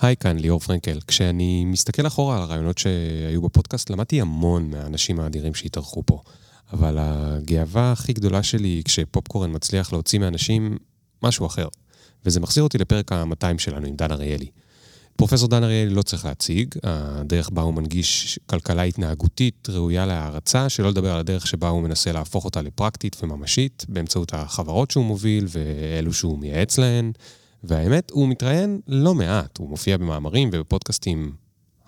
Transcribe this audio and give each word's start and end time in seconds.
היי, 0.00 0.16
כאן 0.16 0.38
ליאור 0.38 0.60
פרנקל. 0.60 0.98
כשאני 1.06 1.64
מסתכל 1.64 2.06
אחורה 2.06 2.36
על 2.36 2.42
הרעיונות 2.42 2.78
שהיו 2.78 3.42
בפודקאסט, 3.42 3.90
למדתי 3.90 4.20
המון 4.20 4.70
מהאנשים 4.70 5.20
האדירים 5.20 5.54
שהתארחו 5.54 6.02
פה. 6.06 6.22
אבל 6.72 6.96
הגאווה 7.00 7.92
הכי 7.92 8.12
גדולה 8.12 8.42
שלי 8.42 8.68
היא 8.68 8.82
כשפופקורן 8.84 9.50
מצליח 9.54 9.92
להוציא 9.92 10.18
מאנשים 10.18 10.76
משהו 11.22 11.46
אחר. 11.46 11.68
וזה 12.24 12.40
מחזיר 12.40 12.62
אותי 12.62 12.78
לפרק 12.78 13.12
ה-200 13.12 13.58
שלנו 13.58 13.86
עם 13.86 13.96
דן 13.96 14.12
אריאלי. 14.12 14.46
פרופסור 15.16 15.48
דן 15.48 15.64
אריאלי 15.64 15.94
לא 15.94 16.02
צריך 16.02 16.24
להציג, 16.24 16.74
הדרך 16.82 17.50
בה 17.50 17.62
הוא 17.62 17.74
מנגיש 17.74 18.38
כלכלה 18.46 18.82
התנהגותית 18.82 19.68
ראויה 19.68 20.06
להערצה, 20.06 20.68
שלא 20.68 20.88
לדבר 20.88 21.12
על 21.12 21.20
הדרך 21.20 21.46
שבה 21.46 21.68
הוא 21.68 21.82
מנסה 21.82 22.12
להפוך 22.12 22.44
אותה 22.44 22.62
לפרקטית 22.62 23.16
וממשית, 23.22 23.84
באמצעות 23.88 24.34
החברות 24.34 24.90
שהוא 24.90 25.04
מוביל 25.04 25.46
ואלו 25.48 26.12
שהוא 26.12 26.38
מייעץ 26.38 26.78
להן. 26.78 27.12
והאמת, 27.64 28.10
הוא 28.10 28.28
מתראיין 28.28 28.80
לא 28.86 29.14
מעט, 29.14 29.58
הוא 29.58 29.68
מופיע 29.68 29.96
במאמרים 29.96 30.50
ובפודקאסטים 30.52 31.32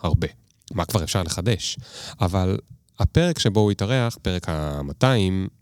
הרבה. 0.00 0.28
מה 0.74 0.84
כבר 0.84 1.04
אפשר 1.04 1.22
לחדש? 1.22 1.78
אבל 2.20 2.58
הפרק 2.98 3.38
שבו 3.38 3.60
הוא 3.60 3.70
התארח, 3.70 4.18
פרק 4.22 4.48
ה-200, 4.48 5.04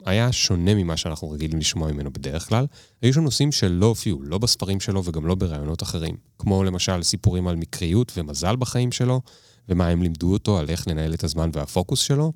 היה 0.05 0.33
שונה 0.33 0.75
ממה 0.75 0.97
שאנחנו 0.97 1.31
רגילים 1.31 1.59
לשמוע 1.59 1.93
ממנו 1.93 2.11
בדרך 2.13 2.49
כלל. 2.49 2.67
היו 3.03 3.13
שם 3.13 3.21
נושאים 3.21 3.53
שלא 3.53 3.87
הופיעו, 3.87 4.23
לא 4.23 4.39
בספרים 4.39 4.81
שלו 4.81 5.05
וגם 5.05 5.27
לא 5.27 5.35
ברעיונות 5.35 5.83
אחרים. 5.83 6.17
כמו 6.39 6.65
למשל 6.65 7.03
סיפורים 7.03 7.49
על 7.49 7.57
מקריות 7.57 8.13
ומזל 8.17 8.57
בחיים 8.57 8.93
שלו, 8.93 9.21
ומה 9.69 9.89
הם 9.89 10.03
לימדו 10.03 10.33
אותו 10.33 10.59
על 10.59 10.69
איך 10.69 10.89
לנהל 10.89 11.15
את 11.15 11.25
הזמן 11.25 11.51
והפוקוס 11.53 12.01
שלו, 12.01 12.33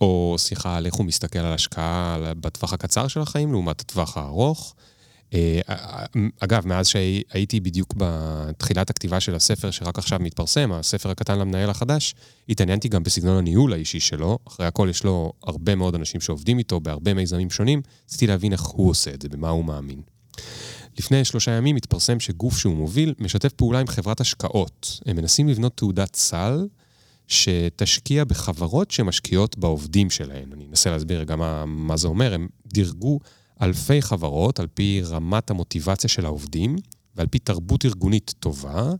או 0.00 0.36
שיחה 0.38 0.76
על 0.76 0.86
איך 0.86 0.94
הוא 0.94 1.06
מסתכל 1.06 1.38
על 1.38 1.52
השקעה 1.52 2.18
בטווח 2.40 2.72
הקצר 2.72 3.08
של 3.08 3.20
החיים 3.20 3.52
לעומת 3.52 3.80
הטווח 3.80 4.16
הארוך. 4.16 4.74
אה, 5.34 5.60
אגב, 6.40 6.66
מאז 6.66 6.88
שהייתי 6.88 7.60
בדיוק 7.60 7.94
בתחילת 7.96 8.90
הכתיבה 8.90 9.20
של 9.20 9.34
הספר 9.34 9.70
שרק 9.70 9.98
עכשיו 9.98 10.18
מתפרסם, 10.20 10.72
הספר 10.72 11.10
הקטן 11.10 11.38
למנהל 11.38 11.70
החדש, 11.70 12.14
התעניינתי 12.48 12.88
גם 12.88 13.02
בסגנון 13.02 13.36
הניהול 13.36 13.72
האישי 13.72 14.00
שלו. 14.00 14.38
אחרי 14.48 14.66
הכל 14.66 14.86
יש 14.90 15.04
לו 15.04 15.32
הרבה 15.42 15.74
מאוד 15.74 15.94
אנשים 15.94 16.20
שעובדים 16.20 16.58
איתו 16.58 16.80
בהרבה 16.80 17.14
מיזמים 17.14 17.50
שונים, 17.50 17.82
רציתי 18.06 18.26
להבין 18.26 18.52
איך 18.52 18.62
הוא 18.62 18.90
עושה 18.90 19.14
את 19.14 19.22
זה, 19.22 19.28
במה 19.28 19.48
הוא 19.48 19.64
מאמין. 19.64 20.02
לפני 20.98 21.24
שלושה 21.24 21.50
ימים 21.50 21.76
התפרסם 21.76 22.20
שגוף 22.20 22.58
שהוא 22.58 22.76
מוביל 22.76 23.14
משתף 23.18 23.52
פעולה 23.52 23.80
עם 23.80 23.86
חברת 23.86 24.20
השקעות. 24.20 25.00
הם 25.06 25.16
מנסים 25.16 25.48
לבנות 25.48 25.76
תעודת 25.76 26.16
סל 26.16 26.66
שתשקיע 27.28 28.24
בחברות 28.24 28.90
שמשקיעות 28.90 29.58
בעובדים 29.58 30.10
שלהן. 30.10 30.52
אני 30.52 30.66
אנסה 30.70 30.90
להסביר 30.90 31.24
גם 31.24 31.38
מה, 31.38 31.66
מה 31.66 31.96
זה 31.96 32.08
אומר. 32.08 32.34
הם 32.34 32.48
דירגו 32.66 33.20
אלפי 33.62 34.02
חברות 34.02 34.60
על 34.60 34.66
פי 34.74 35.02
רמת 35.04 35.50
המוטיבציה 35.50 36.10
של 36.10 36.24
העובדים 36.24 36.76
ועל 37.16 37.26
פי 37.26 37.38
תרבות 37.38 37.84
ארגונית 37.84 38.34
טובה, 38.40 38.92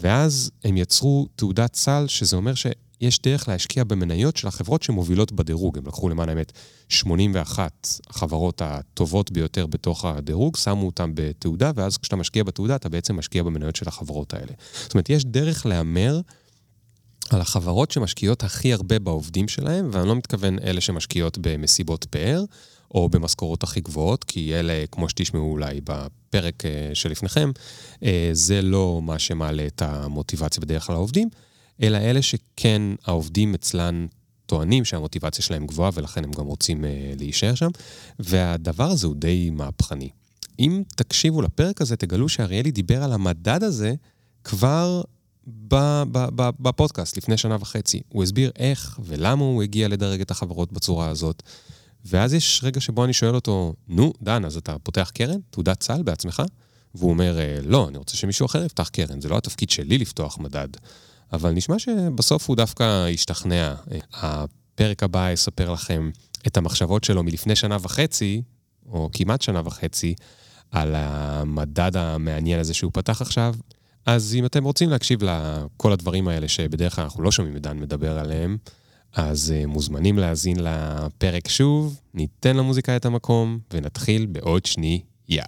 ואז 0.00 0.50
הם 0.64 0.76
יצרו 0.76 1.28
תעודת 1.36 1.74
סל, 1.74 2.04
שזה 2.08 2.36
אומר 2.36 2.52
שיש 2.54 3.22
דרך 3.22 3.48
להשקיע 3.48 3.84
במניות 3.84 4.36
של 4.36 4.48
החברות 4.48 4.82
שמובילות 4.82 5.32
בדירוג. 5.32 5.78
הם 5.78 5.86
לקחו 5.86 6.08
למען 6.08 6.28
האמת 6.28 6.52
81 6.88 7.88
החברות 8.10 8.62
הטובות 8.64 9.30
ביותר 9.30 9.66
בתוך 9.66 10.04
הדירוג, 10.04 10.56
שמו 10.56 10.86
אותן 10.86 11.10
בתעודה, 11.14 11.70
ואז 11.74 11.98
כשאתה 11.98 12.16
משקיע 12.16 12.44
בתעודה, 12.44 12.76
אתה 12.76 12.88
בעצם 12.88 13.16
משקיע 13.16 13.42
במניות 13.42 13.76
של 13.76 13.88
החברות 13.88 14.34
האלה. 14.34 14.52
זאת 14.82 14.94
אומרת, 14.94 15.10
יש 15.10 15.24
דרך 15.24 15.66
להמר 15.66 16.20
על 17.30 17.40
החברות 17.40 17.90
שמשקיעות 17.90 18.42
הכי 18.44 18.72
הרבה 18.72 18.98
בעובדים 18.98 19.48
שלהם, 19.48 19.88
ואני 19.92 20.08
לא 20.08 20.16
מתכוון 20.16 20.58
אלה 20.58 20.80
שמשקיעות 20.80 21.38
במסיבות 21.40 22.04
פאר, 22.04 22.44
או 22.94 23.08
במשכורות 23.08 23.62
הכי 23.62 23.80
גבוהות, 23.80 24.24
כי 24.24 24.54
אלה, 24.54 24.84
כמו 24.90 25.08
שתשמעו 25.08 25.50
אולי 25.50 25.80
בפרק 25.84 26.64
אה, 26.64 26.90
שלפניכם, 26.94 27.50
אה, 28.02 28.30
זה 28.32 28.62
לא 28.62 29.00
מה 29.02 29.18
שמעלה 29.18 29.66
את 29.66 29.82
המוטיבציה 29.82 30.60
בדרך 30.60 30.86
כלל 30.86 30.94
לעובדים, 30.94 31.28
אלא 31.82 31.98
אלה 31.98 32.22
שכן 32.22 32.82
העובדים 33.04 33.54
אצלן 33.54 34.06
טוענים 34.46 34.84
שהמוטיבציה 34.84 35.44
שלהם 35.44 35.66
גבוהה 35.66 35.90
ולכן 35.94 36.24
הם 36.24 36.32
גם 36.32 36.46
רוצים 36.46 36.84
אה, 36.84 37.12
להישאר 37.18 37.54
שם, 37.54 37.70
והדבר 38.18 38.90
הזה 38.90 39.06
הוא 39.06 39.16
די 39.16 39.50
מהפכני. 39.50 40.08
אם 40.58 40.82
תקשיבו 40.96 41.42
לפרק 41.42 41.80
הזה, 41.80 41.96
תגלו 41.96 42.28
שאריאלי 42.28 42.70
דיבר 42.70 43.02
על 43.02 43.12
המדד 43.12 43.62
הזה 43.62 43.94
כבר 44.44 45.02
בפודקאסט 46.58 47.16
לפני 47.16 47.36
שנה 47.36 47.56
וחצי. 47.60 48.00
הוא 48.08 48.22
הסביר 48.22 48.50
איך 48.56 49.00
ולמה 49.04 49.44
הוא 49.44 49.62
הגיע 49.62 49.88
לדרג 49.88 50.20
את 50.20 50.30
החברות 50.30 50.72
בצורה 50.72 51.08
הזאת. 51.08 51.42
ואז 52.04 52.34
יש 52.34 52.60
רגע 52.64 52.80
שבו 52.80 53.04
אני 53.04 53.12
שואל 53.12 53.34
אותו, 53.34 53.74
נו, 53.88 54.12
דן, 54.22 54.44
אז 54.44 54.56
אתה 54.56 54.76
פותח 54.82 55.10
קרן? 55.14 55.38
תעודת 55.50 55.82
סל 55.82 56.02
בעצמך? 56.02 56.42
והוא 56.94 57.10
אומר, 57.10 57.38
אה, 57.38 57.58
לא, 57.64 57.88
אני 57.88 57.98
רוצה 57.98 58.16
שמישהו 58.16 58.46
אחר 58.46 58.64
יפתח 58.64 58.88
קרן, 58.88 59.20
זה 59.20 59.28
לא 59.28 59.36
התפקיד 59.36 59.70
שלי 59.70 59.98
לפתוח 59.98 60.38
מדד. 60.38 60.68
אבל 61.32 61.50
נשמע 61.50 61.78
שבסוף 61.78 62.48
הוא 62.48 62.56
דווקא 62.56 63.06
השתכנע. 63.12 63.74
הפרק 64.12 65.02
הבא 65.02 65.30
יספר 65.30 65.72
לכם 65.72 66.10
את 66.46 66.56
המחשבות 66.56 67.04
שלו 67.04 67.22
מלפני 67.22 67.56
שנה 67.56 67.76
וחצי, 67.80 68.42
או 68.86 69.10
כמעט 69.12 69.42
שנה 69.42 69.62
וחצי, 69.64 70.14
על 70.70 70.94
המדד 70.96 71.96
המעניין 71.96 72.60
הזה 72.60 72.74
שהוא 72.74 72.90
פתח 72.94 73.22
עכשיו. 73.22 73.54
אז 74.06 74.34
אם 74.34 74.46
אתם 74.46 74.64
רוצים 74.64 74.90
להקשיב 74.90 75.20
לכל 75.22 75.92
הדברים 75.92 76.28
האלה 76.28 76.48
שבדרך 76.48 76.94
כלל 76.94 77.04
אנחנו 77.04 77.22
לא 77.22 77.30
שומעים 77.30 77.56
את 77.56 77.62
דן 77.62 77.78
מדבר 77.78 78.18
עליהם, 78.18 78.56
אז 79.16 79.54
uh, 79.54 79.66
מוזמנים 79.66 80.18
להאזין 80.18 80.56
לפרק 80.60 81.48
שוב, 81.48 82.00
ניתן 82.14 82.56
למוזיקה 82.56 82.96
את 82.96 83.04
המקום, 83.04 83.58
ונתחיל 83.70 84.26
בעוד 84.26 84.66
שנייה. 84.66 85.02
Yeah. 85.28 85.44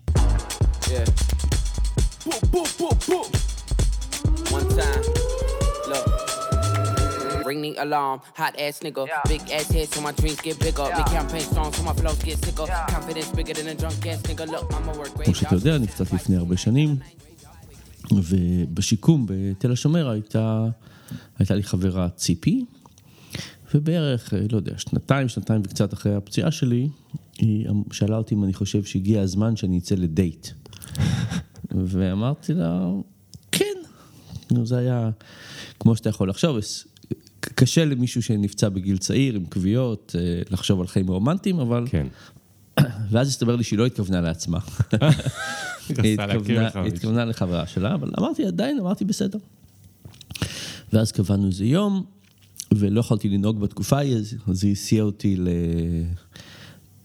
Ring 7.50 7.62
the 7.66 7.74
alarm, 7.86 8.18
hot 8.40 8.54
ass 8.64 8.76
nigga. 8.84 9.02
Yeah. 9.06 9.32
Big 9.32 9.42
ass 9.56 9.68
head, 9.74 9.88
so 9.94 10.00
my 10.08 10.12
dreams 10.20 10.40
get 10.46 10.56
bigger. 10.66 10.86
Yeah. 10.88 10.98
Big 10.98 11.08
campaign 11.16 11.44
strong, 11.52 11.70
so 11.76 11.82
my 11.90 11.94
flows 12.00 12.20
get 12.28 12.38
sicker. 12.44 12.66
Yeah. 12.66 12.94
Confidence 12.96 13.30
bigger 13.38 13.54
than 13.58 13.68
a 13.74 13.76
drunk 13.80 14.06
ass 14.10 14.20
nigga. 14.28 14.44
Look, 14.54 14.66
I'm 14.76 14.88
a 14.88 14.92
work 15.00 15.12
great. 15.14 15.24
כמו 15.24 15.34
שאתה 15.34 15.54
יודע, 15.54 15.76
אני 15.76 15.86
קצת 15.86 16.12
לפני 16.12 16.36
הרבה 16.36 16.56
שנים, 16.56 16.96
ובשיקום 18.12 19.26
בתל 19.28 19.72
השומר 19.72 20.10
הייתה, 20.10 20.64
הייתה 21.38 21.54
לי 21.54 21.62
חברה 21.62 22.08
ציפי, 22.08 22.64
ובערך, 23.74 24.34
אה, 24.34 24.40
לא 24.52 24.56
יודע, 24.56 24.78
שנתיים, 24.78 25.28
שנתיים 25.28 25.62
וקצת 25.64 25.94
אחרי 25.94 26.14
הפציעה 26.14 26.50
שלי, 26.50 26.88
היא 27.38 27.68
אמ, 27.68 27.82
שאלה 27.92 28.16
אותי 28.16 28.34
אם 28.34 28.44
אני 28.44 28.54
חושב 28.54 28.84
שהגיע 28.84 29.20
הזמן 29.20 29.56
שאני 29.56 29.78
אצא 29.78 29.94
לדייט. 29.94 30.48
ואמרתי 31.90 32.54
לה, 32.54 32.90
כן. 33.52 33.64
זה 34.64 34.78
היה, 34.78 35.10
כמו 35.80 35.96
שאתה 35.96 36.08
יכול 36.08 36.30
לחשוב, 36.30 36.58
קשה 37.40 37.84
למישהו 37.84 38.22
שנפצע 38.22 38.68
בגיל 38.68 38.98
צעיר 38.98 39.34
עם 39.34 39.44
כוויות, 39.44 40.16
אה, 40.18 40.42
לחשוב 40.50 40.80
על 40.80 40.86
חיים 40.86 41.08
רומנטיים, 41.08 41.60
אבל... 41.60 41.84
כן. 41.90 42.06
ואז 43.10 43.28
הסתבר 43.28 43.56
לי 43.56 43.64
שהיא 43.64 43.78
לא 43.78 43.86
התכוונה 43.86 44.20
לעצמה. 44.20 44.58
היא 46.02 46.18
התכוונה 46.86 47.24
לחברה 47.24 47.66
שלה, 47.66 47.94
אבל 47.94 48.10
אמרתי, 48.18 48.46
עדיין, 48.46 48.78
אמרתי 48.78 49.04
בסדר. 49.04 49.38
ואז 50.92 51.12
קבענו 51.12 51.46
איזה 51.46 51.64
יום, 51.64 52.04
ולא 52.74 53.00
יכולתי 53.00 53.28
לנהוג 53.28 53.60
בתקופה 53.60 53.96
ההיא, 53.96 54.16
אז 54.46 54.64
היא 54.64 54.72
הסיעה 54.72 55.04
אותי 55.04 55.36
ל... 55.36 55.48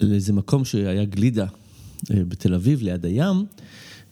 לאיזה 0.02 0.34
מקום 0.34 0.66
שהיה 0.66 1.06
גלידה 1.06 1.48
אה, 2.12 2.26
בתל 2.28 2.54
אביב, 2.54 2.82
ליד 2.82 3.06
הים, 3.06 3.46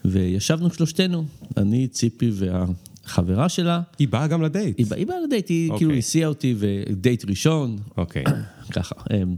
וישבנו 0.06 0.74
שלושתנו, 0.74 1.25
אני, 1.57 1.88
ציפי 1.88 2.31
והחברה 2.34 3.50
שלה. 3.50 3.81
היא 4.00 4.07
באה 4.07 4.28
גם 4.28 4.41
לדייט. 4.41 4.78
היא, 4.78 4.86
בא, 4.86 4.96
היא 4.96 5.07
באה 5.07 5.18
לדייט, 5.28 5.50
היא 5.50 5.72
okay. 5.72 5.78
כאילו 5.78 5.91
אוקיי. 5.91 6.00
הסיעה 6.00 6.30
אותי, 6.30 6.56
ודייט 6.57 7.25
ראשון. 7.25 7.78
אוקיי. 7.97 8.24
Okay. 8.25 8.72
ככה. 8.75 8.96
אמ, 9.13 9.36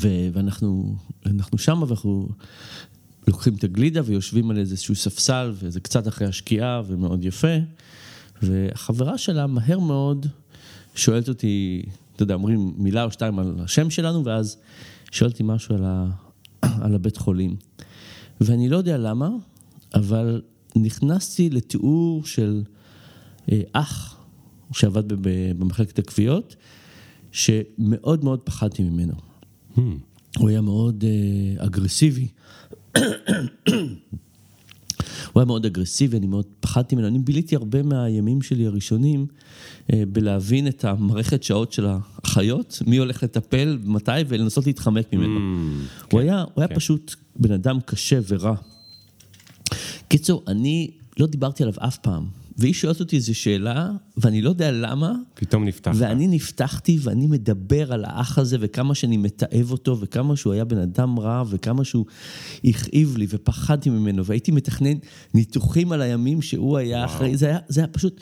ו... 0.00 0.08
ואנחנו 0.32 1.58
שם, 1.58 1.82
ואנחנו 1.82 2.28
לוקחים 3.28 3.54
את 3.54 3.64
הגלידה 3.64 4.00
ויושבים 4.04 4.50
על 4.50 4.58
איזשהו 4.58 4.94
ספסל, 4.94 5.52
וזה 5.54 5.80
קצת 5.80 6.08
אחרי 6.08 6.26
השקיעה, 6.26 6.82
ומאוד 6.86 7.24
יפה. 7.24 7.56
והחברה 8.42 9.18
שלה 9.18 9.46
מהר 9.46 9.78
מאוד 9.78 10.26
שואלת 10.96 11.28
אותי, 11.28 11.82
אתה 12.14 12.22
יודע, 12.22 12.34
אומרים 12.34 12.72
מילה 12.76 13.04
או 13.04 13.10
שתיים 13.10 13.38
על 13.38 13.54
השם 13.58 13.90
שלנו, 13.90 14.24
ואז 14.24 14.56
שואלת 15.10 15.32
אותי 15.32 15.42
משהו 15.46 15.74
על, 15.74 15.84
ה, 15.84 16.06
על 16.62 16.94
הבית 16.94 17.16
חולים. 17.16 17.56
ואני 18.40 18.68
לא 18.68 18.76
יודע 18.76 18.98
למה, 18.98 19.30
אבל 19.94 20.42
נכנסתי 20.76 21.50
לתיאור 21.50 22.24
של 22.24 22.62
אה, 23.52 23.60
אח 23.72 24.16
שעבד 24.72 25.04
במחלקת 25.58 25.98
הכוויות, 25.98 26.56
שמאוד 27.32 28.24
מאוד 28.24 28.40
פחדתי 28.40 28.82
ממנו. 28.82 29.12
Hmm. 29.76 29.80
הוא 30.38 30.48
היה 30.48 30.60
מאוד 30.60 31.04
אה, 31.04 31.66
אגרסיבי. 31.66 32.28
הוא 35.32 35.40
היה 35.40 35.44
מאוד 35.44 35.66
אגרסיבי, 35.66 36.16
אני 36.16 36.26
מאוד 36.26 36.44
פחדתי 36.60 36.94
ממנו. 36.94 37.08
אני 37.08 37.18
ביליתי 37.18 37.56
הרבה 37.56 37.82
מהימים 37.82 38.42
שלי 38.42 38.66
הראשונים 38.66 39.26
אה, 39.92 40.02
בלהבין 40.12 40.68
את 40.68 40.84
המערכת 40.84 41.42
שעות 41.42 41.72
של 41.72 41.86
האחיות, 41.86 42.82
מי 42.86 42.96
הולך 42.96 43.22
לטפל, 43.22 43.78
מתי, 43.84 44.10
ולנסות 44.28 44.66
להתחמק 44.66 45.12
ממנו. 45.12 45.36
Mm, 45.36 46.02
הוא 46.02 46.20
כן, 46.20 46.26
היה, 46.26 46.40
הוא 46.40 46.62
היה 46.62 46.68
כן. 46.68 46.74
פשוט 46.74 47.14
בן 47.36 47.52
אדם 47.52 47.78
קשה 47.80 48.18
ורע. 48.28 48.54
קיצור, 50.08 50.42
אני 50.48 50.90
לא 51.18 51.26
דיברתי 51.26 51.62
עליו 51.62 51.74
אף 51.78 51.98
פעם. 51.98 52.45
והיא 52.58 52.74
שואלת 52.74 53.00
אותי 53.00 53.16
איזו 53.16 53.34
שאלה, 53.34 53.90
ואני 54.16 54.42
לא 54.42 54.48
יודע 54.48 54.72
למה, 54.72 55.12
פתאום 55.34 55.64
נפתח. 55.64 55.92
ואני 55.94 56.28
נפתחתי 56.28 56.98
ואני 57.02 57.26
מדבר 57.26 57.92
על 57.92 58.04
האח 58.04 58.38
הזה 58.38 58.56
וכמה 58.60 58.94
שאני 58.94 59.16
מתעב 59.16 59.70
אותו 59.70 60.00
וכמה 60.00 60.36
שהוא 60.36 60.52
היה 60.52 60.64
בן 60.64 60.78
אדם 60.78 61.18
רע 61.18 61.42
וכמה 61.48 61.84
שהוא 61.84 62.06
הכאיב 62.64 63.16
לי 63.16 63.26
ופחדתי 63.28 63.90
ממנו 63.90 64.24
והייתי 64.24 64.52
מתכנן 64.52 64.94
ניתוחים 65.34 65.92
על 65.92 66.02
הימים 66.02 66.42
שהוא 66.42 66.76
היה 66.76 66.98
וואו. 66.98 67.10
אחראי, 67.10 67.36
זה 67.36 67.46
היה, 67.46 67.58
זה 67.68 67.80
היה 67.80 67.88
פשוט... 67.88 68.20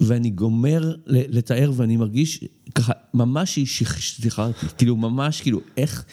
ואני 0.00 0.30
גומר 0.30 0.94
לתאר 1.06 1.72
ואני 1.76 1.96
מרגיש 1.96 2.44
ככה, 2.74 2.92
ממש 3.14 3.56
היא 3.56 3.66
שכחה 3.66 4.46
אותי, 4.46 4.66
כאילו 4.78 4.96
ממש, 4.96 5.40
כאילו, 5.40 5.60
איך, 5.76 6.04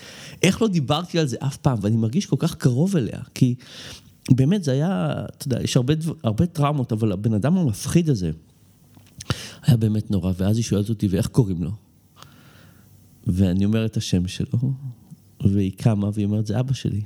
איך 0.44 0.62
לא 0.62 0.68
דיברתי 0.68 1.20
על 1.20 1.28
זה 1.28 1.38
אף 1.40 1.58
פעם, 1.58 1.78
ואני 1.82 1.96
מרגיש 1.96 2.26
כל 2.26 2.36
כך 2.40 2.56
קרוב 2.56 2.98
אליה, 2.98 3.20
כי 3.34 3.56
באמת 4.32 4.64
זה 4.64 4.72
היה, 4.72 5.12
אתה 5.38 5.48
יודע, 5.48 5.64
יש 5.64 5.78
הרבה, 5.78 5.94
הרבה 6.24 6.46
טראומות, 6.46 6.92
אבל 6.92 7.12
הבן 7.12 7.34
אדם 7.34 7.58
המפחיד 7.58 8.10
הזה, 8.10 8.32
היה 9.64 9.78
באמת 9.78 10.12
נורא, 10.12 10.32
ואז 10.38 10.58
היא 10.58 10.64
שואלת 10.64 10.90
אותי, 10.90 11.08
ואיך 11.08 11.28
קוראים 11.28 11.64
לו? 11.64 11.72
ואני 13.28 13.66
אומר 13.66 13.86
את 13.86 13.98
השם 13.98 14.28
שלו, 14.28 14.74
והיא 15.42 15.72
קמה 15.78 16.10
והיא 16.14 16.26
אומרת, 16.26 16.48
זה 16.48 16.60
אבא 16.60 16.74
שלי. 16.74 17.02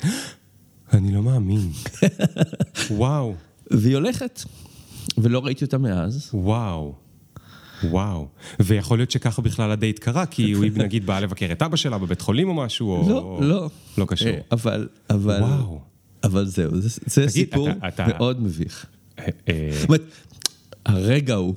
אני 0.93 1.13
לא 1.13 1.23
מאמין. 1.23 1.71
וואו, 2.91 3.33
והיא 3.71 3.95
הולכת, 3.95 4.43
ולא 5.17 5.45
ראיתי 5.45 5.65
אותה 5.65 5.77
מאז. 5.77 6.29
וואו. 6.33 6.95
וואו. 7.83 8.27
ויכול 8.59 8.97
להיות 8.97 9.11
שככה 9.11 9.41
בכלל 9.41 9.71
הדייט 9.71 9.99
קרה, 9.99 10.25
כי 10.25 10.51
הוא 10.51 10.65
נגיד 10.83 11.05
בא 11.05 11.19
לבקר 11.19 11.51
את 11.51 11.61
אבא 11.61 11.75
שלה 11.75 11.97
בבית 11.97 12.21
חולים 12.21 12.49
או 12.49 12.53
משהו, 12.53 12.91
או... 12.91 13.09
לא, 13.09 13.39
לא. 13.41 13.69
לא 13.97 14.05
קשור. 14.05 14.27
אה, 14.27 14.39
אבל, 14.51 14.87
אבל, 15.09 15.41
וואו. 15.41 15.90
אבל 16.23 16.45
זהו, 16.45 16.81
זה, 16.81 16.89
זה 17.05 17.21
תגיד, 17.21 17.29
סיפור 17.29 17.69
אתה- 17.69 17.87
אתה- 17.87 18.07
מאוד 18.07 18.41
מביך. 18.41 18.85
אה, 19.19 19.25
אה, 19.49 19.69
זאת 19.79 19.87
אומרת, 19.89 20.01
הרגע 20.85 21.33
הוא, 21.35 21.55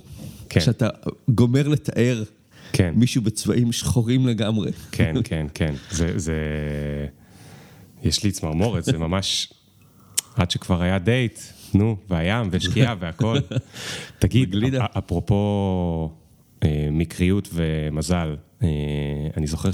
כן. 0.48 0.60
שאתה 0.60 0.88
גומר 1.28 1.68
לתאר 1.68 2.22
כן. 2.72 2.92
מישהו 2.96 3.22
בצבעים 3.22 3.72
שחורים 3.72 4.26
לגמרי. 4.26 4.70
כן, 4.92 5.14
כן, 5.24 5.46
כן. 5.54 5.74
זה, 5.90 6.18
זה... 6.18 6.34
יש 8.02 8.24
לי 8.24 8.30
צמרמורת, 8.30 8.84
זה 8.84 8.98
ממש... 8.98 9.52
עד 10.36 10.50
שכבר 10.50 10.82
היה 10.82 10.98
דייט, 10.98 11.38
נו, 11.74 11.96
והים, 12.10 12.48
ושקיעה 12.50 12.94
והכל. 13.00 13.38
תגיד, 14.18 14.48
וגלידה. 14.54 14.84
אפ- 14.84 14.96
אפרופו 14.96 16.10
אה, 16.64 16.88
מקריות 16.92 17.48
ומזל, 17.52 18.36
אה, 18.62 18.68
אני 19.36 19.46
זוכר 19.46 19.70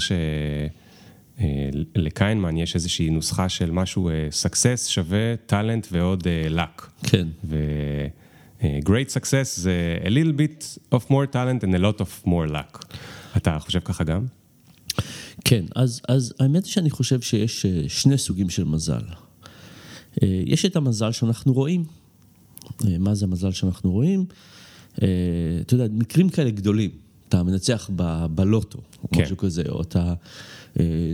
שלקיינמן 1.95 2.57
יש 2.57 2.75
איזושהי 2.75 3.09
נוסחה 3.09 3.49
של 3.49 3.71
משהו, 3.71 4.09
אה, 4.09 4.27
success 4.43 4.87
שווה 4.87 5.35
talent 5.49 5.87
ועוד 5.91 6.27
אה, 6.27 6.63
luck. 6.63 6.89
כן. 7.03 7.27
ו... 7.43 7.57
אה, 8.63 8.79
great 8.85 9.09
success 9.09 9.45
זה 9.55 9.97
a 10.03 10.07
little 10.07 10.37
bit 10.37 10.77
of 10.95 11.07
more 11.09 11.33
talent 11.33 11.63
and 11.63 11.73
a 11.75 11.79
lot 11.79 12.01
of 12.01 12.27
more 12.27 12.51
luck. 12.51 12.85
אתה 13.37 13.59
חושב 13.59 13.79
ככה 13.79 14.03
גם? 14.03 14.25
כן, 15.45 15.65
אז, 15.75 16.01
אז 16.07 16.33
האמת 16.39 16.65
היא 16.65 16.71
שאני 16.71 16.89
חושב 16.89 17.21
שיש 17.21 17.65
אה, 17.65 17.83
שני 17.87 18.17
סוגים 18.17 18.49
של 18.49 18.63
מזל. 18.63 19.03
אה, 20.23 20.43
יש 20.45 20.65
את 20.65 20.75
המזל 20.75 21.11
שאנחנו 21.11 21.53
רואים. 21.53 21.83
אה, 22.85 22.97
מה 22.99 23.15
זה 23.15 23.25
המזל 23.25 23.51
שאנחנו 23.51 23.91
רואים? 23.91 24.25
אה, 25.01 25.07
אתה 25.61 25.73
יודע, 25.73 25.85
מקרים 25.91 26.29
כאלה 26.29 26.49
גדולים. 26.49 26.91
אתה 27.29 27.43
מנצח 27.43 27.89
ב- 27.95 28.25
בלוטו, 28.25 28.79
או 29.03 29.09
כן. 29.09 29.21
משהו 29.21 29.37
כזה, 29.37 29.63
או 29.69 29.81
אתה 29.81 29.99
אה, 29.99 30.13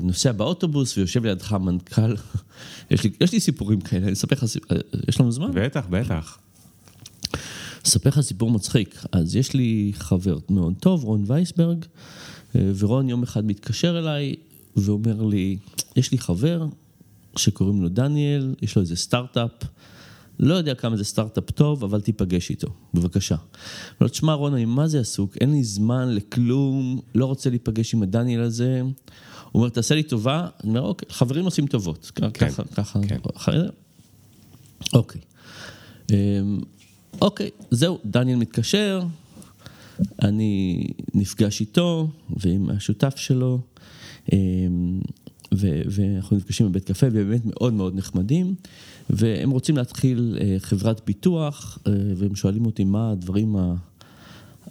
נוסע 0.01 0.31
באוטובוס 0.31 0.98
ויושב 0.98 1.25
לידך 1.25 1.54
מנכ"ל. 1.54 2.15
יש 2.92 3.04
לי, 3.04 3.12
יש 3.21 3.31
לי 3.31 3.39
סיפורים 3.39 3.81
כאלה, 3.81 4.04
אני 4.04 4.13
אספר 4.13 4.36
לך, 4.36 4.44
אה, 4.71 4.77
יש 5.07 5.19
לנו 5.19 5.31
זמן? 5.31 5.51
בטח, 5.54 5.86
בטח. 5.89 6.38
אספר 7.86 8.09
לך 8.09 8.21
סיפור 8.21 8.51
מצחיק. 8.51 9.04
אז 9.12 9.36
יש 9.36 9.54
לי 9.54 9.92
חבר 9.95 10.38
מאוד 10.50 10.74
טוב, 10.80 11.04
רון 11.04 11.24
וייסברג, 11.27 11.86
אה, 12.56 12.71
ורון 12.77 13.09
יום 13.09 13.24
אחד 13.24 13.45
מתקשר 13.45 14.00
אליי 14.00 14.36
ואומר 14.75 15.21
לי, 15.21 15.57
יש 15.95 16.12
לי 16.12 16.18
חבר 16.18 16.65
שקוראים 17.36 17.81
לו 17.81 17.89
דניאל, 17.89 18.56
יש 18.62 18.75
לו 18.75 18.81
איזה 18.81 18.95
סטארט-אפ, 18.95 19.51
לא 20.39 20.53
יודע 20.53 20.75
כמה 20.75 20.98
זה 20.98 21.03
סטארט-אפ 21.03 21.51
טוב, 21.51 21.83
אבל 21.83 22.01
תיפגש 22.01 22.50
איתו, 22.50 22.68
בבקשה. 22.94 23.36
אומר, 24.00 24.10
תשמע 24.10 24.33
רון, 24.33 24.53
אני 24.53 24.65
מה 24.65 24.88
זה 24.88 25.00
עסוק, 25.00 25.38
אין 25.42 25.51
לי 25.51 25.63
זמן 25.63 26.15
לכלום, 26.15 27.00
לא 27.15 27.25
רוצה 27.25 27.50
להיפגש 27.50 27.94
עם 27.94 28.03
הדניאל 28.03 28.42
הזה. 28.42 28.81
הוא 29.52 29.62
אומר, 29.62 29.70
תעשה 29.70 29.96
לי 29.96 30.04
טובה, 30.04 30.48
אני 30.64 30.70
אומר, 30.70 30.82
אוקיי, 30.82 31.08
חברים 31.12 31.46
עושים 31.46 31.68
טובות, 31.68 32.12
כן, 32.16 32.30
ככה, 32.30 32.64
ככה, 32.64 33.00
כן. 33.08 33.18
אוקיי. 34.94 35.22
אמ, 36.12 36.60
אוקיי, 37.22 37.50
זהו, 37.72 38.00
דניאל 38.06 38.38
מתקשר, 38.38 39.02
אני 40.22 40.84
נפגש 41.14 41.62
איתו 41.62 42.10
ועם 42.38 42.70
השותף 42.70 43.14
שלו, 43.18 43.60
אמ, 44.34 45.00
ו- 45.54 45.82
ואנחנו 45.86 46.38
נפגשים 46.38 46.70
בבית 46.70 46.84
קפה, 46.84 47.08
ובאמת 47.12 47.42
מאוד 47.46 47.74
מאוד 47.74 47.96
נחמדים, 47.96 48.56
והם 49.10 49.50
רוצים 49.50 49.78
להתחיל 49.78 50.38
אה, 50.42 50.56
חברת 50.60 51.02
ביטוח, 51.06 51.80
אה, 51.88 51.92
והם 52.16 52.36
שואלים 52.36 52.66
אותי 52.66 52.84
מה 52.84 53.12
הדברים 53.12 53.56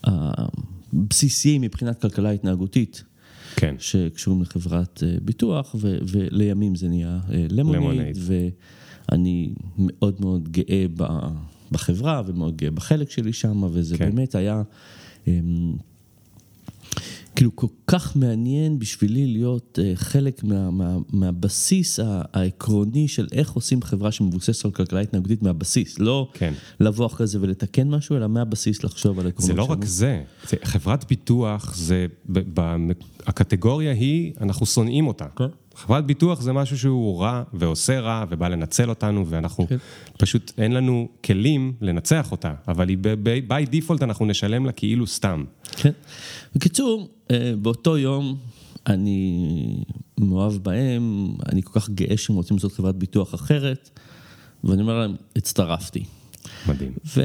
הבסיסיים 0.05 1.62
מבחינת 1.62 2.00
כלכלה 2.00 2.31
התנהגותית. 2.31 3.05
כן. 3.56 3.74
שקשורים 3.78 4.42
לחברת 4.42 5.02
אה, 5.06 5.16
ביטוח, 5.22 5.74
ו- 5.78 5.98
ולימים 6.10 6.74
זה 6.74 6.88
נהיה 6.88 7.18
אה, 7.32 7.46
למונייד. 7.50 8.18
ואני 9.08 9.54
מאוד 9.78 10.16
מאוד 10.20 10.48
גאה 10.48 10.86
בחברה 11.70 12.22
ומאוד 12.26 12.56
גאה 12.56 12.70
בחלק 12.70 13.10
שלי 13.10 13.32
שם, 13.32 13.62
וזה 13.72 13.98
כן. 13.98 14.04
באמת 14.04 14.34
היה 14.34 14.62
אמ, 15.26 15.72
כאילו 17.36 17.56
כל 17.56 17.66
כך 17.86 18.16
מעניין 18.16 18.78
בשבילי 18.78 19.26
להיות 19.26 19.78
אה, 19.82 19.92
חלק 19.94 20.44
מה, 20.44 20.70
מה, 20.70 20.96
מהבסיס 21.12 22.00
העקרוני 22.32 23.08
של 23.08 23.26
איך 23.32 23.52
עושים 23.52 23.82
חברה 23.82 24.12
שמבוססת 24.12 24.64
על 24.64 24.70
כלכלה 24.70 25.00
התנהגותית 25.00 25.42
מהבסיס, 25.42 25.98
לא 25.98 26.28
כן. 26.32 26.54
לבוא 26.80 27.06
אחרי 27.06 27.26
זה 27.26 27.38
ולתקן 27.40 27.88
משהו, 27.88 28.16
אלא 28.16 28.26
מהבסיס 28.26 28.84
לחשוב 28.84 29.18
על 29.18 29.26
עקרונות 29.26 29.46
זה 29.46 29.52
לא 29.54 29.64
שלנו. 29.64 29.78
רק 29.78 29.84
זה, 29.84 30.22
זה 30.48 30.56
חברת 30.64 31.08
ביטוח, 31.08 31.74
זה, 31.76 32.06
ב, 32.28 32.60
ב, 32.60 32.76
הקטגוריה 33.26 33.92
היא, 33.92 34.32
אנחנו 34.40 34.66
שונאים 34.66 35.06
אותה. 35.06 35.26
כן. 35.36 35.44
חברת 35.76 36.06
ביטוח 36.06 36.40
זה 36.40 36.52
משהו 36.52 36.78
שהוא 36.78 37.20
רע 37.20 37.43
ועושה 37.52 38.00
רע 38.00 38.25
ובא 38.31 38.49
לנצל 38.49 38.88
אותנו, 38.88 39.26
ואנחנו 39.26 39.67
כן. 39.69 39.76
פשוט, 40.19 40.52
אין 40.58 40.73
לנו 40.73 41.08
כלים 41.25 41.73
לנצח 41.81 42.32
אותה, 42.32 42.55
אבל 42.69 42.88
היא 42.88 42.99
ב-by 43.00 43.73
default 43.73 44.02
אנחנו 44.02 44.26
נשלם 44.26 44.66
לה 44.66 44.73
כאילו 44.73 45.06
סתם. 45.06 45.45
כן. 45.76 45.90
בקיצור, 46.54 47.09
אה, 47.30 47.52
באותו 47.62 47.99
יום 47.99 48.37
אני 48.87 49.83
מאוהב 50.18 50.52
בהם, 50.52 51.33
אני 51.52 51.62
כל 51.62 51.80
כך 51.80 51.90
גאה 51.90 52.16
שהם 52.16 52.37
רוצים 52.37 52.56
לעשות 52.56 52.73
חברת 52.73 52.97
ביטוח 52.97 53.35
אחרת, 53.35 53.90
ואני 54.64 54.83
אומר 54.83 54.99
להם, 54.99 55.14
הצטרפתי. 55.37 56.04
מדהים. 56.68 56.92
ו... 57.06 57.23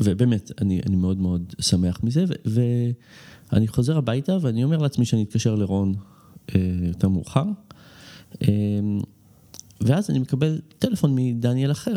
ובאמת, 0.00 0.50
אני, 0.60 0.80
אני 0.86 0.96
מאוד 0.96 1.18
מאוד 1.18 1.54
שמח 1.60 2.00
מזה, 2.02 2.24
ו... 2.24 2.60
ואני 3.52 3.68
חוזר 3.68 3.98
הביתה 3.98 4.36
ואני 4.40 4.64
אומר 4.64 4.78
לעצמי 4.78 5.04
שאני 5.04 5.22
אתקשר 5.22 5.54
לרון 5.54 5.94
יותר 6.82 7.08
מאוחר, 7.08 7.44
אה, 8.42 8.48
ואז 9.80 10.10
אני 10.10 10.18
מקבל 10.18 10.60
טלפון 10.78 11.12
מדניאל 11.14 11.70
אחר. 11.70 11.96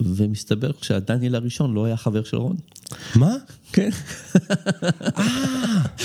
ומסתבר 0.00 0.70
שהדניאל 0.82 1.34
הראשון 1.34 1.74
לא 1.74 1.84
היה 1.84 1.96
חבר 1.96 2.24
של 2.24 2.36
רון. 2.36 2.56
מה? 3.16 3.36
כן. 3.72 3.90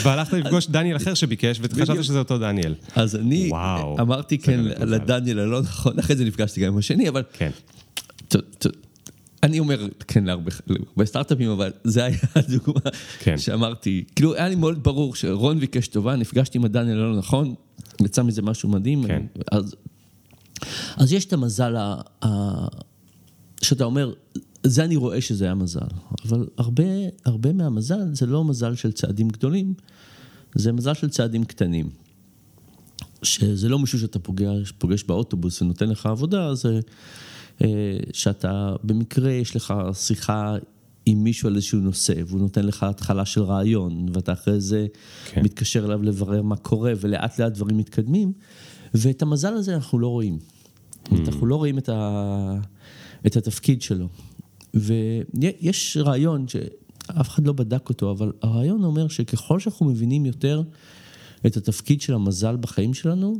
והלכת 0.03 0.33
לפגוש 0.33 0.67
דניאל 0.67 0.97
אחר 0.97 1.13
שביקש, 1.13 1.59
וחשבת. 1.61 2.03
שזה 2.03 2.19
אותו 2.19 2.37
דניאל. 2.37 2.75
אז 2.95 3.15
אני 3.15 3.51
אמרתי 3.99 4.37
כן. 4.37 4.59
לדניאל 4.63 5.39
הלא 5.39 5.61
נכון, 5.61 5.99
אחרי 5.99 6.15
זה 6.15 6.25
נפגשתי 6.25 6.61
גם 6.61 6.73
עם 6.73 6.77
השני, 6.77 7.09
אבל 7.09 7.23
כן. 7.33 7.49
אני 9.45 9.59
אומר 9.59 9.87
כן 10.07 10.23
להרבה 10.23 10.51
להרבה 10.67 11.05
סטארט-אפים, 11.05 11.49
אבל 11.49 11.71
זה 11.83 12.05
היה 12.05 12.17
הדוגמה 12.35 12.81
כן. 13.19 13.37
שאמרתי, 13.37 14.03
כאילו 14.15 14.35
היה 14.35 14.49
לי 14.49 14.55
מאוד 14.55 14.83
ברור 14.83 15.15
שרון 15.15 15.59
ביקש 15.59 15.87
טובה, 15.87 16.15
נפגשתי 16.15 16.57
עם 16.57 16.65
הדניאל 16.65 16.97
הלא 16.97 17.17
נכון, 17.17 17.55
יצא 18.01 18.23
מזה 18.23 18.41
משהו 18.41 18.69
מדהים, 18.69 19.07
כן. 19.07 19.25
אז, 19.51 19.75
אז 20.97 21.13
יש 21.13 21.25
את 21.25 21.33
המזל 21.33 21.75
ה, 21.75 22.01
ה, 22.25 22.27
שאתה 23.61 23.83
אומר, 23.83 24.13
זה 24.63 24.83
אני 24.83 24.95
רואה 24.95 25.21
שזה 25.21 25.45
היה 25.45 25.53
מזל, 25.53 25.79
אבל 26.25 26.47
הרבה, 26.57 26.83
הרבה 27.25 27.53
מהמזל 27.53 28.13
זה 28.13 28.25
לא 28.25 28.43
מזל 28.43 28.75
של 28.75 28.91
צעדים 28.91 29.27
גדולים, 29.27 29.73
זה 30.55 30.71
מזל 30.71 30.93
של 30.93 31.09
צעדים 31.09 31.43
קטנים. 31.43 31.89
שזה 33.23 33.69
לא 33.69 33.79
מישהו 33.79 33.99
שאתה 33.99 34.19
פוגש, 34.19 34.71
פוגש 34.71 35.03
באוטובוס 35.03 35.61
ונותן 35.61 35.89
לך 35.89 36.05
עבודה, 36.05 36.55
זה 36.55 36.79
שאתה 38.13 38.75
במקרה 38.83 39.31
יש 39.31 39.55
לך 39.55 39.73
שיחה 39.93 40.55
עם 41.05 41.23
מישהו 41.23 41.49
על 41.49 41.55
איזשהו 41.55 41.79
נושא, 41.79 42.13
והוא 42.27 42.39
נותן 42.39 42.65
לך 42.65 42.83
התחלה 42.83 43.25
של 43.25 43.43
רעיון, 43.43 44.05
ואתה 44.13 44.33
אחרי 44.33 44.61
זה 44.61 44.87
כן. 45.25 45.41
מתקשר 45.43 45.85
אליו 45.85 46.03
לברר 46.03 46.41
מה 46.41 46.55
קורה, 46.55 46.93
ולאט 46.99 47.39
לאט 47.39 47.51
דברים 47.51 47.77
מתקדמים, 47.77 48.33
ואת 48.93 49.21
המזל 49.21 49.53
הזה 49.53 49.75
אנחנו 49.75 49.99
לא 49.99 50.07
רואים. 50.07 50.39
אנחנו 51.11 51.45
לא 51.45 51.55
רואים 51.55 51.77
את, 51.77 51.89
ה... 51.89 52.59
את 53.27 53.37
התפקיד 53.37 53.81
שלו. 53.81 54.07
ויש 54.73 55.97
רעיון 56.01 56.47
שאף 56.47 57.29
אחד 57.29 57.47
לא 57.47 57.53
בדק 57.53 57.89
אותו, 57.89 58.11
אבל 58.11 58.31
הרעיון 58.41 58.83
אומר 58.83 59.07
שככל 59.07 59.59
שאנחנו 59.59 59.85
מבינים 59.85 60.25
יותר 60.25 60.63
את 61.45 61.57
התפקיד 61.57 62.01
של 62.01 62.13
המזל 62.13 62.55
בחיים 62.55 62.93
שלנו, 62.93 63.39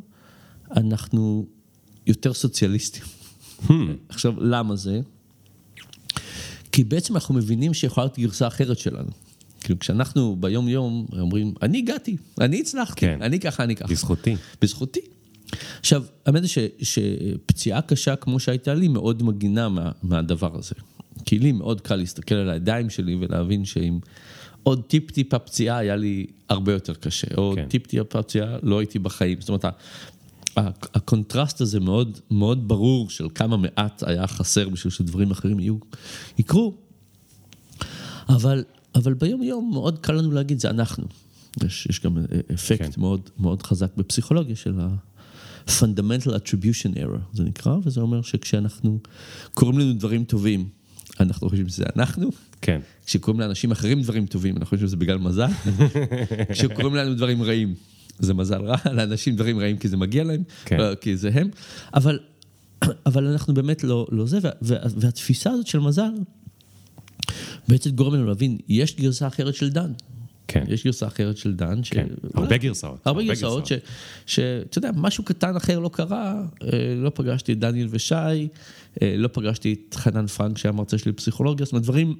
אנחנו 0.71 1.45
יותר 2.07 2.33
סוציאליסטים. 2.33 3.03
עכשיו, 4.09 4.33
למה 4.43 4.75
זה? 4.75 5.01
כי 6.71 6.83
בעצם 6.83 7.15
אנחנו 7.15 7.35
מבינים 7.35 7.73
שיכולה 7.73 8.05
להיות 8.05 8.19
גרסה 8.19 8.47
אחרת 8.47 8.77
שלנו. 8.79 9.09
כאילו, 9.61 9.79
כשאנחנו 9.79 10.35
ביום 10.39 10.67
יום 10.67 11.05
אומרים, 11.19 11.53
אני 11.61 11.77
הגעתי, 11.77 12.17
אני 12.41 12.59
הצלחתי, 12.59 13.01
כן. 13.01 13.21
אני 13.21 13.39
ככה, 13.39 13.63
אני 13.63 13.75
ככה. 13.75 13.87
בזכותי. 13.87 14.35
בזכותי. 14.61 14.99
עכשיו, 15.79 16.03
האמת 16.25 16.41
היא 16.41 16.49
ש- 16.49 16.59
שפציעה 16.81 17.81
קשה 17.81 18.15
כמו 18.15 18.39
שהייתה 18.39 18.73
לי 18.73 18.87
מאוד 18.87 19.23
מגינה 19.23 19.69
מה, 19.69 19.91
מהדבר 20.03 20.57
הזה. 20.57 20.75
כי 21.25 21.39
לי 21.39 21.51
מאוד 21.51 21.81
קל 21.81 21.95
להסתכל 21.95 22.35
על 22.35 22.49
הידיים 22.49 22.89
שלי 22.89 23.15
ולהבין 23.15 23.65
שאם 23.65 23.99
עוד 24.63 24.81
טיפ-טיפה 24.87 25.39
פציעה 25.39 25.77
היה 25.77 25.95
לי 25.95 26.25
הרבה 26.49 26.73
יותר 26.73 26.93
קשה. 26.93 27.27
או 27.37 27.53
כן. 27.55 27.67
טיפ-טיפה 27.67 28.21
פציעה 28.23 28.57
לא 28.63 28.79
הייתי 28.79 28.99
בחיים. 28.99 29.41
זאת 29.41 29.49
אומרת, 29.49 29.65
הקונטרסט 30.93 31.61
הזה 31.61 31.79
מאוד 31.79 32.19
מאוד 32.31 32.67
ברור 32.67 33.09
של 33.09 33.27
כמה 33.35 33.57
מעט 33.57 34.03
היה 34.05 34.27
חסר 34.27 34.69
בשביל 34.69 34.91
שדברים 34.91 35.31
אחרים 35.31 35.59
יהיו, 35.59 35.77
יקרו. 36.37 36.73
אבל, 38.29 38.63
אבל 38.95 39.13
ביום 39.13 39.43
יום 39.43 39.69
מאוד 39.73 39.99
קל 39.99 40.13
לנו 40.13 40.31
להגיד, 40.31 40.59
זה 40.59 40.69
אנחנו. 40.69 41.07
יש, 41.63 41.87
יש 41.89 41.99
גם 41.99 42.17
אפקט 42.53 42.81
כן. 42.81 42.91
כן. 42.91 43.01
מאוד, 43.01 43.29
מאוד 43.39 43.63
חזק 43.63 43.97
בפסיכולוגיה 43.97 44.55
של 44.55 44.79
ה-fundamental 44.79 46.29
attribution 46.29 46.97
error, 46.97 47.19
זה 47.33 47.43
נקרא, 47.43 47.77
וזה 47.83 48.01
אומר 48.01 48.21
שכשאנחנו 48.21 48.99
קוראים 49.53 49.79
לנו 49.79 49.93
דברים 49.93 50.23
טובים, 50.23 50.69
אנחנו 51.19 51.49
חושבים 51.49 51.69
שזה 51.69 51.83
אנחנו, 51.95 52.29
כן. 52.61 52.79
כשקוראים 53.05 53.39
לאנשים 53.39 53.71
אחרים 53.71 54.01
דברים 54.01 54.25
טובים, 54.25 54.57
אנחנו 54.57 54.69
חושבים 54.69 54.87
שזה 54.87 54.97
בגלל 54.97 55.17
מזל, 55.17 55.47
כשקוראים 56.51 56.95
לנו 56.95 57.15
דברים 57.15 57.43
רעים, 57.43 57.75
זה 58.19 58.33
מזל 58.33 58.61
רע, 58.61 58.75
לאנשים 58.97 59.35
דברים 59.35 59.59
רעים 59.59 59.77
כי 59.77 59.87
זה 59.87 59.97
מגיע 59.97 60.23
להם, 60.23 60.43
כן. 60.65 60.79
אה, 60.79 60.95
כי 60.95 61.17
זה 61.17 61.29
הם, 61.33 61.49
אבל, 61.93 62.19
אבל 63.05 63.27
אנחנו 63.27 63.53
באמת 63.53 63.83
לא, 63.83 64.07
לא 64.11 64.25
זה, 64.25 64.39
וה, 64.41 64.49
וה, 64.61 64.77
והתפיסה 64.97 65.51
הזאת 65.51 65.67
של 65.67 65.79
מזל 65.79 66.11
בעצם 67.67 67.89
גורם 67.89 68.13
לנו 68.13 68.25
להבין, 68.25 68.57
יש 68.67 68.95
גרסה 68.95 69.27
אחרת 69.27 69.55
של 69.55 69.69
דן. 69.69 69.91
כן. 70.47 70.63
יש 70.67 70.83
גרסה 70.85 71.07
אחרת 71.07 71.37
של 71.37 71.53
דן. 71.53 71.83
ש... 71.83 71.89
כן. 71.89 72.07
הרבה 72.33 72.57
גרסאות. 72.57 73.07
הרבה 73.07 73.23
גרסאות, 73.23 73.65
ש- 73.65 73.73
שאתה 74.25 74.77
יודע, 74.77 74.91
משהו 74.95 75.23
קטן 75.23 75.55
אחר 75.55 75.79
לא 75.79 75.89
קרה, 75.89 76.43
אה, 76.63 76.69
לא 76.95 77.11
פגשתי 77.13 77.53
את 77.53 77.59
דניאל 77.59 77.87
ושי, 77.91 78.15
אה, 79.01 79.15
לא 79.17 79.29
פגשתי 79.33 79.75
את 79.89 79.95
חנן 79.95 80.27
פרנק 80.27 80.57
שהיה 80.57 80.71
מרצה 80.71 80.97
שלי 80.97 81.11
בפסיכולוגיה, 81.11 81.65
זאת 81.65 81.73
אומרת 81.73 81.83
דברים 81.83 82.15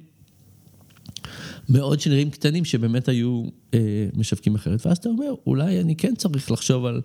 מאוד 1.68 2.00
שנראים 2.00 2.30
קטנים 2.30 2.64
שבאמת 2.64 3.08
היו 3.08 3.42
אה, 3.74 3.78
משווקים 4.14 4.54
אחרת, 4.54 4.86
ואז 4.86 4.96
אתה 4.96 5.08
אומר, 5.08 5.34
אולי 5.46 5.80
אני 5.80 5.96
כן 5.96 6.14
צריך 6.14 6.50
לחשוב 6.50 6.84
על 6.84 7.00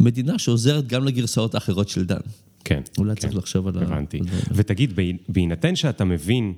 מדינה 0.00 0.38
שעוזרת 0.38 0.86
גם 0.86 1.04
לגרסאות 1.04 1.54
האחרות 1.54 1.88
של 1.88 2.04
דן. 2.06 2.20
כן. 2.64 2.80
אולי 2.98 3.14
כן. 3.14 3.20
צריך 3.20 3.36
לחשוב 3.36 3.66
על 3.68 3.78
ה- 3.78 3.82
הבנתי. 3.82 4.18
על 4.18 4.24
הדברים. 4.26 4.44
ותגיד, 4.52 4.96
בהי- 4.96 5.16
בהינתן 5.28 5.76
שאתה 5.76 6.04
מבין 6.04 6.52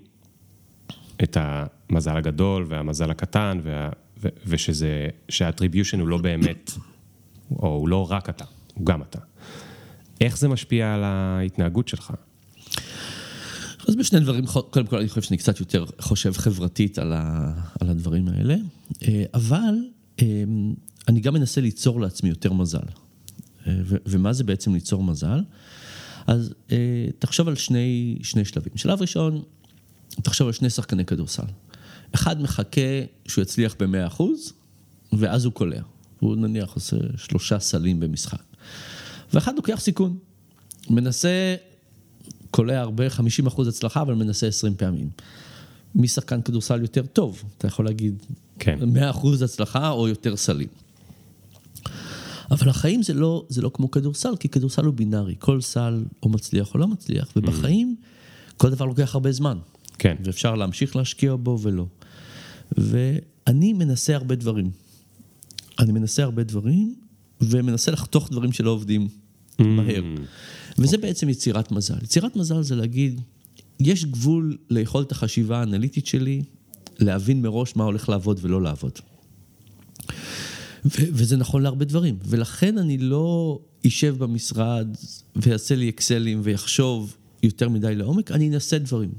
את 1.23 1.37
המזל 1.41 2.17
הגדול 2.17 2.65
והמזל 2.69 3.11
הקטן, 3.11 3.59
וה- 3.63 3.91
ו- 4.23 4.29
ושזה, 4.47 5.09
שהאטריביושן 5.29 6.01
הוא 6.01 6.09
לא 6.09 6.19
באמת, 6.19 6.71
או 7.51 7.69
הוא 7.69 7.89
לא 7.89 8.11
רק 8.13 8.29
אתה, 8.29 8.45
הוא 8.75 8.87
גם 8.87 9.03
אתה. 9.03 9.19
איך 10.21 10.39
זה 10.39 10.49
משפיע 10.49 10.95
על 10.95 11.05
ההתנהגות 11.05 11.89
שלך? 11.89 12.13
אז 13.89 13.97
בשני 13.97 14.21
דברים, 14.21 14.47
קודם 14.47 14.87
כל 14.87 14.97
אני 14.99 15.09
חושב 15.09 15.23
שאני 15.23 15.37
קצת 15.37 15.61
יותר 15.61 15.85
חושב 15.99 16.33
חברתית 16.33 16.99
על, 16.99 17.13
ה, 17.13 17.53
על 17.81 17.89
הדברים 17.89 18.29
האלה, 18.29 18.57
אה, 19.03 19.25
אבל 19.35 19.75
אה, 20.23 20.45
אני 21.09 21.21
גם 21.21 21.35
מנסה 21.35 21.61
ליצור 21.61 22.01
לעצמי 22.01 22.29
יותר 22.29 22.53
מזל. 22.53 22.79
אה, 23.67 23.73
ו, 23.85 23.97
ומה 24.07 24.33
זה 24.33 24.45
בעצם 24.45 24.75
ליצור 24.75 25.03
מזל? 25.03 25.41
אז 26.27 26.55
תחשוב 27.19 27.49
על 27.49 27.55
שני, 27.55 28.19
שני 28.23 28.45
שלבים. 28.45 28.73
שלב 28.77 29.01
ראשון, 29.01 29.43
תחשוב 30.09 30.47
על 30.47 30.53
שני 30.53 30.71
שחקני 30.71 31.05
כדורסל. 31.05 31.43
אחד 32.15 32.43
מחכה 32.43 32.81
שהוא 33.29 33.43
יצליח 33.43 33.75
ב-100%, 33.79 34.23
ואז 35.13 35.45
הוא 35.45 35.53
קולע. 35.53 35.81
הוא 36.21 36.37
נניח 36.37 36.73
עושה 36.75 36.97
שלושה 37.17 37.59
סלים 37.59 38.01
במשחק. 38.01 38.43
ואחד 39.33 39.57
לוקח 39.57 39.81
סיכון. 39.81 40.17
מנסה 40.91 41.55
קולע 42.53 42.81
הרבה, 42.81 43.11
50 43.11 43.47
אחוז 43.47 43.69
הצלחה, 43.69 44.03
אבל 44.03 44.15
מנסה 44.15 44.47
20 44.47 44.75
פעמים. 44.75 45.09
מי 45.95 46.09
שחקן 46.09 46.43
כדורסל 46.43 46.83
יותר 46.83 47.07
טוב? 47.07 47.43
אתה 47.59 47.67
יכול 47.67 47.85
להגיד 47.85 48.23
כן. 48.59 48.79
100 48.87 49.11
אחוז 49.11 49.43
הצלחה 49.43 49.91
או 49.91 50.09
יותר 50.09 50.37
סלים. 50.37 50.69
אבל 52.51 52.69
החיים 52.69 53.03
זה 53.03 53.15
לא, 53.15 53.45
זה 53.49 53.63
לא 53.63 53.71
כמו 53.75 53.91
כדורסל, 53.91 54.37
כי 54.41 54.49
כדורסל 54.49 54.85
הוא 54.85 54.95
בינארי, 54.95 55.35
כל 55.39 55.61
סל 55.61 56.05
או 56.23 56.29
מצליח 56.29 56.75
או 56.75 56.79
לא 56.79 56.89
מצליח, 56.89 57.29
ובחיים 57.37 57.97
כל 58.57 58.71
דבר 58.71 58.85
לוקח 58.85 59.15
הרבה 59.15 59.33
זמן. 59.33 59.59
כן. 59.99 60.17
ואפשר 60.25 60.55
להמשיך 60.55 60.97
להשקיע 60.97 61.37
בו 61.37 61.59
ולא. 61.63 61.87
ואני 62.79 63.73
מנסה 63.73 64.15
הרבה 64.15 64.35
דברים. 64.35 64.71
אני 65.79 65.93
מנסה 65.93 66.23
הרבה 66.23 66.43
דברים, 66.43 66.95
ומנסה 67.41 67.91
לחתוך 67.91 68.31
דברים 68.31 68.53
שלא 68.53 68.71
עובדים 68.71 69.09
מהר. 69.59 70.03
וזה 70.79 70.99
בעצם 70.99 71.29
יצירת 71.29 71.73
מזל. 71.73 71.99
יצירת 72.03 72.37
מזל 72.37 72.63
זה 72.63 72.77
להגיד, 72.77 73.21
יש 73.81 74.05
גבול 74.05 74.57
ליכולת 74.71 75.13
החשיבה 75.13 75.61
האנליטית 75.61 76.07
שלי, 76.07 76.43
להבין 76.99 77.43
מראש 77.43 77.77
מה 77.77 77.85
הולך 77.85 78.09
לעבוד 78.09 78.39
ולא 78.43 78.63
לעבוד. 78.63 78.99
ו- 80.85 81.09
וזה 81.13 81.37
נכון 81.37 81.63
להרבה 81.63 81.85
דברים, 81.85 82.19
ולכן 82.25 82.79
אני 82.79 82.99
לא 82.99 83.59
אשב 83.87 84.19
במשרד 84.19 84.89
ויעשה 85.37 85.75
לי 85.75 85.89
אקסלים 85.89 86.41
ויחשוב 86.43 87.17
יותר 87.43 87.69
מדי 87.69 87.95
לעומק, 87.95 88.31
אני 88.31 88.49
אנסה 88.49 88.79
דברים. 88.79 89.11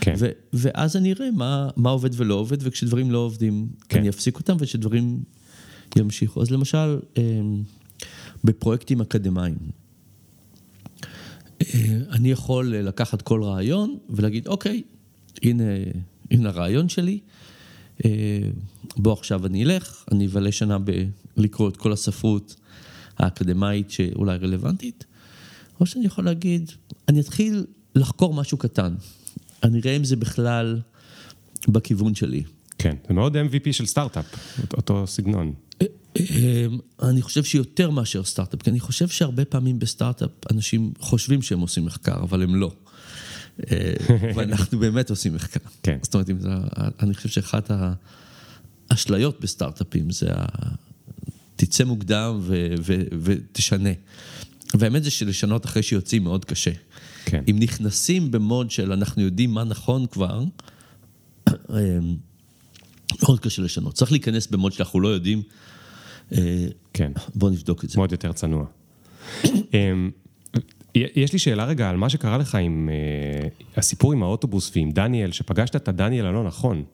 כן. 0.00 0.14
ו- 0.18 0.30
ואז 0.52 0.96
אני 0.96 1.12
אראה 1.12 1.30
מה, 1.30 1.68
מה 1.76 1.90
עובד 1.90 2.10
ולא 2.12 2.34
עובד, 2.34 2.56
וכשדברים 2.60 3.10
לא 3.10 3.18
עובדים, 3.18 3.68
כן. 3.88 3.98
אני 3.98 4.08
אפסיק 4.08 4.36
אותם, 4.38 4.56
וכשדברים 4.58 5.22
ימשיכו. 5.96 6.42
אז 6.42 6.50
למשל, 6.50 6.98
אמ, 7.16 7.62
בפרויקטים 8.44 9.00
אקדמיים, 9.00 9.56
אני 12.10 12.30
יכול 12.30 12.76
לקחת 12.76 13.22
כל 13.22 13.42
רעיון 13.42 13.98
ולהגיד, 14.10 14.46
אוקיי, 14.46 14.82
הנה, 15.42 15.64
הנה 16.30 16.48
הרעיון 16.48 16.88
שלי, 16.88 17.18
אה, 18.04 18.10
בוא 18.96 19.12
עכשיו 19.12 19.46
אני 19.46 19.64
אלך, 19.64 20.04
אני 20.12 20.26
אבלה 20.26 20.52
שנה 20.52 20.78
בלקרוא 21.36 21.68
את 21.68 21.76
כל 21.76 21.92
הספרות 21.92 22.56
האקדמאית 23.18 23.90
שאולי 23.90 24.36
רלוונטית, 24.36 25.04
או 25.80 25.86
שאני 25.86 26.06
יכול 26.06 26.24
להגיד, 26.24 26.70
אני 27.08 27.20
אתחיל 27.20 27.64
לחקור 27.94 28.34
משהו 28.34 28.58
קטן, 28.58 28.94
אני 29.62 29.80
אראה 29.80 29.96
אם 29.96 30.04
זה 30.04 30.16
בכלל 30.16 30.80
בכיוון 31.68 32.14
שלי. 32.14 32.42
כן. 32.78 32.96
זה 33.08 33.14
מאוד 33.14 33.36
MVP 33.36 33.72
של 33.72 33.86
סטארט-אפ, 33.86 34.26
אותו 34.76 35.06
סגנון. 35.06 35.52
אמ, 36.16 36.78
אני 37.02 37.22
חושב 37.22 37.44
שיותר 37.44 37.90
מאשר 37.90 38.24
סטארט-אפ, 38.24 38.62
כי 38.62 38.70
אני 38.70 38.80
חושב 38.80 39.08
שהרבה 39.08 39.44
פעמים 39.44 39.78
בסטארט-אפ 39.78 40.30
אנשים 40.52 40.92
חושבים 40.98 41.42
שהם 41.42 41.60
עושים 41.60 41.84
מחקר, 41.84 42.16
אבל 42.22 42.42
הם 42.42 42.54
לא. 42.54 42.72
אה, 43.70 43.92
ואנחנו 44.36 44.78
באמת 44.78 45.10
עושים 45.10 45.34
מחקר. 45.34 45.60
כן. 45.82 45.98
זאת 46.02 46.14
אומרת, 46.14 46.30
אני 47.02 47.14
חושב 47.14 47.28
שאחת 47.28 47.70
האשליות 48.90 49.40
בסטארט-אפים 49.40 50.10
זה 50.10 50.26
ה... 50.32 50.46
תצא 51.56 51.84
מוקדם 51.84 52.38
ו, 52.40 52.74
ו, 52.80 52.94
ותשנה. 53.22 53.90
והאמת 54.74 55.04
זה 55.04 55.10
שלשנות 55.10 55.66
אחרי 55.66 55.82
שיוצאים 55.82 56.24
מאוד 56.24 56.44
קשה. 56.44 56.70
כן. 57.24 57.42
אם 57.50 57.56
נכנסים 57.58 58.30
במוד 58.30 58.70
של 58.70 58.92
אנחנו 58.92 59.22
יודעים 59.22 59.50
מה 59.50 59.64
נכון 59.64 60.06
כבר, 60.06 60.42
אמ, 61.48 62.16
מאוד 63.22 63.40
קשה 63.40 63.62
לשנות. 63.62 63.94
צריך 63.94 64.12
להיכנס 64.12 64.46
במוד 64.46 64.72
שאנחנו 64.72 65.00
לא 65.00 65.08
יודעים. 65.08 65.42
אה, 66.32 66.66
כן. 66.92 67.12
בוא 67.34 67.50
נבדוק 67.50 67.84
את 67.84 67.90
זה. 67.90 67.98
מאוד 67.98 68.12
יותר 68.12 68.32
צנוע. 68.32 68.64
אמ, 69.44 70.10
יש 70.94 71.32
לי 71.32 71.38
שאלה 71.38 71.64
רגע 71.64 71.90
על 71.90 71.96
מה 71.96 72.08
שקרה 72.08 72.38
לך 72.38 72.54
עם 72.54 72.88
אה, 72.92 73.48
הסיפור 73.76 74.12
עם 74.12 74.22
האוטובוס 74.22 74.72
ועם 74.76 74.90
דניאל, 74.90 75.32
שפגשת 75.32 75.76
את 75.76 75.88
הדניאל 75.88 76.26
הלא 76.26 76.44
נכון. 76.44 76.84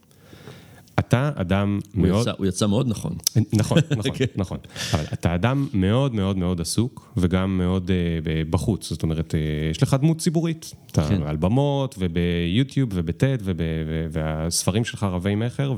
אתה 0.99 1.31
אדם 1.35 1.79
הוא 1.95 2.03
מאוד... 2.07 2.23
יצא- 2.29 2.35
הוא 2.39 2.47
יצא 2.47 2.67
מאוד 2.67 2.89
נכון. 2.89 3.13
נכון, 3.53 3.79
נכון, 3.99 4.11
כן. 4.15 4.25
נכון. 4.37 4.59
אבל 4.95 5.05
אתה 5.13 5.35
אדם 5.35 5.69
מאוד 5.75 6.15
מאוד 6.15 6.37
מאוד 6.37 6.61
עסוק, 6.61 7.13
וגם 7.17 7.59
מאוד 7.59 7.91
אה, 7.91 7.97
בחוץ. 8.51 8.91
זאת 8.91 9.03
אומרת, 9.03 9.35
אה, 9.35 9.41
יש 9.71 9.83
לך 9.83 9.97
דמות 10.01 10.19
ציבורית. 10.19 10.73
אתה 10.93 11.09
כן. 11.09 11.23
על 11.23 11.37
במות, 11.37 11.95
וביוטיוב, 11.99 12.91
ובטד, 12.95 13.39
וב- 13.45 13.57
ו- 13.87 14.07
והספרים 14.11 14.85
שלך 14.85 15.03
רבי 15.03 15.35
מכר, 15.35 15.75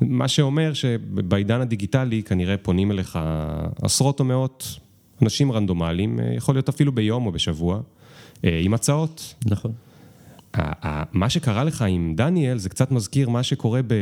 ומה 0.00 0.28
שאומר 0.28 0.72
שבעידן 0.72 1.60
הדיגיטלי 1.60 2.22
כנראה 2.22 2.56
פונים 2.56 2.90
אליך 2.90 3.18
עשרות 3.82 4.20
או 4.20 4.24
מאות 4.24 4.78
אנשים 5.22 5.52
רנדומליים, 5.52 6.20
אה, 6.20 6.34
יכול 6.36 6.54
להיות 6.54 6.68
אפילו 6.68 6.92
ביום 6.92 7.26
או 7.26 7.32
בשבוע, 7.32 7.80
אה, 8.44 8.60
עם 8.62 8.74
הצעות. 8.74 9.34
נכון. 9.46 9.72
מה 11.12 11.30
שקרה 11.30 11.64
לך 11.64 11.84
עם 11.88 12.14
דניאל 12.16 12.58
זה 12.58 12.68
קצת 12.68 12.90
מזכיר 12.90 13.28
מה 13.28 13.42
שקורה 13.42 13.80
ב... 13.86 13.94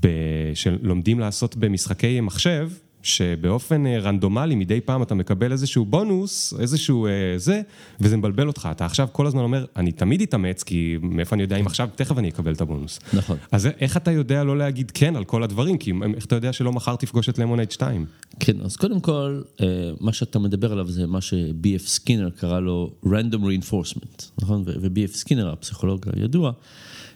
ב... 0.00 0.08
שלומדים 0.54 1.20
לעשות 1.20 1.56
במשחקי 1.56 2.20
מחשב, 2.20 2.70
שבאופן 3.02 3.86
אה, 3.86 3.98
רנדומלי 3.98 4.54
מדי 4.54 4.80
פעם 4.80 5.02
אתה 5.02 5.14
מקבל 5.14 5.52
איזשהו 5.52 5.84
בונוס, 5.84 6.54
איזשהו 6.60 7.06
אה, 7.06 7.10
זה, 7.36 7.60
וזה 8.00 8.16
מבלבל 8.16 8.46
אותך. 8.46 8.68
אתה 8.70 8.84
עכשיו 8.84 9.08
כל 9.12 9.26
הזמן 9.26 9.42
אומר, 9.42 9.64
אני 9.76 9.92
תמיד 9.92 10.22
אתאמץ, 10.22 10.62
כי 10.62 10.96
מאיפה 11.02 11.34
אני 11.34 11.42
יודע 11.42 11.56
אם 11.56 11.66
עכשיו, 11.66 11.88
תכף 11.94 12.18
אני 12.18 12.28
אקבל 12.28 12.52
את 12.52 12.60
הבונוס. 12.60 13.00
נכון. 13.12 13.36
אז 13.52 13.68
איך 13.80 13.96
אתה 13.96 14.10
יודע 14.10 14.44
לא 14.44 14.58
להגיד 14.58 14.90
כן 14.90 15.16
על 15.16 15.24
כל 15.24 15.42
הדברים? 15.42 15.78
כי 15.78 15.92
איך 16.16 16.24
אתה 16.24 16.34
יודע 16.34 16.52
שלא 16.52 16.72
מחר 16.72 16.96
תפגוש 16.96 17.28
את 17.28 17.38
למונייד 17.38 17.70
2? 17.70 18.06
כן, 18.40 18.60
אז 18.60 18.76
קודם 18.76 19.00
כל, 19.00 19.42
אה, 19.60 19.66
מה 20.00 20.12
שאתה 20.12 20.38
מדבר 20.38 20.72
עליו 20.72 20.88
זה 20.88 21.06
מה 21.06 21.20
ש-B.F. 21.20 21.86
סקינר 21.86 22.30
קרא 22.30 22.60
לו 22.60 22.90
random 23.04 23.42
reinforcement, 23.42 24.24
נכון? 24.42 24.64
ו-B.F. 24.66 25.16
סקינר, 25.16 25.52
הפסיכולוג 25.52 26.06
הידוע, 26.16 26.52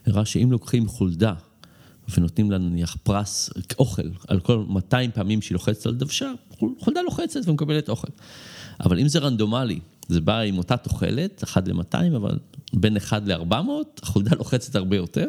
הראה 0.06 0.24
שאם 0.24 0.48
לוקחים 0.52 0.86
חולדה 0.88 1.32
ונותנים 2.08 2.50
לה 2.50 2.58
נניח 2.58 2.96
פרס, 3.02 3.50
אוכל, 3.78 4.02
על 4.28 4.40
כל 4.40 4.64
200 4.68 5.10
פעמים 5.10 5.42
שהיא 5.42 5.54
לוחצת 5.54 5.86
על 5.86 5.94
דוושה, 5.94 6.32
חולדה 6.78 7.02
לוחצת 7.02 7.40
ומקבלת 7.46 7.88
אוכל. 7.88 8.08
אבל 8.80 8.98
אם 8.98 9.08
זה 9.08 9.18
רנדומלי, 9.18 9.80
זה 10.08 10.20
בא 10.20 10.38
עם 10.38 10.58
אותה 10.58 10.76
תוחלת, 10.76 11.44
1 11.44 11.68
ל-200, 11.68 12.16
אבל 12.16 12.38
בין 12.72 12.96
1 12.96 13.22
ל-400, 13.26 13.54
החולדה 14.02 14.36
לוחצת 14.36 14.76
הרבה 14.76 14.96
יותר, 14.96 15.28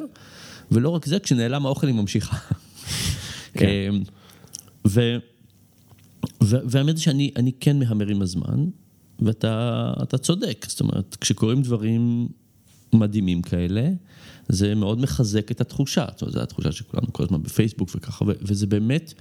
ולא 0.72 0.90
רק 0.90 1.06
זה, 1.06 1.20
כשנעלם 1.20 1.66
האוכל 1.66 1.88
היא 1.88 1.96
ממשיכה. 1.96 2.38
כן. 3.60 3.96
ו... 4.88 5.18
ו- 6.44 6.64
והאמת 6.70 6.96
היא 6.96 7.04
שאני 7.04 7.32
אני 7.36 7.52
כן 7.60 7.80
מהמר 7.80 8.08
עם 8.08 8.22
הזמן, 8.22 8.66
ואתה 9.20 9.94
אתה 10.04 10.18
צודק, 10.18 10.66
זאת 10.70 10.80
אומרת, 10.80 11.18
כשקורים 11.22 11.62
דברים 11.62 12.28
מדהימים 12.94 13.42
כאלה, 13.42 13.90
זה 14.50 14.76
מאוד 14.76 15.00
מחזק 15.00 15.52
את 15.52 15.62
התחושה, 15.62 16.06
זאת 16.12 16.22
אומרת, 16.22 16.34
זו 16.34 16.42
התחושה 16.42 16.72
שכולנו 16.72 17.14
כל 17.14 17.24
הזמן 17.24 17.44
בפייסבוק 17.44 17.90
וככה, 17.96 18.26
וזה 18.42 18.68
באמת, 18.68 19.14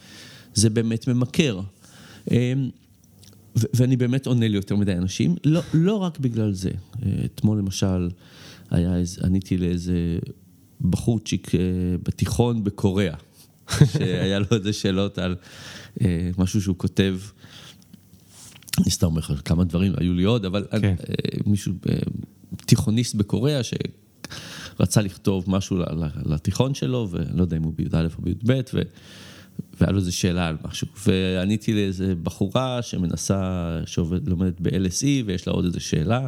זה 0.54 0.70
באמת 0.70 1.08
ממכר. 1.08 1.60
אמ, 2.30 2.70
ואני 3.74 3.96
באמת 3.96 4.26
עונה 4.26 4.48
ליותר 4.48 4.76
מדי 4.76 4.92
אנשים, 4.92 5.36
לא, 5.44 5.60
לא 5.74 5.94
רק 5.94 6.18
בגלל 6.18 6.52
זה. 6.52 6.70
אה, 6.70 7.12
אתמול 7.24 7.58
למשל, 7.58 8.08
היה 8.70 8.96
איזה, 8.96 9.20
עניתי 9.24 9.56
לאיזה 9.56 10.18
בחורצ'יק 10.80 11.54
אה, 11.54 11.60
בתיכון 12.02 12.64
בקוריאה, 12.64 13.14
שהיה 13.92 14.38
לו 14.38 14.46
איזה 14.52 14.72
שאלות 14.72 15.18
על 15.18 15.36
אה, 16.00 16.30
משהו 16.38 16.62
שהוא 16.62 16.76
כותב. 16.78 17.18
אני 18.78 18.90
סתם 18.90 19.06
אומר 19.06 19.20
לך 19.20 19.32
כמה 19.44 19.64
דברים, 19.64 19.92
היו 19.96 20.14
לי 20.14 20.24
עוד, 20.24 20.44
אבל 20.44 20.66
כן. 20.70 20.94
אה, 21.08 21.40
מישהו, 21.46 21.72
תיכוניסט 22.56 23.14
בקוריאה, 23.14 23.60
שרצה 24.78 25.02
לכתוב 25.02 25.44
משהו 25.48 25.76
לתיכון 26.26 26.74
שלו, 26.74 27.08
ולא 27.10 27.42
יודע 27.42 27.56
אם 27.56 27.62
הוא 27.62 27.72
בי"א 27.76 28.06
או 28.18 28.22
בי"ב. 28.22 28.60
והיה 29.80 29.92
לו 29.92 29.98
איזו 29.98 30.16
שאלה 30.16 30.48
על 30.48 30.56
משהו. 30.64 30.86
ועניתי 31.06 31.74
לאיזה 31.74 32.14
בחורה 32.22 32.82
שמנסה, 32.82 33.80
שלומדת 33.86 34.60
ב-LSE, 34.60 35.06
ויש 35.26 35.46
לה 35.46 35.52
עוד 35.52 35.64
איזו 35.64 35.80
שאלה. 35.80 36.26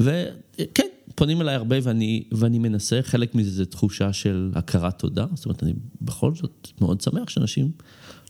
וכן, 0.00 0.86
פונים 1.14 1.40
אליי 1.40 1.54
הרבה 1.54 1.76
ואני, 1.82 2.24
ואני 2.32 2.58
מנסה, 2.58 3.00
חלק 3.02 3.34
מזה 3.34 3.50
זה 3.50 3.66
תחושה 3.66 4.12
של 4.12 4.50
הכרת 4.54 4.98
תודה. 4.98 5.26
זאת 5.34 5.44
אומרת, 5.44 5.62
אני 5.62 5.72
בכל 6.02 6.34
זאת 6.34 6.68
מאוד 6.80 7.00
שמח 7.00 7.28
שאנשים 7.28 7.70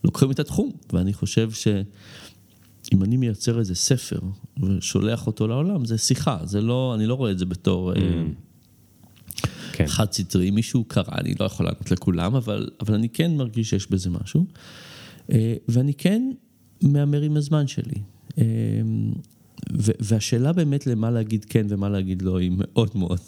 לוקחים 0.05 0.31
את 0.31 0.41
התחום, 0.41 0.73
ואני 0.93 1.13
חושב 1.13 1.51
שאם 1.51 3.03
אני 3.03 3.17
מייצר 3.17 3.59
איזה 3.59 3.75
ספר 3.75 4.19
ושולח 4.63 5.27
אותו 5.27 5.49
לעולם, 5.49 5.85
זה 5.85 5.99
שיחה, 5.99 6.39
זה 6.45 6.61
לא, 6.61 6.95
אני 6.95 7.07
לא 7.07 7.15
רואה 7.15 7.31
את 7.31 7.39
זה 7.39 7.47
בתור... 7.47 7.93
אה, 7.93 7.99
כן. 9.77 9.87
חד 9.87 10.13
סטרי, 10.13 10.51
מישהו 10.51 10.85
קרא, 10.85 11.05
אני 11.19 11.35
לא 11.41 11.45
יכול 11.45 11.67
לענות 11.67 11.91
לכולם, 11.91 12.35
אבל, 12.35 12.69
אבל 12.81 12.95
אני 12.95 13.09
כן 13.09 13.37
מרגיש 13.37 13.71
שיש 13.71 13.91
בזה 13.91 14.11
משהו. 14.11 14.47
אה, 15.33 15.55
ואני 15.69 15.95
כן 15.95 16.31
מהמר 16.83 17.23
עם 17.23 17.37
הזמן 17.37 17.67
שלי. 17.67 18.01
אה, 18.39 18.45
והשאלה 20.01 20.53
באמת 20.53 20.87
למה 20.87 21.11
להגיד 21.11 21.45
כן 21.45 21.67
ומה 21.69 21.89
להגיד 21.89 22.23
לא 22.23 22.39
היא 22.39 22.53
מאוד 22.55 22.91
מאוד, 22.95 23.21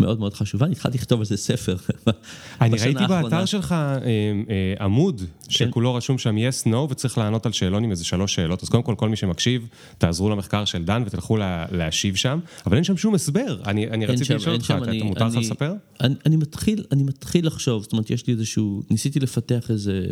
מאוד 0.00 0.20
מאוד 0.20 0.34
חשובה. 0.34 0.66
אני 0.66 0.72
התחלתי 0.72 0.98
לכתוב 0.98 1.20
על 1.20 1.26
זה 1.26 1.36
ספר. 1.36 1.76
אני 2.60 2.76
ראיתי 2.78 3.02
האחרונה. 3.02 3.22
באתר 3.22 3.44
שלך 3.44 3.72
אה, 3.72 3.98
אה, 4.04 4.84
עמוד 4.84 5.22
שכולו 5.48 5.94
רשום 5.94 6.18
שם 6.18 6.36
yes, 6.36 6.66
no, 6.66 6.76
וצריך 6.76 7.18
לענות 7.18 7.46
על 7.46 7.52
שאלון 7.52 7.84
עם 7.84 7.90
איזה 7.90 8.04
שלוש 8.04 8.34
שאלות. 8.34 8.62
אז 8.62 8.68
קודם 8.68 8.82
כל, 8.82 8.94
כל 8.98 9.08
מי 9.08 9.16
שמקשיב, 9.16 9.68
תעזרו 9.98 10.30
למחקר 10.30 10.64
של 10.64 10.84
דן 10.84 11.02
ותלכו 11.06 11.36
לה- 11.36 11.66
להשיב 11.72 12.14
שם, 12.14 12.38
אבל 12.66 12.76
אין 12.76 12.84
שם 12.84 12.96
שום 12.96 13.14
הסבר. 13.14 13.56
אני 13.66 13.88
אני 13.90 14.06
רציתי 14.06 14.24
שם- 14.24 14.36
לשאול 14.36 14.54
אותך, 14.54 14.74
אתה- 14.82 14.90
אני- 14.90 15.02
מותר 15.02 15.26
לך 15.26 15.36
לספר? 15.36 15.72
אני, 16.00 16.14
אני, 16.26 16.36
מתחיל, 16.36 16.84
אני 16.92 17.02
מתחיל 17.02 17.46
לחשוב, 17.46 17.82
זאת 17.82 17.92
אומרת, 17.92 18.10
יש 18.10 18.26
לי 18.26 18.32
איזשהו, 18.32 18.82
ניסיתי 18.90 19.20
לפתח 19.20 19.70
איזה 19.70 20.06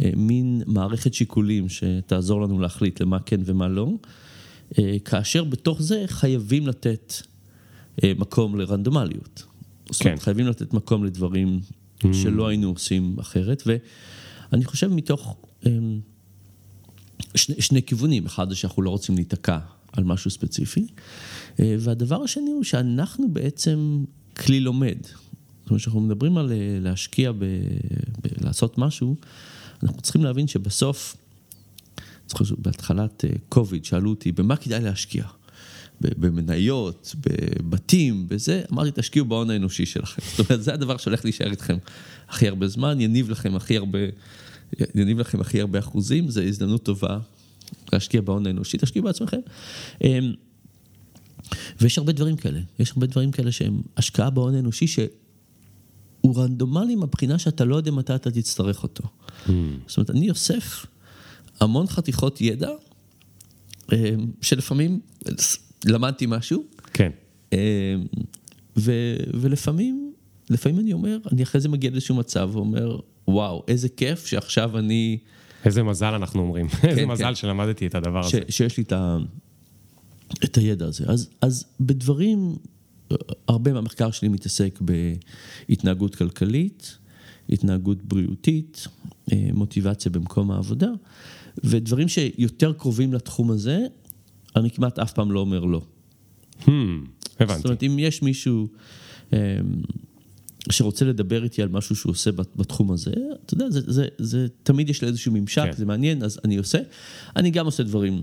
אה, 0.00 0.10
מין 0.16 0.62
מערכת 0.66 1.14
שיקולים 1.14 1.66
שתעזור 1.68 2.42
לנו 2.42 2.60
להחליט 2.60 3.00
למה 3.00 3.18
כן 3.26 3.40
ומה 3.44 3.68
לא, 3.68 3.88
אה, 4.78 4.96
כאשר 5.04 5.44
בתוך 5.44 5.82
זה 5.82 6.04
חייבים 6.06 6.66
לתת 6.66 7.14
מקום 8.04 8.58
לרנדומליות. 8.58 9.42
זאת 9.90 10.00
אומרת, 10.00 10.18
כן. 10.18 10.24
חייבים 10.24 10.46
לתת 10.46 10.74
מקום 10.74 11.04
לדברים 11.04 11.60
שלא 12.12 12.48
היינו 12.48 12.68
עושים 12.68 13.16
אחרת, 13.20 13.62
ואני 13.66 14.64
חושב 14.64 14.88
מתוך 14.88 15.36
אה, 15.66 15.70
שני, 17.34 17.62
שני 17.62 17.82
כיוונים, 17.82 18.26
אחד 18.26 18.48
זה 18.48 18.56
שאנחנו 18.56 18.82
לא 18.82 18.90
רוצים 18.90 19.14
להיתקע 19.14 19.58
על 19.92 20.04
משהו 20.04 20.30
ספציפי, 20.30 20.86
אה, 21.60 21.76
והדבר 21.78 22.22
השני 22.22 22.50
הוא 22.50 22.64
שאנחנו 22.64 23.28
בעצם 23.32 24.04
כלי 24.36 24.60
לומד. 24.60 24.98
זאת 25.02 25.70
אומרת, 25.70 25.80
כשאנחנו 25.80 26.00
מדברים 26.00 26.38
על 26.38 26.52
אה, 26.52 26.78
להשקיע, 26.80 27.32
ב, 27.32 27.38
ב, 27.38 28.44
לעשות 28.44 28.78
משהו, 28.78 29.16
אנחנו 29.82 30.00
צריכים 30.00 30.24
להבין 30.24 30.46
שבסוף, 30.46 31.16
זוכר 32.28 32.44
שבהתחלת 32.44 33.24
קוביד 33.48 33.84
שאלו 33.84 34.10
אותי, 34.10 34.32
במה 34.32 34.56
כדאי 34.56 34.80
להשקיע? 34.80 35.24
במניות, 36.16 37.14
בבתים, 37.20 38.28
בזה, 38.28 38.62
אמרתי, 38.72 38.90
תשקיעו 38.94 39.26
בהון 39.26 39.50
האנושי 39.50 39.86
שלכם. 39.86 40.22
זאת 40.36 40.50
אומרת, 40.50 40.64
זה 40.64 40.74
הדבר 40.74 40.96
שהולך 40.96 41.24
להישאר 41.24 41.50
איתכם 41.50 41.76
הכי 42.28 42.48
הרבה 42.48 42.68
זמן, 42.68 43.00
יניב 43.00 43.30
לכם 43.30 43.56
הכי 43.56 43.76
הרבה, 43.76 43.98
יניב 44.94 45.18
לכם 45.18 45.40
הכי 45.40 45.60
הרבה 45.60 45.78
אחוזים, 45.78 46.30
זו 46.30 46.40
הזדמנות 46.40 46.82
טובה 46.82 47.18
להשקיע 47.92 48.20
בהון 48.20 48.46
האנושי, 48.46 48.78
תשקיעו 48.78 49.04
בעצמכם. 49.04 49.40
אמ, 50.04 50.32
ויש 51.80 51.98
הרבה 51.98 52.12
דברים 52.12 52.36
כאלה, 52.36 52.60
יש 52.78 52.90
הרבה 52.90 53.06
דברים 53.06 53.30
כאלה 53.30 53.52
שהם 53.52 53.82
השקעה 53.96 54.30
בהון 54.30 54.54
האנושי 54.54 54.86
שהוא 54.86 56.36
רנדומלי 56.36 56.94
מהבחינה 56.96 57.38
שאתה 57.38 57.64
לא 57.64 57.76
יודע 57.76 57.90
מתי 57.90 58.14
אתה 58.14 58.30
תצטרך 58.30 58.82
אותו. 58.82 59.04
זאת 59.86 59.96
אומרת, 59.96 60.10
אני 60.10 60.30
אוסף 60.30 60.86
המון 61.60 61.86
חתיכות 61.86 62.40
ידע, 62.40 62.70
אמ, 63.92 63.96
שלפעמים 64.40 65.00
למדתי 65.84 66.26
משהו, 66.28 66.64
כן. 66.92 67.10
אמ, 67.52 67.58
ו, 68.76 68.92
ולפעמים, 69.34 70.12
לפעמים 70.50 70.80
אני 70.80 70.92
אומר, 70.92 71.18
אני 71.32 71.42
אחרי 71.42 71.60
זה 71.60 71.68
מגיע 71.68 71.90
לאיזשהו 71.90 72.14
מצב 72.14 72.50
ואומר, 72.52 72.98
וואו, 73.28 73.64
איזה 73.68 73.88
כיף 73.88 74.26
שעכשיו 74.26 74.78
אני, 74.78 75.18
איזה 75.64 75.82
מזל 75.82 76.14
אנחנו 76.14 76.42
אומרים. 76.42 76.66
איזה 76.88 77.00
כן. 77.00 77.08
מזל 77.08 77.34
שלמדתי 77.34 77.86
את 77.86 77.94
הדבר 77.94 78.22
ש, 78.22 78.34
הזה. 78.34 78.44
שיש 78.48 78.76
לי 78.76 78.82
את, 78.82 78.92
ה, 78.92 79.16
את 80.44 80.56
הידע 80.56 80.86
הזה. 80.86 81.04
אז, 81.08 81.30
אז 81.40 81.64
בדברים, 81.80 82.56
הרבה 83.48 83.72
מהמחקר 83.72 84.10
שלי 84.10 84.28
מתעסק 84.28 84.80
בהתנהגות 85.68 86.14
כלכלית, 86.14 86.98
התנהגות 87.48 88.02
בריאותית, 88.02 88.86
אה, 89.32 89.48
מוטיבציה 89.52 90.10
במקום 90.10 90.50
העבודה, 90.50 90.90
ודברים 91.64 92.08
שיותר 92.08 92.72
קרובים 92.72 93.12
לתחום 93.12 93.50
הזה, 93.50 93.86
אני 94.56 94.70
כמעט 94.70 94.98
אף 94.98 95.12
פעם 95.12 95.32
לא 95.32 95.40
אומר 95.40 95.64
לא. 95.64 95.80
Hmm, 96.60 96.64
זאת 96.66 97.40
הבנתי. 97.40 97.62
אומרת, 97.64 97.82
אם 97.82 97.96
יש 97.98 98.22
מישהו 98.22 98.68
אמ, 99.32 99.38
שרוצה 100.70 101.04
לדבר 101.04 101.44
איתי 101.44 101.62
על 101.62 101.68
משהו 101.68 101.96
שהוא 101.96 102.10
עושה 102.10 102.32
בת- 102.32 102.56
בתחום 102.56 102.92
הזה, 102.92 103.12
אתה 103.46 103.54
יודע, 103.54 103.70
זה, 103.70 103.80
זה, 103.86 104.06
זה 104.18 104.46
תמיד 104.62 104.90
יש 104.90 105.02
לי 105.02 105.08
איזשהו 105.08 105.32
ממשק, 105.32 105.62
כן. 105.64 105.72
זה 105.72 105.86
מעניין, 105.86 106.22
אז 106.22 106.38
אני 106.44 106.56
עושה. 106.56 106.78
אני 107.36 107.50
גם 107.50 107.64
עושה 107.66 107.82
דברים 107.82 108.22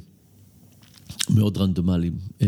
מאוד 1.30 1.58
רנדומליים. 1.58 2.18
אה, 2.42 2.48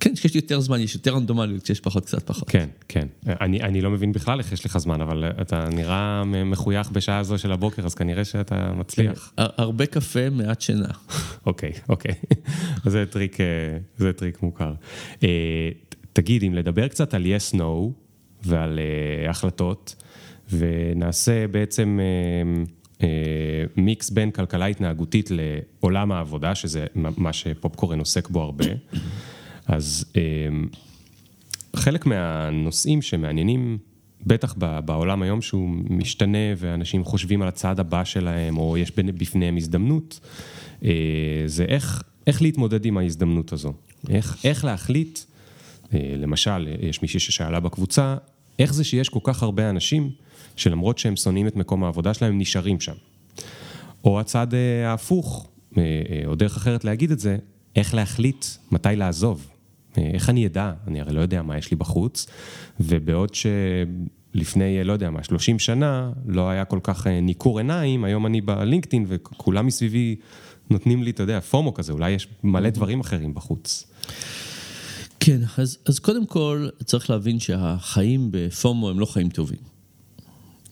כן, 0.00 0.14
כשיש 0.14 0.36
יותר 0.36 0.60
זמן, 0.60 0.80
יש 0.80 0.94
יותר 0.94 1.14
רנדומליות, 1.14 1.62
כשיש 1.62 1.80
פחות, 1.80 2.04
קצת 2.06 2.22
פחות. 2.26 2.50
כן, 2.50 2.68
כן. 2.88 3.06
אני, 3.26 3.62
אני 3.62 3.80
לא 3.80 3.90
מבין 3.90 4.12
בכלל 4.12 4.38
איך 4.38 4.52
יש 4.52 4.66
לך 4.66 4.78
זמן, 4.78 5.00
אבל 5.00 5.24
אתה 5.40 5.68
נראה 5.68 6.22
מחויך 6.24 6.90
בשעה 6.90 7.22
זו 7.22 7.38
של 7.38 7.52
הבוקר, 7.52 7.86
אז 7.86 7.94
כנראה 7.94 8.24
שאתה 8.24 8.72
מצליח. 8.76 9.32
הר- 9.36 9.48
הרבה 9.56 9.86
קפה, 9.86 10.30
מעט 10.30 10.60
שינה. 10.60 10.88
אוקיי, 11.46 11.72
אוקיי. 11.88 12.14
זה 12.86 13.04
טריק, 13.10 13.40
אה, 13.40 13.46
זה 13.96 14.12
טריק 14.12 14.42
מוכר. 14.42 14.72
אה, 15.22 15.68
תגיד, 16.12 16.42
אם 16.42 16.54
לדבר 16.54 16.88
קצת 16.88 17.14
על 17.14 17.24
yes, 17.26 17.56
no 17.56 17.62
ועל 18.42 18.78
אה, 19.24 19.30
החלטות, 19.30 19.94
ונעשה 20.52 21.46
בעצם, 21.46 22.00
אה, 22.02 22.62
אה, 23.02 23.64
מיקס 23.76 24.10
בין 24.10 24.30
כלכלה 24.30 24.66
התנהגותית 24.66 25.30
לעולם 25.30 26.12
העבודה, 26.12 26.54
שזה 26.54 26.86
מה 26.94 27.32
שפופקורן 27.32 27.98
עוסק 27.98 28.28
בו 28.28 28.42
הרבה. 28.42 28.64
אז 29.70 30.04
אה, 30.16 30.22
חלק 31.76 32.06
מהנושאים 32.06 33.02
שמעניינים, 33.02 33.78
בטח 34.26 34.54
בעולם 34.84 35.22
היום 35.22 35.42
שהוא 35.42 35.68
משתנה 35.90 36.38
ואנשים 36.56 37.04
חושבים 37.04 37.42
על 37.42 37.48
הצעד 37.48 37.80
הבא 37.80 38.04
שלהם, 38.04 38.58
או 38.58 38.76
יש 38.78 38.92
בפניהם 38.96 39.56
הזדמנות, 39.56 40.20
אה, 40.84 40.90
זה 41.46 41.64
איך, 41.64 42.02
איך 42.26 42.42
להתמודד 42.42 42.84
עם 42.84 42.98
ההזדמנות 42.98 43.52
הזו. 43.52 43.72
איך, 44.08 44.38
איך 44.44 44.64
להחליט, 44.64 45.18
למשל, 45.92 46.68
יש 46.80 47.02
מישהי 47.02 47.20
ששאלה 47.20 47.60
בקבוצה, 47.60 48.16
איך 48.58 48.74
זה 48.74 48.84
שיש 48.84 49.08
כל 49.08 49.18
כך 49.22 49.42
הרבה 49.42 49.70
אנשים 49.70 50.10
שלמרות 50.56 50.98
שהם 50.98 51.16
שונאים 51.16 51.46
את 51.46 51.56
מקום 51.56 51.84
העבודה 51.84 52.14
שלהם, 52.14 52.32
הם 52.32 52.38
נשארים 52.38 52.80
שם. 52.80 52.92
או 54.04 54.20
הצד 54.20 54.54
אה, 54.54 54.90
ההפוך, 54.90 55.48
אה, 55.78 55.82
אה, 55.82 56.22
או 56.26 56.34
דרך 56.34 56.56
אחרת 56.56 56.84
להגיד 56.84 57.10
את 57.10 57.20
זה, 57.20 57.36
איך 57.76 57.94
להחליט 57.94 58.44
מתי 58.72 58.88
לעזוב. 58.96 59.46
איך 59.96 60.30
אני 60.30 60.46
אדע? 60.46 60.72
אני 60.86 61.00
הרי 61.00 61.12
לא 61.12 61.20
יודע 61.20 61.42
מה 61.42 61.58
יש 61.58 61.70
לי 61.70 61.76
בחוץ, 61.76 62.26
ובעוד 62.80 63.30
שלפני, 63.34 64.84
לא 64.84 64.92
יודע 64.92 65.10
מה, 65.10 65.22
30 65.22 65.58
שנה, 65.58 66.12
לא 66.26 66.50
היה 66.50 66.64
כל 66.64 66.78
כך 66.82 67.06
ניכור 67.06 67.58
עיניים, 67.58 68.04
היום 68.04 68.26
אני 68.26 68.40
בלינקדאין 68.40 69.04
וכולם 69.08 69.66
מסביבי 69.66 70.16
נותנים 70.70 71.02
לי, 71.02 71.10
אתה 71.10 71.22
יודע, 71.22 71.40
פומו 71.40 71.74
כזה, 71.74 71.92
אולי 71.92 72.10
יש 72.10 72.28
מלא. 72.42 72.70
דברים 72.70 73.00
אחרים 73.00 73.34
בחוץ. 73.34 73.86
כן, 75.20 75.40
אז, 75.58 75.78
אז 75.86 75.98
קודם 75.98 76.26
כל 76.26 76.68
צריך 76.84 77.10
להבין 77.10 77.40
שהחיים 77.40 78.28
בפומו 78.30 78.90
הם 78.90 79.00
לא 79.00 79.06
חיים 79.06 79.28
טובים. 79.28 79.58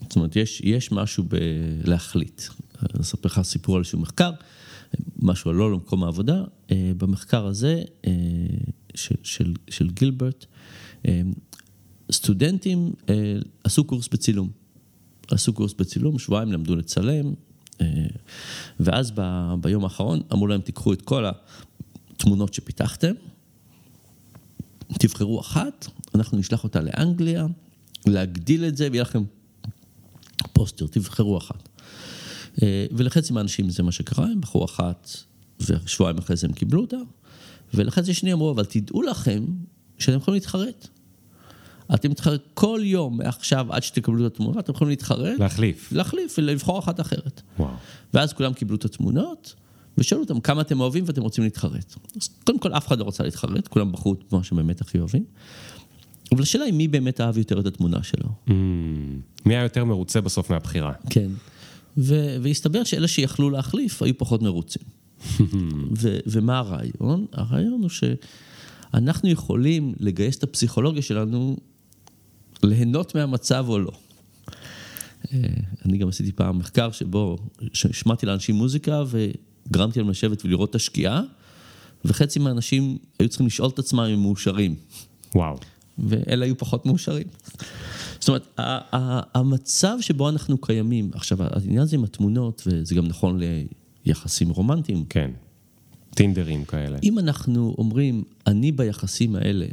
זאת 0.02 0.16
אומרת, 0.16 0.36
יש, 0.36 0.60
יש 0.64 0.92
משהו 0.92 1.24
בלהחליט. 1.24 2.42
אני 2.82 3.02
אספר 3.02 3.28
לך 3.28 3.40
סיפור 3.42 3.74
על 3.74 3.80
איזשהו 3.80 3.98
מחקר, 3.98 4.30
משהו 5.18 5.52
לא 5.52 5.72
למקום 5.72 6.04
העבודה. 6.04 6.44
אה, 6.70 6.92
במחקר 6.96 7.46
הזה, 7.46 7.82
אה, 8.06 8.12
של, 8.98 9.14
של, 9.22 9.54
של 9.70 9.90
גילברט, 9.90 10.46
אה, 11.06 11.22
סטודנטים 12.12 12.92
עשו 13.64 13.84
קורס 13.84 14.08
בצילום. 14.08 14.50
עשו 15.30 15.52
קורס 15.52 15.72
בצילום, 15.72 16.18
שבועיים 16.18 16.52
למדו 16.52 16.76
לצלם, 16.76 17.32
ואז 18.80 19.12
ב, 19.14 19.20
ביום 19.60 19.84
האחרון 19.84 20.20
אמרו 20.32 20.46
להם, 20.46 20.60
תיקחו 20.60 20.92
את 20.92 21.02
כל 21.02 21.24
התמונות 22.14 22.54
שפיתחתם, 22.54 23.12
תבחרו 24.98 25.40
אחת, 25.40 25.86
אנחנו 26.14 26.38
נשלח 26.38 26.64
אותה 26.64 26.80
לאנגליה, 26.80 27.46
להגדיל 28.06 28.64
את 28.64 28.76
זה, 28.76 28.88
ויהיה 28.90 29.02
לכם 29.02 29.22
פוסטר, 30.52 30.86
תבחרו 30.86 31.38
אחת. 31.38 31.68
אה, 32.62 32.86
ולחצי 32.92 33.32
מהאנשים 33.32 33.70
זה 33.70 33.82
מה 33.82 33.92
שקרה, 33.92 34.24
הם 34.24 34.40
בחרו 34.40 34.64
אחת, 34.64 35.10
ושבועיים 35.60 36.18
אחרי 36.18 36.36
זה 36.36 36.46
הם 36.46 36.52
קיבלו 36.52 36.80
אותה, 36.80 36.96
ולחצי 37.74 38.14
שני 38.14 38.32
אמרו, 38.32 38.50
אבל 38.50 38.64
תדעו 38.64 39.02
לכם 39.02 39.44
שאתם 39.98 40.16
יכולים 40.16 40.36
להתחרט. 40.36 40.88
אתם 41.94 42.10
מתחרט 42.10 42.42
כל 42.54 42.80
יום 42.82 43.18
מעכשיו 43.18 43.72
עד 43.72 43.82
שתקבלו 43.82 44.26
את 44.26 44.32
התמונה, 44.32 44.60
אתם 44.60 44.72
יכולים 44.72 44.90
להתחרט. 44.90 45.38
להחליף. 45.38 45.92
להחליף 45.92 46.34
ולבחור 46.38 46.78
אחת 46.78 47.00
אחרת. 47.00 47.42
וואו. 47.58 47.70
ואז 48.14 48.32
כולם 48.32 48.52
קיבלו 48.52 48.76
את 48.76 48.84
התמונות, 48.84 49.54
ושאלו 49.98 50.20
אותם 50.20 50.40
כמה 50.40 50.60
אתם 50.60 50.80
אוהבים 50.80 51.04
ואתם 51.06 51.22
רוצים 51.22 51.44
להתחרט. 51.44 51.94
אז 52.16 52.28
קודם 52.44 52.58
כל 52.58 52.72
אף 52.72 52.86
אחד 52.86 52.98
לא 52.98 53.04
רוצה 53.04 53.24
להתחרט, 53.24 53.68
כולם 53.68 53.92
בחרו 53.92 54.12
את 54.12 54.32
מה 54.32 54.44
שבאמת 54.44 54.80
הכי 54.80 54.98
אוהבים. 54.98 55.24
אבל 56.32 56.42
השאלה 56.42 56.64
היא 56.64 56.72
מי 56.74 56.88
באמת 56.88 57.20
אהב 57.20 57.38
יותר 57.38 57.60
את 57.60 57.66
התמונה 57.66 58.02
שלו. 58.02 58.28
Mm, 58.48 58.52
מי 59.46 59.54
היה 59.56 59.62
יותר 59.62 59.84
מרוצה 59.84 60.20
בסוף 60.20 60.50
מהבחירה. 60.50 60.92
כן. 61.10 61.28
ו- 61.98 62.36
והסתבר 62.42 62.84
שאלה 62.84 63.08
שיכלו 63.08 63.50
להחליף 63.50 64.02
היו 64.02 64.18
פחות 64.18 64.42
מרוצים. 64.42 64.82
ו- 66.00 66.18
ומה 66.26 66.58
הרעיון? 66.58 67.26
הרעיון 67.32 67.82
הוא 67.82 67.90
שאנחנו 67.90 69.28
יכולים 69.28 69.94
לגייס 70.00 70.38
את 70.38 70.42
הפסיכולוגיה 70.42 71.02
שלנו 71.02 71.56
ליהנות 72.62 73.14
מהמצב 73.14 73.64
או 73.68 73.78
לא. 73.78 73.92
אה, 75.32 75.38
אני 75.84 75.98
גם 75.98 76.08
עשיתי 76.08 76.32
פעם 76.32 76.58
מחקר 76.58 76.90
שבו 76.90 77.38
השמעתי 77.90 78.26
לאנשים 78.26 78.54
מוזיקה 78.54 79.02
וגרמתי 79.06 79.98
להם 80.00 80.10
לשבת 80.10 80.44
ולראות 80.44 80.70
את 80.70 80.74
השקיעה, 80.74 81.22
וחצי 82.04 82.38
מהאנשים 82.38 82.98
היו 83.18 83.28
צריכים 83.28 83.46
לשאול 83.46 83.68
את 83.68 83.78
עצמם 83.78 84.00
אם 84.00 84.12
הם 84.12 84.22
מאושרים. 84.22 84.74
וואו. 85.34 85.56
ואלה 85.98 86.44
היו 86.44 86.58
פחות 86.58 86.86
מאושרים. 86.86 87.26
זאת 88.20 88.28
אומרת, 88.28 88.48
המצב 89.34 89.96
שבו 90.00 90.28
אנחנו 90.28 90.58
קיימים, 90.58 91.10
עכשיו, 91.14 91.42
העניין 91.42 91.80
הזה 91.80 91.96
עם 91.96 92.04
התמונות, 92.04 92.62
וזה 92.66 92.94
גם 92.94 93.06
נכון 93.06 93.40
ליחסים 94.08 94.50
רומנטיים. 94.50 95.04
כן, 95.08 95.30
טינדרים 96.14 96.64
כאלה. 96.64 96.98
אם 97.02 97.18
אנחנו 97.18 97.74
אומרים, 97.78 98.24
אני 98.46 98.72
ביחסים 98.72 99.34
האלה, 99.34 99.66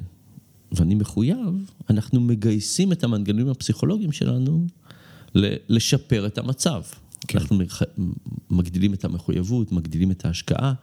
ואני 0.71 0.95
מחויב, 0.95 1.71
אנחנו 1.89 2.21
מגייסים 2.21 2.91
את 2.91 3.04
המנגנונים 3.04 3.50
הפסיכולוגיים 3.50 4.12
שלנו 4.12 4.67
לשפר 5.69 6.26
את 6.28 6.38
המצב. 6.38 6.82
כן. 7.28 7.39
אנחנו 7.39 7.58
מגדילים 8.50 8.93
את 8.93 9.06
המחויבות, 9.06 9.71
מגדילים 9.71 10.12
את 10.12 10.26
ההשקעה, 10.26 10.74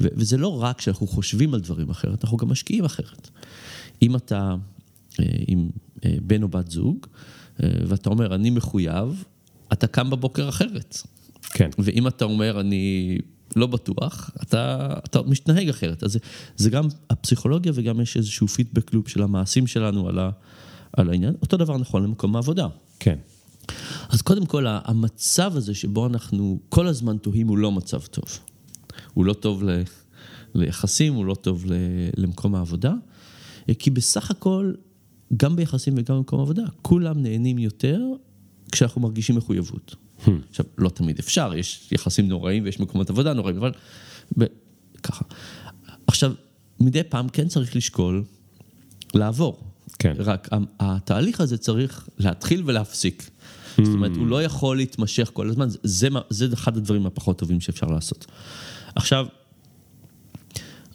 וזה 0.00 0.36
לא 0.36 0.62
רק 0.62 0.80
שאנחנו 0.80 1.06
חושבים 1.06 1.54
על 1.54 1.60
דברים 1.60 1.90
אחרת, 1.90 2.24
אנחנו 2.24 2.36
גם 2.36 2.48
משקיעים 2.48 2.84
אחרת. 2.84 3.30
אם 4.02 4.16
אתה 4.16 4.54
אה, 5.20 5.24
עם 5.46 5.70
אה, 6.04 6.14
בן 6.22 6.42
או 6.42 6.48
בת 6.48 6.70
זוג, 6.70 7.06
אה, 7.62 7.68
ואתה 7.86 8.10
אומר, 8.10 8.34
אני 8.34 8.50
מחויב, 8.50 9.24
אתה 9.72 9.86
קם 9.86 10.10
בבוקר 10.10 10.48
אחרת. 10.48 11.02
כן. 11.60 11.70
ואם 11.78 12.08
אתה 12.08 12.24
אומר, 12.24 12.60
אני 12.60 13.18
לא 13.56 13.66
בטוח, 13.66 14.30
אתה, 14.42 14.94
אתה 15.04 15.22
מתנהג 15.22 15.68
אחרת. 15.68 16.04
אז 16.04 16.12
זה, 16.12 16.18
זה 16.56 16.70
גם 16.70 16.88
הפסיכולוגיה 17.10 17.72
וגם 17.74 18.00
יש 18.00 18.16
איזשהו 18.16 18.48
פידבק 18.48 18.94
לופ 18.94 19.08
של 19.08 19.22
המעשים 19.22 19.66
שלנו 19.66 20.08
על, 20.08 20.18
ה, 20.18 20.30
על 20.92 21.10
העניין. 21.10 21.34
אותו 21.42 21.56
דבר 21.56 21.76
נכון 21.76 22.04
למקום 22.04 22.36
העבודה. 22.36 22.66
כן. 22.98 23.18
אז 24.08 24.22
קודם 24.22 24.46
כל, 24.46 24.64
המצב 24.68 25.52
הזה 25.56 25.74
שבו 25.74 26.06
אנחנו 26.06 26.60
כל 26.68 26.86
הזמן 26.86 27.16
תוהים 27.18 27.48
הוא 27.48 27.58
לא 27.58 27.72
מצב 27.72 28.00
טוב. 28.00 28.38
הוא 29.14 29.24
לא 29.24 29.32
טוב 29.32 29.62
ל, 29.64 29.82
ליחסים, 30.54 31.14
הוא 31.14 31.24
לא 31.24 31.34
טוב 31.34 31.66
ל, 31.66 31.72
למקום 32.16 32.54
העבודה. 32.54 32.92
כי 33.78 33.90
בסך 33.90 34.30
הכל, 34.30 34.72
גם 35.36 35.56
ביחסים 35.56 35.94
וגם 35.96 36.16
במקום 36.16 36.40
עבודה, 36.40 36.64
כולם 36.82 37.22
נהנים 37.22 37.58
יותר 37.58 38.00
כשאנחנו 38.72 39.00
מרגישים 39.00 39.36
מחויבות. 39.36 39.96
עכשיו, 40.50 40.64
לא 40.78 40.88
תמיד 40.88 41.18
אפשר, 41.18 41.52
יש 41.56 41.88
יחסים 41.92 42.28
נוראים 42.28 42.64
ויש 42.64 42.80
מקומות 42.80 43.10
עבודה 43.10 43.32
נוראים, 43.32 43.56
אבל 43.56 43.72
ב... 44.38 44.44
ככה. 45.02 45.24
עכשיו, 46.06 46.32
מדי 46.80 47.02
פעם 47.02 47.28
כן 47.28 47.48
צריך 47.48 47.76
לשקול 47.76 48.24
לעבור. 49.14 49.60
כן. 49.98 50.14
רק 50.18 50.48
התהליך 50.80 51.40
הזה 51.40 51.58
צריך 51.58 52.08
להתחיל 52.18 52.62
ולהפסיק. 52.66 53.22
Hmm. 53.22 53.84
זאת 53.84 53.94
אומרת, 53.94 54.16
הוא 54.16 54.26
לא 54.26 54.42
יכול 54.42 54.76
להתמשך 54.76 55.30
כל 55.32 55.48
הזמן, 55.48 55.68
זה, 55.82 56.08
זה 56.30 56.46
אחד 56.52 56.76
הדברים 56.76 57.06
הפחות 57.06 57.38
טובים 57.38 57.60
שאפשר 57.60 57.86
לעשות. 57.86 58.26
עכשיו, 58.94 59.26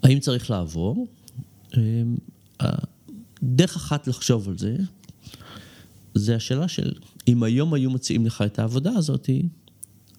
האם 0.03 0.19
צריך 0.19 0.49
לעבור? 0.49 1.07
אמ, 1.77 2.15
דרך 3.43 3.75
אחת 3.75 4.07
לחשוב 4.07 4.49
על 4.49 4.57
זה, 4.57 4.75
זה 6.13 6.35
השאלה 6.35 6.67
של 6.67 6.93
אם 7.27 7.43
היום 7.43 7.73
היו 7.73 7.91
מציעים 7.91 8.25
לך 8.25 8.41
את 8.45 8.59
העבודה 8.59 8.91
הזאת, 8.91 9.29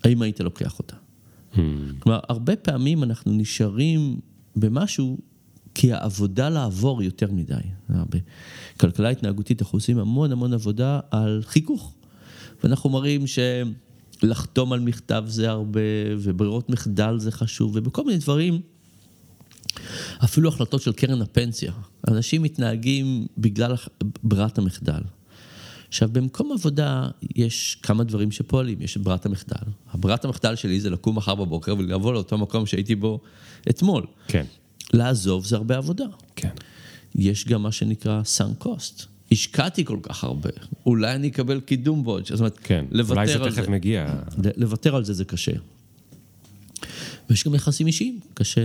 האם 0.05 0.23
היית 0.23 0.41
לוקח 0.41 0.79
אותה? 0.79 0.97
Hmm. 1.55 1.59
כלומר, 1.99 2.21
הרבה 2.29 2.57
פעמים 2.57 3.03
אנחנו 3.03 3.33
נשארים 3.33 4.21
במשהו 4.57 5.19
כי 5.75 5.93
העבודה 5.93 6.49
לעבור 6.49 7.03
יותר 7.03 7.33
מדי. 7.33 7.55
בכלכלה 8.77 9.09
התנהגותית 9.09 9.63
אנחנו 9.63 9.77
עושים 9.77 9.99
המון 9.99 10.33
המון 10.33 10.53
עבודה 10.53 11.01
על 11.11 11.43
חיכוך. 11.47 11.95
ואנחנו 12.65 12.91
מראים 12.91 13.25
שלחתום 13.27 14.73
על 14.73 14.81
מכתב 14.81 15.25
זה 15.27 15.51
הרבה, 15.51 15.81
וברירות 16.19 16.71
מחדל 16.71 17.19
זה 17.19 17.33
חשוב, 17.33 17.73
ובכל 17.75 18.05
מיני 18.05 18.19
דברים 18.19 18.61
אפילו 20.25 20.49
החלטות 20.49 20.83
של 20.83 20.93
קרן 20.93 21.23
הפנסיה. 21.23 21.73
אנשים 22.09 22.43
מתנהגים 22.43 23.27
בגלל 23.39 23.75
ברירת 24.23 24.59
המחדל. 24.59 25.01
עכשיו, 25.89 26.09
במקום 26.13 26.53
עבודה 26.53 27.09
יש 27.37 27.79
כמה 27.83 28.05
דברים 28.05 28.31
שפועלים, 28.33 28.83
יש 28.83 28.97
ברירת 28.97 29.27
המחדל. 29.27 29.57
הברירת 29.91 30.25
המחדל 30.25 30.55
שלי 30.55 30.81
זה 30.81 30.91
לקום 30.91 31.17
מחר 31.17 31.35
בבוקר 31.35 31.75
ולבוא 31.79 32.13
לאותו 32.13 32.39
מקום 32.39 32.67
שהייתי 32.67 32.95
בו 32.95 33.21
אתמול. 33.71 34.07
כן. 34.29 34.45
לעזוב 34.93 35.47
זה 35.47 35.57
הרבה 35.57 35.77
עבודה. 35.77 36.05
כן. 36.37 36.49
יש 37.15 37.49
גם 37.49 37.63
מה 37.63 37.73
שנקרא 37.73 38.23
sunk 38.39 38.65
cost. 38.65 39.07
השקעתי 39.33 39.85
כל 39.85 39.99
כך 40.03 40.25
הרבה, 40.25 40.51
אולי 40.87 41.15
אני 41.15 41.29
אקבל 41.29 41.61
קידום 41.61 42.05
בעוד, 42.05 42.27
זאת 42.27 42.39
אומרת, 42.39 42.59
כן, 42.63 42.85
לוותר 42.91 43.21
על 43.21 43.27
זה. 43.27 43.39
אולי 43.39 43.51
זה 43.51 43.57
תכף 43.57 43.69
מגיע. 43.69 44.15
לוותר 44.57 44.97
על 44.97 45.05
זה 45.05 45.13
זה 45.13 45.25
קשה. 45.25 45.53
ויש 47.31 47.45
גם 47.45 47.55
יחסים 47.55 47.87
אישיים, 47.87 48.21
קשה, 48.35 48.61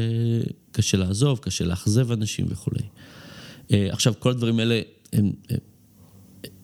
קשה 0.72 0.98
לעזוב, 0.98 1.40
קשה 1.40 1.66
לאכזב 1.66 2.12
אנשים 2.12 2.46
וכולי. 2.50 2.84
אה, 3.74 3.88
עכשיו, 3.92 4.14
כל 4.20 4.30
הדברים 4.30 4.60
האלה 4.60 4.82
הם, 5.14 5.32
הם, 5.50 5.58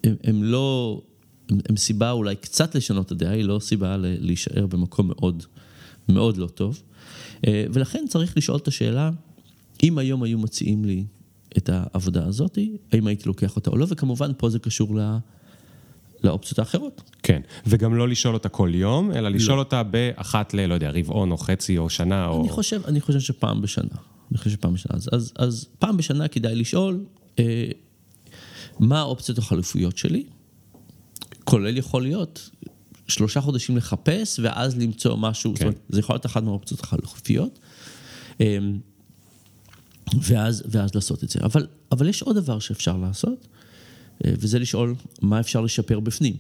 הם, 0.08 0.16
הם 0.24 0.44
לא 0.44 1.02
הם, 1.50 1.60
הם 1.70 1.78
סיבה 1.78 2.12
אולי 2.12 2.36
קצת 2.36 2.76
לשנות 2.76 3.06
את 3.06 3.12
הדעה, 3.12 3.34
היא 3.34 3.44
לא 3.44 3.60
סיבה 3.60 3.96
להישאר 3.98 4.68
במקום 4.68 5.08
מאוד 5.08 5.44
מאוד 6.10 6.38
לא 6.38 6.48
טוב. 6.48 6.82
אה, 7.48 7.66
ולכן 7.74 8.06
צריך 8.10 8.38
לשאול 8.38 8.58
את 8.58 8.68
השאלה, 8.68 9.10
אם 9.84 9.98
היום 9.98 10.24
היו 10.24 10.38
מציעים 10.38 10.86
לי 10.86 11.06
את 11.58 11.70
העבודה 11.74 12.26
הזאת, 12.26 12.58
האם 12.92 13.08
הייתי 13.08 13.28
לוקח 13.28 13.56
אותה 13.56 13.70
או 13.70 13.78
לא, 13.78 13.86
וכמובן 13.90 14.32
פה 14.38 14.50
זה 14.50 14.60
קשור 14.60 15.00
ל... 15.00 15.18
לאופציות 16.24 16.60
האחרות. 16.60 17.12
כן, 17.24 17.42
וגם 17.68 17.96
לא 17.96 18.10
לשאול 18.10 18.34
אותה 18.34 18.50
כל 18.50 18.72
יום, 18.74 19.12
אלא 19.12 19.30
לשאול 19.30 19.60
אותה 19.60 19.84
באחת 19.84 20.54
ל, 20.54 20.66
לא 20.66 20.74
יודע, 20.74 20.92
רבעון 20.92 21.32
או 21.32 21.38
חצי 21.38 21.78
או 21.78 21.90
שנה 21.90 22.28
או... 22.28 22.42
אני 22.42 22.50
חושב, 22.50 22.82
אני 22.86 23.02
חושב 23.02 23.20
שפעם 23.20 23.62
בשנה. 23.62 23.96
אני 24.32 24.38
חושב 24.38 24.50
שפעם 24.50 24.74
בשנה. 24.74 24.96
אז, 24.96 25.10
אז, 25.12 25.34
אז 25.36 25.68
פעם 25.80 25.98
בשנה 25.98 26.28
כדאי 26.28 26.56
לשאול 26.56 27.06
אה, 27.40 27.70
מה 28.80 29.00
האופציות 29.00 29.38
החלופיות 29.38 29.98
שלי, 29.98 30.26
כולל 31.44 31.78
יכול 31.78 32.02
להיות 32.02 32.50
שלושה 33.08 33.42
חודשים 33.42 33.78
לחפש 33.78 34.40
ואז 34.44 34.78
למצוא 34.78 35.16
משהו, 35.16 35.52
כן. 35.52 35.56
זאת 35.56 35.64
אומרת, 35.64 35.82
זה 35.90 36.00
יכול 36.00 36.14
להיות 36.14 36.26
אחת 36.26 36.44
מהאופציות 36.44 36.80
החלופיות. 36.80 37.60
אה, 38.42 38.58
ואז, 40.22 40.64
ואז 40.70 40.96
לעשות 40.96 41.24
את 41.24 41.30
זה. 41.30 41.40
אבל, 41.44 41.68
אבל 41.92 42.10
יש 42.10 42.22
עוד 42.22 42.36
דבר 42.36 42.60
שאפשר 42.60 42.98
לעשות, 42.98 43.48
אה, 44.26 44.34
וזה 44.40 44.60
לשאול 44.60 44.96
מה 45.22 45.40
אפשר 45.40 45.62
לשפר 45.62 46.00
בפנים. 46.00 46.38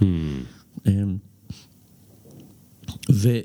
Hmm, 0.00 0.04
אמ, 0.86 1.16
ו, 3.10 3.38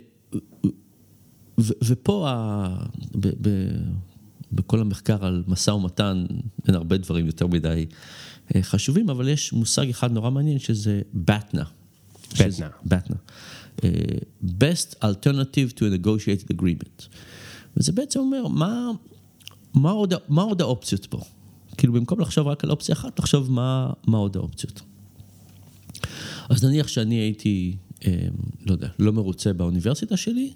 ו, 1.59 1.73
ופה, 1.83 2.29
ה, 2.29 2.67
ב, 3.15 3.27
ב, 3.41 3.49
בכל 4.51 4.79
המחקר 4.79 5.25
על 5.25 5.43
משא 5.47 5.71
ומתן, 5.71 6.25
אין 6.67 6.75
הרבה 6.75 6.97
דברים 6.97 7.25
יותר 7.25 7.47
מדי 7.47 7.85
אה, 8.55 8.63
חשובים, 8.63 9.09
אבל 9.09 9.29
יש 9.29 9.53
מושג 9.53 9.89
אחד 9.89 10.11
נורא 10.11 10.29
מעניין 10.29 10.59
שזה. 10.59 11.01
שזה- 12.33 12.43
BATNA. 12.85 13.15
אה, 13.83 13.89
Best 14.43 14.95
Alternative 15.03 15.71
to 15.75 15.79
a 15.79 16.05
Negotiated 16.05 16.55
Agreement. 16.55 17.07
וזה 17.77 17.91
בעצם 17.91 18.19
אומר, 18.19 18.47
מה, 18.47 18.91
מה, 19.73 19.91
עוד, 19.91 20.13
מה 20.29 20.41
עוד 20.41 20.61
האופציות 20.61 21.05
פה? 21.05 21.19
כאילו, 21.77 21.93
במקום 21.93 22.19
לחשוב 22.19 22.47
רק 22.47 22.63
על 22.63 22.71
אופציה 22.71 22.93
אחת, 22.95 23.19
לחשוב 23.19 23.51
מה, 23.51 23.89
מה 24.07 24.17
עוד 24.17 24.35
האופציות. 24.37 24.81
אז 26.49 26.63
נניח 26.63 26.87
שאני 26.87 27.15
הייתי, 27.15 27.75
אה, 28.05 28.27
לא 28.65 28.71
יודע, 28.71 28.87
לא 28.99 29.13
מרוצה 29.13 29.53
באוניברסיטה 29.53 30.17
שלי, 30.17 30.53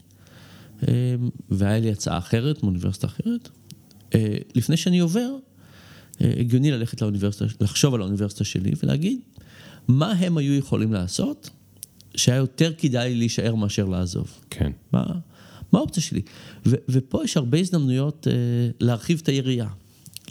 אה, 0.88 1.16
והיה 1.50 1.80
לי 1.80 1.92
הצעה 1.92 2.18
אחרת 2.18 2.64
מאוניברסיטה 2.64 3.08
אחרת. 3.08 3.50
אה, 4.16 4.38
לפני 4.56 4.78
שאני 4.78 5.00
עובר, 5.00 5.36
אה, 6.22 6.34
הגיוני 6.40 6.72
ללכת 6.72 7.02
לאוניברסיטה, 7.02 7.46
לחשוב 7.62 7.94
על 7.94 8.02
האוניברסיטה 8.02 8.44
שלי 8.44 8.72
ולהגיד, 8.84 9.20
מה 9.88 10.12
הם 10.12 10.38
היו 10.38 10.54
יכולים 10.54 10.94
לעשות 10.94 11.50
שהיה 12.16 12.38
יותר 12.38 12.74
כדאי 12.78 13.10
לי 13.10 13.16
להישאר 13.16 13.56
מאשר 13.56 13.86
לעזוב. 13.86 14.28
כן. 14.50 14.72
מה, 14.92 15.06
מה 15.72 15.80
האופציה 15.80 16.04
שלי? 16.04 16.22
ו, 16.66 16.76
ופה 16.90 17.24
יש 17.24 17.38
הרבה 17.38 17.58
הזדמנויות 17.58 18.28
אה, 18.28 18.34
להרחיב 18.80 19.20
את 19.24 19.30
היריעה. 19.30 19.70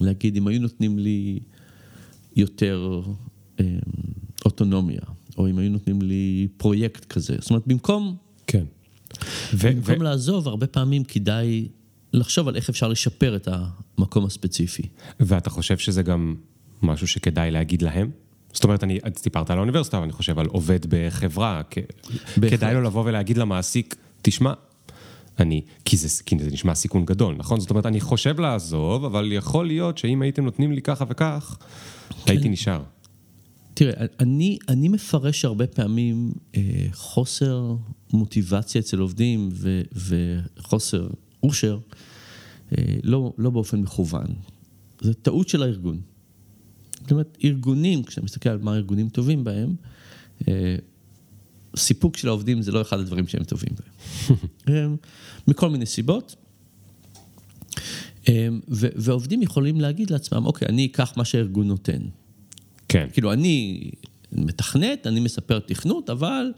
להגיד, 0.00 0.36
אם 0.36 0.46
היו 0.46 0.60
נותנים 0.60 0.98
לי 0.98 1.40
יותר 2.36 3.02
אה, 3.60 3.64
אוטונומיה, 4.44 5.00
או 5.38 5.48
אם 5.48 5.58
היו 5.58 5.70
נותנים 5.70 6.02
לי 6.02 6.48
פרויקט 6.56 7.04
כזה. 7.04 7.36
זאת 7.40 7.50
אומרת, 7.50 7.66
במקום, 7.66 8.16
כן. 8.46 8.64
ו- 9.54 9.72
במקום 9.74 10.00
ו- 10.00 10.02
לעזוב, 10.02 10.48
הרבה 10.48 10.66
פעמים 10.66 11.04
כדאי 11.04 11.68
לחשוב 12.12 12.48
על 12.48 12.56
איך 12.56 12.68
אפשר 12.68 12.88
לשפר 12.88 13.36
את 13.36 13.48
המקום 13.98 14.26
הספציפי. 14.26 14.82
ואתה 15.20 15.50
חושב 15.50 15.78
שזה 15.78 16.02
גם 16.02 16.34
משהו 16.82 17.08
שכדאי 17.08 17.50
להגיד 17.50 17.82
להם? 17.82 18.10
זאת 18.52 18.64
אומרת, 18.64 18.84
אני, 18.84 18.98
סיפרת 19.16 19.50
על 19.50 19.58
האוניברסיטה, 19.58 19.96
אבל 19.96 20.04
אני 20.04 20.12
חושב 20.12 20.38
על 20.38 20.46
עובד 20.46 20.80
בחברה. 20.88 21.62
כ-. 21.70 21.78
כדאי 22.50 22.74
לו 22.74 22.82
לבוא 22.82 23.04
ולהגיד 23.04 23.38
למעסיק, 23.38 23.96
תשמע, 24.22 24.52
אני, 25.38 25.62
כי 25.84 25.96
זה, 25.96 26.22
כי 26.26 26.36
זה 26.38 26.50
נשמע 26.50 26.74
סיכון 26.74 27.04
גדול, 27.04 27.34
נכון? 27.38 27.60
זאת 27.60 27.70
אומרת, 27.70 27.86
אני 27.86 28.00
חושב 28.00 28.40
לעזוב, 28.40 29.04
אבל 29.04 29.32
יכול 29.32 29.66
להיות 29.66 29.98
שאם 29.98 30.22
הייתם 30.22 30.44
נותנים 30.44 30.72
לי 30.72 30.82
ככה 30.82 31.04
וכך, 31.08 31.58
הייתי 32.26 32.48
נשאר. 32.48 32.82
תראה, 33.74 34.06
אני, 34.20 34.58
אני 34.68 34.88
מפרש 34.88 35.44
הרבה 35.44 35.66
פעמים 35.66 36.32
אה, 36.56 36.60
חוסר 36.92 37.74
מוטיבציה 38.12 38.80
אצל 38.80 38.98
עובדים 38.98 39.48
ו, 39.52 39.82
וחוסר 40.58 41.08
אושר, 41.42 41.78
אה, 42.78 42.84
לא, 43.02 43.32
לא 43.38 43.50
באופן 43.50 43.80
מכוון. 43.80 44.26
זו 45.00 45.12
טעות 45.12 45.48
של 45.48 45.62
הארגון. 45.62 46.00
זאת 47.00 47.10
אומרת, 47.10 47.38
ארגונים, 47.44 48.02
כשאתה 48.02 48.24
מסתכל 48.24 48.48
על 48.48 48.58
מה 48.58 48.76
ארגונים 48.76 49.08
טובים 49.08 49.44
בהם, 49.44 49.74
אה, 50.48 50.76
סיפוק 51.76 52.16
של 52.16 52.28
העובדים 52.28 52.62
זה 52.62 52.72
לא 52.72 52.80
אחד 52.80 53.00
הדברים 53.00 53.26
שהם 53.26 53.44
טובים 53.44 53.72
בהם. 53.78 54.36
אה, 54.68 54.86
מכל 55.48 55.70
מיני 55.70 55.86
סיבות. 55.86 56.36
ועובדים 58.68 59.42
יכולים 59.42 59.80
להגיד 59.80 60.10
לעצמם, 60.10 60.46
אוקיי, 60.46 60.68
אני 60.68 60.86
אקח 60.86 61.12
מה 61.16 61.24
שהארגון 61.24 61.68
נותן. 61.68 62.02
כן. 62.88 63.08
כאילו, 63.12 63.32
אני 63.32 63.90
מתכנת, 64.32 65.06
אני 65.06 65.20
מספר 65.20 65.58
תכנות, 65.58 66.10
אבל 66.10 66.52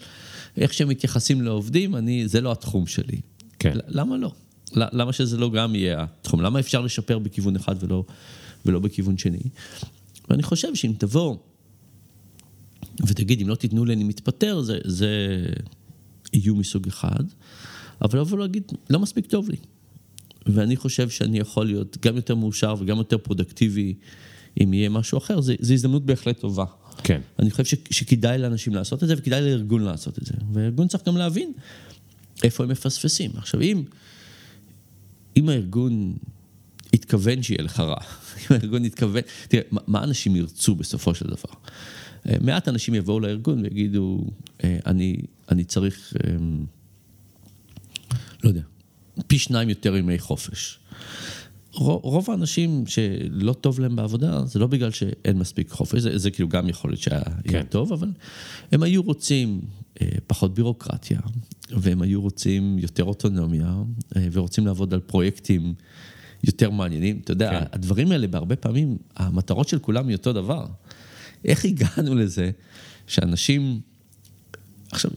איך 0.56 0.74
שהם 0.74 0.88
מתייחסים 0.88 1.42
לעובדים, 1.42 1.96
אני, 1.96 2.28
זה 2.28 2.40
לא 2.40 2.52
התחום 2.52 2.86
שלי. 2.86 3.20
כן. 3.58 3.76
למה 3.88 4.16
לא? 4.16 4.32
למה 4.74 5.12
שזה 5.12 5.38
לא 5.38 5.50
גם 5.50 5.74
יהיה 5.74 6.02
התחום? 6.02 6.40
למה 6.40 6.60
אפשר 6.60 6.80
לשפר 6.80 7.18
בכיוון 7.18 7.56
אחד 7.56 7.74
ולא, 7.80 8.04
ולא 8.66 8.78
בכיוון 8.78 9.18
שני? 9.18 9.42
ואני 10.28 10.42
חושב 10.42 10.74
שאם 10.74 10.92
תבוא 10.98 11.36
ותגיד, 13.06 13.40
אם 13.40 13.48
לא 13.48 13.54
תיתנו 13.54 13.84
לי, 13.84 13.94
אני 13.94 14.04
מתפטר, 14.04 14.60
זה, 14.60 14.78
זה 14.84 15.08
איום 16.34 16.58
מסוג 16.58 16.86
אחד, 16.88 17.24
אבל 18.02 18.20
לבוא 18.20 18.36
ולהגיד, 18.38 18.62
לא 18.90 18.98
מספיק 18.98 19.26
טוב 19.26 19.50
לי. 19.50 19.56
ואני 20.46 20.76
חושב 20.76 21.08
שאני 21.08 21.38
יכול 21.38 21.66
להיות 21.66 21.98
גם 22.00 22.16
יותר 22.16 22.34
מאושר 22.34 22.74
וגם 22.78 22.96
יותר 22.96 23.18
פרודקטיבי 23.18 23.94
אם 24.62 24.74
יהיה 24.74 24.88
משהו 24.88 25.18
אחר, 25.18 25.40
זו 25.40 25.52
הזדמנות 25.60 26.06
בהחלט 26.06 26.40
טובה. 26.40 26.64
כן. 27.04 27.20
אני 27.38 27.50
חושב 27.50 27.64
ש, 27.64 27.74
שכדאי 27.90 28.38
לאנשים 28.38 28.74
לעשות 28.74 29.02
את 29.02 29.08
זה 29.08 29.14
וכדאי 29.18 29.40
לארגון 29.40 29.82
לעשות 29.82 30.18
את 30.18 30.26
זה. 30.26 30.34
והארגון 30.52 30.88
צריך 30.88 31.04
גם 31.06 31.16
להבין 31.16 31.52
איפה 32.42 32.64
הם 32.64 32.70
מפספסים. 32.70 33.30
עכשיו, 33.34 33.60
אם, 33.60 33.82
אם 35.36 35.48
הארגון 35.48 36.14
התכוון 36.94 37.42
שיהיה 37.42 37.62
לך 37.62 37.80
רע, 37.80 37.96
אם 38.40 38.56
הארגון 38.56 38.84
התכוון, 38.84 39.22
תראה, 39.48 39.62
מה, 39.70 40.04
אנשים 40.04 40.36
ירצו 40.36 40.74
בסופו 40.74 41.14
של 41.14 41.26
דבר? 41.26 41.54
אה, 42.28 42.36
מעט 42.40 42.68
אנשים 42.68 42.94
יבואו 42.94 43.20
לארגון 43.20 43.62
ויגידו, 43.62 44.24
אה, 44.64 44.78
אני, 44.86 45.16
אני 45.48 45.64
צריך, 45.64 46.14
אה, 46.24 46.36
לא 48.44 48.48
יודע, 48.48 48.62
פי 49.26 49.38
שניים 49.38 49.68
יותר 49.68 49.96
ימי 49.96 50.18
חופש. 50.18 50.78
רוב 51.74 52.30
האנשים 52.30 52.86
שלא 52.86 53.52
טוב 53.52 53.80
להם 53.80 53.96
בעבודה, 53.96 54.44
זה 54.46 54.58
לא 54.58 54.66
בגלל 54.66 54.90
שאין 54.90 55.38
מספיק 55.38 55.70
חופש, 55.70 56.00
זה, 56.00 56.18
זה 56.18 56.30
כאילו 56.30 56.48
גם 56.48 56.68
יכול 56.68 56.90
להיות 56.90 57.00
שהיה 57.00 57.22
כן. 57.44 57.62
טוב, 57.70 57.92
אבל 57.92 58.08
הם 58.72 58.82
היו 58.82 59.02
רוצים 59.02 59.60
אה, 60.00 60.08
פחות 60.26 60.54
בירוקרטיה, 60.54 61.20
והם 61.70 62.02
היו 62.02 62.20
רוצים 62.20 62.78
יותר 62.78 63.04
אוטונומיה, 63.04 63.74
אה, 64.16 64.26
ורוצים 64.32 64.66
לעבוד 64.66 64.94
על 64.94 65.00
פרויקטים 65.00 65.74
יותר 66.44 66.70
מעניינים. 66.70 67.20
אתה 67.24 67.32
יודע, 67.32 67.50
כן. 67.50 67.66
הדברים 67.72 68.12
האלה, 68.12 68.26
בהרבה 68.26 68.56
פעמים, 68.56 68.96
המטרות 69.16 69.68
של 69.68 69.78
כולם 69.78 70.08
היא 70.08 70.16
אותו 70.16 70.32
דבר. 70.32 70.66
איך 71.44 71.64
הגענו 71.64 72.14
לזה 72.14 72.50
שאנשים... 73.06 73.80
עכשיו, 74.92 75.10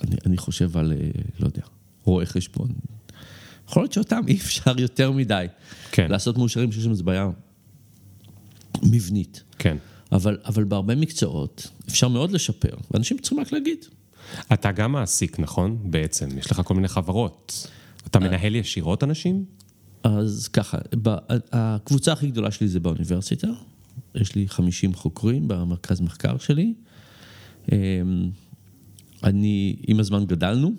אני, 0.00 0.16
אני 0.26 0.36
חושב 0.36 0.76
על, 0.76 0.92
אה, 0.92 1.10
לא 1.40 1.46
יודע, 1.46 1.62
רואי 2.04 2.26
חשבון. 2.26 2.68
יכול 3.70 3.82
להיות 3.82 3.92
שאותם 3.92 4.20
אי 4.28 4.36
אפשר 4.36 4.80
יותר 4.80 5.10
מדי 5.10 5.46
כן. 5.92 6.06
לעשות 6.10 6.38
מאושרים, 6.38 6.72
שיש 6.72 6.84
שם 6.84 6.90
איזו 6.90 7.04
בעיה 7.04 7.30
מבנית. 8.82 9.42
כן. 9.58 9.76
אבל, 10.12 10.38
אבל 10.44 10.64
בהרבה 10.64 10.94
מקצועות 10.94 11.70
אפשר 11.88 12.08
מאוד 12.08 12.30
לשפר, 12.30 12.76
ואנשים 12.90 13.18
צריכים 13.18 13.40
רק 13.40 13.52
להגיד. 13.52 13.78
אתה 14.52 14.72
גם 14.72 14.92
מעסיק, 14.92 15.38
נכון? 15.38 15.78
בעצם, 15.84 16.38
יש 16.38 16.50
לך 16.50 16.60
כל 16.64 16.74
מיני 16.74 16.88
חברות. 16.88 17.66
אתה 18.06 18.18
מנהל 18.18 18.54
ישירות 18.54 19.04
אנשים? 19.04 19.44
אז 20.02 20.48
ככה, 20.48 20.78
ב- 21.02 21.16
הקבוצה 21.52 22.12
הכי 22.12 22.26
גדולה 22.26 22.50
שלי 22.50 22.68
זה 22.68 22.80
באוניברסיטה, 22.80 23.46
יש 24.14 24.34
לי 24.34 24.48
50 24.48 24.94
חוקרים 24.94 25.48
במרכז 25.48 26.00
מחקר 26.00 26.38
שלי. 26.38 26.74
אמ, 27.72 27.76
אני, 29.24 29.76
עם 29.86 30.00
הזמן 30.00 30.24
גדלנו, 30.26 30.72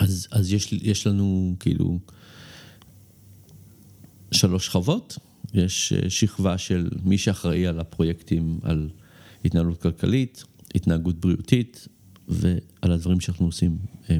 אז, 0.00 0.28
אז 0.30 0.52
יש, 0.52 0.72
יש 0.72 1.06
לנו 1.06 1.56
כאילו 1.60 1.98
שלוש 4.32 4.66
שכבות, 4.66 5.18
יש 5.54 5.92
אה, 5.92 6.10
שכבה 6.10 6.58
של 6.58 6.90
מי 7.04 7.18
שאחראי 7.18 7.66
על 7.66 7.80
הפרויקטים, 7.80 8.58
על 8.62 8.88
התנהלות 9.44 9.82
כלכלית, 9.82 10.44
התנהגות 10.74 11.20
בריאותית 11.20 11.88
ועל 12.28 12.92
הדברים 12.92 13.20
שאנחנו 13.20 13.46
עושים 13.46 13.78
אה, 14.10 14.18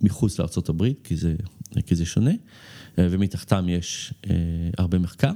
מחוץ 0.00 0.38
לארה"ב, 0.38 0.84
כי 1.04 1.16
זה, 1.16 1.34
כי 1.86 1.96
זה 1.96 2.06
שונה, 2.06 2.30
אה, 2.30 3.06
ומתחתם 3.10 3.68
יש 3.68 4.14
הרבה 4.78 4.98
מחקר. 4.98 5.32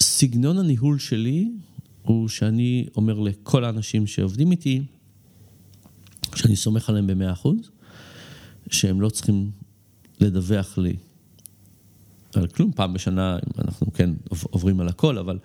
סגנון 0.00 0.58
הניהול 0.58 0.98
שלי 0.98 1.50
הוא 2.02 2.28
שאני 2.28 2.86
אומר 2.96 3.18
לכל 3.18 3.64
האנשים 3.64 4.06
שעובדים 4.06 4.50
איתי, 4.50 4.82
שאני 6.36 6.56
סומך 6.56 6.88
עליהם 6.88 7.06
במאה 7.06 7.32
אחוז, 7.32 7.70
שהם 8.70 9.00
לא 9.00 9.08
צריכים 9.08 9.50
לדווח 10.20 10.78
לי 10.78 10.96
על 12.34 12.46
כלום, 12.46 12.72
פעם 12.72 12.94
בשנה 12.94 13.38
אנחנו 13.58 13.92
כן 13.92 14.10
עוברים 14.28 14.80
על 14.80 14.88
הכל, 14.88 15.18
אבל, 15.18 15.38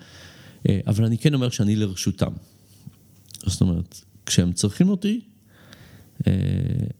אה, 0.70 0.80
אבל 0.88 1.06
אני 1.06 1.18
כן 1.18 1.34
אומר 1.34 1.50
שאני 1.50 1.76
לרשותם. 1.76 2.32
זאת 3.46 3.62
אומרת, 3.62 4.02
כשהם 4.26 4.54
צריכים 4.54 4.90
אותי, 4.90 5.22
אה, 6.28 6.34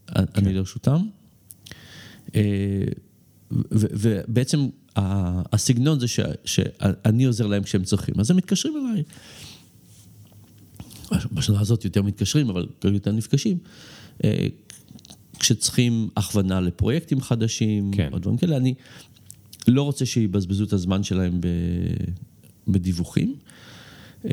כן. 0.08 0.24
אני 0.36 0.54
לרשותם. 0.54 1.02
אה, 2.36 2.84
ובעצם 3.52 4.68
הסגנון 4.96 6.00
זה 6.00 6.08
ש, 6.08 6.20
שאני 6.46 7.26
עוזר 7.26 7.48
להם 7.48 7.64
כשהם 7.64 7.84
צריכים, 7.84 8.16
אז 8.20 8.32
הם 8.32 8.38
מתקשרים 8.38 8.74
אליי. 8.78 9.04
בשנה 11.32 11.60
הזאת 11.60 11.86
יותר 11.86 12.02
מתקשרים, 12.02 12.50
אבל 12.50 12.68
יותר 12.84 13.12
נפגשים. 13.12 13.58
כשצריכים 15.40 16.10
הכוונה 16.18 16.62
לפרויקטים 16.62 17.22
חדשים, 17.22 17.92
כן. 17.92 18.10
או 18.14 18.20
דברים 18.20 18.38
כאלה, 18.38 18.58
אני 18.58 18.74
לא 19.68 19.82
רוצה 19.82 20.06
שיבזבזו 20.06 20.64
את 20.64 20.74
הזמן 20.74 21.04
שלהם 21.04 21.42
בדיווחים. 22.68 23.36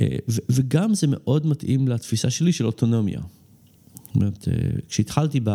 אה, 0.01 0.17
וגם 0.49 0.95
זה 0.95 1.07
מאוד 1.07 1.47
מתאים 1.47 1.89
לתפיסה 1.89 2.31
שלי 2.31 2.53
של 2.53 2.67
אוטונומיה. 2.67 3.21
זאת 3.21 4.15
אומרת, 4.15 4.49
אה, 4.49 4.55
כשהתחלתי 4.89 5.41
ב... 5.45 5.51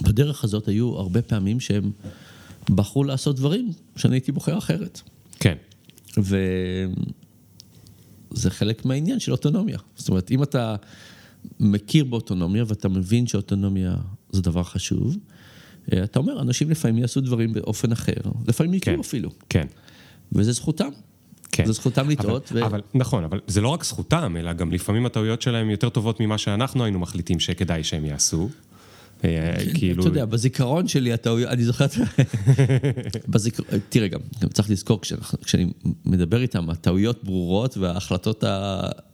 בדרך 0.00 0.44
הזאת 0.44 0.68
היו 0.68 0.96
הרבה 0.96 1.22
פעמים 1.22 1.60
שהם 1.60 1.90
בחרו 2.70 3.04
לעשות 3.04 3.36
דברים 3.36 3.72
שאני 3.96 4.16
הייתי 4.16 4.32
בוחר 4.32 4.58
אחרת. 4.58 5.00
כן. 5.40 5.56
וזה 8.32 8.50
חלק 8.50 8.84
מהעניין 8.84 9.20
של 9.20 9.32
אוטונומיה. 9.32 9.78
זאת 9.96 10.08
אומרת, 10.08 10.30
אם 10.30 10.42
אתה 10.42 10.76
מכיר 11.60 12.04
באוטונומיה 12.04 12.64
ואתה 12.66 12.88
מבין 12.88 13.26
שאוטונומיה 13.26 13.96
זה 14.30 14.42
דבר 14.42 14.62
חשוב, 14.62 15.16
אה, 15.92 16.04
אתה 16.04 16.18
אומר, 16.18 16.40
אנשים 16.40 16.70
לפעמים 16.70 16.98
יעשו 16.98 17.20
דברים 17.20 17.52
באופן 17.52 17.92
אחר, 17.92 18.12
לפעמים 18.48 18.74
יקרו 18.74 18.94
כן, 18.94 19.00
אפילו. 19.00 19.30
כן. 19.48 19.66
וזה 20.32 20.52
זכותם. 20.52 20.88
כן. 21.52 21.66
זו 21.66 21.72
זכותם 21.72 22.10
לטעות. 22.10 22.52
אבל, 22.52 22.62
ו... 22.62 22.66
אבל 22.66 22.80
נכון, 22.94 23.24
אבל 23.24 23.40
זה 23.46 23.60
לא 23.60 23.68
רק 23.68 23.84
זכותם, 23.84 24.36
אלא 24.36 24.52
גם 24.52 24.72
לפעמים 24.72 25.06
הטעויות 25.06 25.42
שלהם 25.42 25.70
יותר 25.70 25.88
טובות 25.88 26.20
ממה 26.20 26.38
שאנחנו 26.38 26.84
היינו 26.84 26.98
מחליטים 26.98 27.40
שכדאי 27.40 27.84
שהם 27.84 28.04
יעשו. 28.04 28.48
אה, 29.24 29.54
כאילו... 29.74 30.00
אתה 30.00 30.08
יודע, 30.08 30.24
בזיכרון 30.24 30.88
שלי 30.88 31.12
הטעויות, 31.12 31.50
אני 31.50 31.64
זוכר, 31.64 31.86
בזיכ... 33.28 33.60
תראה 33.88 34.08
גם, 34.08 34.20
גם 34.40 34.48
צריך 34.48 34.70
לזכור, 34.70 35.00
כשאני 35.44 35.72
מדבר 36.04 36.42
איתם, 36.42 36.70
הטעויות 36.70 37.24
ברורות 37.24 37.76
וההחלטות 37.76 38.44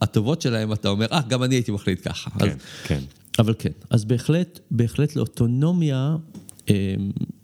הטובות 0.00 0.42
שלהם, 0.42 0.72
אתה 0.72 0.88
אומר, 0.88 1.06
אה, 1.12 1.20
גם 1.28 1.42
אני 1.42 1.54
הייתי 1.54 1.72
מחליט 1.72 2.08
ככה. 2.08 2.30
כן, 2.30 2.44
אז... 2.44 2.56
כן. 2.84 3.00
אבל 3.38 3.54
כן, 3.58 3.70
אז 3.90 4.04
בהחלט, 4.04 4.60
בהחלט 4.70 5.16
לאוטונומיה 5.16 6.16
אה, 6.70 6.94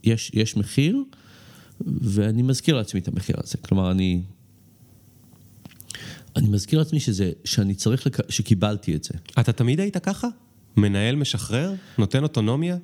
יש, 0.05 0.31
יש 0.35 0.57
מחיר, 0.57 1.03
ואני 1.87 2.43
מזכיר 2.43 2.77
לעצמי 2.77 3.01
את 3.01 3.09
המחיר 3.09 3.37
הזה. 3.45 3.59
כלומר, 3.59 3.91
אני... 3.91 4.23
אני 6.37 6.49
מזכיר 6.49 6.79
לעצמי 6.79 7.01
שזה, 7.01 7.33
שאני 7.45 7.75
צריך, 7.75 8.07
לק... 8.07 8.31
שקיבלתי 8.31 8.97
את 8.97 9.05
זה. 9.05 9.15
אתה 9.41 9.53
תמיד 9.53 9.81
היית 9.81 9.97
ככה? 9.97 10.29
מנהל 10.77 11.17
משחרר? 11.17 11.75
נותן 11.99 12.23
אוטונומיה? 12.23 12.77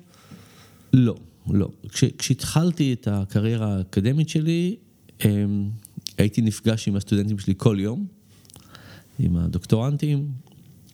לא, 0.93 1.15
לא. 1.49 1.69
כש, 1.89 2.03
כשהתחלתי 2.03 2.93
את 2.93 3.07
הקריירה 3.11 3.77
האקדמית 3.77 4.29
שלי, 4.29 4.75
אמ, 5.25 5.69
הייתי 6.17 6.41
נפגש 6.41 6.87
עם 6.87 6.95
הסטודנטים 6.95 7.39
שלי 7.39 7.53
כל 7.57 7.77
יום, 7.79 8.07
עם 9.19 9.37
הדוקטורנטים, 9.37 10.31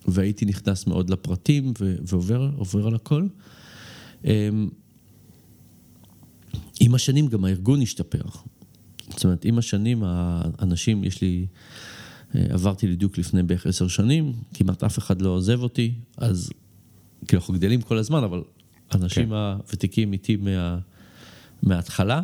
והייתי 0.08 0.46
נכנס 0.46 0.88
מאוד 0.88 1.10
לפרטים 1.10 1.74
ועובר 1.80 2.88
על 2.88 2.96
הכל. 2.96 3.28
אמ, 4.26 4.70
עם 6.80 6.96
השנים 6.96 7.28
גם 7.28 7.46
הארגון 7.46 7.82
השתפר. 7.82 8.22
זאת 9.10 9.24
אומרת, 9.24 9.46
עם 9.46 9.58
השנים 9.58 10.04
האנשים, 10.06 11.04
יש 11.04 11.22
לי, 11.22 11.46
אה, 12.36 12.46
עברתי 12.50 12.88
לדיוק 12.88 13.18
לפני 13.18 13.44
בערך 13.44 13.68
עשר 13.68 13.88
שנים, 13.88 14.34
כמעט 14.54 14.84
אף 14.84 14.98
אחד 14.98 15.22
לא 15.22 15.30
עוזב 15.30 15.64
אותי, 15.64 15.94
אז 16.18 16.50
כאילו 17.28 17.40
אנחנו 17.40 17.54
גדלים 17.54 17.82
כל 17.82 17.98
הזמן, 17.98 18.24
אבל 18.24 18.42
האנשים 18.92 19.26
כן. 19.26 19.34
הוותיקים 19.34 20.14
איתי 20.14 20.36
מה, 20.36 20.78
מההתחלה. 21.64 22.22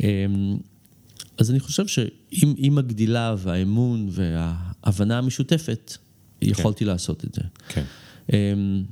אמ, 0.00 0.56
אז 1.38 1.50
אני 1.50 1.60
חושב 1.60 1.86
שעם 1.86 2.78
הגדילה 2.78 3.34
והאמון 3.38 4.08
וההבנה 4.10 5.18
המשותפת, 5.18 5.96
כן. 6.40 6.50
יכולתי 6.50 6.84
לעשות 6.84 7.24
את 7.24 7.34
זה. 7.34 7.42
כן. 7.68 7.84
אמ, 8.32 8.84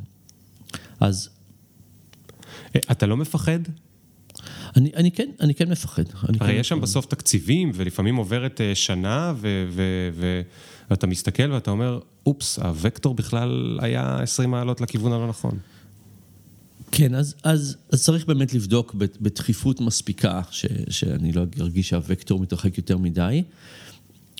אז... 1.00 1.28
אה, 2.74 2.80
אתה 2.90 3.06
לא 3.06 3.16
מפחד? 3.16 3.60
אני, 4.76 4.90
אני 4.94 5.10
כן, 5.10 5.30
אני 5.40 5.54
כן 5.54 5.70
מפחד. 5.70 6.02
אני 6.28 6.38
הרי 6.40 6.52
כן 6.52 6.60
יש 6.60 6.68
שם 6.68 6.80
בסוף 6.80 7.06
תקציבים, 7.06 7.70
ולפעמים 7.74 8.16
עוברת 8.16 8.60
אה, 8.60 8.74
שנה, 8.74 9.32
ו, 9.36 9.66
ו, 9.70 9.82
ו, 10.14 10.42
ואתה 10.90 11.06
מסתכל 11.06 11.52
ואתה 11.52 11.70
אומר, 11.70 12.00
אופס, 12.26 12.58
הוקטור 12.58 13.14
בכלל 13.14 13.78
היה 13.82 14.18
20 14.22 14.50
מעלות 14.50 14.80
לכיוון 14.80 15.12
הלא 15.12 15.28
נכון. 15.28 15.58
כן, 16.92 17.14
אז, 17.14 17.34
אז, 17.42 17.76
אז 17.92 18.04
צריך 18.04 18.26
באמת 18.26 18.54
לבדוק 18.54 18.94
בדחיפות 18.94 19.80
מספיקה, 19.80 20.40
ש, 20.50 20.66
שאני 20.88 21.32
לא 21.32 21.44
ארגיש 21.60 21.88
שהוקטור 21.88 22.40
מתרחק 22.40 22.78
יותר 22.78 22.98
מדי, 22.98 23.42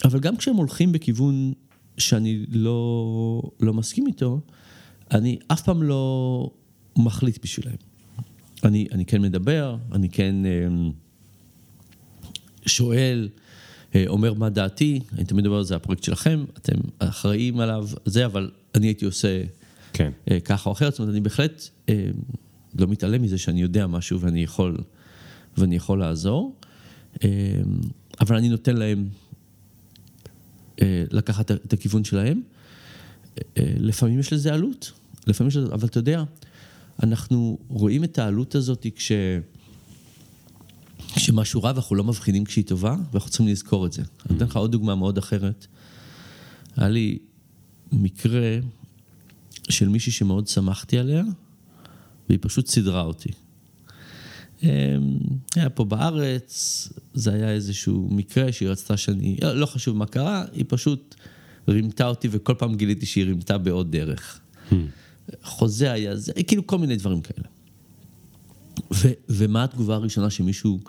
אבל 0.04 0.20
גם 0.20 0.36
כשהם 0.36 0.56
הולכים 0.56 0.92
בכיוון 0.92 1.52
שאני 1.98 2.46
לא, 2.48 3.42
לא 3.60 3.74
מסכים 3.74 4.06
איתו, 4.06 4.40
אני 5.10 5.38
אף 5.48 5.62
פעם 5.62 5.82
לא 5.82 6.50
מחליט 6.96 7.38
בשבילם. 7.42 7.76
אני, 8.64 8.86
אני 8.92 9.04
כן 9.04 9.22
מדבר, 9.22 9.76
אני 9.92 10.08
כן 10.08 10.46
אה, 10.46 10.68
שואל, 12.66 13.28
אומר 14.06 14.34
מה 14.34 14.50
דעתי, 14.50 15.00
אני 15.12 15.24
תמיד 15.24 15.46
אומר, 15.46 15.62
זה 15.62 15.76
הפרויקט 15.76 16.02
שלכם, 16.02 16.44
אתם 16.58 16.76
אחראים 16.98 17.60
עליו, 17.60 17.88
זה, 18.04 18.26
אבל 18.26 18.50
אני 18.74 18.86
הייתי 18.86 19.04
עושה 19.04 19.42
כן. 19.92 20.10
אה, 20.30 20.40
ככה 20.40 20.70
או 20.70 20.74
אחרת, 20.74 20.92
זאת 20.92 20.98
אומרת, 20.98 21.12
אני 21.12 21.20
בהחלט 21.20 21.68
לא 22.78 22.86
מתעלם 22.86 23.22
מזה 23.22 23.38
שאני 23.38 23.62
יודע 23.62 23.86
משהו 23.86 24.20
ואני 24.20 24.42
יכול, 24.42 24.76
ואני 25.56 25.76
יכול 25.76 25.98
לעזור, 25.98 26.54
אבל 28.20 28.36
אני 28.36 28.48
נותן 28.48 28.76
להם 28.76 29.08
לקחת 31.10 31.50
את 31.50 31.72
הכיוון 31.72 32.04
שלהם. 32.04 32.42
לפעמים 33.56 34.18
יש 34.18 34.32
לזה 34.32 34.54
עלות, 34.54 34.92
לפעמים 35.26 35.48
יש 35.48 35.56
לזה, 35.56 35.72
אבל 35.72 35.88
אתה 35.88 35.98
יודע, 35.98 36.24
אנחנו 37.02 37.58
רואים 37.68 38.04
את 38.04 38.18
העלות 38.18 38.54
הזאת 38.54 38.86
כש... 38.94 39.12
כשמשהו 41.14 41.62
רע 41.62 41.72
ואנחנו 41.74 41.96
לא 41.96 42.04
מבחינים 42.04 42.44
כשהיא 42.44 42.64
טובה, 42.64 42.96
ואנחנו 43.12 43.30
צריכים 43.30 43.48
לזכור 43.48 43.86
את 43.86 43.92
זה. 43.92 44.02
Mm-hmm. 44.02 44.26
אני 44.30 44.36
אתן 44.36 44.44
לך 44.46 44.56
עוד 44.56 44.72
דוגמה 44.72 44.94
מאוד 44.94 45.18
אחרת. 45.18 45.66
היה 46.76 46.88
לי 46.88 47.18
מקרה 47.92 48.58
של 49.68 49.88
מישהי 49.88 50.12
שמאוד 50.12 50.48
שמחתי 50.48 50.98
עליה, 50.98 51.22
והיא 52.28 52.38
פשוט 52.42 52.66
סידרה 52.66 53.02
אותי. 53.02 53.28
אמ, 54.62 54.68
היה 55.54 55.70
פה 55.70 55.84
בארץ, 55.84 56.88
זה 57.14 57.32
היה 57.32 57.50
איזשהו 57.50 58.08
מקרה 58.10 58.52
שהיא 58.52 58.68
רצתה 58.68 58.96
שאני, 58.96 59.36
לא, 59.42 59.56
לא 59.56 59.66
חשוב 59.66 59.96
מה 59.96 60.06
קרה, 60.06 60.44
היא 60.52 60.64
פשוט 60.68 61.14
רימתה 61.68 62.06
אותי 62.06 62.28
וכל 62.30 62.54
פעם 62.58 62.74
גיליתי 62.74 63.06
שהיא 63.06 63.24
רימתה 63.24 63.58
בעוד 63.58 63.92
דרך. 63.92 64.40
Hmm. 64.70 64.74
חוזה 65.42 65.92
היה 65.92 66.16
זה, 66.16 66.32
כאילו 66.46 66.66
כל 66.66 66.78
מיני 66.78 66.96
דברים 66.96 67.20
כאלה. 67.20 67.48
ו, 68.92 69.08
ומה 69.28 69.64
התגובה 69.64 69.94
הראשונה 69.94 70.30
שמישהו, 70.30 70.80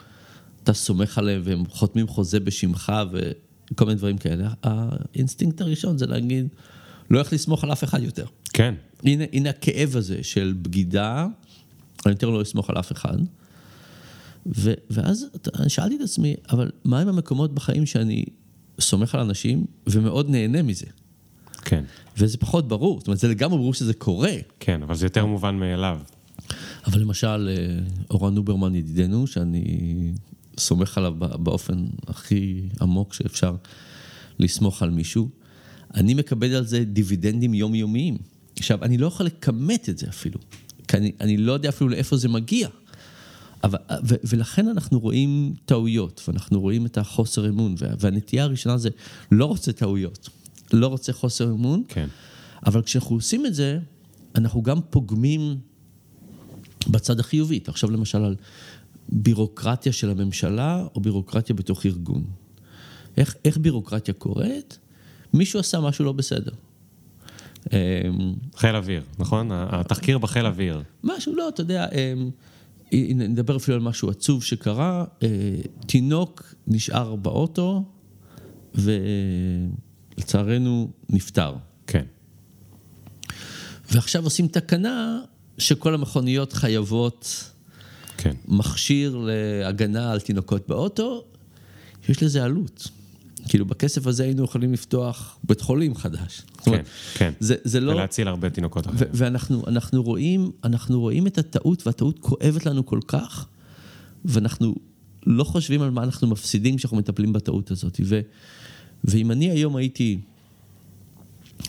אתה 0.63 0.73
סומך 0.73 1.17
עליהם 1.17 1.41
והם 1.43 1.63
חותמים 1.69 2.08
חוזה 2.08 2.39
בשמך 2.39 2.93
וכל 3.12 3.86
מיני 3.86 3.97
דברים 3.97 4.17
כאלה? 4.17 4.50
האינסטינקט 4.63 5.62
הראשון 5.62 5.97
זה 5.97 6.08
להגיד, 6.08 6.47
לא 7.10 7.19
איך 7.19 7.34
לסמוך 7.34 7.63
על 7.63 7.71
אף 7.71 7.84
אחד 7.84 8.04
יותר. 8.04 8.26
כן. 8.54 8.73
הנה, 9.04 9.23
הנה 9.33 9.50
הכאב 9.50 9.96
הזה 9.96 10.23
של 10.23 10.54
בגידה, 10.62 11.27
אני 12.06 12.13
יותר 12.13 12.29
לא 12.29 12.42
אסמוך 12.42 12.69
על 12.69 12.79
אף 12.79 12.92
אחד. 12.92 13.17
ו, 14.56 14.73
ואז 14.90 15.25
שאלתי 15.67 15.96
את 15.96 16.02
עצמי, 16.02 16.35
אבל 16.50 16.71
מה 16.83 17.00
עם 17.00 17.08
המקומות 17.08 17.54
בחיים 17.54 17.85
שאני 17.85 18.25
סומך 18.79 19.15
על 19.15 19.21
אנשים 19.21 19.65
ומאוד 19.88 20.29
נהנה 20.29 20.62
מזה? 20.62 20.85
כן. 21.62 21.83
וזה 22.17 22.38
פחות 22.38 22.67
ברור, 22.67 23.00
זאת 23.00 23.08
אומרת, 23.08 23.19
זה 23.19 23.27
לגמרי 23.27 23.58
ברור 23.58 23.73
שזה 23.73 23.94
קורה. 23.94 24.33
כן, 24.60 24.83
אבל 24.83 24.96
זה 24.96 25.06
יותר 25.06 25.25
מובן 25.25 25.56
מאליו. 25.56 26.00
אבל 26.88 27.02
למשל, 27.02 27.50
אה, 27.50 27.79
אורן 28.10 28.35
נוברמן 28.35 28.75
ידידנו, 28.75 29.27
שאני 29.27 29.63
סומך 30.58 30.98
עליו 30.98 31.13
באופן 31.19 31.85
הכי 32.08 32.62
עמוק 32.81 33.13
שאפשר 33.13 33.56
לסמוך 34.40 34.83
על 34.83 34.90
מישהו, 34.90 35.29
אני 35.94 36.13
מקבל 36.13 36.56
על 36.56 36.65
זה 36.65 36.83
דיווידנדים 36.83 37.54
יומיומיים. 37.54 38.17
עכשיו, 38.58 38.83
אני 38.83 38.98
לא 38.98 39.08
יכול 39.08 39.25
לכמת 39.25 39.90
את 39.90 39.98
זה 39.98 40.08
אפילו, 40.10 40.40
כי 40.88 40.98
אני, 40.98 41.12
אני 41.21 41.38
לא 41.38 41.52
יודע 41.52 41.69
אפילו 41.69 41.90
לאיפה 41.90 42.17
זה 42.17 42.29
מגיע, 42.29 42.69
אבל, 43.63 43.77
ו, 44.08 44.15
ולכן 44.23 44.67
אנחנו 44.67 45.00
רואים 45.00 45.54
טעויות, 45.65 46.21
ואנחנו 46.27 46.62
רואים 46.62 46.85
את 46.85 46.98
החוסר 46.98 47.50
אמון, 47.50 47.75
וה, 47.77 47.90
והנטייה 48.00 48.44
הראשונה 48.44 48.77
זה 48.77 48.90
לא 49.31 49.46
רוצה 49.46 49.73
טעויות, 49.73 50.29
לא 50.73 50.88
רוצה 50.88 51.13
חוסר 51.13 51.52
אמון, 51.52 51.83
כן. 51.88 52.08
אבל 52.65 52.81
כשאנחנו 52.81 53.15
עושים 53.15 53.46
את 53.46 53.54
זה, 53.54 53.79
אנחנו 54.35 54.62
גם 54.62 54.79
פוגמים 54.90 55.58
בצד 56.88 57.19
החיובי. 57.19 57.60
עכשיו 57.67 57.92
למשל 57.92 58.23
על 58.23 58.35
בירוקרטיה 59.10 59.94
של 59.94 60.10
הממשלה, 60.10 60.85
או 60.96 61.02
בירוקרטיה 61.02 61.56
בתוך 61.56 61.85
ארגון. 61.85 62.23
איך, 63.17 63.35
איך 63.46 63.58
בירוקרטיה 63.58 64.13
קורית? 64.13 64.79
מישהו 65.33 65.60
עשה 65.60 65.79
משהו 65.79 66.06
לא 66.06 66.12
בסדר. 66.12 66.52
אמ, 67.73 67.77
חיל 68.56 68.75
אוויר, 68.75 69.04
נכון? 69.19 69.50
התחקיר 69.52 70.17
בחיל 70.17 70.46
אוויר. 70.46 70.83
משהו, 71.04 71.35
לא, 71.35 71.50
אתה 71.50 71.62
יודע, 71.62 71.85
אמ, 71.85 72.29
נדבר 73.15 73.58
אפילו 73.58 73.77
על 73.77 73.83
משהו 73.83 74.10
עצוב 74.10 74.44
שקרה, 74.44 75.06
אה, 75.23 75.27
תינוק 75.85 76.54
נשאר 76.67 77.15
באוטו, 77.15 77.83
ולצערנו 80.17 80.92
נפטר. 81.10 81.56
כן. 81.88 82.06
ועכשיו 83.92 84.23
עושים 84.23 84.48
תקנה 84.48 85.21
שכל 85.58 85.93
המכוניות 85.93 86.53
חייבות 86.53 87.51
כן. 88.17 88.33
מכשיר 88.47 89.17
להגנה 89.27 90.12
על 90.12 90.19
תינוקות 90.19 90.67
באוטו, 90.67 91.23
יש 92.10 92.23
לזה 92.23 92.43
עלות. 92.43 92.87
כאילו 93.47 93.65
בכסף 93.65 94.08
הזה 94.08 94.23
היינו 94.23 94.43
יכולים 94.43 94.73
לפתוח 94.73 95.37
בית 95.43 95.62
חולים 95.62 95.95
חדש. 95.95 96.41
כן, 96.63 96.81
כן. 97.13 97.33
זה, 97.39 97.55
זה 97.63 97.79
לא... 97.79 97.91
ולהציל 97.91 98.27
הרבה 98.27 98.49
תינוקות 98.49 98.87
אחרים. 98.87 99.10
ואנחנו 99.13 99.67
אנחנו 99.67 100.03
רואים, 100.03 100.51
אנחנו 100.63 100.99
רואים 100.99 101.27
את 101.27 101.37
הטעות, 101.37 101.87
והטעות 101.87 102.19
כואבת 102.19 102.65
לנו 102.65 102.85
כל 102.85 102.99
כך, 103.08 103.45
ואנחנו 104.25 104.75
לא 105.25 105.43
חושבים 105.43 105.81
על 105.81 105.89
מה 105.89 106.03
אנחנו 106.03 106.27
מפסידים 106.27 106.77
כשאנחנו 106.77 106.97
מטפלים 106.97 107.33
בטעות 107.33 107.71
הזאת. 107.71 107.99
ו, 108.03 108.21
ואם 109.03 109.31
אני 109.31 109.51
היום 109.51 109.75
הייתי 109.75 110.19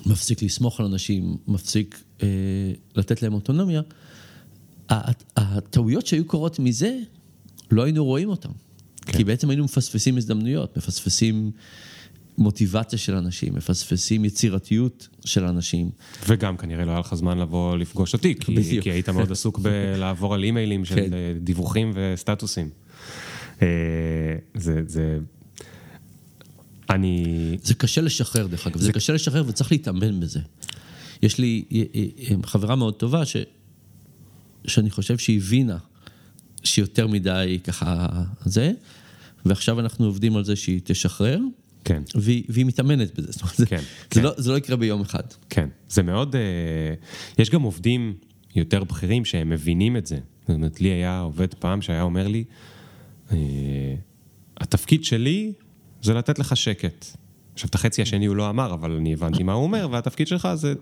מפסיק 0.07 0.43
לסמוך 0.43 0.81
על 0.81 0.87
אנשים, 0.87 1.37
מפסיק 1.49 2.03
אה, 2.23 2.29
לתת 2.97 3.23
להם 3.23 3.35
אוטונומיה, 3.35 3.83
הטעויות 5.37 6.07
שהיו 6.07 6.25
קורות 6.25 6.59
מזה, 6.59 6.99
לא 7.71 7.83
היינו 7.83 8.05
רואים 8.05 8.29
אותן. 8.29 8.49
כן. 9.07 9.13
כי 9.19 9.25
בעצם 9.25 9.51
היינו 9.51 9.65
מפספסים 9.65 10.17
הזדמנויות, 10.17 10.77
מפספסים 10.77 11.51
מוטיבציה 12.39 12.99
של 12.99 13.15
אנשים, 13.15 13.55
מפספסים 13.55 14.25
יצירתיות 14.25 15.09
של 15.25 15.45
אנשים. 15.45 15.91
וגם 16.29 16.57
כנראה 16.57 16.85
לא 16.85 16.91
היה 16.91 17.01
לך 17.01 17.15
זמן 17.15 17.39
לבוא 17.39 17.77
לפגוש 17.77 18.15
אותי, 18.15 18.35
כי, 18.35 18.81
כי 18.83 18.91
היית 18.91 19.09
מאוד 19.09 19.33
עסוק 19.33 19.59
בלעבור 19.59 20.35
על 20.35 20.45
אימיילים 20.45 20.85
של 20.85 20.95
כן. 20.95 21.11
דיווחים 21.41 21.93
וסטטוסים. 21.95 22.71
אה, 23.63 23.67
זה, 24.55 24.83
זה, 24.87 25.19
אני... 26.91 27.57
זה 27.63 27.75
קשה 27.75 28.01
לשחרר, 28.01 28.47
דרך 28.47 28.67
אגב, 28.67 28.79
זה... 28.79 28.85
זה 28.85 28.93
קשה 28.93 29.13
לשחרר 29.13 29.45
וצריך 29.47 29.73
להתאמן 29.73 30.21
בזה. 30.21 30.41
יש 31.23 31.39
לי 31.39 31.65
אה, 31.73 31.83
אה, 31.95 32.37
חברה 32.45 32.77
מאוד 32.77 32.95
טובה, 32.95 33.25
ש... 33.27 33.37
שאני 34.67 34.91
חושב 34.91 35.19
שהיא 35.19 35.37
הבינה 35.37 35.79
שיותר 36.65 37.07
מדי 37.07 37.59
ככה 37.65 38.07
זה, 38.45 38.73
ועכשיו 39.47 39.81
אנחנו 39.81 40.07
עובדים 40.07 40.37
על 40.37 40.45
זה 40.45 40.57
שהיא 40.57 40.81
תשחרר. 40.85 41.39
כן. 41.85 42.03
והיא, 42.15 42.45
והיא 42.49 42.67
מתאמנת 42.67 43.19
בזה, 43.19 43.33
זאת 43.33 43.43
אומרת, 43.43 43.57
כן, 43.57 43.77
זה, 43.77 43.85
כן. 44.11 44.23
לא, 44.23 44.33
זה 44.37 44.53
לא 44.53 44.57
יקרה 44.57 44.77
ביום 44.77 45.01
אחד. 45.01 45.23
כן, 45.51 45.69
זה 45.89 46.03
מאוד, 46.03 46.35
uh, 46.35 46.39
יש 47.39 47.51
גם 47.51 47.63
עובדים 47.63 48.15
יותר 48.55 48.85
בכירים 48.85 49.25
שהם 49.25 49.51
מבינים 49.51 49.97
את 49.97 50.07
זה. 50.07 50.19
זאת 50.41 50.55
אומרת, 50.57 50.81
לי 50.81 50.89
היה 50.89 51.21
עובד 51.21 51.55
פעם 51.55 51.83
שהיה 51.83 52.03
אומר 52.03 52.29
לי, 52.29 52.45
uh, 53.29 53.33
התפקיד 54.57 55.05
שלי 55.05 55.53
זה 56.03 56.15
לתת 56.15 56.39
לך 56.39 56.57
שקט. 56.57 57.07
עכשיו, 57.55 57.69
את 57.69 57.75
החצי 57.75 58.03
השני 58.03 58.27
הוא 58.27 58.37
לא 58.37 58.51
אמר, 58.51 58.75
אבל 58.75 58.93
אני 58.93 59.13
הבנתי 59.13 59.43
מה 59.43 59.53
הוא 59.53 59.63
אומר, 59.63 59.89
והתפקיד 59.91 60.27
שלך 60.27 60.49
זה, 60.55 60.75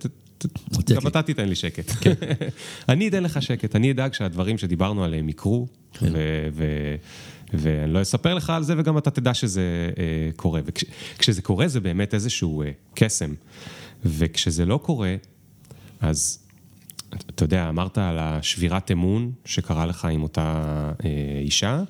גם 0.94 1.06
אתה 1.06 1.22
תיתן 1.22 1.48
לי 1.48 1.54
שקט. 1.54 1.90
כן. 2.00 2.14
אני 2.88 3.08
אתן 3.08 3.22
לך 3.22 3.42
שקט, 3.42 3.76
אני 3.76 3.90
אדאג 3.90 4.12
שהדברים 4.12 4.58
שדיברנו 4.58 5.04
עליהם 5.04 5.28
יקרו, 5.28 5.66
כן. 5.92 6.12
ואני 7.52 7.92
לא 7.92 8.02
אספר 8.02 8.34
לך 8.34 8.50
על 8.50 8.62
זה, 8.62 8.74
וגם 8.78 8.98
אתה 8.98 9.10
תדע 9.10 9.34
שזה 9.34 9.90
אה, 9.98 10.30
קורה. 10.36 10.60
וכשזה 10.64 11.42
קורה 11.42 11.68
זה 11.68 11.80
באמת 11.80 12.14
איזשהו 12.14 12.62
אה, 12.62 12.70
קסם, 12.94 13.34
וכשזה 14.04 14.64
לא 14.64 14.78
קורה, 14.82 15.14
אז 16.00 16.38
אתה 17.10 17.44
יודע, 17.44 17.68
אמרת 17.68 17.98
על 17.98 18.18
השבירת 18.18 18.90
אמון 18.90 19.32
שקרה 19.44 19.86
לך 19.86 20.04
עם 20.04 20.22
אותה 20.22 20.62
אה, 21.04 21.10
אישה, 21.40 21.82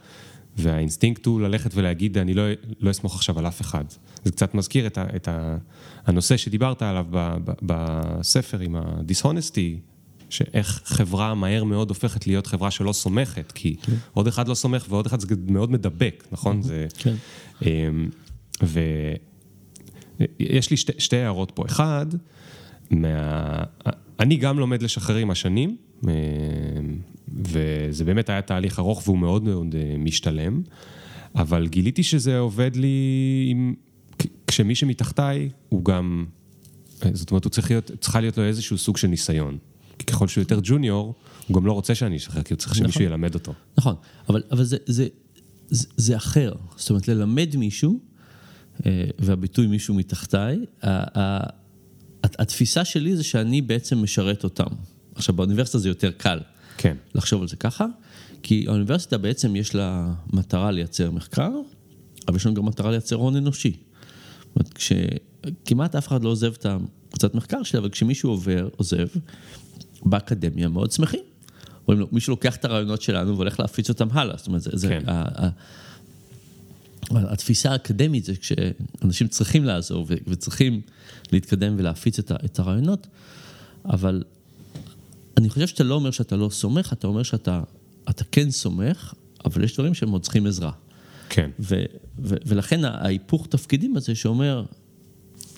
והאינסטינקט 0.57 1.26
הוא 1.26 1.40
ללכת 1.40 1.70
ולהגיד, 1.74 2.18
אני 2.18 2.34
לא, 2.34 2.42
לא 2.80 2.90
אסמוך 2.90 3.14
עכשיו 3.14 3.38
על 3.38 3.46
אף 3.46 3.61
אחד. 3.61 3.84
זה 4.24 4.32
קצת 4.32 4.54
מזכיר 4.54 4.86
את, 4.86 4.98
ה, 4.98 5.04
את 5.16 5.28
ה, 5.28 5.57
הנושא 6.07 6.36
שדיברת 6.36 6.82
עליו 6.82 7.07
ב, 7.11 7.36
ב, 7.44 7.52
בספר 7.62 8.59
עם 8.59 8.76
ה-dishonesty, 8.76 9.96
שאיך 10.30 10.82
חברה 10.84 11.34
מהר 11.34 11.64
מאוד 11.64 11.88
הופכת 11.88 12.26
להיות 12.26 12.46
חברה 12.46 12.70
שלא 12.70 12.92
סומכת, 12.92 13.52
כי 13.52 13.76
כן. 13.82 13.92
עוד 14.12 14.26
אחד 14.26 14.48
לא 14.48 14.54
סומך 14.54 14.86
ועוד 14.88 15.07
אחד 15.07 15.20
זה 15.20 15.26
מאוד 15.48 15.70
מדבק, 15.70 16.24
נכון? 16.32 16.62
זה... 16.62 16.86
כן. 16.98 17.14
אמ, 17.62 18.11
ויש 18.62 20.70
לי 20.70 20.76
שתי, 20.76 20.92
שתי 20.98 21.16
הערות 21.16 21.52
פה. 21.54 21.64
אחד, 21.66 22.07
מה... 22.90 23.62
אני 24.20 24.36
גם 24.36 24.59
לומד 24.59 24.82
לשחרר 24.82 25.16
עם 25.16 25.30
השנים, 25.30 25.76
אמ, 26.04 26.11
וזה 27.45 28.05
באמת 28.05 28.28
היה 28.28 28.43
תהליך 28.43 28.78
ארוך 28.78 29.03
והוא 29.07 29.18
מאוד 29.18 29.45
מאוד 29.45 29.74
אה, 29.74 29.95
משתלם, 29.99 30.62
אבל 31.34 31.66
גיליתי 31.66 32.03
שזה 32.03 32.39
עובד 32.39 32.76
לי 32.76 33.47
עם... 33.51 33.74
כשמי 34.47 34.74
שמתחתיי 34.74 35.51
הוא 35.68 35.84
גם, 35.84 36.24
אה, 37.05 37.11
זאת 37.12 37.30
אומרת, 37.30 37.45
הוא 37.45 37.51
צריך 37.51 37.70
להיות, 37.70 37.91
צריכה 38.01 38.20
להיות 38.20 38.39
לו 38.39 38.45
איזשהו 38.45 38.78
סוג 38.78 38.97
של 38.97 39.09
ניסיון. 39.09 39.59
כי 39.99 40.07
ככל 40.07 40.28
שהוא 40.28 40.43
יותר 40.43 40.61
ג'וניור, 40.62 41.14
הוא 41.47 41.55
גם 41.55 41.66
לא 41.66 41.72
רוצה 41.72 41.95
שאני 41.95 42.16
אשחרר, 42.16 42.43
כי 42.43 42.55
הוא 42.55 42.59
צריך 42.59 42.74
שמישהו 42.74 42.89
נכון. 42.89 43.03
ילמד 43.03 43.34
אותו. 43.34 43.53
נכון, 43.78 43.95
אבל, 44.28 44.43
אבל 44.51 44.64
זה, 44.64 44.76
זה, 44.87 45.07
זה, 45.68 45.87
זה 45.97 46.16
אחר. 46.16 46.53
זאת 46.76 46.91
אומרת, 46.91 47.09
ללמד 47.09 47.57
מישהו, 47.57 48.01
אה, 48.87 49.05
והביטוי 49.18 49.66
מישהו 49.66 49.95
מתחתיי, 49.95 50.59
התפיסה 52.22 52.84
שלי 52.84 53.16
זה 53.16 53.24
שאני 53.24 53.62
בעצם 53.62 54.03
משרת 54.03 54.45
אותם. 54.45 54.66
עכשיו, 55.14 55.34
באוניברסיטה 55.34 55.78
זה 55.78 55.89
יותר 55.89 56.11
קל. 56.11 56.39
כן. 56.78 56.96
לחשוב 57.14 57.42
על 57.42 57.48
זה 57.48 57.56
ככה, 57.56 57.86
כי 58.42 58.64
האוניברסיטה 58.68 59.18
בעצם 59.18 59.56
יש 59.56 59.74
לה 59.74 60.12
מטרה 60.32 60.70
לייצר 60.70 61.10
מחקר, 61.10 61.50
אבל 62.28 62.36
יש 62.36 62.46
לנו 62.46 62.54
גם 62.54 62.66
מטרה 62.66 62.90
לייצר 62.90 63.16
הון 63.16 63.36
אנושי. 63.36 63.72
זאת 63.72 64.56
אומרת, 64.56 64.72
כשכמעט 64.74 65.94
אף 65.96 66.08
אחד 66.08 66.24
לא 66.24 66.28
עוזב 66.28 66.52
את 66.52 66.66
הקבוצת 66.66 67.34
מחקר 67.34 67.62
שלה, 67.62 67.80
אבל 67.80 67.88
כשמישהו 67.88 68.30
עובר, 68.30 68.68
עוזב, 68.76 69.06
באקדמיה 70.02 70.68
מאוד 70.68 70.92
שמחים. 70.92 71.20
אומרים 71.88 72.00
לו, 72.00 72.08
מישהו 72.12 72.30
לוקח 72.30 72.56
את 72.56 72.64
הרעיונות 72.64 73.02
שלנו 73.02 73.34
והולך 73.34 73.60
להפיץ 73.60 73.88
אותם 73.88 74.08
הלאה. 74.12 74.36
זאת 74.36 74.46
אומרת, 74.46 74.62
זה, 74.62 74.70
כן. 74.70 75.04
זה, 75.04 75.12
ה, 75.12 75.46
ה, 75.46 75.50
התפיסה 77.10 77.72
האקדמית 77.72 78.24
זה 78.24 78.32
כשאנשים 78.36 79.28
צריכים 79.28 79.64
לעזור 79.64 80.06
וצריכים 80.26 80.80
להתקדם 81.32 81.74
ולהפיץ 81.78 82.18
את, 82.18 82.32
את 82.44 82.58
הרעיונות, 82.58 83.06
אבל 83.84 84.22
אני 85.37 85.51
חושב 85.51 85.66
שאתה 85.66 85.84
לא 85.84 85.95
אומר 85.95 86.11
שאתה 86.11 86.37
לא 86.37 86.49
סומך, 86.49 86.93
אתה 86.93 87.07
אומר 87.07 87.22
שאתה 87.22 87.62
אתה 88.11 88.24
כן 88.24 88.51
סומך, 88.51 89.14
אבל 89.45 89.64
יש 89.64 89.74
דברים 89.74 89.95
שהם 89.95 90.11
עוד 90.11 90.22
צריכים 90.22 90.47
עזרה. 90.47 90.72
כן. 91.28 91.51
ו, 91.61 91.84
ו, 92.18 92.34
ולכן 92.47 92.84
ההיפוך 92.84 93.47
תפקידים 93.47 93.97
הזה 93.97 94.14
שאומר, 94.14 94.64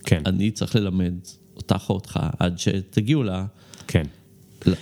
כן. 0.05 0.23
אני 0.27 0.51
צריך 0.51 0.77
ללמד 0.77 1.15
אותך 1.57 1.85
או 1.89 1.95
אותך 1.95 2.21
עד 2.39 2.59
שתגיעו 2.59 3.23
ל, 3.23 3.31
כן. 3.87 4.07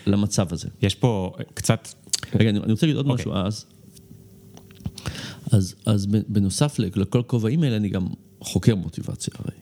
למצב 0.07 0.53
הזה. 0.53 0.69
יש 0.83 0.95
פה 0.95 1.37
קצת... 1.55 1.89
רגע, 2.35 2.51
אני, 2.51 2.59
אני 2.59 2.73
רוצה 2.73 2.87
להגיד 2.87 2.97
עוד 2.97 3.07
okay. 3.07 3.11
אוקיי. 3.11 3.25
משהו 3.25 3.35
אז. 3.35 3.65
אז, 5.51 5.75
אז 5.87 6.07
בנוסף 6.07 6.79
לכל 6.79 7.21
הכובעים 7.21 7.63
האלה, 7.63 7.77
אני 7.77 7.89
גם 7.89 8.07
חוקר 8.41 8.75
מוטיבציה 8.75 9.35
הרי. 9.39 9.57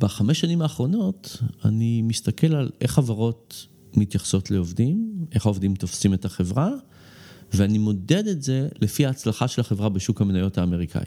ובחמש 0.00 0.40
שנים 0.40 0.62
האחרונות 0.62 1.42
אני 1.64 2.02
מסתכל 2.02 2.54
על 2.54 2.70
איך 2.80 2.92
חברות 2.92 3.66
מתייחסות 3.96 4.50
לעובדים, 4.50 5.26
איך 5.32 5.46
העובדים 5.46 5.74
תופסים 5.74 6.14
את 6.14 6.24
החברה, 6.24 6.70
ואני 7.52 7.78
מודד 7.78 8.26
את 8.26 8.42
זה 8.42 8.68
לפי 8.80 9.06
ההצלחה 9.06 9.48
של 9.48 9.60
החברה 9.60 9.88
בשוק 9.88 10.20
המניות 10.20 10.58
האמריקאי. 10.58 11.02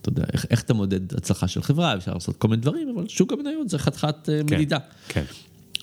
אתה 0.00 0.08
יודע, 0.08 0.24
איך, 0.32 0.46
איך 0.50 0.62
אתה 0.62 0.74
מודד 0.74 1.14
הצלחה 1.14 1.48
של 1.48 1.62
חברה, 1.62 1.96
אפשר 1.96 2.14
לעשות 2.14 2.36
כל 2.36 2.48
מיני 2.48 2.62
דברים, 2.62 2.88
אבל 2.96 3.08
שוק 3.08 3.32
המניות 3.32 3.68
זה 3.68 3.78
חתיכת 3.78 4.28
אה, 4.28 4.40
כן, 4.46 4.54
מדידה. 4.54 4.78
כן. 5.08 5.24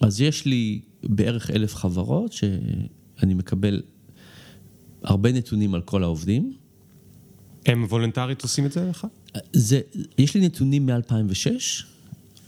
אז 0.02 0.22
יש 0.22 0.46
לי 0.46 0.82
בערך 1.04 1.52
אלף 1.52 1.76
חברות 1.76 2.34
שאני 2.34 3.34
מקבל 3.34 3.82
הרבה 5.04 5.32
נתונים 5.32 5.76
על 5.76 5.82
כל 5.82 6.04
העובדים. 6.04 6.54
הם 7.66 7.84
וולונטרית 7.84 8.42
עושים 8.42 8.66
את 8.66 8.72
זה 8.72 8.90
לך? 8.90 9.08
זה, 9.54 9.82
יש 10.18 10.36
לי 10.36 10.46
נתונים 10.46 10.86
מ-2006, 10.86 11.86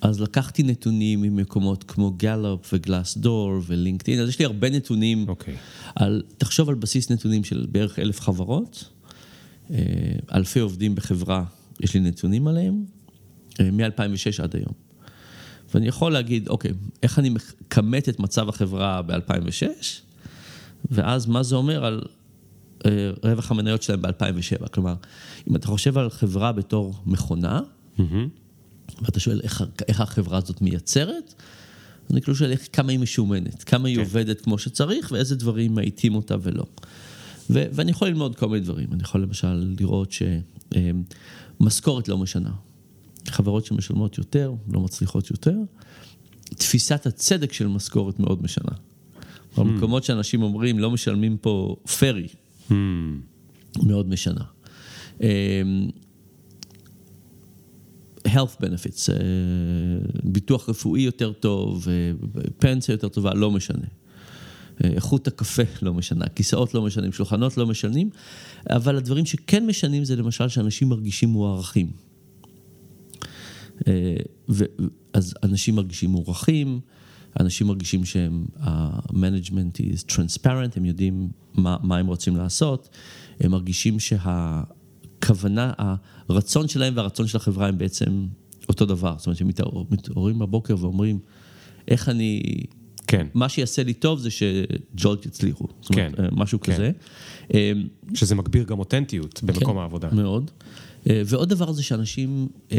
אז 0.02 0.22
לקחתי 0.22 0.64
נתונים 0.64 1.22
ממקומות 1.22 1.84
כמו 1.84 2.12
גלופ 2.12 2.70
וגלאס 2.74 3.18
דור 3.18 3.62
ולינקדאין, 3.66 4.20
אז 4.20 4.30
יש 4.30 4.40
לי 4.40 4.46
הרבה 4.46 4.70
נתונים. 4.70 5.30
אוקיי. 5.30 5.56
על, 5.96 6.24
תחשוב 6.38 6.70
על 6.70 6.76
בסיס 6.76 7.12
נתונים 7.12 7.44
של 7.44 7.68
בערך 7.72 8.00
אלף 8.00 8.22
חברות, 8.22 8.90
אה, 9.72 9.78
אלפי 10.34 10.60
עובדים 10.60 10.96
בחברה, 10.96 11.44
יש 11.80 11.94
לי 11.94 12.00
נתונים 12.00 12.48
עליהם, 12.48 12.86
אה, 13.60 13.72
מ-2006 13.72 14.44
עד 14.44 14.56
היום. 14.56 14.74
ואני 15.74 15.88
יכול 15.88 16.12
להגיד, 16.12 16.48
אוקיי, 16.48 16.72
איך 17.04 17.20
אני 17.20 17.30
מכמת 17.30 18.10
את 18.10 18.20
מצב 18.20 18.50
החברה 18.50 19.02
ב-2006, 19.02 19.66
ואז 20.92 21.26
מה 21.26 21.44
זה 21.44 21.56
אומר 21.56 21.86
על 21.86 22.02
רווח 23.24 23.52
המניות 23.52 23.84
שלהם 23.84 24.02
ב-2007. 24.02 24.68
כלומר, 24.68 24.96
אם 25.50 25.56
אתה 25.56 25.68
חושב 25.68 25.98
על 25.98 26.10
חברה 26.10 26.52
בתור 26.52 26.96
מכונה, 27.06 27.62
ואתה 29.02 29.20
שואל 29.20 29.42
איך, 29.44 29.64
איך 29.88 30.02
החברה 30.02 30.38
הזאת 30.38 30.62
מייצרת, 30.62 31.34
אני 32.12 32.22
כאילו 32.22 32.36
שואל 32.36 32.52
איך, 32.52 32.68
כמה 32.74 32.92
היא 32.92 33.00
משומנת, 33.00 33.64
כמה 33.64 33.88
היא 33.88 33.96
כן. 33.96 34.02
עובדת 34.02 34.42
כמו 34.42 34.58
שצריך, 34.58 35.12
ואיזה 35.12 35.36
דברים 35.36 35.76
מאיטים 35.76 36.16
אותה 36.16 36.36
ולא. 36.42 36.64
ו- 37.50 37.66
ואני 37.72 37.92
יכול 37.92 38.08
ללמוד 38.08 38.36
כל 38.36 38.48
מיני 38.50 38.60
דברים. 38.60 38.88
אני 38.94 39.04
יכול 39.04 39.22
למשל 39.22 39.74
לראות 39.80 40.14
שמשכורת 41.60 42.08
לא 42.08 42.18
משנה. 42.18 42.52
חברות 43.28 43.66
שמשלמות 43.66 44.18
יותר, 44.18 44.54
לא 44.72 44.82
מצליחות 44.82 45.32
יותר. 45.32 45.56
תפיסת 46.44 47.06
הצדק 47.06 47.54
של 47.54 47.68
משכורת 47.68 48.20
מאוד 48.20 48.44
משנה. 48.44 48.72
במקומות 49.58 50.04
שאנשים 50.04 50.42
אומרים, 50.44 50.80
לא 50.80 50.92
משלמים 50.92 51.38
פה 51.38 51.76
פרי, 52.00 52.28
Hmm. 52.70 52.74
מאוד 53.84 54.10
משנה. 54.10 54.44
אמ, 55.22 55.90
health 58.28 58.62
benefits, 58.62 59.10
אה, 59.12 59.18
ביטוח 60.24 60.70
רפואי 60.70 61.02
יותר 61.02 61.34
טוב, 61.34 61.88
אה, 61.90 62.12
פנסיה 62.58 62.94
יותר 62.94 63.08
טובה, 63.08 63.34
לא 63.34 63.52
משנה. 63.52 63.88
אה, 64.84 64.90
איכות 64.90 65.28
הקפה 65.28 65.64
לא 65.82 65.94
משנה, 65.94 66.28
כיסאות 66.28 66.74
לא 66.74 66.82
משנים, 66.82 67.12
שולחנות 67.12 67.58
לא 67.58 67.66
משנים, 67.66 68.10
אבל 68.70 68.98
הדברים 68.98 69.26
שכן 69.26 69.66
משנים 69.66 70.06
זה 70.06 70.16
למשל 70.16 70.48
שאנשים 70.48 70.90
מרגישים 70.90 71.30
מוערכים. 71.30 71.92
אה, 73.88 74.16
ו- 74.50 74.66
אז 75.14 75.34
אנשים 75.44 75.76
מרגישים 75.76 76.10
מוערכים, 76.10 76.80
אנשים 77.40 77.68
מרגישים 77.68 78.06
שהם, 78.06 78.46
ה-management 78.60 79.80
is 79.82 80.12
transparent, 80.12 80.72
הם 80.76 80.86
יודעים 80.86 81.30
מה, 81.54 81.78
מה 81.84 81.98
הם 81.98 82.08
רוצים 82.08 82.36
לעשות, 82.36 82.90
הם 83.40 83.52
מרגישים 83.52 84.00
שהכוונה, 84.00 85.74
הרצון 86.30 86.68
שלהם 86.68 86.94
והרצון 86.98 87.28
של 87.28 87.38
החברה 87.38 87.68
הם 87.68 87.78
בעצם 87.78 88.28
אותו 88.70 88.86
דבר. 88.86 89.16
זאת 89.18 89.28
אומרת, 89.28 89.42
הם 89.42 89.48
מתעור- 89.48 89.88
מתעוררים 89.92 90.40
בבוקר 90.40 90.76
ואומרים, 90.80 91.20
איך 91.88 92.10
אני, 92.10 92.42
כן. 93.08 93.28
מה 93.34 93.50
שיעשה 93.50 93.84
לי 93.84 93.94
טוב 93.94 94.20
זה 94.20 94.30
שג'ולט 94.32 95.26
יצליחו. 95.26 95.68
זאת 95.82 95.90
אומרת, 95.90 96.16
כן, 96.16 96.24
אה, 96.24 96.30
משהו 96.32 96.62
כן. 96.62 96.74
כזה. 96.74 96.92
אה, 97.54 97.72
שזה 98.14 98.36
מגביר 98.36 98.64
גם 98.64 98.80
אותנטיות 98.80 99.44
במקום 99.44 99.74
כן, 99.76 99.80
העבודה. 99.82 100.10
מאוד. 100.12 100.52
אה, 101.10 101.22
ועוד 101.26 101.50
דבר 101.50 101.72
זה 101.72 101.84
שאנשים 101.84 102.48
אה, 102.72 102.78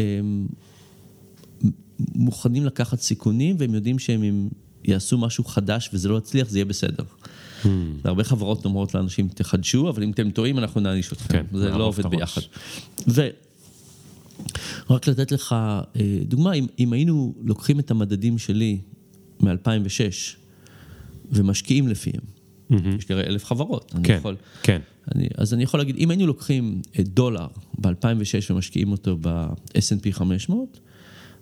מוכנים 2.14 2.66
לקחת 2.66 3.00
סיכונים, 3.00 3.56
והם 3.58 3.74
יודעים 3.74 3.98
שהם 3.98 4.22
אם 4.22 4.48
יעשו 4.84 5.18
משהו 5.18 5.44
חדש 5.44 5.90
וזה 5.92 6.08
לא 6.08 6.18
יצליח, 6.18 6.48
זה 6.48 6.58
יהיה 6.58 6.64
בסדר. 6.64 7.04
Hmm. 7.62 7.66
הרבה 8.04 8.24
חברות 8.24 8.64
אומרות 8.64 8.94
לאנשים, 8.94 9.28
תחדשו, 9.28 9.88
אבל 9.88 10.02
אם 10.02 10.10
אתם 10.10 10.30
טועים, 10.30 10.58
אנחנו 10.58 10.80
נעניש 10.80 11.12
אתכם. 11.12 11.28
כן, 11.28 11.44
זה 11.52 11.70
לא 11.70 11.84
עובד. 11.84 12.06
ביחד. 12.06 12.40
ורק 14.88 15.08
לתת 15.08 15.32
לך 15.32 15.52
אה, 15.52 16.18
דוגמה, 16.22 16.52
אם, 16.52 16.66
אם 16.78 16.92
היינו 16.92 17.34
לוקחים 17.44 17.80
את 17.80 17.90
המדדים 17.90 18.38
שלי 18.38 18.78
מ-2006 19.40 20.36
ומשקיעים 21.32 21.88
לפיהם, 21.88 22.20
יש 22.98 23.08
לי 23.08 23.14
הרי 23.14 23.24
אלף 23.24 23.44
חברות, 23.44 23.92
אני 23.94 24.04
כן, 24.04 24.16
יכול... 24.18 24.36
כן. 24.62 24.80
אני, 25.14 25.28
אז 25.36 25.54
אני 25.54 25.62
יכול 25.62 25.80
להגיד, 25.80 25.96
אם 25.96 26.10
היינו 26.10 26.26
לוקחים 26.26 26.82
אה, 26.98 27.04
דולר 27.04 27.46
ב-2006 27.78 28.50
ומשקיעים 28.50 28.92
אותו 28.92 29.18
ב-S&P 29.20 30.12
500, 30.12 30.80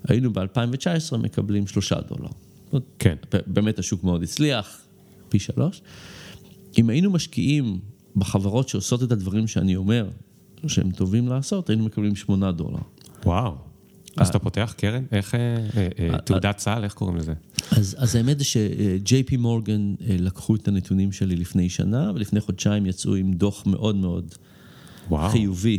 היינו 0.08 0.32
ב-2019 0.32 1.16
מקבלים 1.16 1.66
שלושה 1.66 1.96
דולר. 2.00 2.30
כן. 2.98 3.16
באמת 3.46 3.78
השוק 3.78 4.04
מאוד 4.04 4.22
הצליח, 4.22 4.80
פי 5.28 5.38
שלוש. 5.38 5.82
אם 6.78 6.90
היינו 6.90 7.10
משקיעים 7.10 7.78
בחברות 8.16 8.68
שעושות 8.68 9.02
את 9.02 9.12
הדברים 9.12 9.46
שאני 9.46 9.76
אומר 9.76 10.08
שהם 10.66 10.90
טובים 10.90 11.28
לעשות, 11.28 11.70
היינו 11.70 11.84
מקבלים 11.84 12.16
שמונה 12.16 12.52
דולר. 12.52 12.78
וואו. 13.24 13.54
אז 14.16 14.28
אתה 14.28 14.38
פותח 14.38 14.74
קרן? 14.76 15.04
איך... 15.12 15.34
אה, 15.34 15.56
אה, 15.76 15.88
אה, 15.98 16.18
תעודת 16.18 16.56
צה"ל, 16.56 16.84
איך 16.84 16.94
קוראים 16.94 17.16
לזה? 17.16 17.32
אז, 17.70 17.96
אז 17.98 18.16
האמת 18.16 18.38
זה 18.38 18.44
ש-JP 18.44 19.36
מורגן 19.38 19.94
אה, 20.00 20.16
לקחו 20.18 20.54
את 20.54 20.68
הנתונים 20.68 21.12
שלי 21.12 21.36
לפני 21.36 21.68
שנה, 21.68 22.12
ולפני 22.14 22.40
חודשיים 22.40 22.86
יצאו 22.86 23.14
עם 23.14 23.32
דוח 23.32 23.66
מאוד 23.66 23.96
מאוד 23.96 24.34
וואו. 25.08 25.30
חיובי 25.30 25.78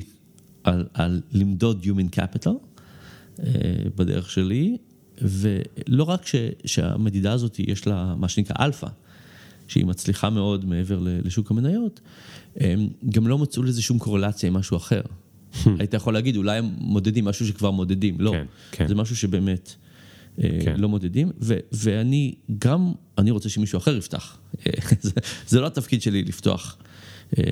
על, 0.64 0.88
על 0.94 1.22
למדוד 1.32 1.84
Human 1.84 2.20
Capital 2.20 2.48
אה, 2.48 2.67
בדרך 3.96 4.32
שלי, 4.32 4.78
ולא 5.22 6.04
רק 6.04 6.26
ש, 6.26 6.36
שהמדידה 6.66 7.32
הזאת 7.32 7.60
יש 7.60 7.88
לה 7.88 8.16
מה 8.18 8.30
שנקרא 8.30 8.56
אלפא, 8.66 8.88
שהיא 9.68 9.86
מצליחה 9.86 10.30
מאוד 10.30 10.66
מעבר 10.66 11.00
לשוק 11.02 11.52
המניות, 11.52 12.00
גם 13.10 13.28
לא 13.28 13.38
מצאו 13.38 13.64
לזה 13.64 13.82
שום 13.82 14.00
קורלציה 14.00 14.48
עם 14.48 14.54
משהו 14.54 14.78
אחר. 14.78 15.02
היית 15.80 15.94
יכול 15.94 16.14
להגיד, 16.14 16.36
אולי 16.36 16.58
הם 16.58 16.70
מודדים 16.78 17.26
משהו 17.26 17.48
שכבר 17.48 17.72
מודדים, 17.72 18.16
לא. 18.20 18.32
כן, 18.32 18.46
כן. 18.72 18.88
זה 18.88 18.96
משהו 18.96 19.16
שבאמת 19.16 19.76
אה, 20.44 20.60
כן. 20.64 20.80
לא 20.80 20.90
מודדים, 20.90 21.32
ו- 21.42 21.60
ואני 21.72 22.36
גם, 22.60 22.92
אני 23.18 23.32
רוצה 23.32 23.50
שמישהו 23.50 23.78
אחר 23.78 23.98
יפתח. 23.98 24.38
אה, 24.68 24.72
זה, 25.02 25.12
זה 25.48 25.62
לא 25.62 25.68
התפקיד 25.68 26.02
שלי 26.02 26.24
לפתוח 26.24 26.78
אה, 27.38 27.44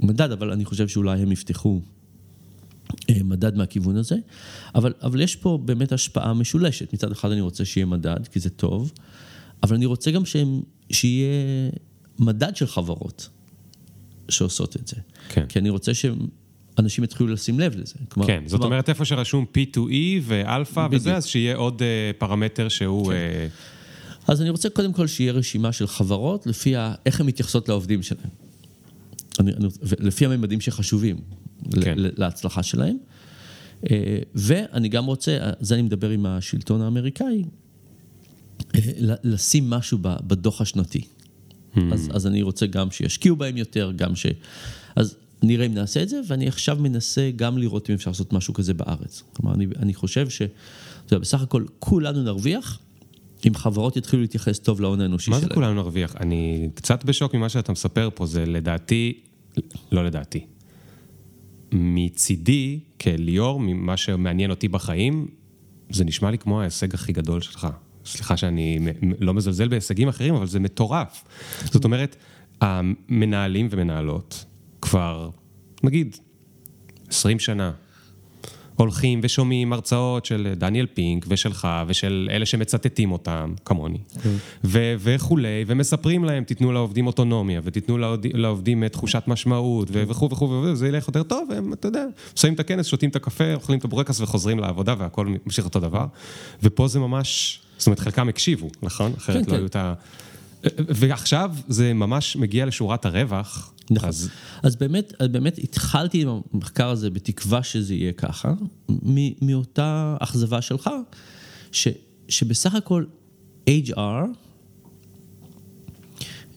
מדד, 0.00 0.32
אבל 0.32 0.52
אני 0.52 0.64
חושב 0.64 0.88
שאולי 0.88 1.20
הם 1.20 1.32
יפתחו 1.32 1.80
אה, 1.80 1.80
מדד 3.24 3.56
מהכיוון 3.56 3.96
הזה. 3.96 4.16
אבל, 4.74 4.92
אבל 5.02 5.20
יש 5.20 5.36
פה 5.36 5.58
באמת 5.64 5.92
השפעה 5.92 6.34
משולשת. 6.34 6.92
מצד 6.92 7.12
אחד 7.12 7.30
אני 7.30 7.40
רוצה 7.40 7.64
שיהיה 7.64 7.86
מדד, 7.86 8.28
כי 8.32 8.40
זה 8.40 8.50
טוב, 8.50 8.92
אבל 9.62 9.76
אני 9.76 9.86
רוצה 9.86 10.10
גם 10.10 10.24
שהם, 10.24 10.60
שיהיה 10.92 11.70
מדד 12.18 12.56
של 12.56 12.66
חברות 12.66 13.28
שעושות 14.28 14.76
את 14.76 14.88
זה. 14.88 14.96
כן. 15.28 15.46
כי 15.46 15.58
אני 15.58 15.70
רוצה 15.70 15.92
שאנשים 15.94 17.04
יתחילו 17.04 17.28
לשים 17.28 17.60
לב 17.60 17.76
לזה. 17.76 17.94
כלומר, 18.08 18.26
כן, 18.26 18.42
זאת 18.46 18.60
כלומר, 18.60 18.66
אומרת, 18.66 18.88
איפה 18.88 19.04
שרשום 19.04 19.44
P2E 19.56 19.94
ואלפא. 20.22 20.88
וזה, 20.90 21.16
אז 21.16 21.26
שיהיה 21.26 21.56
עוד 21.56 21.82
אה, 21.82 22.10
פרמטר 22.18 22.68
שהוא... 22.68 23.12
אה, 23.12 23.46
אז 24.28 24.42
אני 24.42 24.50
רוצה 24.50 24.70
קודם 24.70 24.92
כל 24.92 25.06
שיהיה 25.06 25.32
רשימה 25.32 25.72
של 25.72 25.86
חברות 25.86 26.46
לפי 26.46 26.76
ה, 26.76 26.94
איך 27.06 27.20
הן 27.20 27.26
מתייחסות 27.26 27.68
לעובדים 27.68 28.02
שלהן. 28.02 28.28
אני, 29.40 29.52
אני, 29.52 29.68
לפי 29.98 30.26
הממדים 30.26 30.60
שחשובים 30.60 31.16
כן. 31.80 31.94
להצלחה 31.96 32.62
שלהם. 32.62 32.96
אה, 33.90 34.18
ואני 34.34 34.88
גם 34.88 35.04
רוצה, 35.04 35.38
זה 35.60 35.74
אני 35.74 35.82
מדבר 35.82 36.10
עם 36.10 36.26
השלטון 36.26 36.82
האמריקאי, 36.82 37.44
אה, 38.74 38.80
לשים 39.24 39.70
משהו 39.70 39.98
בדוח 40.02 40.60
השנתי. 40.60 41.00
Hmm. 41.74 41.80
אז, 41.92 42.10
אז 42.12 42.26
אני 42.26 42.42
רוצה 42.42 42.66
גם 42.66 42.90
שישקיעו 42.90 43.36
בהם 43.36 43.56
יותר, 43.56 43.92
גם 43.96 44.16
ש... 44.16 44.26
אז 44.96 45.16
נראה 45.42 45.66
אם 45.66 45.74
נעשה 45.74 46.02
את 46.02 46.08
זה, 46.08 46.20
ואני 46.28 46.48
עכשיו 46.48 46.76
מנסה 46.80 47.30
גם 47.36 47.58
לראות 47.58 47.90
אם 47.90 47.94
אפשר 47.94 48.10
לעשות 48.10 48.32
משהו 48.32 48.54
כזה 48.54 48.74
בארץ. 48.74 49.22
כלומר, 49.32 49.54
אני, 49.54 49.66
אני 49.78 49.94
חושב 49.94 50.28
ש... 50.28 50.42
אתה 50.42 51.14
יודע, 51.14 51.22
בסך 51.22 51.42
הכל 51.42 51.64
כולנו 51.78 52.22
נרוויח 52.22 52.78
אם 53.46 53.54
חברות 53.54 53.96
יתחילו 53.96 54.22
להתייחס 54.22 54.58
טוב 54.58 54.80
להון 54.80 55.00
האנושי 55.00 55.30
מה 55.30 55.36
שלהם. 55.36 55.48
זה 55.48 55.54
כולנו 55.54 55.74
נרוויח? 55.74 56.16
אני 56.20 56.68
קצת 56.74 57.04
בשוק 57.04 57.34
ממה 57.34 57.48
שאתה 57.48 57.72
מספר 57.72 58.08
פה, 58.14 58.26
זה 58.26 58.46
לדעתי, 58.46 59.20
לא 59.92 60.04
לדעתי. 60.04 60.46
מצידי, 61.72 62.80
כליאור, 63.00 63.60
ממה 63.60 63.96
שמעניין 63.96 64.50
אותי 64.50 64.68
בחיים, 64.68 65.26
זה 65.90 66.04
נשמע 66.04 66.30
לי 66.30 66.38
כמו 66.38 66.60
ההישג 66.60 66.94
הכי 66.94 67.12
גדול 67.12 67.40
שלך. 67.40 67.68
סליחה 68.04 68.36
שאני 68.36 68.78
לא 69.20 69.34
מזלזל 69.34 69.68
בהישגים 69.68 70.08
אחרים, 70.08 70.34
אבל 70.34 70.46
זה 70.46 70.60
מטורף. 70.60 71.24
זאת 71.64 71.84
אומרת, 71.84 72.16
המנהלים 72.60 73.68
ומנהלות 73.70 74.44
כבר, 74.80 75.30
נגיד, 75.82 76.16
20 77.08 77.38
שנה, 77.38 77.72
הולכים 78.76 79.20
ושומעים 79.22 79.72
הרצאות 79.72 80.24
של 80.24 80.52
דניאל 80.56 80.86
פינק 80.94 81.24
ושלך 81.28 81.68
ושל 81.86 82.28
אלה 82.30 82.46
שמצטטים 82.46 83.12
אותם, 83.12 83.54
כמוני, 83.64 83.98
ו- 84.64 84.94
וכולי, 84.98 85.64
ומספרים 85.66 86.24
להם, 86.24 86.44
תיתנו 86.44 86.72
לעובדים 86.72 87.06
אוטונומיה 87.06 87.60
ותיתנו 87.64 87.98
לעובד- 87.98 88.36
לעובדים 88.36 88.88
תחושת 88.88 89.22
משמעות 89.26 89.88
וכו' 89.92 90.10
וכו' 90.10 90.30
וכו', 90.30 90.62
וזה 90.64 90.88
ילך 90.88 91.08
יותר 91.08 91.22
טוב, 91.22 91.48
והם, 91.50 91.72
אתה 91.72 91.88
יודע, 91.88 92.04
שמים 92.36 92.54
את 92.54 92.60
הכנס, 92.60 92.86
שותים 92.86 93.10
את 93.10 93.16
הקפה, 93.16 93.54
אוכלים 93.54 93.78
את 93.78 93.84
הבורקס 93.84 94.20
וחוזרים 94.20 94.58
לעבודה 94.58 94.94
והכל 94.98 95.26
ממשיך 95.46 95.64
אותו 95.64 95.80
דבר. 95.80 96.06
ופה 96.62 96.88
זה 96.88 96.98
ממש, 97.00 97.60
זאת 97.78 97.86
אומרת, 97.86 97.98
חלקם 98.00 98.28
הקשיבו, 98.28 98.68
נכון? 98.82 99.12
אחרת 99.18 99.44
כן. 99.46 99.50
לא 99.50 99.56
היו 99.56 99.66
את 99.66 99.76
ה... 99.76 99.94
ועכשיו 100.78 101.50
זה 101.68 101.92
ממש 101.94 102.36
מגיע 102.36 102.66
לשורת 102.66 103.06
הרווח. 103.06 103.71
נכון. 103.90 104.08
אז 104.08 104.28
אז 104.62 104.76
באמת, 104.76 105.12
באמת 105.30 105.58
התחלתי 105.58 106.22
עם 106.22 106.28
המחקר 106.54 106.88
הזה 106.88 107.10
בתקווה 107.10 107.62
שזה 107.62 107.94
יהיה 107.94 108.12
ככה, 108.12 108.54
מ- 108.88 109.46
מאותה 109.46 110.16
אכזבה 110.20 110.62
שלך, 110.62 110.90
ש, 111.72 111.88
שבסך 112.28 112.74
הכל 112.74 113.04
HR 113.68 113.98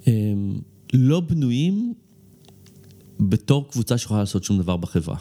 הם 0.05 0.59
לא 0.93 1.19
בנויים 1.19 1.93
בתור 3.19 3.69
קבוצה 3.71 3.97
שיכולה 3.97 4.19
לעשות 4.19 4.43
שום 4.43 4.57
דבר 4.61 4.77
בחברה. 4.77 5.17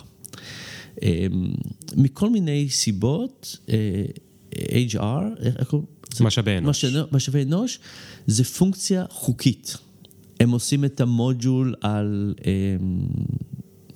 הם, 1.02 1.54
מכל 1.96 2.30
מיני 2.30 2.68
סיבות, 2.70 3.56
אה, 3.68 4.04
HR, 4.92 5.42
איך 5.58 5.68
קוראים? 5.68 5.86
משאבי 6.20 6.58
אנוש. 6.58 6.84
משאבי 7.12 7.42
אנוש 7.42 7.78
זה 8.26 8.44
פונקציה 8.44 9.04
חוקית. 9.10 9.76
הם 10.40 10.50
עושים 10.50 10.84
את 10.84 11.00
המודול 11.00 11.74
על, 11.80 12.34
אמ, 12.44 13.06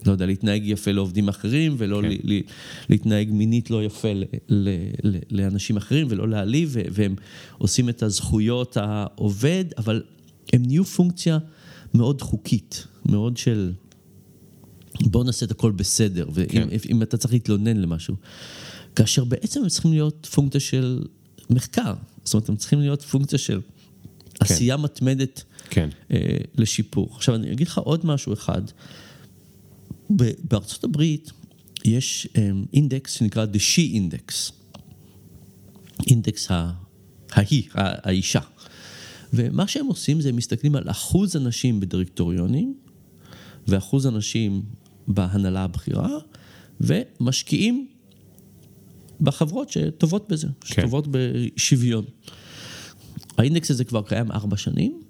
לא 0.07 0.12
יודע, 0.12 0.26
להתנהג 0.26 0.62
יפה 0.66 0.93
לעובדים 0.93 1.28
אחרים, 1.28 1.74
ולא 1.78 2.01
כן. 2.03 2.09
ל, 2.09 2.34
ל, 2.34 2.41
להתנהג 2.89 3.30
מינית 3.30 3.70
לא 3.70 3.84
יפה 3.84 4.12
ל, 4.12 4.24
ל, 4.49 4.68
ל, 5.05 5.18
לאנשים 5.30 5.76
אחרים, 5.76 6.07
ולא 6.11 6.28
להעליב, 6.28 6.76
והם 6.93 7.14
עושים 7.59 7.89
את 7.89 8.03
הזכויות 8.03 8.76
העובד, 8.76 9.64
אבל 9.78 10.03
הם 10.53 10.62
נהיו 10.66 10.84
פונקציה 10.84 11.39
מאוד 11.95 12.22
חוקית, 12.22 12.86
מאוד 13.07 13.36
של... 13.36 13.72
בוא 15.01 15.24
נעשה 15.24 15.47
את 15.47 15.51
הכל 15.51 15.72
בסדר, 15.72 16.28
ואם 16.32 16.49
כן. 16.49 16.68
אם 16.91 17.03
אתה 17.03 17.16
צריך 17.16 17.32
להתלונן 17.32 17.76
למשהו. 17.76 18.14
כאשר 18.97 19.24
בעצם 19.24 19.62
הם 19.62 19.68
צריכים 19.68 19.91
להיות 19.91 20.26
פונקציה 20.34 20.61
של 20.61 21.05
מחקר. 21.51 21.95
זאת 22.24 22.34
אומרת, 22.34 22.49
הם 22.49 22.57
צריכים 22.57 22.80
להיות 22.80 23.03
פונקציה 23.03 23.39
של 23.39 23.61
עשייה 24.41 24.76
מתמדת 24.76 25.43
כן. 25.70 25.89
אה, 26.11 26.36
לשיפור. 26.55 27.09
עכשיו, 27.16 27.34
אני 27.34 27.53
אגיד 27.53 27.66
לך 27.66 27.78
עוד 27.78 28.07
משהו 28.07 28.32
אחד. 28.32 28.62
בארצות 30.45 30.84
הברית 30.84 31.30
יש 31.84 32.28
אה, 32.36 32.51
אינדקס 32.72 33.12
שנקרא 33.12 33.47
The 33.53 33.57
She 33.57 33.95
Index. 33.95 34.53
אינדקס 36.07 36.49
ההיא, 37.32 37.62
האישה. 37.74 38.41
ומה 39.32 39.68
שהם 39.68 39.86
עושים 39.86 40.20
זה 40.20 40.28
הם 40.28 40.36
מסתכלים 40.36 40.76
על 40.76 40.91
אחוז 40.91 41.36
הנשים 41.36 41.80
בדירקטוריונים 41.80 42.74
ואחוז 43.68 44.07
הנשים 44.07 44.62
בהנהלה 45.09 45.64
הבכירה, 45.64 46.18
ומשקיעים 46.80 47.89
בחברות 49.20 49.70
שטובות 49.70 50.28
בזה, 50.28 50.49
שטובות 50.64 51.09
בשוויון. 51.11 52.05
האינדקס 53.39 53.70
הזה 53.70 53.84
כבר 53.84 54.03
קיים 54.03 54.32
ארבע 54.32 54.57
שנים. 54.57 55.01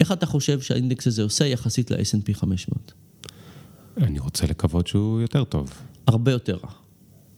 איך 0.00 0.12
אתה 0.12 0.26
חושב 0.26 0.60
שהאינדקס 0.60 1.06
הזה 1.06 1.22
עושה 1.22 1.46
יחסית 1.46 1.90
ל-S&P 1.90 2.34
500? 2.34 2.92
אני 3.96 4.18
רוצה 4.18 4.46
לקוות 4.46 4.86
שהוא 4.86 5.20
יותר 5.20 5.44
טוב. 5.44 5.70
הרבה 6.06 6.32
יותר 6.32 6.58
רע. 6.64 6.70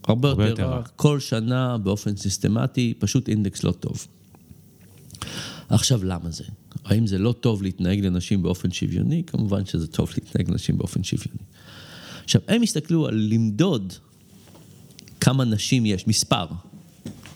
הרבה 0.09 0.29
הרבה 0.29 0.49
יותר 0.49 0.63
יותר 0.63 0.71
רע. 0.71 0.77
רע. 0.77 0.83
כל 0.97 1.21
שנה 1.21 1.79
באופן 1.79 2.17
סיסטמטי, 2.17 2.95
פשוט 2.99 3.29
אינדקס 3.29 3.65
לא 3.65 3.73
טוב. 3.73 4.07
עכשיו, 5.69 6.05
למה 6.05 6.31
זה? 6.31 6.45
האם 6.85 7.07
זה 7.07 7.19
לא 7.19 7.33
טוב 7.33 7.63
להתנהג 7.63 8.01
לנשים 8.01 8.43
באופן 8.43 8.71
שוויוני? 8.71 9.23
כמובן 9.27 9.67
שזה 9.67 9.87
טוב 9.87 10.11
להתנהג 10.15 10.51
לנשים 10.51 10.79
באופן 10.79 11.03
שוויוני. 11.05 11.43
עכשיו, 12.25 12.41
הם 12.49 12.63
הסתכלו 12.63 13.07
על 13.07 13.29
למדוד 13.31 13.93
כמה 15.21 15.45
נשים 15.45 15.87
יש, 15.87 16.07
מספר, 16.07 16.47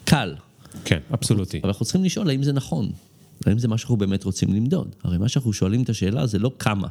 קל, 0.04 0.34
כן, 0.84 0.98
אבסולוטי. 1.14 1.58
אבל 1.60 1.68
אנחנו 1.68 1.84
צריכים 1.84 2.04
לשאול 2.04 2.30
האם 2.30 2.42
זה 2.42 2.52
נכון, 2.52 2.90
האם 3.46 3.58
זה 3.58 3.68
מה 3.68 3.78
שאנחנו 3.78 3.96
באמת 3.96 4.24
רוצים 4.24 4.52
למדוד. 4.54 4.94
הרי 5.04 5.18
מה 5.18 5.28
שאנחנו 5.28 5.52
שואלים 5.52 5.82
את 5.82 5.88
השאלה 5.88 6.26
זה 6.26 6.38
לא 6.38 6.50
כמה. 6.58 6.88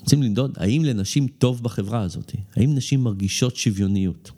רוצים 0.00 0.22
למדוד 0.22 0.52
האם 0.56 0.84
לנשים 0.84 1.26
טוב 1.38 1.62
בחברה 1.62 2.00
הזאת, 2.00 2.32
האם 2.56 2.74
נשים 2.74 3.04
מרגישות 3.04 3.56
שוויוניות. 3.56 4.30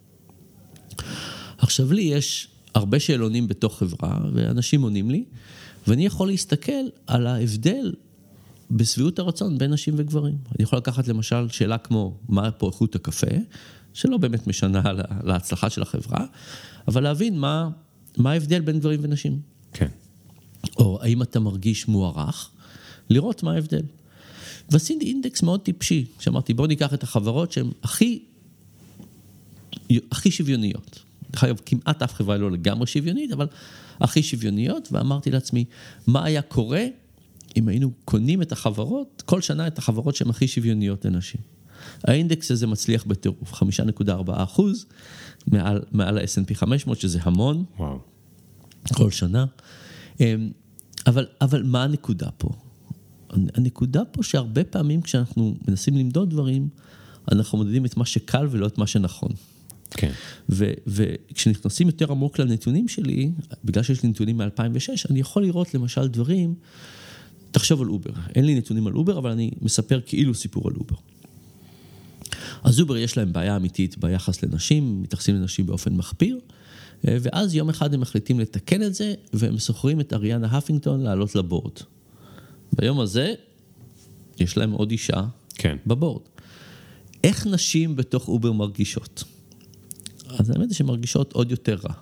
עכשיו 1.59 1.93
לי 1.93 2.03
יש 2.03 2.49
הרבה 2.75 3.01
שאלונים 3.01 3.49
בתוך 3.49 3.79
חברה, 3.79 4.19
ואנשים 4.35 4.83
עונים 4.83 5.11
לי, 5.11 5.25
ואני 5.87 6.07
יכול 6.07 6.29
להסתכל 6.29 6.73
על 7.07 7.27
ההבדל 7.27 7.93
בשביעות 8.71 9.19
הרצון 9.19 9.59
בין 9.59 9.73
נשים 9.73 9.95
וגברים. 9.97 10.35
אני 10.49 10.63
יכול 10.63 10.79
לקחת 10.79 11.09
למשל 11.09 11.49
שאלה 11.49 11.79
כמו, 11.79 12.17
מה 12.29 12.51
פה 12.51 12.67
איכות 12.69 12.95
הקפה, 12.95 13.27
שלא 13.95 14.17
באמת 14.17 14.47
משנה 14.47 14.93
לה- 14.93 15.03
להצלחה 15.25 15.71
של 15.71 15.83
החברה, 15.83 16.25
אבל 16.89 17.03
להבין 17.03 17.39
מה, 17.39 17.69
מה 18.17 18.33
ההבדל 18.33 18.61
בין 18.61 18.79
גברים 18.79 19.01
ונשים. 19.03 19.41
כן. 19.73 19.89
או 20.79 20.99
האם 21.03 21.23
אתה 21.23 21.41
מרגיש 21.41 21.89
מוערך, 21.89 22.51
לראות 23.11 23.43
מה 23.43 23.53
ההבדל. 23.53 23.83
ועשיתי 24.71 25.07
אינדקס 25.07 25.43
מאוד 25.43 25.61
טיפשי, 25.61 26.05
שאמרתי 26.21 26.55
בואו 26.55 26.67
ניקח 26.67 26.95
את 26.95 27.03
החברות 27.03 27.53
שהן 27.53 27.71
הכי, 27.83 28.23
הכי 30.11 30.31
שוויוניות. 30.31 30.99
דרך 31.31 31.45
אגב, 31.45 31.61
כמעט 31.67 32.03
אף 32.03 32.15
חברה 32.15 32.37
לא 32.37 32.51
לגמרי 32.51 32.87
שוויונית, 32.87 33.33
אבל 33.33 33.47
הכי 34.01 34.23
שוויוניות, 34.23 34.89
ואמרתי 34.93 35.31
לעצמי, 35.31 35.65
מה 36.07 36.25
היה 36.25 36.43
קורה 36.43 36.85
אם 37.57 37.69
היינו 37.69 37.91
קונים 38.05 38.43
את 38.43 38.53
החברות, 38.53 39.23
כל 39.27 39.41
שנה 39.41 39.67
את 39.67 39.79
החברות 39.79 40.17
שהן 40.17 40.31
הכי 40.31 40.49
שוויוניות 40.49 41.05
לנשים. 41.05 41.41
האינדקס 42.05 42.51
הזה 42.51 42.67
מצליח 42.67 43.05
בטירוף, 43.05 43.53
5.4 43.53 44.05
אחוז 44.27 44.87
מעל, 45.47 45.81
מעל 45.93 46.19
ה-S&P 46.19 46.55
500, 46.55 47.01
שזה 47.01 47.19
המון. 47.23 47.65
וואו. 47.79 47.99
כל 48.93 49.11
שנה. 49.11 49.47
אמ, 50.21 50.51
אבל, 51.07 51.27
אבל 51.41 51.63
מה 51.63 51.85
הנקודה 51.85 52.31
פה? 52.31 52.49
הנקודה 53.31 54.05
פה 54.05 54.23
שהרבה 54.23 54.65
פעמים 54.65 55.03
כשאנחנו 55.03 55.55
מנסים 55.69 55.97
למדוד 55.97 56.31
דברים, 56.31 56.69
אנחנו 57.33 57.59
מודדים 57.59 57.85
את 57.85 57.97
מה 57.97 58.05
שקל 58.05 58.47
ולא 58.51 58.67
את 58.67 58.79
מה 58.79 58.87
שנכון. 58.87 59.31
כן. 59.91 60.13
ו- 60.49 60.73
וכשנכנסים 60.87 61.87
יותר 61.87 62.13
עמוק 62.13 62.39
לנתונים 62.39 62.89
שלי, 62.89 63.33
בגלל 63.65 63.83
שיש 63.83 64.03
לי 64.03 64.09
נתונים 64.09 64.37
מ-2006, 64.39 65.11
אני 65.11 65.21
יכול 65.21 65.43
לראות 65.43 65.75
למשל 65.75 66.09
דברים, 66.09 66.55
תחשוב 67.51 67.83
על 67.83 67.89
אובר. 67.89 68.11
אין 68.35 68.45
לי 68.45 68.55
נתונים 68.55 68.87
על 68.87 68.95
אובר, 68.95 69.19
אבל 69.19 69.31
אני 69.31 69.51
מספר 69.61 70.01
כאילו 70.07 70.35
סיפור 70.35 70.69
על 70.69 70.75
אובר. 70.77 70.97
אז 72.65 72.81
אובר 72.81 72.97
יש 72.97 73.17
להם 73.17 73.33
בעיה 73.33 73.57
אמיתית 73.57 73.99
ביחס 73.99 74.43
לנשים, 74.43 75.03
מתייחסים 75.03 75.35
לנשים 75.35 75.67
באופן 75.67 75.95
מחפיר, 75.95 76.39
אה, 77.09 77.17
ואז 77.21 77.55
יום 77.55 77.69
אחד 77.69 77.95
הם 77.95 78.01
מחליטים 78.01 78.41
לתקן 78.41 78.83
את 78.83 78.95
זה, 78.95 79.15
והם 79.33 79.59
שוכרים 79.59 80.01
את 80.01 80.13
אריאנה 80.13 80.47
הפינגטון 80.47 81.01
לעלות 81.01 81.35
ל 81.35 81.40
board. 81.40 81.73
ביום 82.73 83.01
הזה, 83.01 83.35
יש 84.41 84.57
להם 84.57 84.73
עוד 84.73 84.91
אישה 84.91 85.23
כן. 85.55 85.77
בבורד. 85.87 86.23
איך 87.25 87.47
נשים 87.47 87.97
בתוך 87.97 88.29
אובר 88.29 88.53
מרגישות? 88.53 89.25
אז 90.39 90.51
האמת 90.51 90.69
היא 90.69 90.75
שהן 90.75 90.87
מרגישות 90.87 91.33
עוד 91.33 91.51
יותר 91.51 91.79
רע. 91.85 91.95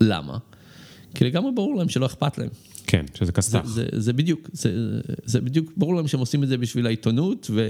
למה? 0.00 0.38
כי 1.14 1.24
לגמרי 1.24 1.52
ברור 1.54 1.76
להם 1.76 1.88
שלא 1.88 2.06
אכפת 2.06 2.38
להם. 2.38 2.48
כן, 2.86 3.04
שזה 3.14 3.24
זה, 3.24 3.32
כסת"ח. 3.32 3.66
זה, 3.66 3.86
זה 3.92 4.12
בדיוק, 4.12 4.50
זה, 4.52 5.00
זה 5.24 5.40
בדיוק, 5.40 5.72
ברור 5.76 5.94
להם 5.94 6.08
שהם 6.08 6.20
עושים 6.20 6.42
את 6.42 6.48
זה 6.48 6.58
בשביל 6.58 6.86
העיתונות, 6.86 7.50
ו... 7.50 7.68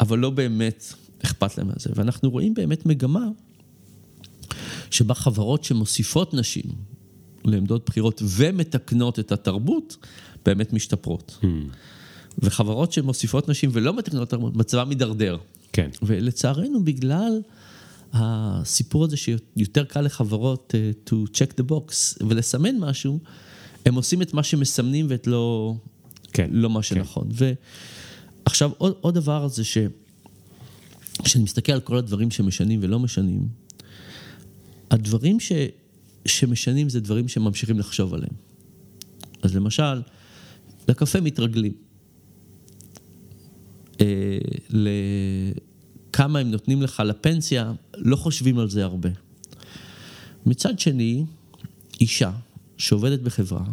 אבל 0.00 0.18
לא 0.18 0.30
באמת 0.30 0.92
אכפת 1.24 1.58
להם 1.58 1.68
מזה. 1.68 1.90
ואנחנו 1.94 2.30
רואים 2.30 2.54
באמת 2.54 2.86
מגמה 2.86 3.28
שבה 4.90 5.14
חברות 5.14 5.64
שמוסיפות 5.64 6.34
נשים 6.34 6.70
לעמדות 7.44 7.86
בחירות 7.86 8.22
ומתקנות 8.24 9.18
את 9.18 9.32
התרבות, 9.32 9.96
באמת 10.44 10.72
משתפרות. 10.72 11.38
Hmm. 11.42 11.46
וחברות 12.38 12.92
שמוסיפות 12.92 13.48
נשים 13.48 13.70
ולא 13.72 13.96
מתקנות 13.96 14.22
את 14.22 14.28
התרבות, 14.28 14.56
מצבם 14.56 14.88
מידרדר. 14.88 15.36
כן. 15.72 15.90
ולצערנו, 16.02 16.84
בגלל 16.84 17.40
הסיפור 18.12 19.04
הזה 19.04 19.16
שיותר 19.16 19.84
קל 19.84 20.00
לחברות 20.00 20.74
uh, 20.74 21.10
to 21.10 21.14
check 21.32 21.60
the 21.60 21.72
box 21.72 21.92
ולסמן 22.28 22.78
משהו, 22.78 23.18
הם 23.86 23.94
עושים 23.94 24.22
את 24.22 24.34
מה 24.34 24.42
שמסמנים 24.42 25.06
ואת 25.08 25.26
לא, 25.26 25.74
כן. 26.32 26.48
לא 26.52 26.70
מה 26.70 26.82
שנכון. 26.82 27.28
ועכשיו, 28.46 28.70
עוד, 28.78 28.94
עוד 29.00 29.14
דבר 29.14 29.48
זה 29.48 29.64
ש... 29.64 29.78
כשאני 31.24 31.44
מסתכל 31.44 31.72
על 31.72 31.80
כל 31.80 31.96
הדברים 31.96 32.30
שמשנים 32.30 32.80
ולא 32.82 32.98
משנים, 32.98 33.48
הדברים 34.90 35.40
ש... 35.40 35.52
שמשנים 36.26 36.88
זה 36.88 37.00
דברים 37.00 37.28
שממשיכים 37.28 37.78
לחשוב 37.78 38.14
עליהם. 38.14 38.32
אז 39.42 39.56
למשל, 39.56 40.02
לקפה 40.88 41.20
מתרגלים. 41.20 41.72
אה, 44.00 44.38
לכמה 44.70 46.38
הם 46.38 46.50
נותנים 46.50 46.82
לך 46.82 47.02
לפנסיה, 47.06 47.72
לא 47.96 48.16
חושבים 48.16 48.58
על 48.58 48.70
זה 48.70 48.84
הרבה. 48.84 49.10
מצד 50.46 50.78
שני, 50.78 51.24
אישה 52.00 52.32
שעובדת 52.78 53.20
בחברה, 53.20 53.64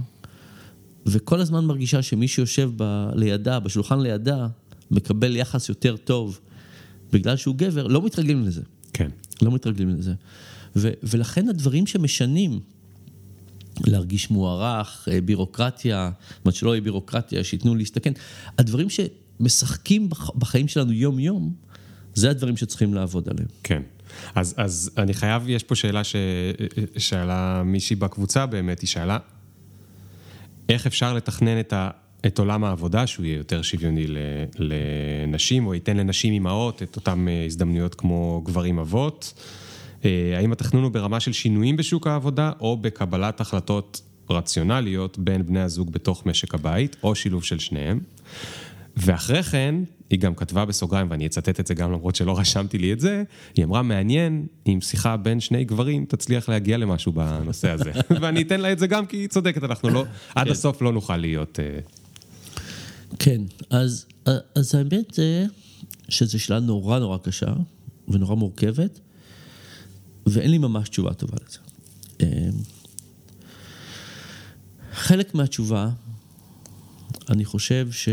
וכל 1.05 1.39
הזמן 1.39 1.65
מרגישה 1.65 2.01
שמי 2.01 2.27
שיושב 2.27 2.71
ב, 2.75 3.09
לידה, 3.15 3.59
בשולחן 3.59 3.99
לידה, 3.99 4.47
מקבל 4.91 5.35
יחס 5.35 5.69
יותר 5.69 5.97
טוב 5.97 6.39
בגלל 7.13 7.37
שהוא 7.37 7.55
גבר, 7.55 7.87
לא 7.87 8.05
מתרגלים 8.05 8.45
לזה. 8.45 8.61
כן. 8.93 9.09
לא 9.41 9.51
מתרגלים 9.51 9.89
לזה. 9.89 10.13
ו, 10.75 10.89
ולכן 11.03 11.49
הדברים 11.49 11.87
שמשנים, 11.87 12.59
להרגיש 13.85 14.31
מוערך, 14.31 15.07
אה, 15.11 15.21
בירוקרטיה, 15.21 16.11
זאת 16.29 16.45
אומרת 16.45 16.55
שלא 16.55 16.71
יהיה 16.71 16.81
בירוקרטיה, 16.81 17.43
שייתנו 17.43 17.75
להסתכן, 17.75 18.13
הדברים 18.57 18.87
שמשחקים 18.89 20.09
בח, 20.09 20.29
בחיים 20.29 20.67
שלנו 20.67 20.91
יום-יום, 20.91 21.53
זה 22.13 22.29
הדברים 22.29 22.57
שצריכים 22.57 22.93
לעבוד 22.93 23.29
עליהם. 23.29 23.47
כן. 23.63 23.81
אז, 24.35 24.53
אז 24.57 24.91
אני 24.97 25.13
חייב, 25.13 25.49
יש 25.49 25.63
פה 25.63 25.75
שאלה 25.75 26.01
ששאלה 26.03 27.63
מישהי 27.65 27.95
בקבוצה 27.95 28.45
באמת, 28.45 28.81
היא 28.81 28.87
שאלה, 28.87 29.17
איך 30.69 30.87
אפשר 30.87 31.13
לתכנן 31.13 31.59
את, 31.59 31.73
ה, 31.73 31.89
את 32.25 32.39
עולם 32.39 32.63
העבודה, 32.63 33.07
שהוא 33.07 33.25
יהיה 33.25 33.37
יותר 33.37 33.61
שוויוני 33.61 34.05
לנשים, 34.59 35.67
או 35.67 35.73
ייתן 35.73 35.97
לנשים 35.97 36.33
אימהות 36.33 36.83
את 36.83 36.95
אותן 36.95 37.27
אה, 37.27 37.45
הזדמנויות 37.45 37.95
כמו 37.95 38.41
גברים 38.45 38.79
אבות? 38.79 39.33
אה, 40.05 40.33
האם 40.37 40.51
התכנון 40.51 40.83
הוא 40.83 40.91
ברמה 40.91 41.19
של 41.19 41.33
שינויים 41.33 41.77
בשוק 41.77 42.07
העבודה, 42.07 42.51
או 42.59 42.77
בקבלת 42.77 43.41
החלטות 43.41 44.01
רציונליות 44.29 45.19
בין 45.19 45.45
בני 45.45 45.61
הזוג 45.61 45.91
בתוך 45.91 46.25
משק 46.25 46.53
הבית, 46.53 46.95
או 47.03 47.15
שילוב 47.15 47.43
של 47.43 47.59
שניהם? 47.59 47.99
ואחרי 48.97 49.43
כן, 49.43 49.75
היא 50.09 50.19
גם 50.19 50.35
כתבה 50.35 50.65
בסוגריים, 50.65 51.07
ואני 51.09 51.25
אצטט 51.25 51.59
את 51.59 51.67
זה 51.67 51.73
גם 51.73 51.91
למרות 51.91 52.15
שלא 52.15 52.39
רשמתי 52.39 52.77
לי 52.77 52.93
את 52.93 52.99
זה, 52.99 53.23
היא 53.55 53.65
אמרה, 53.65 53.81
מעניין 53.81 54.45
אם 54.67 54.81
שיחה 54.81 55.17
בין 55.17 55.39
שני 55.39 55.65
גברים 55.65 56.05
תצליח 56.05 56.49
להגיע 56.49 56.77
למשהו 56.77 57.11
בנושא 57.11 57.69
הזה. 57.69 57.91
ואני 58.21 58.41
אתן 58.41 58.61
לה 58.61 58.71
את 58.71 58.79
זה 58.79 58.87
גם 58.87 59.05
כי 59.05 59.17
היא 59.17 59.27
צודקת, 59.27 59.63
אנחנו 59.63 59.89
לא, 59.89 60.05
עד 60.35 60.45
כן. 60.45 60.51
הסוף 60.51 60.81
לא 60.81 60.91
נוכל 60.91 61.17
להיות... 61.17 61.59
כן, 63.19 63.41
אז, 63.69 64.05
אז 64.55 64.75
האמת 64.75 65.13
זה 65.13 65.45
שזו 66.09 66.39
שאלה 66.39 66.59
נורא 66.59 66.99
נורא 66.99 67.17
קשה 67.17 67.53
ונורא 68.07 68.35
מורכבת, 68.35 68.99
ואין 70.25 70.51
לי 70.51 70.57
ממש 70.57 70.89
תשובה 70.89 71.13
טובה 71.13 71.37
לזה. 71.47 71.59
אה, 72.21 72.49
חלק 74.93 75.35
מהתשובה, 75.35 75.89
אני 77.29 77.45
חושב 77.45 77.87
ש... 77.91 78.09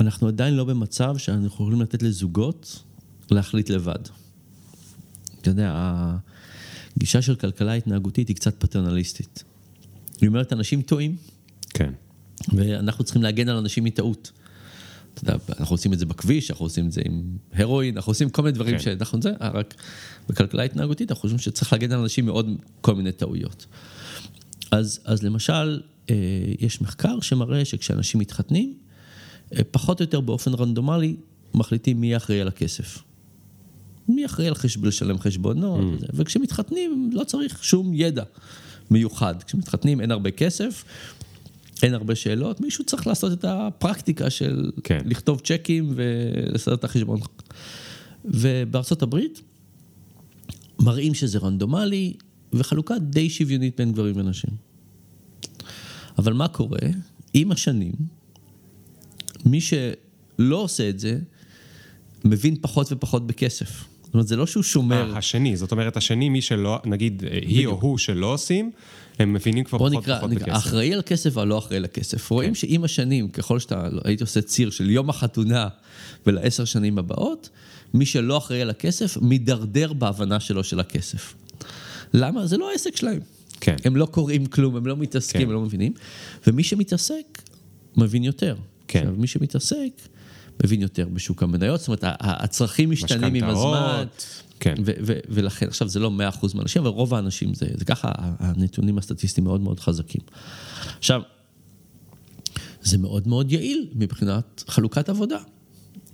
אנחנו 0.00 0.28
עדיין 0.28 0.54
לא 0.54 0.64
במצב 0.64 1.16
שאנחנו 1.18 1.46
יכולים 1.46 1.82
לתת 1.82 2.02
לזוגות 2.02 2.82
להחליט 3.30 3.70
לבד. 3.70 3.98
אתה 5.40 5.50
יודע, 5.50 5.72
הגישה 6.96 7.22
של 7.22 7.34
כלכלה 7.34 7.72
התנהגותית 7.72 8.28
היא 8.28 8.36
קצת 8.36 8.54
פטרנליסטית. 8.58 9.44
היא 10.20 10.28
אומרת, 10.28 10.52
אנשים 10.52 10.82
טועים. 10.82 11.16
כן. 11.68 11.92
ואנחנו 12.52 13.04
צריכים 13.04 13.22
להגן 13.22 13.48
על 13.48 13.56
אנשים 13.56 13.84
מטעות. 13.84 14.32
אתה 15.14 15.24
יודע, 15.24 15.36
אנחנו 15.58 15.74
עושים 15.74 15.92
את 15.92 15.98
זה 15.98 16.06
בכביש, 16.06 16.50
אנחנו 16.50 16.66
עושים 16.66 16.86
את 16.86 16.92
זה 16.92 17.02
עם 17.04 17.22
הרואין, 17.52 17.96
אנחנו 17.96 18.10
עושים 18.10 18.30
כל 18.30 18.42
מיני 18.42 18.52
דברים 18.52 18.78
כן. 18.78 18.82
שאנחנו 18.82 19.22
זה, 19.22 19.32
רק 19.40 19.74
בכלכלה 20.28 20.62
התנהגותית 20.62 21.10
אנחנו 21.10 21.22
חושבים 21.22 21.38
שצריך 21.38 21.72
להגן 21.72 21.92
על 21.92 22.00
אנשים 22.00 22.26
מעוד 22.26 22.50
כל 22.80 22.94
מיני 22.94 23.12
טעויות. 23.12 23.66
אז, 24.70 25.00
אז 25.04 25.22
למשל, 25.22 25.80
אה, 26.10 26.14
יש 26.60 26.82
מחקר 26.82 27.20
שמראה 27.20 27.64
שכשאנשים 27.64 28.20
מתחתנים, 28.20 28.74
פחות 29.70 30.00
או 30.00 30.04
יותר 30.04 30.20
באופן 30.20 30.54
רנדומלי, 30.54 31.16
מחליטים 31.54 32.00
מי 32.00 32.16
אחראי 32.16 32.40
על 32.40 32.48
הכסף. 32.48 33.02
מי 34.08 34.26
אחראי 34.26 34.48
על 34.48 34.54
חשב... 34.54 34.84
לשלם 34.84 35.18
חשבונות, 35.18 36.00
mm. 36.02 36.06
וכשמתחתנים 36.14 37.10
לא 37.12 37.24
צריך 37.24 37.64
שום 37.64 37.92
ידע 37.94 38.22
מיוחד. 38.90 39.42
כשמתחתנים 39.42 40.00
אין 40.00 40.10
הרבה 40.10 40.30
כסף, 40.30 40.84
אין 41.82 41.94
הרבה 41.94 42.14
שאלות, 42.14 42.60
מישהו 42.60 42.84
צריך 42.84 43.06
לעשות 43.06 43.32
את 43.32 43.44
הפרקטיקה 43.48 44.30
של 44.30 44.70
כן. 44.84 44.98
לכתוב 45.04 45.40
צ'קים 45.40 45.92
ולסדר 45.94 46.74
את 46.74 46.84
החשבון. 46.84 47.20
ובארצות 48.24 49.02
הברית 49.02 49.42
מראים 50.80 51.14
שזה 51.14 51.38
רנדומלי 51.38 52.12
וחלוקה 52.52 52.98
די 52.98 53.30
שוויונית 53.30 53.76
בין 53.76 53.92
גברים 53.92 54.16
ונשים. 54.16 54.50
אבל 56.18 56.32
מה 56.32 56.48
קורה? 56.48 56.78
עם 57.34 57.52
השנים, 57.52 57.92
מי 59.44 59.60
שלא 59.60 60.56
עושה 60.56 60.88
את 60.88 60.98
זה, 60.98 61.18
מבין 62.24 62.56
פחות 62.60 62.92
ופחות 62.92 63.26
בכסף. 63.26 63.84
זאת 64.14 64.16
אומרת, 64.16 64.28
זה 64.28 64.36
לא 64.36 64.46
שהוא 64.46 64.62
שומר... 64.62 65.12
아, 65.14 65.18
השני, 65.18 65.56
זאת 65.56 65.72
אומרת, 65.72 65.96
השני, 65.96 66.28
מי 66.28 66.42
שלא, 66.42 66.78
נגיד, 66.84 67.22
בדיוק. 67.26 67.44
היא 67.46 67.66
או 67.66 67.78
הוא 67.80 67.98
שלא 67.98 68.26
עושים, 68.26 68.70
הם 69.18 69.32
מבינים 69.32 69.64
כבר 69.64 69.78
פחות 69.78 69.92
נקרא, 69.92 70.14
ופחות 70.14 70.30
נקרא, 70.30 70.46
בכסף. 70.46 70.54
האחראי 70.66 70.94
על 70.94 71.02
כסף 71.06 71.36
והלא 71.36 71.58
אחראי 71.58 71.80
לכסף. 71.80 72.28
כן. 72.28 72.34
רואים 72.34 72.54
שעם 72.54 72.84
השנים, 72.84 73.28
ככל 73.28 73.58
שאתה, 73.58 73.88
הייתי 74.04 74.22
עושה 74.22 74.40
ציר 74.42 74.70
של 74.70 74.90
יום 74.90 75.10
החתונה 75.10 75.68
ולעשר 76.26 76.64
שנים 76.64 76.98
הבאות, 76.98 77.48
מי 77.94 78.06
שלא 78.06 78.38
אחראי 78.38 78.62
על 78.62 78.70
הכסף, 78.70 79.16
מידרדר 79.20 79.92
בהבנה 79.92 80.40
שלו 80.40 80.64
של 80.64 80.80
הכסף. 80.80 81.34
למה? 82.14 82.46
זה 82.46 82.56
לא 82.56 82.70
העסק 82.70 82.96
שלהם. 82.96 83.20
כן. 83.60 83.76
הם 83.84 83.96
לא 83.96 84.06
קוראים 84.06 84.46
כלום, 84.46 84.76
הם 84.76 84.86
לא 84.86 84.96
מתעסקים, 84.96 85.40
כן. 85.40 85.46
הם 85.46 85.52
לא 85.52 85.60
מבינים. 85.60 85.92
ומי 86.46 86.64
שמתעסק, 86.64 87.42
מבין 87.96 88.24
יותר. 88.24 88.56
כן. 88.88 88.98
עכשיו, 88.98 89.14
מי 89.16 89.26
שמתעסק, 89.26 89.90
מבין 90.62 90.82
יותר 90.82 91.08
בשוק 91.12 91.42
המניות, 91.42 91.80
זאת 91.80 91.88
אומרת, 91.88 92.04
הצרכים 92.20 92.90
משתנים 92.90 93.34
עם 93.34 93.44
הזמן. 93.44 94.04
כן. 94.60 94.74
ו- 94.84 94.92
ו- 95.06 95.18
ולכן, 95.28 95.66
עכשיו 95.66 95.88
זה 95.88 96.00
לא 96.00 96.10
100% 96.10 96.54
מהאנשים, 96.54 96.82
אבל 96.82 96.90
רוב 96.90 97.14
האנשים 97.14 97.54
זה, 97.54 97.66
זה 97.74 97.84
ככה, 97.84 98.12
הנתונים 98.16 98.98
הסטטיסטיים 98.98 99.44
מאוד 99.44 99.60
מאוד 99.60 99.80
חזקים. 99.80 100.20
עכשיו, 100.98 101.22
זה 102.82 102.98
מאוד 102.98 103.28
מאוד 103.28 103.52
יעיל 103.52 103.88
מבחינת 103.94 104.64
חלוקת 104.68 105.08
עבודה. 105.08 105.38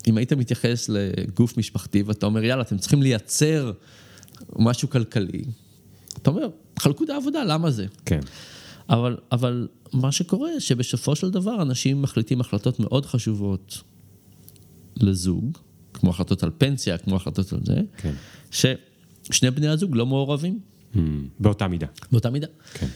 אם 0.06 0.16
היית 0.16 0.32
מתייחס 0.32 0.88
לגוף 0.88 1.56
משפחתי 1.56 2.02
ואתה 2.02 2.26
אומר, 2.26 2.44
יאללה, 2.44 2.62
אתם 2.62 2.78
צריכים 2.78 3.02
לייצר 3.02 3.72
משהו 4.56 4.90
כלכלי, 4.90 5.44
אתה 6.22 6.30
אומר, 6.30 6.48
חלקו 6.78 7.04
את 7.04 7.10
העבודה, 7.10 7.44
למה 7.44 7.70
זה? 7.70 7.86
כן. 8.04 8.20
אבל, 8.90 9.16
אבל 9.32 9.68
מה 9.92 10.12
שקורה, 10.12 10.50
שבסופו 10.58 11.16
של 11.16 11.30
דבר 11.30 11.62
אנשים 11.62 12.02
מחליטים 12.02 12.40
החלטות 12.40 12.80
מאוד 12.80 13.06
חשובות 13.06 13.82
לזוג, 15.02 15.58
כמו 15.94 16.10
החלטות 16.10 16.42
על 16.42 16.50
פנסיה, 16.58 16.98
כמו 16.98 17.16
החלטות 17.16 17.52
על 17.52 17.60
זה, 17.64 17.80
כן. 17.96 18.14
ששני 18.50 19.50
בני 19.50 19.68
הזוג 19.68 19.96
לא 19.96 20.06
מעורבים. 20.06 20.58
Hmm, 20.94 20.98
באותה 21.40 21.68
מידה. 21.68 21.86
באותה 22.12 22.30
מידה. 22.30 22.46
כן. 22.74 22.86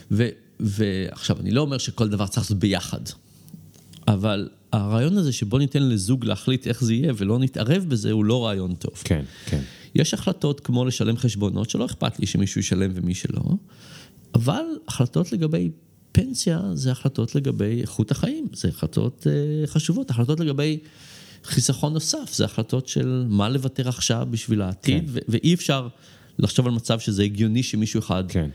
ועכשיו, 0.59 1.39
אני 1.39 1.51
לא 1.51 1.61
אומר 1.61 1.77
שכל 1.77 2.09
דבר 2.09 2.27
צריך 2.27 2.37
לעשות 2.37 2.59
ביחד, 2.59 2.99
אבל 4.07 4.49
הרעיון 4.71 5.17
הזה 5.17 5.33
שבוא 5.33 5.59
ניתן 5.59 5.83
לזוג 5.83 6.25
להחליט 6.25 6.67
איך 6.67 6.83
זה 6.83 6.93
יהיה 6.93 7.13
ולא 7.17 7.39
נתערב 7.39 7.85
בזה, 7.87 8.11
הוא 8.11 8.25
לא 8.25 8.45
רעיון 8.45 8.75
טוב. 8.75 8.93
כן, 9.03 9.25
כן. 9.45 9.61
יש 9.95 10.13
החלטות 10.13 10.59
כמו 10.59 10.85
לשלם 10.85 11.17
חשבונות, 11.17 11.69
שלא 11.69 11.85
אכפת 11.85 12.19
לי 12.19 12.27
שמישהו 12.27 12.59
ישלם 12.59 12.91
ומי 12.93 13.13
שלא, 13.13 13.41
אבל 14.33 14.63
החלטות 14.87 15.31
לגבי 15.31 15.71
פנסיה 16.11 16.61
זה 16.73 16.91
החלטות 16.91 17.35
לגבי 17.35 17.81
איכות 17.81 18.11
החיים, 18.11 18.47
זה 18.53 18.67
החלטות 18.67 19.27
uh, 19.27 19.67
חשובות, 19.67 20.09
החלטות 20.09 20.39
לגבי 20.39 20.79
חיסכון 21.45 21.93
נוסף, 21.93 22.33
זה 22.33 22.45
החלטות 22.45 22.87
של 22.87 23.25
מה 23.29 23.49
לוותר 23.49 23.89
עכשיו 23.89 24.27
בשביל 24.29 24.61
העתיד, 24.61 25.09
כן. 25.13 25.19
ואי 25.27 25.53
אפשר 25.53 25.87
לחשוב 26.39 26.67
על 26.67 26.73
מצב 26.73 26.99
שזה 26.99 27.23
הגיוני 27.23 27.63
שמישהו 27.63 27.99
אחד... 27.99 28.23
כן. 28.27 28.49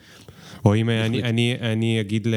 או 0.65 0.75
אם 0.75 0.91
אני, 0.91 1.23
אני, 1.23 1.57
אני 1.61 2.01
אגיד 2.01 2.29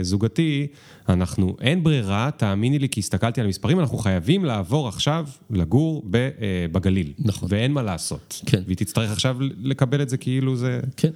לזוגתי, 0.00 0.66
אנחנו, 1.08 1.56
אין 1.60 1.84
ברירה, 1.84 2.30
תאמיני 2.36 2.78
לי, 2.78 2.88
כי 2.88 3.00
הסתכלתי 3.00 3.40
על 3.40 3.46
המספרים, 3.46 3.80
אנחנו 3.80 3.98
חייבים 3.98 4.44
לעבור 4.44 4.88
עכשיו 4.88 5.26
לגור 5.50 6.04
אה, 6.14 6.66
בגליל. 6.72 7.12
נכון. 7.18 7.48
ואין 7.52 7.72
מה 7.72 7.82
לעשות. 7.82 8.40
כן. 8.46 8.62
והיא 8.66 8.76
תצטרך 8.76 9.10
עכשיו 9.10 9.36
לקבל 9.62 10.02
את 10.02 10.08
זה 10.08 10.16
כאילו 10.16 10.56
זה... 10.56 10.80
כן. 10.96 11.10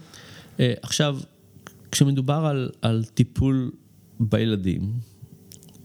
אה, 0.61 0.74
עכשיו, 0.82 1.18
כשמדובר 1.92 2.46
על, 2.46 2.70
על 2.82 3.04
טיפול 3.14 3.70
בילדים, 4.20 4.92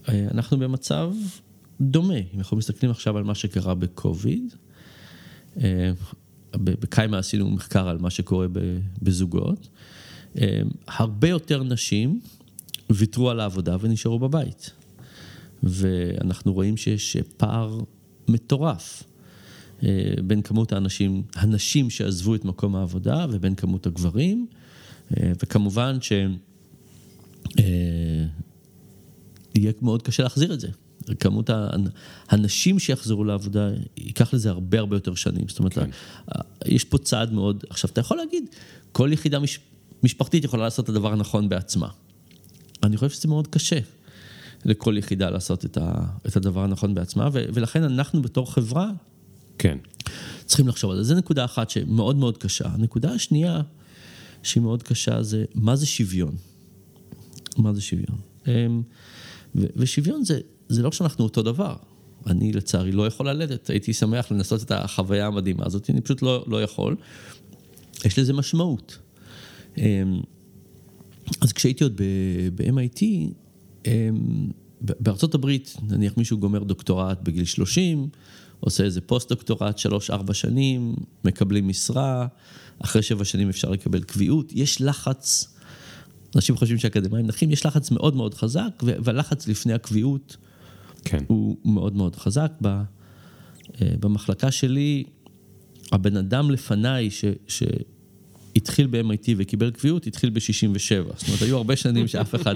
אה, 0.08 0.26
אנחנו 0.30 0.58
במצב 0.58 1.12
דומה. 1.82 2.16
אם 2.16 2.38
אנחנו 2.38 2.56
מסתכלים 2.56 2.90
עכשיו 2.90 3.18
על 3.18 3.24
מה 3.24 3.34
שקרה 3.34 3.74
בקוביד, 3.74 4.54
אה, 5.60 5.90
בקיימה 6.54 7.18
עשינו 7.18 7.50
מחקר 7.50 7.88
על 7.88 7.98
מה 7.98 8.10
שקורה 8.10 8.46
בזוגות, 9.02 9.68
אה, 10.40 10.60
הרבה 10.86 11.28
יותר 11.28 11.62
נשים 11.62 12.20
ויתרו 12.90 13.30
על 13.30 13.40
העבודה 13.40 13.76
ונשארו 13.80 14.18
בבית. 14.18 14.70
ואנחנו 15.62 16.52
רואים 16.52 16.76
שיש 16.76 17.16
פער 17.36 17.80
מטורף 18.28 19.02
בין 20.24 20.42
כמות 20.42 20.72
האנשים, 20.72 21.22
הנשים 21.34 21.90
שעזבו 21.90 22.34
את 22.34 22.44
מקום 22.44 22.76
העבודה 22.76 23.26
ובין 23.30 23.54
כמות 23.54 23.86
הגברים. 23.86 24.46
אה, 25.16 25.32
וכמובן 25.42 25.98
שיהיה 26.00 26.28
אה, 29.58 29.72
מאוד 29.82 30.02
קשה 30.02 30.22
להחזיר 30.22 30.54
את 30.54 30.60
זה. 30.60 30.68
כמות 31.20 31.50
הנשים 32.28 32.78
שיחזרו 32.78 33.24
לעבודה, 33.24 33.70
ייקח 33.96 34.34
לזה 34.34 34.50
הרבה 34.50 34.78
הרבה 34.78 34.96
יותר 34.96 35.14
שנים. 35.14 35.48
זאת 35.48 35.58
אומרת, 35.58 35.74
כן. 35.74 35.90
יש 36.66 36.84
פה 36.84 36.98
צעד 36.98 37.32
מאוד... 37.32 37.64
עכשיו, 37.70 37.90
אתה 37.90 38.00
יכול 38.00 38.16
להגיד, 38.16 38.44
כל 38.92 39.10
יחידה 39.12 39.38
מש, 39.38 39.60
משפחתית 40.02 40.44
יכולה 40.44 40.64
לעשות 40.64 40.84
את 40.84 40.88
הדבר 40.88 41.12
הנכון 41.12 41.48
בעצמה. 41.48 41.88
אני 42.82 42.96
חושב 42.96 43.10
שזה 43.10 43.28
מאוד 43.28 43.46
קשה 43.46 43.78
לכל 44.64 44.94
יחידה 44.98 45.30
לעשות 45.30 45.64
את, 45.64 45.76
ה, 45.76 45.92
את 46.26 46.36
הדבר 46.36 46.64
הנכון 46.64 46.94
בעצמה, 46.94 47.28
ו, 47.32 47.44
ולכן 47.54 47.82
אנחנו 47.82 48.22
בתור 48.22 48.52
חברה, 48.52 48.90
כן. 49.58 49.78
צריכים 50.46 50.68
לחשוב 50.68 50.90
על 50.90 50.96
זה. 50.96 51.02
זו 51.02 51.14
נקודה 51.14 51.44
אחת 51.44 51.70
שמאוד 51.70 52.16
מאוד 52.16 52.38
קשה. 52.38 52.68
הנקודה 52.68 53.12
השנייה, 53.12 53.60
שהיא 54.42 54.62
מאוד 54.62 54.82
קשה, 54.82 55.22
זה 55.22 55.44
מה 55.54 55.76
זה 55.76 55.86
שוויון. 55.86 56.36
מה 57.58 57.72
זה 57.72 57.80
שוויון? 57.80 58.18
אמ, 58.46 58.82
ושוויון 59.54 60.24
זה, 60.24 60.40
זה 60.68 60.82
לא 60.82 60.92
שאנחנו 60.92 61.24
אותו 61.24 61.42
דבר. 61.42 61.76
אני 62.26 62.52
לצערי 62.52 62.92
לא 62.92 63.06
יכול 63.06 63.28
ללדת, 63.28 63.70
הייתי 63.70 63.92
שמח 63.92 64.30
לנסות 64.30 64.62
את 64.62 64.70
החוויה 64.70 65.26
המדהימה 65.26 65.66
הזאת, 65.66 65.90
אני 65.90 66.00
פשוט 66.00 66.22
לא, 66.22 66.44
לא 66.46 66.62
יכול. 66.62 66.96
יש 68.04 68.18
לזה 68.18 68.32
משמעות. 68.32 68.98
אמ, 69.78 70.20
אז 71.40 71.52
כשהייתי 71.52 71.84
עוד 71.84 72.00
ב-MIT, 72.54 73.02
אמ, 73.86 74.50
בארצות 74.80 75.34
הברית, 75.34 75.76
נניח 75.88 76.16
מישהו 76.16 76.38
גומר 76.38 76.64
דוקטורט 76.64 77.18
בגיל 77.22 77.44
30, 77.44 78.08
עושה 78.60 78.84
איזה 78.84 79.00
פוסט-דוקטורט, 79.00 79.78
3-4 79.78 80.34
שנים, 80.34 80.94
מקבלים 81.24 81.68
משרה, 81.68 82.26
אחרי 82.78 83.02
7 83.02 83.24
שנים 83.24 83.48
אפשר 83.48 83.70
לקבל 83.70 84.02
קביעות, 84.02 84.52
יש 84.52 84.80
לחץ, 84.80 85.54
אנשים 86.36 86.56
חושבים 86.56 86.78
שאקדמאים 86.78 87.26
נחים, 87.26 87.50
יש 87.50 87.66
לחץ 87.66 87.90
מאוד 87.90 88.16
מאוד 88.16 88.34
חזק, 88.34 88.82
והלחץ 88.82 89.48
לפני 89.48 89.72
הקביעות 89.72 90.36
כן. 91.04 91.24
הוא 91.26 91.56
מאוד 91.64 91.96
מאוד 91.96 92.16
חזק. 92.16 92.52
אה, 92.62 93.94
במחלקה 94.00 94.50
שלי, 94.50 95.04
הבן 95.92 96.16
אדם 96.16 96.50
לפניי, 96.50 97.10
ש, 97.10 97.24
שהתחיל 97.48 98.86
ב-MIT 98.86 99.28
וקיבל 99.36 99.70
קביעות, 99.70 100.06
התחיל 100.06 100.30
ב-67. 100.30 101.16
זאת 101.16 101.28
אומרת, 101.28 101.42
היו 101.42 101.56
הרבה 101.56 101.76
שנים 101.76 102.08
שאף 102.08 102.34
אחד 102.34 102.54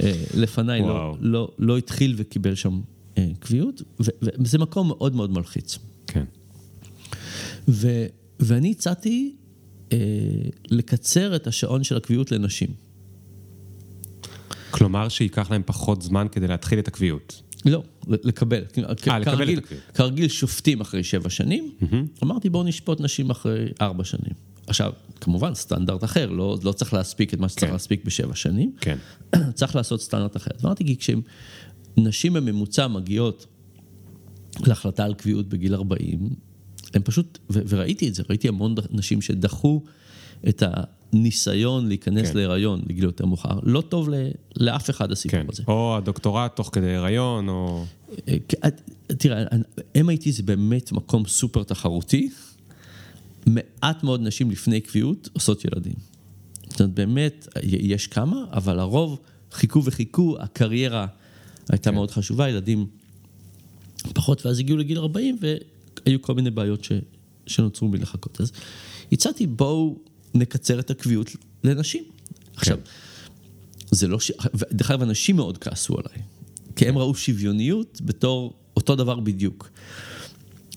אה, 0.00 0.24
לפניי 0.34 0.80
לא, 0.80 1.16
לא, 1.20 1.52
לא 1.58 1.78
התחיל 1.78 2.14
וקיבל 2.16 2.54
שם 2.54 2.80
אה, 3.18 3.28
קביעות, 3.38 3.82
וזה 4.00 4.58
מקום 4.58 4.88
מאוד 4.88 5.14
מאוד 5.14 5.30
מלחיץ. 5.30 5.78
כן. 6.06 6.24
ו, 7.68 8.06
ואני 8.40 8.70
הצעתי 8.70 9.34
אה, 9.92 9.98
לקצר 10.70 11.36
את 11.36 11.46
השעון 11.46 11.84
של 11.84 11.96
הקביעות 11.96 12.32
לנשים. 12.32 12.68
כלומר 14.70 15.08
שייקח 15.08 15.50
להם 15.50 15.62
פחות 15.66 16.02
זמן 16.02 16.26
כדי 16.32 16.48
להתחיל 16.48 16.78
את 16.78 16.88
הקביעות. 16.88 17.42
לא, 17.64 17.82
לקבל. 18.06 18.64
אה, 19.08 19.18
לקבל 19.18 19.52
את 19.52 19.58
הקביעות. 19.58 19.84
כרגיל 19.94 20.28
שופטים 20.28 20.80
אחרי 20.80 21.04
שבע 21.04 21.30
שנים. 21.30 21.70
אמרתי 22.22 22.50
בואו 22.50 22.64
נשפוט 22.64 23.00
נשים 23.00 23.30
אחרי 23.30 23.68
ארבע 23.80 24.04
שנים. 24.04 24.32
עכשיו, 24.66 24.92
כמובן 25.20 25.54
סטנדרט 25.54 26.04
אחר, 26.04 26.30
לא, 26.30 26.58
לא 26.62 26.72
צריך 26.72 26.94
להספיק 26.94 27.34
את 27.34 27.38
מה 27.38 27.48
שצריך 27.48 27.66
כן. 27.66 27.72
להספיק 27.72 28.04
בשבע 28.04 28.34
שנים, 28.34 28.72
כן. 28.80 28.98
צריך 29.54 29.76
לעשות 29.76 30.02
סטנדרט 30.02 30.36
אחר. 30.36 30.50
אמרתי 30.64 30.84
כי 30.84 30.96
כשהם 30.96 31.20
נשים 31.96 32.32
בממוצע 32.32 32.86
מגיעות 32.86 33.46
להחלטה 34.66 35.04
על 35.04 35.14
קביעות 35.14 35.48
בגיל 35.48 35.74
40, 35.74 36.28
הם 36.94 37.02
פשוט, 37.02 37.38
ו- 37.50 37.60
וראיתי 37.68 38.08
את 38.08 38.14
זה, 38.14 38.22
ראיתי 38.28 38.48
המון 38.48 38.74
נשים 38.90 39.20
שדחו 39.20 39.82
את 40.48 40.62
הניסיון 41.12 41.88
להיכנס 41.88 42.28
כן. 42.30 42.36
להיריון 42.36 42.82
בגיל 42.86 43.04
יותר 43.04 43.26
מאוחר. 43.26 43.58
לא 43.62 43.80
טוב 43.80 44.08
ל- 44.10 44.30
לאף 44.56 44.90
אחד 44.90 45.12
הסיפור 45.12 45.40
כן. 45.40 45.46
הזה. 45.52 45.62
או 45.68 45.96
הדוקטורט 45.96 46.56
תוך 46.56 46.70
כדי 46.72 46.94
הריון, 46.94 47.48
או... 47.48 47.84
אה, 48.28 48.36
תראה, 49.06 49.44
MIT 49.98 50.30
זה 50.30 50.42
באמת 50.42 50.92
מקום 50.92 51.26
סופר 51.26 51.62
תחרותי. 51.62 52.30
מעט 53.46 54.04
מאוד 54.04 54.20
נשים 54.20 54.50
לפני 54.50 54.80
קביעות 54.80 55.28
עושות 55.32 55.64
ילדים. 55.64 55.94
זאת 56.68 56.80
אומרת, 56.80 56.94
באמת, 56.94 57.48
יש 57.62 58.06
כמה, 58.06 58.44
אבל 58.52 58.78
הרוב 58.78 59.18
חיכו 59.52 59.84
וחיכו, 59.84 60.36
הקריירה 60.40 61.06
הייתה 61.68 61.90
כן. 61.90 61.94
מאוד 61.94 62.10
חשובה, 62.10 62.48
ילדים 62.48 62.86
פחות, 64.14 64.46
ואז 64.46 64.58
הגיעו 64.58 64.78
לגיל 64.78 64.98
40 64.98 65.38
והיו 66.06 66.22
כל 66.22 66.34
מיני 66.34 66.50
בעיות 66.50 66.84
ש, 66.84 66.92
שנוצרו 67.46 67.88
מלחכות. 67.88 68.40
אז 68.40 68.52
הצעתי, 69.12 69.46
בואו 69.46 69.98
נקצר 70.34 70.80
את 70.80 70.90
הקביעות 70.90 71.36
לנשים. 71.64 72.04
כן. 72.04 72.10
עכשיו, 72.56 72.78
זה 73.90 74.08
לא 74.08 74.20
ש... 74.20 74.32
דרך 74.72 74.90
אגב, 74.90 75.02
אנשים 75.02 75.36
מאוד 75.36 75.58
כעסו 75.58 75.94
עליי, 75.94 76.22
כי 76.76 76.88
הם 76.88 76.98
ראו 76.98 77.14
שוויוניות 77.14 78.00
בתור 78.04 78.54
אותו 78.76 78.96
דבר 78.96 79.20
בדיוק. 79.20 79.70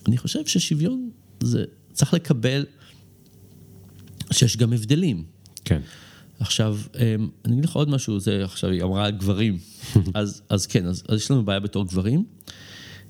אני 0.08 0.18
חושב 0.18 0.45
ששוויון 0.45 1.10
זה 1.43 1.64
צריך 1.93 2.14
לקבל 2.14 2.66
שיש 4.32 4.58
גם 4.58 4.74
הבדלים. 4.74 5.24
כן. 5.66 5.82
עכשיו, 6.39 6.78
אמ, 6.95 7.30
אני 7.45 7.53
אגיד 7.53 7.66
לך 7.66 7.76
עוד 7.76 7.89
משהו, 7.89 8.20
זה 8.20 8.43
עכשיו 8.43 8.70
היא 8.70 8.84
אמרה 8.84 9.12
גברים, 9.12 9.58
אז, 10.14 10.41
אז 10.49 10.68
כן, 10.68 10.86
אז, 10.86 11.03
אז 11.10 11.20
יש 11.20 11.32
לנו 11.32 11.45
בעיה 11.45 11.60
בתור 11.60 11.88
גברים. 11.88 12.26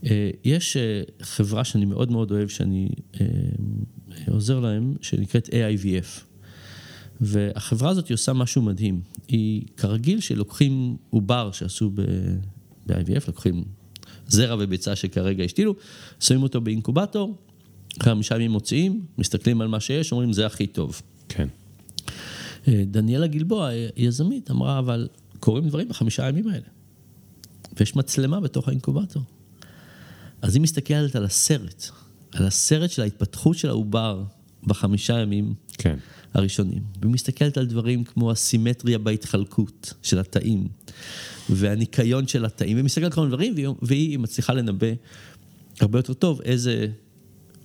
אה, 0.05 0.29
יש 0.43 0.77
אה, 0.77 1.01
חברה 1.21 1.63
שאני 1.63 1.85
מאוד 1.85 2.11
מאוד 2.11 2.31
אוהב, 2.31 2.47
שאני 2.47 2.89
אה, 3.21 3.25
עוזר 4.27 4.59
להם, 4.59 4.93
שנקראת 5.01 5.49
AIVF. 5.49 6.34
והחברה 7.21 7.89
הזאת 7.89 8.11
עושה 8.11 8.33
משהו 8.33 8.61
מדהים. 8.61 9.01
היא 9.27 9.61
כרגיל 9.77 10.19
שלוקחים 10.19 10.97
עובר 11.09 11.51
שעשו 11.51 11.89
ב-IVF, 11.89 13.23
לוקחים 13.27 13.63
זרע 14.27 14.55
וביצה 14.59 14.95
שכרגע 14.95 15.43
השתילו, 15.43 15.75
שמים 16.19 16.43
אותו 16.43 16.61
באינקובטור, 16.61 17.37
חמישה 18.03 18.35
ימים 18.35 18.51
מוציאים, 18.51 19.05
מסתכלים 19.17 19.61
על 19.61 19.67
מה 19.67 19.79
שיש, 19.79 20.11
אומרים 20.11 20.33
זה 20.33 20.45
הכי 20.45 20.67
טוב. 20.67 21.01
כן. 21.29 21.47
דניאלה 22.67 23.27
גלבוע, 23.27 23.69
יזמית, 23.97 24.51
אמרה, 24.51 24.79
אבל 24.79 25.07
קורים 25.39 25.67
דברים 25.67 25.89
בחמישה 25.89 26.25
הימים 26.25 26.47
האלה. 26.47 26.65
ויש 27.79 27.95
מצלמה 27.95 28.39
בתוך 28.39 28.67
האינקובטור. 28.67 29.23
אז 30.41 30.55
היא 30.55 30.61
מסתכלת 30.61 31.15
על 31.15 31.25
הסרט, 31.25 31.89
על 32.31 32.45
הסרט 32.45 32.89
של 32.89 33.01
ההתפתחות 33.01 33.57
של 33.57 33.69
העובר 33.69 34.23
בחמישה 34.63 35.19
ימים 35.19 35.53
כן. 35.77 35.97
הראשונים. 36.35 36.81
והיא 37.01 37.11
מסתכלת 37.11 37.57
על 37.57 37.65
דברים 37.65 38.03
כמו 38.03 38.31
הסימטריה 38.31 38.97
בהתחלקות 38.97 39.93
של 40.01 40.19
התאים, 40.19 40.67
והניקיון 41.49 42.27
של 42.27 42.45
התאים, 42.45 42.73
והיא 42.73 42.85
מסתכלת 42.85 43.05
על 43.05 43.11
כל 43.11 43.21
מיני 43.21 43.31
דברים, 43.35 43.53
והיא, 43.55 43.67
והיא 43.81 44.19
מצליחה 44.19 44.53
לנבא 44.53 44.87
הרבה 45.79 45.99
יותר 45.99 46.13
טוב 46.13 46.41
איזה 46.41 46.87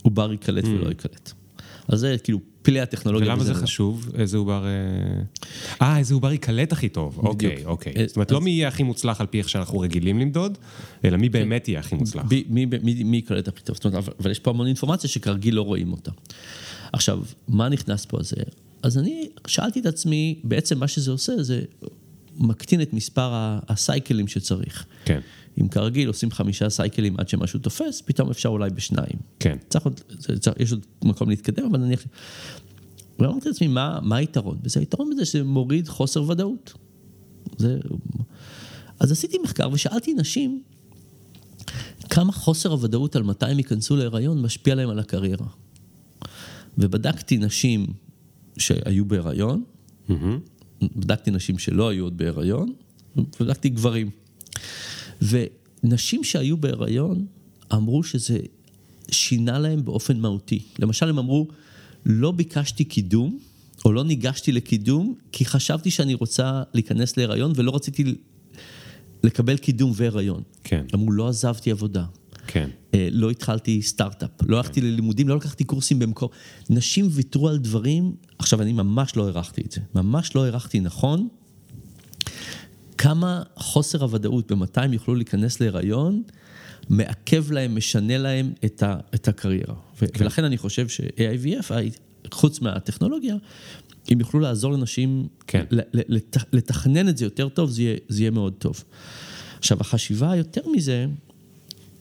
עובר 0.03 0.33
ייקלט 0.33 0.65
mm. 0.65 0.69
ולא 0.69 0.89
ייקלט. 0.89 1.33
אז 1.89 2.01
זה 2.01 2.17
כאילו 2.23 2.41
פלאי 2.63 2.81
הטכנולוגיה. 2.81 3.29
ולמה 3.29 3.45
זה 3.45 3.55
חשוב? 3.55 4.11
איזה 4.15 4.37
עובר... 4.37 4.67
אה, 4.67 5.23
אה, 5.83 5.99
איזה 5.99 6.15
עובר 6.15 6.33
ייקלט 6.33 6.73
הכי 6.73 6.89
טוב. 6.89 7.19
אוקיי, 7.19 7.65
אוקיי. 7.65 7.93
אה, 7.97 8.05
זאת 8.07 8.17
אומרת, 8.17 8.31
לא 8.31 8.41
מי 8.41 8.51
יהיה 8.51 8.69
הכי 8.69 8.83
מוצלח 8.83 9.21
על 9.21 9.27
פי 9.27 9.39
איך 9.39 9.49
שאנחנו 9.49 9.81
רגילים 9.81 10.19
למדוד, 10.19 10.59
אלא 11.05 11.17
מי 11.17 11.27
כן. 11.27 11.33
באמת 11.33 11.69
יהיה 11.69 11.81
הכי 11.81 11.95
מוצלח. 11.95 12.25
מי 13.05 13.17
יקלט 13.17 13.49
הכי 13.49 13.63
טוב. 13.63 13.77
זאת 13.77 13.85
אומרת, 13.85 14.09
אבל 14.21 14.31
יש 14.31 14.39
פה 14.39 14.51
המון 14.51 14.67
אינפורמציה 14.67 15.11
שכרגיל 15.11 15.55
לא 15.55 15.63
רואים 15.63 15.93
אותה. 15.93 16.11
עכשיו, 16.93 17.23
מה 17.49 17.69
נכנס 17.69 18.05
פה? 18.05 18.19
אז, 18.21 18.35
אז 18.83 18.99
אני 18.99 19.29
שאלתי 19.47 19.81
את 19.81 19.87
עצמי, 19.87 20.41
בעצם 20.45 20.79
מה 20.79 20.89
שזה 20.89 21.11
עושה, 21.11 21.43
זה 21.43 21.63
מקטין 22.37 22.83
את 22.83 22.93
מספר 22.93 23.31
הסייקלים 23.69 24.29
שצריך. 24.29 24.87
כן. 25.05 25.21
אם 25.61 25.69
כרגיל 25.69 26.09
עושים 26.09 26.31
חמישה 26.31 26.71
סייקלים 26.71 27.15
עד 27.19 27.29
שמשהו 27.29 27.59
תופס, 27.59 28.03
פתאום 28.05 28.31
אפשר 28.31 28.49
אולי 28.49 28.71
בשניים. 28.71 29.19
כן. 29.39 29.57
צריך 29.69 29.85
עוד, 29.85 30.01
צריך, 30.41 30.57
יש 30.59 30.73
עוד 30.73 30.87
מקום 31.05 31.29
להתקדם, 31.29 31.65
אבל 31.65 31.79
נניח... 31.79 32.05
ואמרתי 33.19 33.49
לעצמי, 33.49 33.69
מה, 33.69 33.99
מה 34.03 34.17
היתרון? 34.17 34.59
וזה 34.63 34.81
היתרון 34.81 35.11
בזה 35.11 35.25
שזה 35.25 35.45
מוריד 35.45 35.89
חוסר 35.89 36.23
ודאות. 36.23 36.73
זה... 37.59 37.79
אז 39.01 39.13
עשיתי 39.13 39.39
מחקר 39.39 39.69
ושאלתי 39.73 40.15
נשים, 40.15 40.63
כמה 42.11 42.33
חוסר 42.33 42.73
הוודאות 42.73 43.17
על 43.17 43.23
מתי 43.23 43.47
הם 43.47 43.59
ייכנסו 43.59 43.97
להיריון 43.97 44.43
משפיע 44.43 44.75
להם 44.75 44.91
על 44.91 44.99
הקריירה. 44.99 45.47
ובדקתי 46.81 47.37
נשים 47.37 47.87
שהיו 48.59 49.05
בהיריון, 49.05 49.63
mm-hmm. 50.09 50.13
בדקתי 50.97 51.31
נשים 51.31 51.59
שלא 51.59 51.89
היו 51.89 52.05
עוד 52.05 52.17
בהיריון, 52.17 52.73
ובדקתי 53.17 53.69
גברים. 53.69 54.11
ונשים 55.23 56.25
שהיו 56.25 56.57
בהיריון 56.57 57.27
אמרו 57.73 58.03
שזה 58.03 58.39
שינה 59.11 59.59
להם 59.59 59.85
באופן 59.85 60.21
מהותי. 60.21 60.63
למשל, 60.79 61.09
הם 61.09 61.19
אמרו, 61.19 61.49
לא 62.07 62.31
ביקשתי 62.31 62.85
קידום, 62.85 63.39
או 63.85 63.93
לא 63.93 64.05
ניגשתי 64.05 64.53
לקידום, 64.53 65.15
כי 65.33 65.45
חשבתי 65.45 65.91
שאני 65.91 66.15
רוצה 66.15 66.63
להיכנס 66.75 67.17
להיריון 67.17 67.53
ולא 67.55 67.75
רציתי 67.75 68.15
לקבל 69.23 69.57
קידום 69.57 69.93
והיריון. 69.95 70.43
כן. 70.65 70.85
אמרו, 70.95 71.13
לא 71.13 71.29
עזבתי 71.29 71.71
עבודה. 71.71 72.05
כן. 72.53 72.71
אה, 72.95 73.09
לא 73.11 73.31
התחלתי 73.31 73.83
סטארט-אפ, 73.83 74.31
לא 74.47 74.57
הלכתי 74.57 74.81
כן. 74.81 74.87
ללימודים, 74.87 75.29
לא 75.29 75.37
לקחתי 75.37 75.65
קורסים 75.65 75.99
במקום. 75.99 76.29
נשים 76.71 77.09
ויתרו 77.11 77.49
על 77.49 77.59
דברים, 77.59 78.15
עכשיו 78.39 78.63
אני 78.63 78.73
ממש 78.73 79.17
לא 79.17 79.27
הערכתי 79.27 79.63
את 79.67 79.73
זה, 79.73 79.81
ממש 79.95 80.37
לא 80.37 80.45
הערכתי 80.45 80.81
נכון. 80.81 81.29
כמה 82.99 83.43
חוסר 83.57 84.03
הוודאות 84.03 84.53
במתי 84.53 84.81
הם 84.81 84.93
יוכלו 84.93 85.15
להיכנס 85.15 85.61
להיריון, 85.61 86.23
מעכב 86.89 87.51
להם, 87.53 87.77
משנה 87.77 88.19
להם 88.19 88.53
את, 88.65 88.83
ה, 88.83 88.97
את 89.15 89.29
הקריירה. 89.29 89.75
כן. 89.99 90.07
ולכן 90.19 90.45
אני 90.45 90.59
חושב 90.59 90.89
ש-AIVF, 90.89 91.73
חוץ 92.33 92.61
מהטכנולוגיה, 92.61 93.37
אם 94.13 94.21
יוכלו 94.21 94.41
לעזור 94.41 94.73
לנשים 94.73 95.29
כן. 95.47 95.65
לת, 95.71 96.37
לתכנן 96.53 97.09
את 97.09 97.17
זה 97.17 97.25
יותר 97.25 97.49
טוב, 97.49 97.71
זה 97.71 97.83
יהיה, 97.83 97.97
זה 98.09 98.23
יהיה 98.23 98.31
מאוד 98.31 98.55
טוב. 98.59 98.85
עכשיו, 99.59 99.81
החשיבה 99.81 100.37
יותר 100.37 100.61
מזה, 100.77 101.07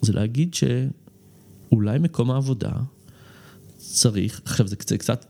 זה 0.01 0.13
להגיד 0.13 0.53
שאולי 0.53 1.99
מקום 1.99 2.31
העבודה 2.31 2.71
צריך, 3.77 4.41
עכשיו 4.45 4.67
זה 4.67 4.75
קצת, 4.75 4.95
קצת 4.95 5.25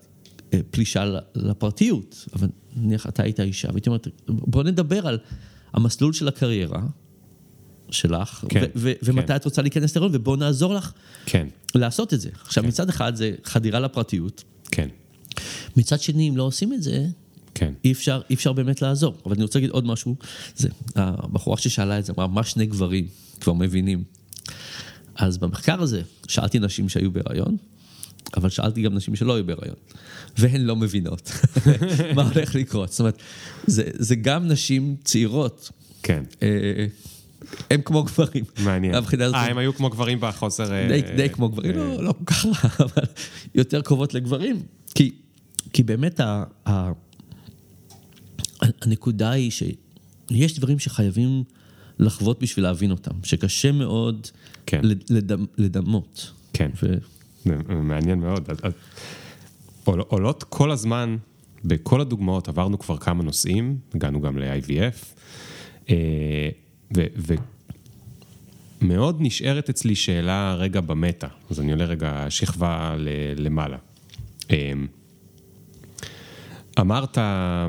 אה, 0.54 0.60
פלישה 0.72 1.06
לפרטיות, 1.36 2.26
אבל 2.34 2.48
נניח 2.76 3.08
אתה 3.08 3.24
היית 3.24 3.40
אישה, 3.40 3.68
והייתי 3.72 3.90
אומרת, 3.90 4.08
בוא 4.28 4.64
נדבר 4.64 5.08
על 5.08 5.18
המסלול 5.74 6.14
של 6.14 6.28
הקריירה, 6.28 6.82
שלך, 7.92 8.46
כן, 8.50 8.62
ו- 8.62 8.66
ו- 8.76 8.92
ומתי 9.04 9.28
כן. 9.28 9.36
את 9.36 9.46
רוצה 9.46 9.62
להיכנס 9.62 9.96
להיריון, 9.96 10.16
ובואו 10.16 10.36
נעזור 10.36 10.74
לך 10.74 10.94
כן, 11.26 11.48
לעשות 11.76 12.14
את 12.14 12.22
זה. 12.22 12.30
עכשיו, 12.42 12.64
כן. 12.64 12.70
מצד 12.70 12.90
אחד 12.90 13.16
זה 13.16 13.36
חדירה 13.44 13.80
לפרטיות, 13.80 14.44
כן, 14.72 14.90
מצד 15.78 16.00
שני, 16.00 16.30
אם 16.30 16.38
לא 16.38 16.44
עושים 16.44 16.74
את 16.74 16.84
זה, 16.84 17.08
כן. 17.54 17.74
אי 17.84 17.92
אפשר, 17.92 18.22
אי 18.30 18.36
אפשר 18.36 18.54
באמת 18.54 18.82
לעזור. 18.82 19.18
אבל 19.26 19.34
אני 19.34 19.44
רוצה 19.44 19.60
להגיד 19.60 19.70
עוד 19.70 19.86
משהו, 19.86 20.16
זה, 20.56 20.70
הבחורה 20.96 21.58
ששאלה 21.58 22.00
את 22.00 22.06
זה 22.06 22.14
אמרה, 22.14 22.28
מה 22.28 22.44
שני 22.44 22.66
גברים 22.66 23.08
כבר 23.40 23.54
מבינים? 23.54 24.19
אז 25.16 25.38
במחקר 25.38 25.82
הזה, 25.82 26.02
שאלתי 26.28 26.60
נשים 26.60 26.90
שהיו 26.90 27.12
בהיריון, 27.12 27.58
אבל 28.38 28.50
שאלתי 28.50 28.82
גם 28.82 28.96
נשים 28.96 29.16
שלא 29.16 29.36
היו 29.36 29.46
בהיריון, 29.46 29.76
והן 30.38 30.62
לא 30.62 30.76
מבינות 30.76 31.32
מה 32.16 32.24
הולך 32.24 32.56
לקרות. 32.56 32.90
זאת 32.92 33.00
אומרת, 33.00 33.18
זה, 33.68 33.84
זה 33.94 34.16
גם 34.16 34.48
נשים 34.48 34.96
צעירות, 35.04 35.72
כן, 36.04 36.24
אה, 36.42 36.88
הם 37.70 37.82
כמו 37.82 38.04
גברים. 38.04 38.44
מעניין. 38.64 38.94
מהבחינה 38.94 39.26
הזאת, 39.26 39.36
אה, 39.36 39.46
הם 39.46 39.58
היו 39.58 39.74
כמו 39.74 39.90
גברים 39.90 40.18
בחוסר... 40.22 40.74
אה, 40.74 40.88
די, 40.88 41.02
די 41.16 41.30
כמו 41.30 41.50
גברים, 41.50 41.72
אה, 41.72 41.78
לא, 41.78 42.04
לא 42.04 42.14
כל 42.14 42.26
כך 42.26 42.46
אבל 42.86 43.04
יותר 43.56 43.82
קרובות 43.82 44.14
לגברים. 44.14 44.62
כי, 44.96 45.12
כי 45.74 45.84
באמת 45.84 46.20
ה, 46.20 46.44
ה, 46.68 46.92
הנקודה 48.82 49.32
היא 49.32 49.52
שיש 49.52 50.60
דברים 50.60 50.80
שחייבים 50.80 51.44
לחוות 52.00 52.40
בשביל 52.42 52.66
להבין 52.66 52.92
אותם, 52.92 53.12
שקשה 53.24 53.72
מאוד 53.72 54.28
כן. 54.66 54.80
לד- 54.84 55.04
לדמ, 55.10 55.46
לדמות. 55.58 56.32
כן. 56.54 56.70
ו... 56.84 56.98
מעניין 57.70 58.20
מאוד. 58.20 58.50
עול- 59.84 60.04
עולות 60.08 60.44
כל 60.44 60.72
הזמן, 60.72 61.18
בכל 61.66 62.02
הדוגמאות 62.02 62.48
עברנו 62.48 62.80
כבר 62.80 62.98
כמה 62.98 63.24
נושאים, 63.24 63.78
הגענו 63.96 64.22
גם 64.22 64.38
ל-IVF, 64.38 65.06
אה, 65.90 66.50
ומאוד 68.82 69.18
נשארת 69.20 69.70
אצלי 69.70 69.96
שאלה 69.96 70.56
רגע 70.56 70.82
במטה, 70.82 71.28
אז 71.50 71.60
אני 71.60 71.72
עולה 71.72 71.86
רגע 71.86 72.26
שכבה 72.30 72.96
למעלה. 73.38 73.78
אמרת 76.80 77.18
אה, 77.18 77.68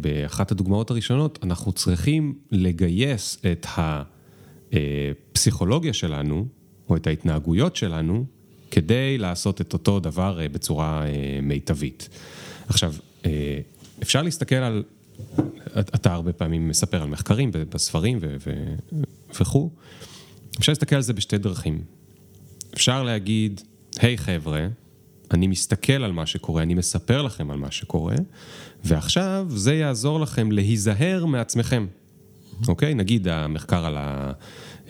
באחת 0.00 0.52
הדוגמאות 0.52 0.90
הראשונות, 0.90 1.38
אנחנו 1.42 1.72
צריכים 1.72 2.34
לגייס 2.50 3.38
את 3.52 3.66
הפסיכולוגיה 4.72 5.92
שלנו, 5.92 6.46
או 6.88 6.96
את 6.96 7.06
ההתנהגויות 7.06 7.76
שלנו, 7.76 8.24
כדי 8.70 9.18
לעשות 9.18 9.60
את 9.60 9.72
אותו 9.72 10.00
דבר 10.00 10.40
אה, 10.40 10.48
בצורה 10.48 11.06
אה, 11.06 11.38
מיטבית. 11.42 12.08
עכשיו, 12.68 12.94
אפשר 14.02 14.22
להסתכל 14.22 14.54
על, 14.54 14.82
אתה 15.78 16.12
הרבה 16.12 16.32
פעמים 16.32 16.68
מספר 16.68 17.02
על 17.02 17.08
מחקרים 17.08 17.50
בספרים 17.52 18.18
ו- 18.20 18.36
ו- 18.46 18.74
וכו', 19.40 19.70
אפשר 20.58 20.72
להסתכל 20.72 20.96
על 20.96 21.02
זה 21.02 21.12
בשתי 21.12 21.38
דרכים. 21.38 21.82
אפשר 22.74 23.02
להגיד, 23.02 23.60
היי 23.98 24.14
hey, 24.14 24.18
חבר'ה, 24.18 24.66
אני 25.30 25.46
מסתכל 25.46 25.92
על 25.92 26.12
מה 26.12 26.26
שקורה, 26.26 26.62
אני 26.62 26.74
מספר 26.74 27.22
לכם 27.22 27.50
על 27.50 27.58
מה 27.58 27.70
שקורה, 27.70 28.16
ועכשיו 28.84 29.46
זה 29.48 29.74
יעזור 29.74 30.20
לכם 30.20 30.52
להיזהר 30.52 31.26
מעצמכם. 31.26 31.86
אוקיי? 32.68 32.94
נגיד 32.94 33.28
המחקר 33.28 33.86
על 33.86 33.96
ה... 33.96 34.32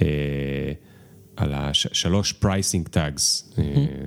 אה, 0.02 0.72
על 1.36 1.52
השלוש 1.54 2.32
pricing 2.32 2.88
tags, 2.88 3.54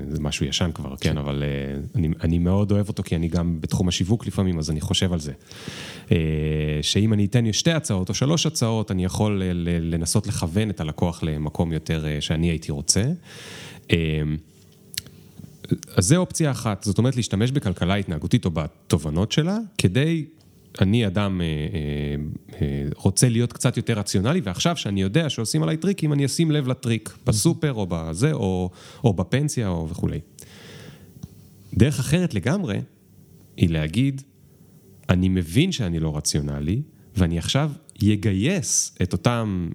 זה 0.09 0.19
משהו 0.19 0.45
ישן 0.45 0.69
כבר, 0.73 0.95
כן, 1.01 1.17
אבל 1.17 1.43
אה, 1.43 1.81
אני, 1.95 2.09
אני 2.23 2.37
מאוד 2.37 2.71
אוהב 2.71 2.89
אותו, 2.89 3.03
כי 3.03 3.15
אני 3.15 3.27
גם 3.27 3.61
בתחום 3.61 3.87
השיווק 3.87 4.27
לפעמים, 4.27 4.59
אז 4.59 4.69
אני 4.71 4.81
חושב 4.81 5.13
על 5.13 5.19
זה. 5.19 5.31
אה, 6.11 6.17
שאם 6.81 7.13
אני 7.13 7.25
אתן 7.25 7.53
שתי 7.53 7.71
הצעות 7.71 8.09
או 8.09 8.13
שלוש 8.13 8.45
הצעות, 8.45 8.91
אני 8.91 9.05
יכול 9.05 9.41
לנסות 9.81 10.27
לכוון 10.27 10.69
את 10.69 10.79
הלקוח 10.79 11.23
למקום 11.23 11.71
יותר 11.73 12.05
שאני 12.19 12.49
הייתי 12.49 12.71
רוצה. 12.71 13.03
אז 15.95 16.05
זה 16.05 16.17
אופציה 16.17 16.51
אחת, 16.51 16.83
זאת 16.83 16.97
אומרת 16.97 17.15
להשתמש 17.15 17.51
בכלכלה 17.51 17.95
התנהגותית 17.95 18.45
או 18.45 18.51
בתובנות 18.51 19.31
שלה, 19.31 19.57
כדי, 19.77 20.25
אני 20.81 21.07
אדם 21.07 21.41
אה, 21.41 21.45
אה, 21.45 22.61
אה, 22.61 22.85
רוצה 22.95 23.29
להיות 23.29 23.53
קצת 23.53 23.77
יותר 23.77 23.93
רציונלי, 23.99 24.41
ועכשיו 24.43 24.77
שאני 24.77 25.01
יודע 25.01 25.29
שעושים 25.29 25.63
עליי 25.63 25.77
טריקים, 25.77 26.13
אני 26.13 26.25
אשים 26.25 26.51
לב 26.51 26.67
לטריק, 26.67 27.17
בסופר 27.25 27.73
או 27.73 27.87
בזה, 27.89 28.33
או, 28.33 28.69
או 29.03 29.13
בפנסיה 29.13 29.67
או 29.67 29.89
וכולי. 29.89 30.19
דרך 31.73 31.99
אחרת 31.99 32.33
לגמרי, 32.33 32.81
היא 33.57 33.69
להגיד, 33.69 34.21
אני 35.09 35.29
מבין 35.29 35.71
שאני 35.71 35.99
לא 35.99 36.17
רציונלי, 36.17 36.81
ואני 37.17 37.37
עכשיו 37.37 37.71
יגייס 38.01 38.95
את 39.01 39.13
אותם 39.13 39.69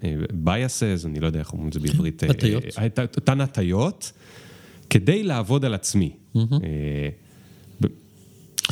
biases, 0.45 1.05
אני 1.05 1.19
לא 1.19 1.27
יודע 1.27 1.39
איך 1.39 1.53
אומרים 1.53 1.67
את 1.67 1.73
זה 1.73 1.79
בעברית, 1.79 2.23
הטיות. 2.23 2.63
את 2.85 3.15
אותן 3.15 3.41
הטיות, 3.41 4.11
כדי 4.89 5.23
לעבוד 5.23 5.65
על 5.65 5.73
עצמי. 5.73 6.11
ב- 7.81 7.87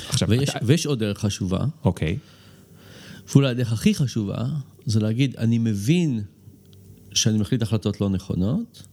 עכשיו, 0.10 0.30
ויש, 0.30 0.50
אתה- 0.50 0.60
ויש 0.66 0.86
עוד 0.86 1.00
דרך 1.00 1.20
חשובה, 1.20 1.66
אוקיי, 1.86 2.18
ואולי 3.32 3.50
הדרך 3.50 3.74
הכי 3.74 3.96
חשובה, 3.96 4.46
זה 4.86 5.00
להגיד, 5.00 5.36
אני 5.38 5.58
מבין 5.58 6.22
שאני 7.14 7.38
מחליט 7.38 7.62
החלטות 7.62 8.02
לא 8.02 8.10
נכונות, 8.10 8.84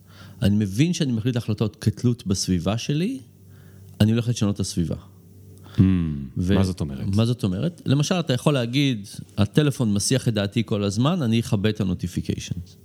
אני 0.42 0.56
מבין 0.56 0.92
שאני 0.92 1.12
מחליט 1.12 1.36
החלטות 1.36 1.76
כתלות 1.80 2.26
בסביבה 2.26 2.78
שלי, 2.78 3.18
אני 4.00 4.12
הולך 4.12 4.28
לשנות 4.28 4.54
את 4.54 4.60
הסביבה. 4.60 4.96
ו- 6.36 6.54
מה 6.54 6.64
זאת 6.64 6.80
אומרת? 6.80 7.16
מה 7.16 7.26
זאת 7.26 7.44
אומרת? 7.44 7.82
למשל, 7.86 8.14
אתה 8.14 8.32
יכול 8.32 8.54
להגיד, 8.54 9.08
הטלפון 9.38 9.94
מסיח 9.94 10.28
את 10.28 10.34
דעתי 10.34 10.62
כל 10.66 10.84
הזמן, 10.84 11.22
אני 11.22 11.40
אכבה 11.40 11.68
את 11.70 11.80
ה 11.80 11.87
notifications. 11.87 12.76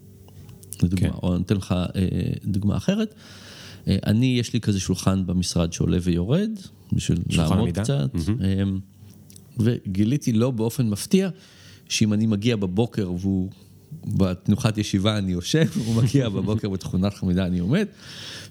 לדוגמה, 0.83 1.09
כן. 1.09 1.15
או 1.23 1.35
אני 1.35 1.43
אתן 1.43 1.55
לך 1.57 1.71
אה, 1.71 2.01
דוגמה 2.45 2.77
אחרת. 2.77 3.13
אה, 3.87 3.95
אני, 4.05 4.39
יש 4.39 4.53
לי 4.53 4.61
כזה 4.61 4.79
שולחן 4.79 5.25
במשרד 5.25 5.73
שעולה 5.73 5.97
ויורד, 6.01 6.49
בשביל 6.93 7.19
לעמוד 7.29 7.59
עמידה? 7.59 7.83
קצת. 7.83 8.09
אה, 8.43 8.63
וגיליתי 9.59 10.31
לא 10.31 10.51
באופן 10.51 10.89
מפתיע, 10.89 11.29
שאם 11.89 12.13
אני 12.13 12.25
מגיע 12.25 12.55
בבוקר 12.55 13.11
והוא 13.19 13.49
בתנוחת 14.05 14.77
ישיבה 14.77 15.17
אני 15.17 15.31
יושב, 15.31 15.67
הוא 15.85 15.95
מגיע 15.95 16.29
בבוקר 16.35 16.69
בתכונת 16.69 17.13
חמידה 17.13 17.45
אני 17.45 17.59
עומד, 17.59 17.87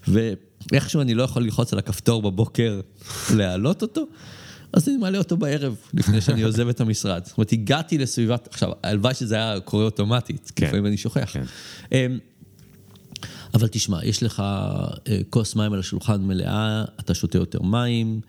ואיכשהו 0.07 1.01
אני 1.01 1.13
לא 1.13 1.23
יכול 1.23 1.43
ללחוץ 1.43 1.73
על 1.73 1.79
הכפתור 1.79 2.21
בבוקר 2.21 2.81
להעלות 3.35 3.81
אותו, 3.81 4.05
אז 4.73 4.89
אני 4.89 4.97
מעלה 4.97 5.17
אותו 5.17 5.37
בערב, 5.37 5.75
לפני 5.93 6.21
שאני 6.21 6.41
עוזב 6.41 6.67
את 6.67 6.81
המשרד. 6.81 7.25
זאת 7.25 7.37
אומרת, 7.37 7.51
הגעתי 7.51 7.97
לסביבת, 7.97 8.47
עכשיו, 8.51 8.71
הלוואי 8.83 9.13
שזה 9.13 9.35
היה 9.35 9.59
קורה 9.59 9.83
אוטומטית, 9.83 10.51
כן. 10.55 10.65
לפעמים 10.67 10.85
אני 10.85 10.97
שוכח. 10.97 11.29
כן. 11.33 11.43
אבל 13.53 13.67
תשמע, 13.67 14.05
יש 14.05 14.23
לך 14.23 14.39
אה, 14.39 15.19
כוס 15.29 15.55
מים 15.55 15.73
על 15.73 15.79
השולחן 15.79 16.21
מלאה, 16.21 16.85
אתה 16.99 17.13
שותה 17.13 17.37
יותר 17.37 17.61
מים, 17.61 18.21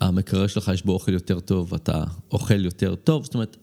המקרר 0.00 0.46
שלך 0.46 0.70
יש 0.74 0.84
בו 0.84 0.92
אוכל 0.92 1.12
יותר 1.12 1.40
טוב, 1.40 1.74
אתה 1.74 2.04
אוכל 2.32 2.64
יותר 2.64 2.94
טוב, 2.94 3.24
זאת 3.24 3.34
אומרת, 3.34 3.56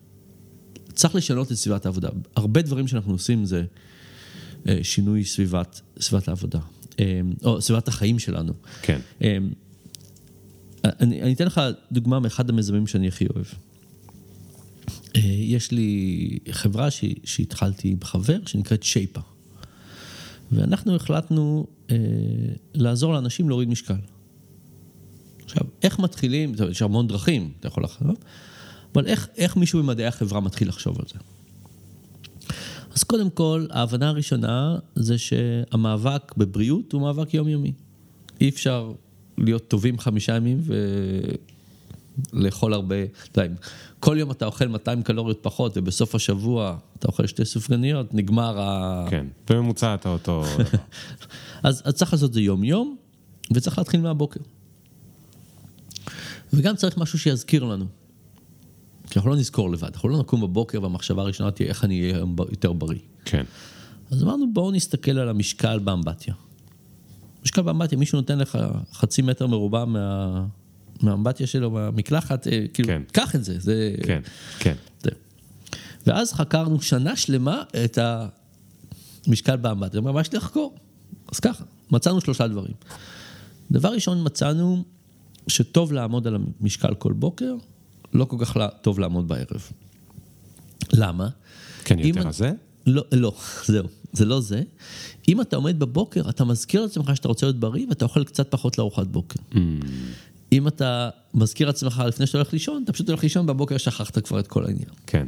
צריך 0.94 1.16
לשנות 1.16 1.52
את 1.52 1.58
סביבת 1.58 1.86
העבודה. 1.86 2.10
הרבה 2.36 2.62
דברים 2.62 2.88
שאנחנו 2.88 3.12
עושים 3.12 3.46
זה 3.46 3.64
אה, 4.68 4.80
שינוי 4.84 5.26
סביבת, 5.26 5.82
סביבת 6.00 6.28
העבודה, 6.28 6.60
אה, 7.00 7.22
או 7.44 7.62
סביבת 7.62 7.88
החיים 7.88 8.20
שלנו. 8.20 8.54
כן. 8.82 9.00
אני, 10.84 11.22
אני 11.22 11.34
אתן 11.34 11.46
לך 11.46 11.62
דוגמה 11.92 12.20
מאחד 12.20 12.50
המיזמים 12.50 12.88
שאני 12.88 13.08
הכי 13.08 13.26
אוהב. 13.36 13.46
יש 15.26 15.72
לי 15.72 16.30
חברה 16.52 16.92
ש, 16.92 17.06
שהתחלתי 17.24 17.90
עם 17.90 17.98
חבר 18.04 18.40
שנקראת 18.46 18.84
שייפה. 18.84 19.22
ואנחנו 20.56 20.96
החלטנו 20.96 21.68
אה, 21.92 21.96
לעזור 22.74 23.14
לאנשים 23.14 23.50
להוריד 23.50 23.70
משקל. 23.70 23.94
עכשיו, 25.44 25.64
איך 25.84 26.00
מתחילים, 26.00 26.56
טוב, 26.56 26.70
יש 26.70 26.82
המון 26.82 27.08
דרכים, 27.08 27.52
אתה 27.60 27.68
יכול 27.68 27.84
לחשוב, 27.84 28.16
אבל 28.94 29.06
איך, 29.06 29.28
איך 29.38 29.58
מישהו 29.58 29.84
במדעי 29.84 30.06
החברה 30.06 30.40
מתחיל 30.40 30.68
לחשוב 30.68 31.00
על 31.00 31.06
זה? 31.14 31.20
אז 32.96 33.04
קודם 33.04 33.30
כל, 33.30 33.66
ההבנה 33.70 34.10
הראשונה 34.10 34.78
זה 34.96 35.18
שהמאבק 35.18 36.34
בבריאות 36.38 36.94
הוא 36.94 37.02
מאבק 37.02 37.34
יומיומי. 37.34 37.74
אי 38.42 38.50
אפשר 38.50 38.92
להיות 39.38 39.68
טובים 39.68 40.00
חמישה 40.00 40.36
ימים 40.36 40.62
ולאכול 42.34 42.74
הרבה, 42.74 42.96
אתה 43.04 43.42
יודע, 43.42 43.52
אם 43.52 43.58
כל 44.04 44.18
יום 44.20 44.32
אתה 44.32 44.46
אוכל 44.46 44.68
200 44.68 45.04
קלוריות 45.04 45.40
פחות 45.42 45.78
ובסוף 45.78 46.16
השבוע 46.16 46.78
אתה 47.00 47.08
אוכל 47.08 47.28
שתי 47.28 47.46
סופגניות, 47.46 48.14
נגמר 48.14 48.60
ה... 48.60 49.06
כן, 49.10 49.26
בממוצע 49.50 49.96
אתה 49.96 50.10
אותו... 50.10 50.44
אז, 51.64 51.82
אז 51.86 51.94
צריך 51.94 52.14
לעשות 52.14 52.30
את 52.30 52.34
זה 52.34 52.42
יום-יום, 52.42 52.96
וצריך 53.54 53.78
להתחיל 53.78 54.02
מהבוקר. 54.02 54.40
וגם 56.54 56.76
צריך 56.76 56.98
משהו 56.98 57.20
שיזכיר 57.20 57.64
לנו. 57.64 57.86
כי 59.10 59.20
אנחנו 59.20 59.30
לא 59.30 59.36
נזכור 59.36 59.72
לבד, 59.72 59.90
אנחנו 59.94 60.10
לא 60.10 60.20
נקום 60.20 60.42
בבוקר 60.42 60.84
והמחשבה 60.84 61.22
הראשונה 61.22 61.52
תהיה 61.52 61.70
איך 61.70 61.84
אני 61.84 62.02
אהיה 62.02 62.24
יותר 62.50 62.74
בריא. 62.74 63.00
כן, 63.26 63.44
אז 64.12 64.24
אמרנו 64.24 64.54
בואו 64.54 64.72
נסתכל 64.72 65.20
על 65.20 65.30
המשקל 65.30 65.80
באמבטיה. 65.80 66.34
משקל 67.44 67.62
באמבטיה, 67.62 67.98
מישהו 67.98 68.20
נותן 68.20 68.40
לך 68.40 68.58
חצי 68.94 69.22
מטר 69.22 69.48
מרובע 69.48 69.86
מה... 69.86 70.46
מהאמבטיה 71.04 71.48
שלו, 71.48 71.72
מהמקלחת, 71.72 72.48
אה, 72.48 72.66
כאילו, 72.74 72.88
כן. 72.88 73.02
קח 73.12 73.36
את 73.36 73.44
זה, 73.44 73.60
זה... 73.60 73.96
כן, 74.04 74.22
כן. 74.60 74.76
זה. 75.04 75.10
ואז 76.08 76.34
חקרנו 76.34 76.82
שנה 76.82 77.16
שלמה 77.16 77.64
את 77.86 77.98
משקל 79.28 79.56
באמבט, 79.56 79.96
הוא 79.96 80.02
אמר, 80.02 80.12
מה 80.12 80.22
יש 80.22 80.32
לי 80.32 80.38
לחקור? 80.38 80.76
אז 81.32 81.40
ככה, 81.40 81.64
מצאנו 81.92 82.22
שלושה 82.22 82.48
דברים. 82.48 82.74
דבר 83.72 83.90
ראשון, 83.94 84.26
מצאנו 84.26 84.84
שטוב 85.48 85.94
לעמוד 85.94 86.28
על 86.28 86.38
המשקל 86.62 86.94
כל 86.94 87.14
בוקר, 87.14 87.56
לא 88.14 88.26
כל 88.26 88.38
כך 88.40 88.58
טוב 88.82 89.00
לעמוד 89.00 89.28
בערב. 89.28 89.70
למה? 90.94 91.30
כן, 91.84 92.00
אם- 92.00 92.06
יותר 92.18 92.28
הזה? 92.28 92.52
לא, 92.88 93.04
לא, 93.12 93.36
זהו, 93.66 93.88
זה 94.14 94.26
לא 94.26 94.42
זה. 94.42 94.62
אם 95.28 95.42
אתה 95.42 95.56
עומד 95.56 95.80
בבוקר, 95.80 96.30
אתה 96.30 96.46
מזכיר 96.46 96.82
לעצמך 96.82 97.16
שאתה 97.16 97.28
רוצה 97.28 97.46
להיות 97.46 97.60
בריא 97.60 97.86
ואתה 97.90 98.06
אוכל 98.06 98.24
קצת 98.24 98.52
פחות 98.52 98.78
לארוחת 98.78 99.08
בוקר. 99.08 99.40
אם 100.54 100.68
אתה 100.68 101.10
מזכיר 101.34 101.68
לעצמך 101.68 102.04
לפני 102.08 102.28
שאתה 102.28 102.38
הולך 102.38 102.54
לישון, 102.54 102.84
אתה 102.84 102.94
פשוט 102.94 103.10
הולך 103.10 103.24
לישון, 103.24 103.46
בבוקר 103.46 103.78
שכחת 103.78 104.18
כבר 104.18 104.40
את 104.40 104.48
כל 104.48 104.66
העניין. 104.66 104.90
כן. 105.08 105.28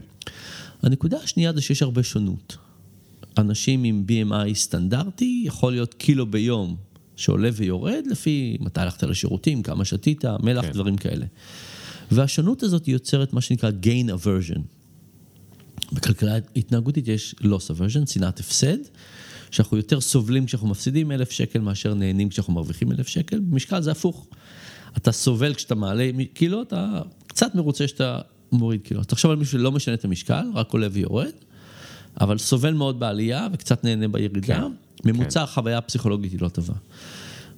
הנקודה 0.81 1.17
השנייה 1.23 1.53
זה 1.53 1.61
שיש 1.61 1.81
הרבה 1.81 2.03
שונות. 2.03 2.57
אנשים 3.37 3.83
עם 3.83 4.05
BMI 4.07 4.53
סטנדרטי, 4.53 5.43
יכול 5.45 5.73
להיות 5.73 5.93
קילו 5.93 6.25
ביום 6.25 6.75
שעולה 7.15 7.49
ויורד, 7.53 8.03
לפי 8.11 8.57
מתי 8.59 8.81
הלכת 8.81 9.03
לשירותים, 9.03 9.63
כמה 9.63 9.85
שתית, 9.85 10.25
מלח, 10.43 10.65
כן. 10.65 10.71
דברים 10.71 10.97
כאלה. 10.97 11.25
והשונות 12.11 12.63
הזאת 12.63 12.87
יוצרת 12.87 13.33
מה 13.33 13.41
שנקרא 13.41 13.69
gain 13.83 14.09
aversion. 14.09 14.59
בכלכלה 15.91 16.35
התנהגותית 16.55 17.07
יש 17.07 17.35
loss 17.41 17.77
aversion, 17.77 18.11
שנאת 18.11 18.39
הפסד, 18.39 18.77
שאנחנו 19.51 19.77
יותר 19.77 20.01
סובלים 20.01 20.45
כשאנחנו 20.45 20.67
מפסידים 20.67 21.11
אלף 21.11 21.31
שקל 21.31 21.59
מאשר 21.59 21.93
נהנים 21.93 22.29
כשאנחנו 22.29 22.53
מרוויחים 22.53 22.91
אלף 22.91 23.07
שקל, 23.07 23.39
במשקל 23.39 23.81
זה 23.81 23.91
הפוך. 23.91 24.27
אתה 24.97 25.11
סובל 25.11 25.53
כשאתה 25.53 25.75
מעלה 25.75 26.09
קילו, 26.33 26.61
אתה 26.61 27.01
קצת 27.27 27.55
מרוצה 27.55 27.87
שאתה 27.87 28.19
מוריד 28.51 28.81
קילו. 28.81 29.03
תחשוב 29.03 29.31
על 29.31 29.37
מישהו 29.37 29.59
שלא 29.59 29.71
משנה 29.71 29.93
את 29.93 30.05
המשקל, 30.05 30.45
רק 30.53 30.71
עולה 30.73 30.87
ויורד, 30.91 31.31
אבל 32.21 32.37
סובל 32.37 32.73
מאוד 32.73 32.99
בעלייה 32.99 33.47
וקצת 33.53 33.83
נהנה 33.83 34.07
בירידה. 34.07 34.41
כן, 34.47 34.63
ממוצע 35.05 35.43
החוויה 35.43 35.77
הפסיכולוגית 35.77 36.31
היא 36.31 36.39
לא 36.41 36.47
טובה. 36.49 36.73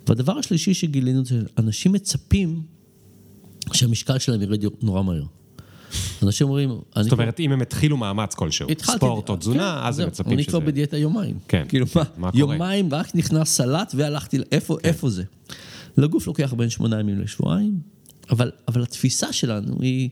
והדבר 0.07 0.37
השלישי 0.37 0.73
שגילינו 0.73 1.25
זה 1.25 1.41
אנשים 1.57 1.91
מצפים 1.91 2.61
שהמשקל 3.73 4.17
שלהם 4.17 4.41
ירד 4.41 4.63
נורא 4.81 5.03
מהר. 5.03 5.23
אנשים 6.23 6.47
אומרים, 6.47 6.69
אני 6.69 7.03
זאת 7.03 7.13
כבר- 7.13 7.23
אומרת, 7.23 7.39
אם 7.39 7.51
הם 7.51 7.61
התחילו 7.61 7.97
מאמץ 7.97 8.35
כלשהו, 8.35 8.69
התחלתי- 8.71 8.97
ספורט 8.97 9.29
או 9.29 9.35
תזונה, 9.35 9.79
כן, 9.81 9.87
אז 9.87 9.99
הם 9.99 10.07
מצפים 10.07 10.33
אני 10.33 10.43
שזה... 10.43 10.51
כבר 10.51 10.59
בדיאטה 10.59 10.97
יומיים. 10.97 11.37
כן, 11.47 11.65
כאילו 11.69 11.87
כן, 11.87 11.99
מה, 11.99 12.05
מה 12.17 12.31
קורה? 12.31 12.39
יומיים 12.55 12.93
רק 12.93 13.15
נכנס 13.15 13.49
סלט 13.49 13.91
והלכתי, 13.97 14.37
איפה, 14.51 14.77
כן. 14.81 14.89
איפה 14.89 15.09
זה? 15.09 15.23
לגוף 15.97 16.27
לוקח 16.27 16.53
בין 16.53 16.69
שמונה 16.69 16.99
ימים 16.99 17.19
לשבועיים, 17.19 17.79
אבל, 18.29 18.51
אבל 18.67 18.81
התפיסה 18.81 19.33
שלנו 19.33 19.77
היא, 19.81 20.09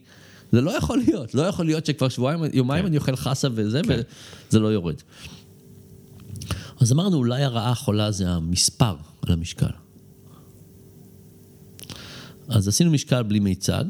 זה 0.51 0.61
לא 0.61 0.71
יכול 0.71 0.97
להיות, 0.97 1.35
לא 1.35 1.41
יכול 1.41 1.65
להיות 1.65 1.85
שכבר 1.85 2.09
שבועיים, 2.09 2.39
יומיים 2.53 2.81
כן. 2.81 2.87
אני 2.87 2.97
אוכל 2.97 3.15
חסה 3.15 3.47
וזה, 3.51 3.81
כן. 3.83 3.99
וזה 4.49 4.59
לא 4.59 4.67
יורד. 4.67 4.95
אז 6.79 6.91
אמרנו, 6.91 7.17
אולי 7.17 7.43
הרעה 7.43 7.71
החולה 7.71 8.11
זה 8.11 8.29
המספר 8.29 8.95
על 9.21 9.33
המשקל. 9.33 9.65
אז 12.47 12.67
עשינו 12.67 12.91
משקל 12.91 13.23
בלי 13.23 13.39
מיצג, 13.39 13.83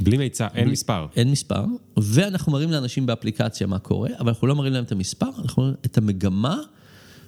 בלי 0.00 0.16
מיצע, 0.16 0.48
אין 0.54 0.68
מספר. 0.68 1.06
אין 1.16 1.30
מספר, 1.30 1.64
ואנחנו 1.96 2.52
מראים 2.52 2.70
לאנשים 2.70 3.06
באפליקציה 3.06 3.66
מה 3.66 3.78
קורה, 3.78 4.10
אבל 4.18 4.28
אנחנו 4.28 4.46
לא 4.46 4.56
מראים 4.56 4.72
להם 4.72 4.84
את 4.84 4.92
המספר, 4.92 5.30
אנחנו 5.38 5.62
מראים 5.62 5.76
את 5.84 5.98
המגמה 5.98 6.58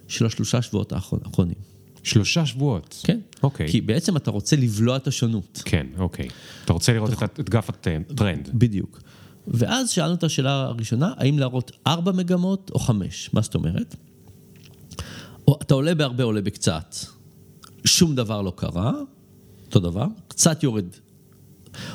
של 0.09 0.27
השלושה 0.27 0.63
שבועות 0.63 0.93
האחרונים. 0.93 1.76
שלושה 2.07 2.47
שבועות. 2.47 3.01
כן. 3.05 3.19
אוקיי. 3.43 3.69
כי 3.69 3.81
בעצם 3.81 4.17
אתה 4.17 4.31
רוצה 4.31 4.57
לבלוע 4.57 4.97
את 4.97 5.07
השונות. 5.07 5.63
כן, 5.65 5.87
אוקיי. 5.99 6.29
אתה 6.65 6.73
רוצה 6.73 6.93
לראות 6.93 7.13
את- 7.23 7.41
את 7.41 7.51
גרף 7.51 7.69
הטרנד. 7.71 8.51
בדיוק. 8.55 9.01
ואז 9.49 9.91
שאלנו 9.91 10.15
את 10.15 10.25
השאלה 10.25 10.51
הראשונה, 10.63 11.13
האם 11.17 11.39
להראות 11.39 11.73
ארבע 11.87 12.13
מגמות 12.13 12.71
או 12.75 12.79
חמש? 12.79 13.31
מה 13.33 13.41
זאת 13.41 13.55
אומרת? 13.55 13.97
או, 15.49 15.59
אתה 15.63 15.75
עולה 15.75 15.95
בהרבה, 15.95 16.25
עולה 16.25 16.41
בקצת. 16.41 16.95
שום 17.85 18.15
דבר 18.15 18.43
לא 18.43 18.53
קרה, 18.57 18.93
אותו 19.67 19.81
דבר, 19.81 20.07
קצת 20.29 20.63
יורד. 20.63 20.85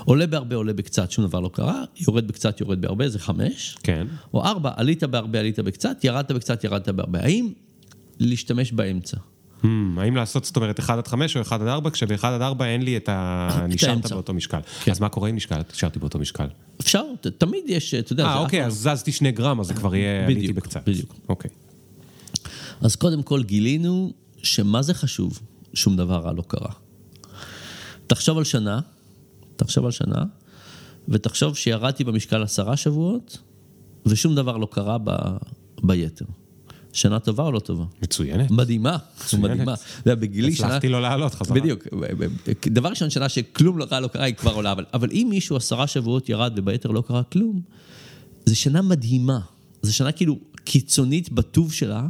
עולה 0.06 0.28
בהרבה, 0.28 0.56
עולה 0.56 0.74
בקצת, 0.74 1.12
שום 1.12 1.26
דבר 1.28 1.40
לא 1.40 1.50
קרה, 1.54 1.84
יורד 2.08 2.28
בקצת, 2.28 2.62
יורד 2.62 2.82
בהרבה, 2.82 3.10
זה 3.10 3.20
חמש. 3.20 3.78
כן. 3.84 4.08
או 4.34 4.44
ארבע, 4.46 4.72
עלית 4.76 5.04
בהרבה, 5.04 5.40
עלית 5.40 5.60
בקצת, 5.60 6.04
ירדת 6.04 6.32
בקצת, 6.32 6.64
ירדת 6.64 6.90
בהרבה. 6.90 7.20
האם 7.20 7.50
להשתמש 8.20 8.72
באמצע? 8.72 9.18
Hmm, 9.64 9.68
האם 9.98 10.16
לעשות, 10.16 10.46
זאת 10.46 10.56
אומרת, 10.56 10.80
1 10.80 10.98
עד 10.98 11.08
5 11.08 11.38
או 11.38 11.42
1 11.42 11.62
עד 11.62 11.68
4, 11.68 11.90
כשב-1 11.90 12.26
עד 12.28 12.42
4 12.42 12.66
אין 12.66 12.82
לי 12.82 12.98
את 12.98 13.10
ה... 13.10 13.66
נשארת. 13.70 14.12
באותו 14.12 14.34
משקל. 14.34 14.60
כן. 14.84 14.92
אז 14.92 15.00
מה 15.00 15.10
קורה 15.10 15.30
אם 15.30 15.36
נשקל- 15.36 15.62
נשארתי 15.74 16.00
באותו 16.00 16.20
משקל? 16.20 16.48
אפשר, 16.82 17.02
ת- 17.22 17.28
תמיד 17.28 17.64
יש, 17.68 17.94
אתה 17.94 18.14
יודע, 18.14 18.26
אה, 18.26 18.40
אוקיי, 18.40 18.62
אף- 18.62 18.68
אז 18.68 18.74
זזתי 18.94 19.12
שני 19.12 19.32
גרם, 19.32 19.60
אז 19.60 19.68
זה 19.68 19.74
כבר 19.74 19.96
יהיה, 19.96 20.26
עליתי 20.26 20.54
בקצת. 20.54 20.90
בדיוק. 20.90 21.16
אוקיי. 21.30 21.52
אז 22.82 22.96
קודם 22.96 23.24
כל 23.24 23.44
גילינו 23.44 24.14
שמה 24.44 24.82
זה 24.82 24.94
חשוב, 24.94 25.40
שום 25.74 25.98
דבר 25.98 26.16
רע 26.20 26.34
לא 26.34 26.44
קרה. 26.48 26.72
תחשוב 28.08 28.38
על 28.38 28.44
שנה, 28.44 28.80
תחשוב 29.56 29.86
על 29.86 29.92
שנה, 29.92 30.24
ותחשוב 31.10 31.56
שירדתי 31.58 32.04
במשקל 32.04 32.44
עשרה 32.44 32.78
שבועות, 32.78 33.38
ושום 34.06 34.36
דבר 34.36 34.58
לא 34.58 34.68
קרה 34.72 34.98
ב, 35.04 35.12
ביתר. 35.84 36.26
שנה 36.94 37.20
טובה 37.20 37.44
או 37.44 37.52
לא 37.52 37.60
טובה? 37.60 37.84
מצוינת. 38.02 38.52
מדהימה, 38.52 38.98
מדהימה. 39.40 39.74
אתה 39.74 39.82
יודע, 40.10 40.16
בגילי 40.16 40.56
שנה... 40.56 40.68
הצלחתי 40.68 40.90
לא 40.90 41.02
לעלות 41.02 41.34
חזרה. 41.36 41.56
בדיוק. 41.56 41.88
דבר 42.68 42.90
ראשון, 42.90 43.10
שנה 43.10 43.30
שכלום 43.30 43.78
לא 43.78 43.86
רע 43.92 44.00
לא 44.00 44.08
קרה, 44.08 44.24
היא 44.24 44.36
כבר 44.36 44.54
עולה. 44.54 44.72
אבל, 44.72 44.86
אבל 44.94 45.10
אם 45.12 45.28
מישהו 45.30 45.56
עשרה 45.56 45.88
שבועות 45.88 46.30
ירד 46.30 46.54
וביתר 46.56 46.90
לא 46.90 47.04
קרה 47.08 47.24
כלום, 47.24 47.62
זו 48.46 48.56
שנה 48.56 48.82
מדהימה. 48.82 49.40
זו 49.82 49.94
שנה 49.94 50.12
כאילו 50.12 50.40
קיצונית 50.64 51.32
בטוב 51.32 51.74
שלה, 51.74 52.08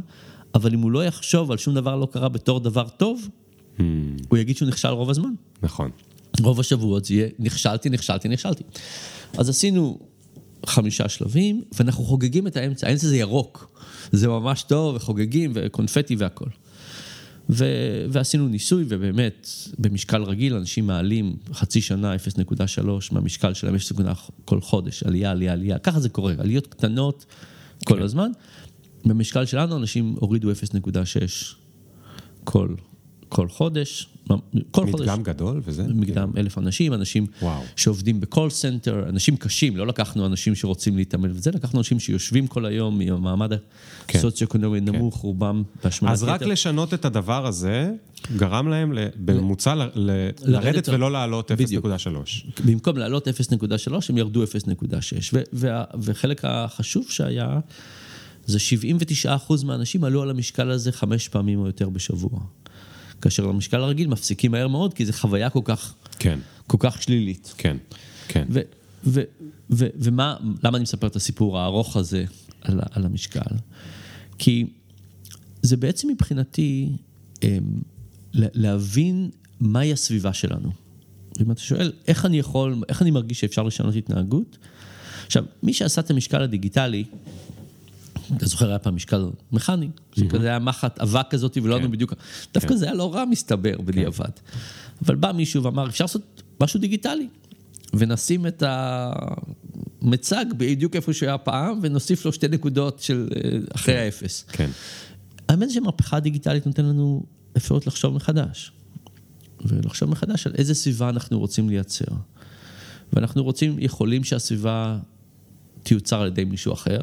אבל 0.54 0.74
אם 0.74 0.80
הוא 0.80 0.90
לא 0.90 1.04
יחשוב 1.04 1.50
על 1.50 1.58
שום 1.58 1.74
דבר 1.74 1.96
לא 1.96 2.08
קרה 2.12 2.28
בתור 2.28 2.60
דבר 2.60 2.88
טוב, 2.88 3.28
Hmm, 3.78 3.82
הוא 4.28 4.38
יגיד 4.38 4.56
שהוא 4.56 4.68
נכשל 4.68 4.88
רוב 4.88 5.10
הזמן. 5.10 5.30
נכון. 5.62 5.90
רוב 6.40 6.60
השבועות 6.60 7.04
זה 7.04 7.14
יהיה 7.14 7.28
נכשלתי, 7.38 7.90
נכשלתי, 7.90 8.28
נכשלתי. 8.28 8.62
אז 9.38 9.48
עשינו 9.48 9.98
חמישה 10.66 11.08
שלבים, 11.08 11.62
ואנחנו 11.78 12.04
חוגגים 12.04 12.46
את 12.46 12.56
האמצע. 12.56 12.88
האמצע 12.88 13.06
זה 13.06 13.16
ירוק. 13.16 13.80
זה 14.12 14.28
ממש 14.28 14.62
טוב, 14.62 14.96
וחוגגים, 14.96 15.50
וקונפטי 15.54 16.16
והכל. 16.16 16.48
ו... 17.50 17.64
ועשינו 18.10 18.48
ניסוי, 18.48 18.84
ובאמת, 18.88 19.48
במשקל 19.78 20.22
רגיל, 20.22 20.54
אנשים 20.54 20.86
מעלים 20.86 21.36
חצי 21.52 21.80
שנה 21.80 22.14
0.3 22.14 22.88
מהמשקל 23.12 23.54
שלהם, 23.54 23.74
0.3 23.74 24.00
כל 24.44 24.60
חודש, 24.60 25.02
עלייה, 25.02 25.30
עלייה, 25.30 25.52
עלייה. 25.52 25.78
ככה 25.78 26.00
זה 26.00 26.08
קורה, 26.08 26.34
עליות 26.38 26.66
קטנות 26.66 27.26
כל 27.84 27.96
כן. 27.96 28.02
הזמן. 28.02 28.30
במשקל 29.04 29.44
שלנו 29.44 29.76
אנשים 29.76 30.14
הורידו 30.20 30.52
0.6 30.52 30.54
כל, 32.44 32.74
כל 33.28 33.48
חודש. 33.48 34.08
כל 34.70 34.90
חודש. 34.90 35.00
מדגם 35.00 35.22
גדול 35.22 35.60
וזה? 35.64 35.82
מדגם 35.82 36.30
אלף 36.36 36.58
אנשים, 36.58 36.94
אנשים 36.94 37.26
וואו. 37.42 37.62
שעובדים 37.76 38.20
ב 38.20 38.26
call 38.26 38.50
center, 38.50 39.08
אנשים 39.08 39.36
קשים, 39.36 39.76
לא 39.76 39.86
לקחנו 39.86 40.26
אנשים 40.26 40.54
שרוצים 40.54 40.96
להתעמל 40.96 41.30
וזה, 41.30 41.50
לקחנו 41.50 41.78
אנשים 41.78 42.00
שיושבים 42.00 42.46
כל 42.46 42.66
היום 42.66 42.98
ממעמד 42.98 43.50
כן. 44.08 44.18
הסוציו-אקונומי 44.18 44.80
נמוך, 44.80 45.16
רובם 45.16 45.62
בהשמנת 45.84 46.12
אז 46.12 46.22
רק. 46.22 46.42
לשנות 46.42 46.94
את 46.94 47.04
הדבר 47.04 47.46
הזה, 47.46 47.90
גרם 48.36 48.68
להם 48.68 48.92
בממוצע 49.16 49.74
ל- 49.74 49.88
ל- 49.94 50.28
לרדת 50.42 50.88
ולא 50.88 51.12
לעלות 51.12 51.50
בדיוק. 51.52 51.86
0.3. 51.86 52.46
במקום 52.64 52.96
לעלות 52.96 53.28
0.3, 53.28 53.32
הם 54.08 54.18
ירדו 54.18 54.42
0.6. 54.44 54.46
ו- 55.32 55.42
וה- 55.52 55.84
וחלק 56.00 56.40
החשוב 56.44 57.06
שהיה, 57.08 57.58
זה 58.46 58.58
79% 58.58 59.64
מהאנשים 59.64 60.04
עלו 60.04 60.22
על 60.22 60.30
המשקל 60.30 60.70
הזה 60.70 60.92
חמש 60.92 61.28
פעמים 61.28 61.58
או 61.58 61.66
יותר 61.66 61.88
בשבוע. 61.88 62.40
כאשר 63.22 63.48
המשקל 63.48 63.76
הרגיל 63.80 64.08
מפסיקים 64.08 64.50
מהר 64.50 64.68
מאוד, 64.68 64.94
כי 64.94 65.06
זו 65.06 65.12
חוויה 65.12 65.50
כל 65.50 65.60
כך, 65.64 65.94
כן, 66.18 66.38
כל 66.66 66.76
כך 66.80 67.02
שלילית. 67.02 67.54
כן, 67.58 67.76
כן. 68.28 68.46
ו, 68.50 68.60
ו, 69.06 69.22
ו, 69.70 69.86
ומה, 69.96 70.36
למה 70.64 70.76
אני 70.76 70.82
מספר 70.82 71.06
את 71.06 71.16
הסיפור 71.16 71.58
הארוך 71.58 71.96
הזה 71.96 72.24
על, 72.60 72.80
על 72.90 73.04
המשקל? 73.06 73.40
כי 74.38 74.66
זה 75.62 75.76
בעצם 75.76 76.08
מבחינתי 76.08 76.88
אמ, 77.42 77.48
לה- 78.32 78.46
להבין 78.54 79.30
מהי 79.60 79.92
הסביבה 79.92 80.32
שלנו. 80.32 80.70
אם 81.40 81.50
אתה 81.50 81.60
שואל, 81.60 81.92
איך 82.08 82.26
אני 82.26 82.38
יכול, 82.38 82.82
איך 82.88 83.02
אני 83.02 83.10
מרגיש 83.10 83.40
שאפשר 83.40 83.62
לשנות 83.62 83.96
התנהגות? 83.96 84.58
עכשיו, 85.26 85.44
מי 85.62 85.72
שעשה 85.72 86.00
את 86.00 86.10
המשקל 86.10 86.42
הדיגיטלי, 86.42 87.04
אתה 88.36 88.46
זוכר, 88.46 88.68
היה 88.68 88.78
פעם 88.78 88.96
משקל 88.96 89.30
מכני, 89.52 89.88
שכזה 90.12 90.48
היה 90.48 90.58
מחט 90.58 90.98
אבק 90.98 91.26
כזאת 91.30 91.56
ולא 91.56 91.72
כן. 91.74 91.78
ידענו 91.78 91.92
בדיוק, 91.92 92.14
דווקא 92.54 92.76
זה 92.76 92.84
היה 92.84 92.94
לא 92.94 93.14
רע 93.14 93.24
מסתבר 93.24 93.76
בדיעבד. 93.84 94.30
אבל 95.04 95.14
בא 95.14 95.32
מישהו 95.32 95.62
ואמר, 95.62 95.88
אפשר 95.88 96.04
לעשות 96.04 96.42
משהו 96.60 96.80
דיגיטלי, 96.80 97.28
ונשים 97.94 98.46
את 98.46 98.62
המצג 100.02 100.44
בדיוק 100.56 100.96
איפה 100.96 101.12
שהוא 101.12 101.26
היה 101.26 101.38
פעם, 101.38 101.78
ונוסיף 101.82 102.24
לו 102.24 102.32
שתי 102.32 102.48
נקודות 102.48 103.00
של 103.00 103.28
אה, 103.36 103.58
אחרי 103.74 103.98
האפס. 103.98 104.44
כן. 104.52 104.70
האמת 105.48 105.68
היא 105.68 105.74
שהמהפכה 105.74 106.16
הדיגיטלית 106.16 106.66
נותן 106.66 106.84
לנו 106.84 107.22
אפשרות 107.56 107.86
לחשוב 107.86 108.14
מחדש. 108.14 108.72
ולחשוב 109.64 110.10
מחדש 110.10 110.46
על 110.46 110.52
איזה 110.58 110.74
סביבה 110.74 111.08
אנחנו 111.08 111.38
רוצים 111.38 111.68
לייצר. 111.68 112.04
ואנחנו 113.12 113.44
רוצים, 113.44 113.76
יכולים 113.78 114.24
שהסביבה 114.24 114.98
תיוצר 115.82 116.20
על 116.20 116.26
ידי 116.26 116.44
מישהו 116.44 116.72
אחר, 116.72 117.00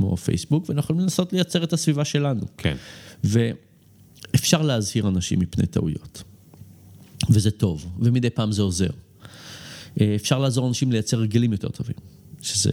כמו 0.00 0.16
פייסבוק, 0.16 0.68
ואנחנו 0.68 0.84
יכולים 0.84 1.02
לנסות 1.02 1.32
לייצר 1.32 1.64
את 1.64 1.72
הסביבה 1.72 2.04
שלנו. 2.04 2.46
כן. 2.56 2.76
ואפשר 3.24 4.62
להזהיר 4.62 5.08
אנשים 5.08 5.38
מפני 5.38 5.66
טעויות. 5.66 6.22
וזה 7.30 7.50
טוב, 7.50 7.86
ומדי 7.98 8.30
פעם 8.30 8.52
זה 8.52 8.62
עוזר. 8.62 8.90
אה, 10.00 10.14
אפשר 10.14 10.38
לעזור 10.38 10.64
לאנשים 10.64 10.92
לייצר 10.92 11.16
הרגלים 11.16 11.52
יותר 11.52 11.68
טובים, 11.68 11.96
שזה, 12.42 12.70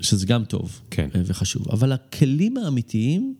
שזה 0.00 0.26
גם 0.26 0.44
טוב 0.44 0.80
כן. 0.90 1.08
אה, 1.14 1.20
וחשוב. 1.24 1.68
אבל 1.70 1.92
הכלים 1.92 2.56
האמיתיים 2.56 3.34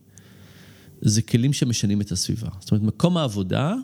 זה 1.01 1.22
כלים 1.22 1.52
שמשנים 1.52 2.01
את 2.01 2.12
הסביבה. 2.12 2.48
זאת 2.60 2.70
אומרת, 2.70 2.85
מקום 2.85 3.16
העבודה, 3.16 3.74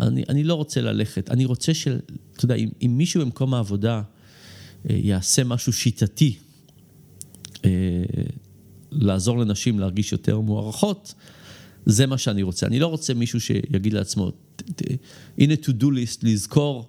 אני, 0.00 0.24
אני 0.28 0.44
לא 0.44 0.54
רוצה 0.54 0.80
ללכת, 0.80 1.30
אני 1.30 1.44
רוצה 1.44 1.74
של, 1.74 1.98
אתה 2.36 2.44
יודע, 2.44 2.54
אם, 2.54 2.68
אם 2.82 2.94
מישהו 2.96 3.20
במקום 3.20 3.54
העבודה 3.54 4.02
אה, 4.90 4.96
יעשה 5.02 5.44
משהו 5.44 5.72
שיטתי, 5.72 6.38
לעזור 8.92 9.38
לנשים 9.38 9.78
להרגיש 9.78 10.12
יותר 10.12 10.40
מוערכות, 10.40 11.14
זה 11.86 12.06
מה 12.06 12.18
שאני 12.18 12.42
רוצה. 12.42 12.66
אני 12.66 12.78
לא 12.78 12.86
רוצה 12.86 13.14
מישהו 13.14 13.40
שיגיד 13.40 13.92
לעצמו, 13.92 14.30
"ת- 14.30 14.62
ת- 14.82 14.82
הנה 15.38 15.54
to 15.54 15.68
do 15.82 15.84
list, 15.84 16.18
לזכור, 16.22 16.88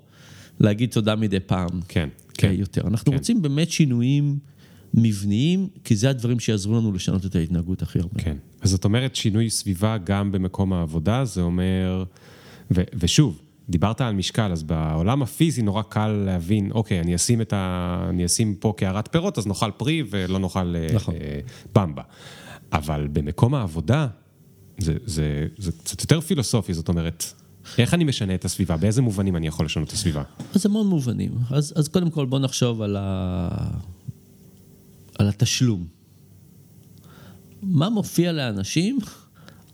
להגיד 0.59 0.89
תודה 0.89 1.15
מדי 1.15 1.39
פעם. 1.39 1.69
כן, 1.87 2.09
אה, 2.19 2.33
כן. 2.33 2.53
יותר. 2.57 2.87
אנחנו 2.87 3.11
כן. 3.11 3.17
רוצים 3.17 3.41
באמת 3.41 3.71
שינויים 3.71 4.37
מבניים, 4.93 5.67
כי 5.83 5.95
זה 5.95 6.09
הדברים 6.09 6.39
שיעזרו 6.39 6.75
לנו 6.77 6.91
לשנות 6.91 7.25
את 7.25 7.35
ההתנהגות 7.35 7.81
הכי 7.81 7.99
הרבה. 7.99 8.19
כן. 8.21 8.37
אז 8.61 8.69
זאת 8.69 8.85
אומרת 8.85 9.15
שינוי 9.15 9.49
סביבה 9.49 9.97
גם 9.97 10.31
במקום 10.31 10.73
העבודה, 10.73 11.25
זה 11.25 11.41
אומר, 11.41 12.03
ו, 12.71 12.81
ושוב, 12.99 13.41
דיברת 13.69 14.01
על 14.01 14.13
משקל, 14.13 14.51
אז 14.51 14.63
בעולם 14.63 15.21
הפיזי 15.21 15.61
נורא 15.61 15.81
קל 15.81 16.07
להבין, 16.07 16.71
אוקיי, 16.71 16.99
אני 16.99 17.15
אשים, 17.15 17.41
ה... 17.51 18.07
אני 18.09 18.25
אשים 18.25 18.55
פה 18.55 18.73
קערת 18.77 19.09
פירות, 19.11 19.37
אז 19.37 19.47
נאכל 19.47 19.71
פרי 19.77 20.03
ולא 20.09 20.39
נאכל 20.39 20.75
אה, 20.75 20.87
נכון. 20.95 21.15
אה, 21.15 21.39
במבה. 21.75 22.01
אבל 22.73 23.07
במקום 23.13 23.55
העבודה, 23.55 24.07
זה, 24.77 24.93
זה, 25.05 25.47
זה 25.57 25.71
קצת 25.71 26.01
יותר 26.01 26.21
פילוסופי, 26.21 26.73
זאת 26.73 26.87
אומרת, 26.89 27.25
איך 27.77 27.93
אני 27.93 28.03
משנה 28.03 28.35
את 28.35 28.45
הסביבה? 28.45 28.77
באיזה 28.77 29.01
מובנים 29.01 29.35
אני 29.35 29.47
יכול 29.47 29.65
לשנות 29.65 29.87
את 29.87 29.93
הסביבה? 29.93 30.23
אז 30.55 30.65
המון 30.65 30.87
מובנים. 30.87 31.31
אז, 31.49 31.73
אז 31.75 31.87
קודם 31.87 32.09
כל 32.09 32.25
בוא 32.25 32.39
נחשוב 32.39 32.81
על, 32.81 32.97
ה... 32.99 33.49
על 35.19 35.27
התשלום. 35.29 35.85
מה 37.61 37.89
מופיע 37.89 38.31
לאנשים 38.31 38.99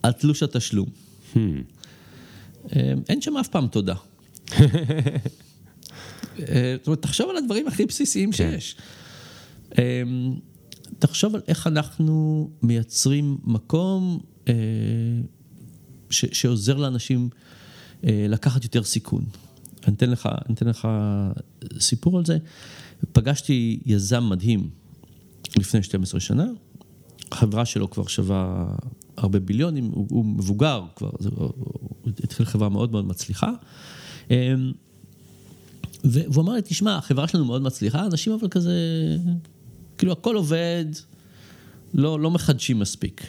על 0.04 0.12
תלוש 0.12 0.44
התשלום? 0.44 0.88
Hmm, 1.34 1.38
אין 3.10 3.22
שם 3.22 3.38
אף 3.38 3.48
פעם 3.48 3.68
תודה. 3.68 3.96
אה, 6.40 6.76
זאת 6.78 6.88
אומרת, 6.88 7.02
תחשוב 7.02 7.30
על 7.30 7.38
הדברים 7.38 7.68
הכי 7.68 7.86
בסיסיים 7.86 8.34
שיש. 8.34 8.76
אה, 9.80 10.04
תחשוב 11.00 11.36
על 11.36 11.42
איך 11.48 11.68
אנחנו 11.68 12.50
מייצרים 12.62 13.38
מקום 13.44 14.20
אה, 14.48 14.54
ש- 16.10 16.40
שעוזר 16.40 16.78
לאנשים 16.78 17.30
אה, 18.04 18.26
לקחת 18.30 18.64
יותר 18.64 18.84
סיכון. 18.84 19.26
אני 19.88 19.96
אתן 19.96 20.10
לך, 20.10 20.30
אני 20.46 20.56
אתן 20.56 20.68
לך 20.68 20.88
סיפור 21.80 22.18
על 22.18 22.26
זה. 22.26 22.38
פגשתי 23.12 23.80
יזם 23.86 24.30
מדהים 24.30 24.70
לפני 25.58 25.84
12 25.84 26.20
שנה, 26.20 26.46
החברה 27.32 27.66
שלו 27.66 27.90
כבר 27.90 28.08
שווה 28.08 28.66
הרבה 29.18 29.40
ביליונים, 29.40 29.86
הוא, 29.86 30.08
הוא 30.10 30.26
מבוגר 30.26 30.84
כבר, 30.96 31.10
זה, 31.20 31.30
הוא 31.36 31.54
הוא 32.06 32.14
התחיל 32.24 32.46
חברה 32.46 32.70
מאוד 32.70 32.92
מאוד 32.92 33.06
מצליחה. 33.06 33.52
אמ, 34.30 34.36
והוא 36.04 36.44
אמר 36.44 36.54
לי, 36.54 36.62
תשמע, 36.62 36.98
החברה 36.98 37.28
שלנו 37.28 37.46
מאוד 37.46 37.62
מצליחה, 37.62 38.06
אנשים 38.06 38.34
אבל 38.34 38.48
כזה, 38.48 38.74
כאילו 39.98 40.12
הכל 40.12 40.36
עובד, 40.36 40.86
לא, 41.94 42.20
לא 42.20 42.32
מחדשים 42.32 42.80
מספיק. 42.80 43.22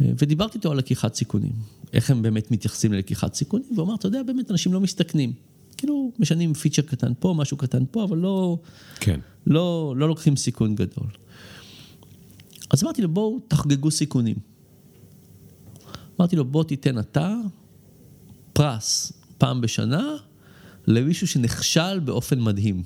ודיברתי 0.00 0.58
איתו 0.58 0.70
על 0.70 0.78
לקיחת 0.78 1.14
סיכונים, 1.14 1.52
איך 1.92 2.10
הם 2.10 2.22
באמת 2.22 2.50
מתייחסים 2.50 2.92
ללקיחת 2.92 3.34
סיכונים, 3.34 3.68
והוא 3.74 3.86
אמר, 3.86 3.94
אתה 3.94 4.06
יודע, 4.06 4.22
באמת 4.22 4.50
אנשים 4.50 4.72
לא 4.72 4.80
מסתכנים. 4.80 5.32
כאילו, 5.76 6.12
משנים 6.18 6.54
פיצ'ר 6.54 6.82
קטן 6.82 7.12
פה, 7.18 7.34
משהו 7.36 7.56
קטן 7.56 7.82
פה, 7.90 8.04
אבל 8.04 8.18
לא, 8.18 8.58
כן. 9.00 9.20
לא, 9.46 9.94
לא 9.96 10.08
לוקחים 10.08 10.36
סיכון 10.36 10.74
גדול. 10.74 11.08
אז 12.70 12.84
אמרתי 12.84 13.02
לו, 13.02 13.08
בואו 13.08 13.40
תחגגו 13.48 13.90
סיכונים. 13.90 14.36
אמרתי 16.20 16.36
לו, 16.36 16.44
בוא 16.44 16.64
תיתן 16.64 16.98
אתה 16.98 17.34
פרס 18.52 19.12
פעם 19.38 19.60
בשנה 19.60 20.16
למישהו 20.86 21.26
שנכשל 21.26 21.98
באופן 21.98 22.40
מדהים. 22.40 22.82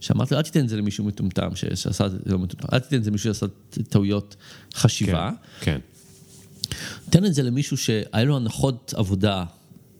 שאמרתי 0.00 0.34
לו, 0.34 0.38
אל 0.38 0.44
תיתן 0.44 0.64
את 0.64 0.68
זה 0.68 0.76
למישהו 0.76 1.04
מטומטם 1.04 1.56
שעשה 1.56 2.06
את 2.06 2.10
זה 2.10 2.18
לא 2.26 2.38
מטומטם, 2.38 2.68
אל 2.72 2.78
תיתן 2.78 2.96
את 2.96 3.04
זה 3.04 3.10
למישהו 3.10 3.34
שעשה 3.34 3.46
טעויות 3.88 4.36
חשיבה. 4.74 5.30
כן. 5.60 5.78
תן 7.10 7.24
את 7.24 7.34
זה 7.34 7.42
למישהו 7.42 7.76
שהיה 7.76 8.24
לו 8.24 8.36
הנחות 8.36 8.94
עבודה 8.96 9.44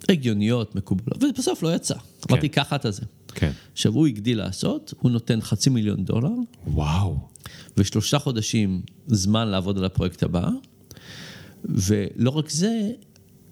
הגיוניות, 0.09 0.75
מקובלות, 0.75 1.23
ובסוף 1.23 1.63
לא 1.63 1.75
יצא. 1.75 1.95
אמרתי, 2.31 2.49
ככה 2.49 2.77
אתה 2.77 2.91
זה. 2.91 3.03
כן. 3.35 3.53
עכשיו, 3.73 3.93
הוא 3.93 4.07
הגדיל 4.07 4.39
לעשות, 4.39 4.95
הוא 5.01 5.11
נותן 5.11 5.41
חצי 5.41 5.71
מיליון 5.71 6.05
דולר 6.05 6.31
וואו. 6.67 7.19
ושלושה 7.77 8.19
חודשים 8.19 8.83
זמן 9.07 9.49
לעבוד 9.49 9.79
על 9.79 9.85
הפרויקט 9.85 10.23
הבא, 10.23 10.49
ולא 11.65 12.31
רק 12.31 12.51
זה, 12.51 12.91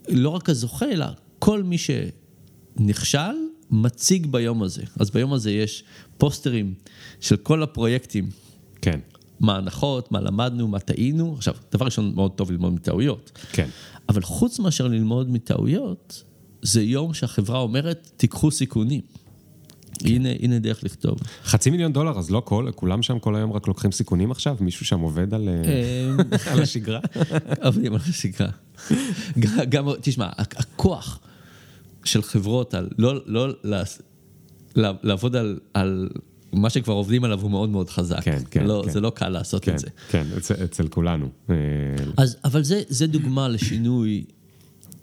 לא 0.09 0.29
רק 0.29 0.49
הזוכה, 0.49 0.87
אלא 0.87 1.07
כל 1.39 1.63
מי 1.63 1.77
שנכשל, 1.79 3.37
מציג 3.71 4.27
ביום 4.27 4.63
הזה. 4.63 4.83
אז 5.01 5.11
ביום 5.11 5.33
הזה 5.33 5.51
יש 5.51 5.85
פוסטרים 6.19 6.75
של 7.21 7.37
כל 7.37 7.63
הפרויקטים, 7.63 8.31
כן. 8.83 9.01
מה 9.41 9.55
ההנחות, 9.55 10.13
מה 10.13 10.21
למדנו, 10.21 10.69
מה 10.69 10.79
טעינו. 10.79 11.35
עכשיו, 11.37 11.55
דבר 11.73 11.85
ראשון, 11.85 12.13
מאוד 12.15 12.33
טוב 12.33 12.51
ללמוד 12.51 12.73
מטעויות. 12.73 13.39
כן. 13.53 13.69
אבל 14.09 14.23
חוץ 14.23 14.59
מאשר 14.59 14.89
ללמוד 14.89 15.31
מטעויות, 15.31 16.25
זה 16.63 16.83
יום 16.83 17.15
שהחברה 17.15 17.59
אומרת, 17.59 18.11
תיקחו 18.17 18.51
סיכונים. 18.51 19.01
הנה, 20.05 20.29
הנה 20.41 20.59
דרך 20.59 20.85
לכתוב. 20.85 21.19
חצי 21.45 21.71
מיליון 21.71 21.93
דולר, 21.93 22.19
אז 22.19 22.31
לא 22.31 22.43
כל, 22.45 22.71
כולם 22.75 23.03
שם 23.03 23.19
כל 23.19 23.37
היום 23.37 23.53
רק 23.53 23.69
לוקחים 23.69 23.93
סיכונים 23.93 24.31
עכשיו? 24.31 24.57
מישהו 24.61 24.87
שם 24.87 25.01
עובד 25.01 25.35
על, 25.35 25.49
אה, 25.49 26.13
על 26.53 26.63
השגרה? 26.63 27.01
עובדים 27.65 27.95
על 27.95 28.01
השגרה. 28.09 28.49
גם, 29.69 29.89
תשמע, 30.01 30.29
הכוח 30.37 31.21
של 32.05 32.23
חברות 32.23 32.75
על 32.75 32.89
לא, 32.99 33.15
לא 33.27 33.49
לעבוד 34.77 35.37
על, 35.37 35.59
על 35.75 36.09
מה 36.53 36.71
שכבר 36.71 36.95
עובדים 36.95 37.25
עליו 37.25 37.41
הוא 37.41 37.51
מאוד 37.51 37.69
מאוד 37.69 37.91
חזק. 37.91 38.21
כן, 38.23 38.39
כן, 38.51 38.67
לא, 38.67 38.83
כן. 38.85 38.91
זה 38.93 39.01
לא 39.01 39.11
קל 39.11 39.29
לעשות 39.29 39.65
כן, 39.65 39.75
את 39.75 39.79
זה. 39.79 39.87
כן, 40.11 40.27
אצל, 40.37 40.55
אצל 40.65 40.89
כולנו. 40.89 41.29
אה, 41.51 41.55
אז, 42.17 42.37
אבל 42.45 42.63
זה, 42.63 42.83
זה 42.89 43.07
דוגמה 43.07 43.49
לשינוי 43.49 44.25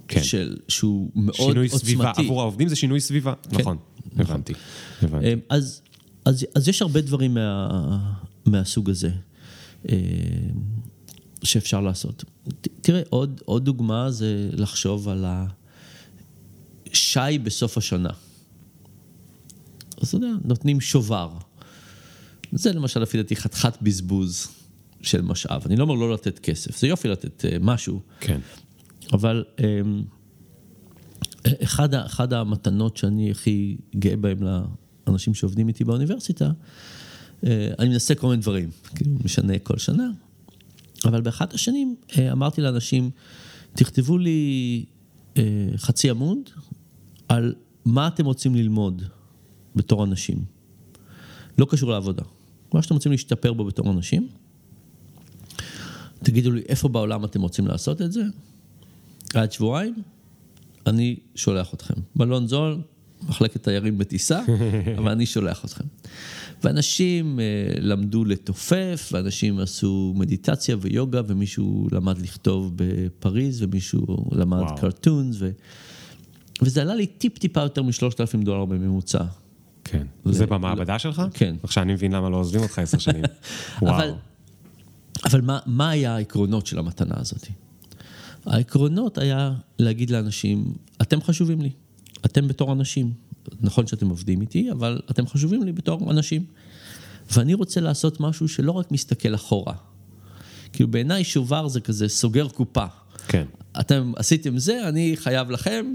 כן. 0.07 0.23
של, 0.23 0.57
שהוא 0.67 1.11
מאוד 1.15 1.35
שינוי 1.35 1.65
עוצמתי. 1.65 1.85
סביבה, 1.85 2.11
עבור 2.17 2.41
העובדים 2.41 2.67
זה 2.67 2.75
שינוי 2.75 2.99
סביבה, 2.99 3.33
נכון, 3.51 3.77
הבנתי, 4.17 4.53
הבנתי. 5.01 5.33
אמ, 5.33 5.39
אז, 5.49 5.81
אז, 6.25 6.45
אז 6.55 6.67
יש 6.67 6.81
הרבה 6.81 7.01
דברים 7.01 7.33
מה, 7.33 8.13
מהסוג 8.45 8.89
הזה 8.89 9.11
אמ, 9.89 9.95
שאפשר 11.43 11.81
לעשות. 11.81 12.23
תראה, 12.81 13.01
עוד, 13.09 13.41
עוד 13.45 13.65
דוגמה 13.65 14.11
זה 14.11 14.49
לחשוב 14.53 15.09
על 15.09 15.25
השי 16.87 17.37
בסוף 17.43 17.77
השנה. 17.77 18.09
אז 20.01 20.07
אתה 20.07 20.17
יודע, 20.17 20.27
נותנים 20.45 20.81
שובר. 20.81 21.29
זה 22.51 22.73
למשל, 22.73 22.99
לפי 22.99 23.17
דעתי, 23.17 23.35
חתיכת 23.35 23.81
בזבוז 23.81 24.47
של 25.01 25.21
משאב. 25.21 25.63
אני 25.65 25.75
לא 25.75 25.83
אומר 25.83 25.95
לא 25.95 26.13
לתת 26.13 26.39
כסף, 26.39 26.79
זה 26.79 26.87
יופי 26.87 27.07
לתת 27.07 27.45
אה, 27.45 27.57
משהו, 27.61 28.01
כן, 28.19 28.39
אבל 29.13 29.43
אמ, 29.59 30.03
אחד, 31.63 31.93
אחד 31.93 32.33
המתנות 32.33 32.97
שאני 32.97 33.31
הכי 33.31 33.77
גאה 33.95 34.15
בהם 34.15 34.37
לאנשים 35.07 35.33
שעובדים 35.33 35.67
איתי 35.67 35.83
באוניברסיטה, 35.83 36.51
אה, 37.43 37.69
אני 37.79 37.89
מנסה 37.89 38.15
כל 38.15 38.27
מיני 38.27 38.41
דברים, 38.41 38.69
כאילו 38.95 39.11
משנה 39.23 39.59
כל 39.59 39.77
שנה, 39.77 40.09
אבל 41.05 41.21
באחת 41.21 41.53
השנים 41.53 41.95
אה, 42.17 42.31
אמרתי 42.31 42.61
לאנשים, 42.61 43.09
תכתבו 43.73 44.17
לי 44.17 44.85
אה, 45.37 45.43
חצי 45.77 46.09
עמוד 46.09 46.37
על 47.29 47.53
מה 47.85 48.07
אתם 48.07 48.25
רוצים 48.25 48.55
ללמוד 48.55 49.03
בתור 49.75 50.03
אנשים. 50.03 50.45
לא 51.57 51.67
קשור 51.69 51.91
לעבודה. 51.91 52.23
מה 52.73 52.81
שאתם 52.81 52.95
רוצים 52.95 53.11
להשתפר 53.11 53.53
בו 53.53 53.65
בתור 53.65 53.91
אנשים. 53.91 54.27
תגידו 56.23 56.51
לי 56.51 56.61
איפה 56.67 56.89
בעולם 56.89 57.25
אתם 57.25 57.41
רוצים 57.41 57.67
לעשות 57.67 58.01
את 58.01 58.11
זה, 58.11 58.23
עד 59.33 59.51
שבועיים, 59.51 59.93
אני 60.87 61.17
שולח 61.35 61.73
אתכם. 61.73 61.93
מלון 62.15 62.47
זול, 62.47 62.81
מחלקת 63.29 63.63
תיירים 63.63 63.97
בטיסה, 63.97 64.41
אבל 64.97 65.11
אני 65.11 65.25
שולח 65.25 65.65
אתכם. 65.65 65.83
ואנשים 66.63 67.39
אה, 67.39 67.43
למדו 67.79 68.25
לתופף, 68.25 69.09
ואנשים 69.11 69.59
עשו 69.59 70.13
מדיטציה 70.15 70.75
ויוגה, 70.81 71.21
ומישהו 71.27 71.87
למד 71.91 72.17
לכתוב 72.17 72.71
בפריז, 72.75 73.63
ומישהו 73.63 74.29
למד 74.31 74.59
וואו. 74.59 74.75
קרטונס, 74.75 75.35
ו... 75.39 75.49
וזה 76.61 76.81
עלה 76.81 76.95
לי 76.95 77.05
טיפ-טיפה 77.05 77.61
יותר 77.61 77.83
משלושת 77.83 78.21
אלפים 78.21 78.43
דולר 78.43 78.65
בממוצע. 78.65 79.23
כן. 79.83 80.05
זה 80.25 80.45
במעבדה 80.45 80.99
שלך? 80.99 81.21
כן. 81.33 81.55
עכשיו 81.63 81.83
אני 81.83 81.93
מבין 81.93 82.11
למה 82.11 82.29
לא 82.29 82.37
עוזבים 82.37 82.61
אותך 82.61 82.79
עשר 82.79 82.97
שנים. 82.97 83.23
אבל, 83.81 83.89
וואו. 83.89 84.15
אבל 85.25 85.41
מה, 85.41 85.59
מה 85.65 85.89
היה 85.89 86.15
העקרונות 86.15 86.67
של 86.67 86.79
המתנה 86.79 87.15
הזאת? 87.17 87.47
העקרונות 88.47 89.17
היה 89.17 89.53
להגיד 89.79 90.09
לאנשים, 90.09 90.73
אתם 91.01 91.21
חשובים 91.21 91.61
לי, 91.61 91.71
אתם 92.25 92.47
בתור 92.47 92.73
אנשים. 92.73 93.13
נכון 93.61 93.87
שאתם 93.87 94.09
עובדים 94.09 94.41
איתי, 94.41 94.71
אבל 94.71 95.01
אתם 95.11 95.27
חשובים 95.27 95.63
לי 95.63 95.71
בתור 95.71 96.11
אנשים. 96.11 96.45
ואני 97.31 97.53
רוצה 97.53 97.81
לעשות 97.81 98.19
משהו 98.19 98.47
שלא 98.47 98.71
רק 98.71 98.91
מסתכל 98.91 99.35
אחורה. 99.35 99.73
כאילו 100.73 100.91
בעיניי 100.91 101.23
שובר 101.23 101.67
זה 101.67 101.81
כזה 101.81 102.07
סוגר 102.07 102.47
קופה. 102.47 102.85
כן. 103.27 103.45
אתם 103.79 104.11
עשיתם 104.15 104.57
זה, 104.57 104.89
אני 104.89 105.17
חייב 105.17 105.51
לכם. 105.51 105.85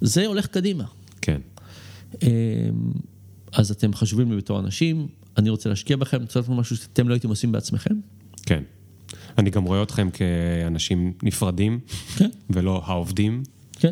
זה 0.00 0.26
הולך 0.26 0.46
קדימה. 0.46 0.84
כן. 1.20 1.40
אמ, 2.22 2.28
אז 3.52 3.70
אתם 3.70 3.94
חשובים 3.94 4.30
לי 4.30 4.36
בתור 4.36 4.60
אנשים, 4.60 5.08
אני 5.36 5.50
רוצה 5.50 5.68
להשקיע 5.68 5.96
בכם, 5.96 6.16
אני 6.16 6.24
רוצה 6.24 6.40
לעשות 6.40 6.56
משהו 6.56 6.76
שאתם 6.76 7.08
לא 7.08 7.14
הייתם 7.14 7.28
עושים 7.28 7.52
בעצמכם. 7.52 7.94
כן. 8.46 8.62
אני 9.40 9.50
גם 9.50 9.64
רואה 9.64 9.82
אתכם 9.82 10.08
כאנשים 10.10 11.12
נפרדים, 11.22 11.80
כן. 12.16 12.30
ולא 12.50 12.82
העובדים. 12.86 13.42
כן, 13.72 13.90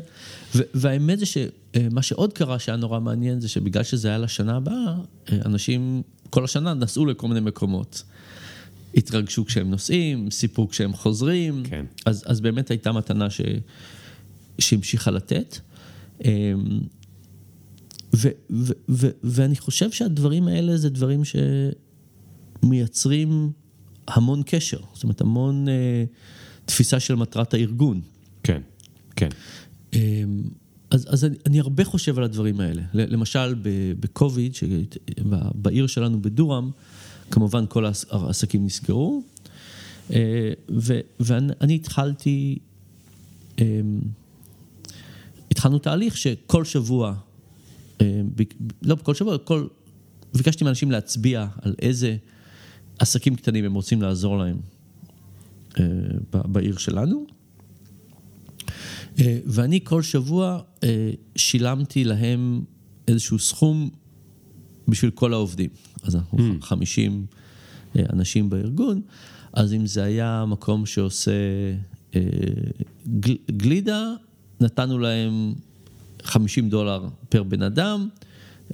והאמת 0.54 1.18
זה 1.18 1.26
שמה 1.26 2.02
שעוד 2.02 2.32
קרה 2.32 2.58
שהיה 2.58 2.76
נורא 2.76 3.00
מעניין 3.00 3.40
זה 3.40 3.48
שבגלל 3.48 3.82
שזה 3.82 4.08
היה 4.08 4.18
לשנה 4.18 4.56
הבאה, 4.56 4.94
אנשים 5.32 6.02
כל 6.30 6.44
השנה 6.44 6.74
נסעו 6.74 7.06
לכל 7.06 7.28
מיני 7.28 7.40
מקומות. 7.40 8.02
התרגשו 8.94 9.46
כשהם 9.46 9.70
נוסעים, 9.70 10.30
סיפרו 10.30 10.68
כשהם 10.68 10.92
חוזרים, 10.92 11.62
כן. 11.64 11.84
אז, 12.06 12.24
אז 12.26 12.40
באמת 12.40 12.70
הייתה 12.70 12.92
מתנה 12.92 13.30
ש, 13.30 13.40
שהמשיכה 14.58 15.10
לתת. 15.10 15.58
אמ, 16.24 16.30
ו, 18.16 18.28
ו, 18.50 18.72
ו, 18.88 19.08
ואני 19.24 19.56
חושב 19.56 19.90
שהדברים 19.90 20.48
האלה 20.48 20.76
זה 20.76 20.90
דברים 20.90 21.22
שמייצרים 22.62 23.52
המון 24.08 24.42
קשר, 24.46 24.78
זאת 24.94 25.02
אומרת 25.02 25.20
המון 25.20 25.68
אה, 25.68 26.04
תפיסה 26.64 27.00
של 27.00 27.14
מטרת 27.14 27.54
הארגון. 27.54 28.00
כן, 28.42 28.62
כן. 29.16 29.28
אמ, 29.92 30.42
אז, 30.90 31.06
אז 31.08 31.24
אני, 31.24 31.36
אני 31.46 31.60
הרבה 31.60 31.84
חושב 31.84 32.18
על 32.18 32.24
הדברים 32.24 32.60
האלה. 32.60 32.82
למשל, 32.94 33.54
בקוביד, 34.00 34.52
בעיר 35.54 35.86
שלנו 35.86 36.22
בדורם, 36.22 36.70
כמובן 37.30 37.64
כל 37.68 37.86
העסקים 38.10 38.64
נסגרו, 38.64 39.22
אה, 40.12 40.52
ו, 40.70 41.00
ואני 41.20 41.74
התחלתי, 41.74 42.58
אמ, 43.58 44.00
התחלנו 45.50 45.78
תהליך 45.78 46.16
שכל 46.16 46.64
שבוע, 46.64 47.14
אה, 48.00 48.20
לא 48.82 48.96
כל 49.02 49.14
שבוע, 49.14 49.38
כל, 49.38 49.66
ביקשתי 50.34 50.64
מאנשים 50.64 50.90
להצביע 50.90 51.46
על 51.62 51.74
איזה 51.82 52.16
עסקים 52.98 53.36
קטנים 53.36 53.64
הם 53.64 53.74
רוצים 53.74 54.02
לעזור 54.02 54.38
להם 54.38 54.56
אה, 55.78 55.84
בעיר 56.32 56.76
שלנו. 56.76 57.26
ואני 59.46 59.80
כל 59.84 60.02
שבוע 60.02 60.60
שילמתי 61.36 62.04
להם 62.04 62.64
איזשהו 63.08 63.38
סכום 63.38 63.90
בשביל 64.88 65.10
כל 65.10 65.32
העובדים. 65.32 65.70
אז 66.02 66.16
אנחנו 66.16 66.38
mm. 66.38 66.62
50 66.62 67.26
אנשים 67.96 68.50
בארגון, 68.50 69.00
אז 69.52 69.74
אם 69.74 69.86
זה 69.86 70.04
היה 70.04 70.44
מקום 70.48 70.86
שעושה 70.86 71.32
גלידה, 73.56 74.12
נתנו 74.60 74.98
להם 74.98 75.54
50 76.22 76.70
דולר 76.70 77.08
פר 77.28 77.42
בן 77.42 77.62
אדם, 77.62 78.08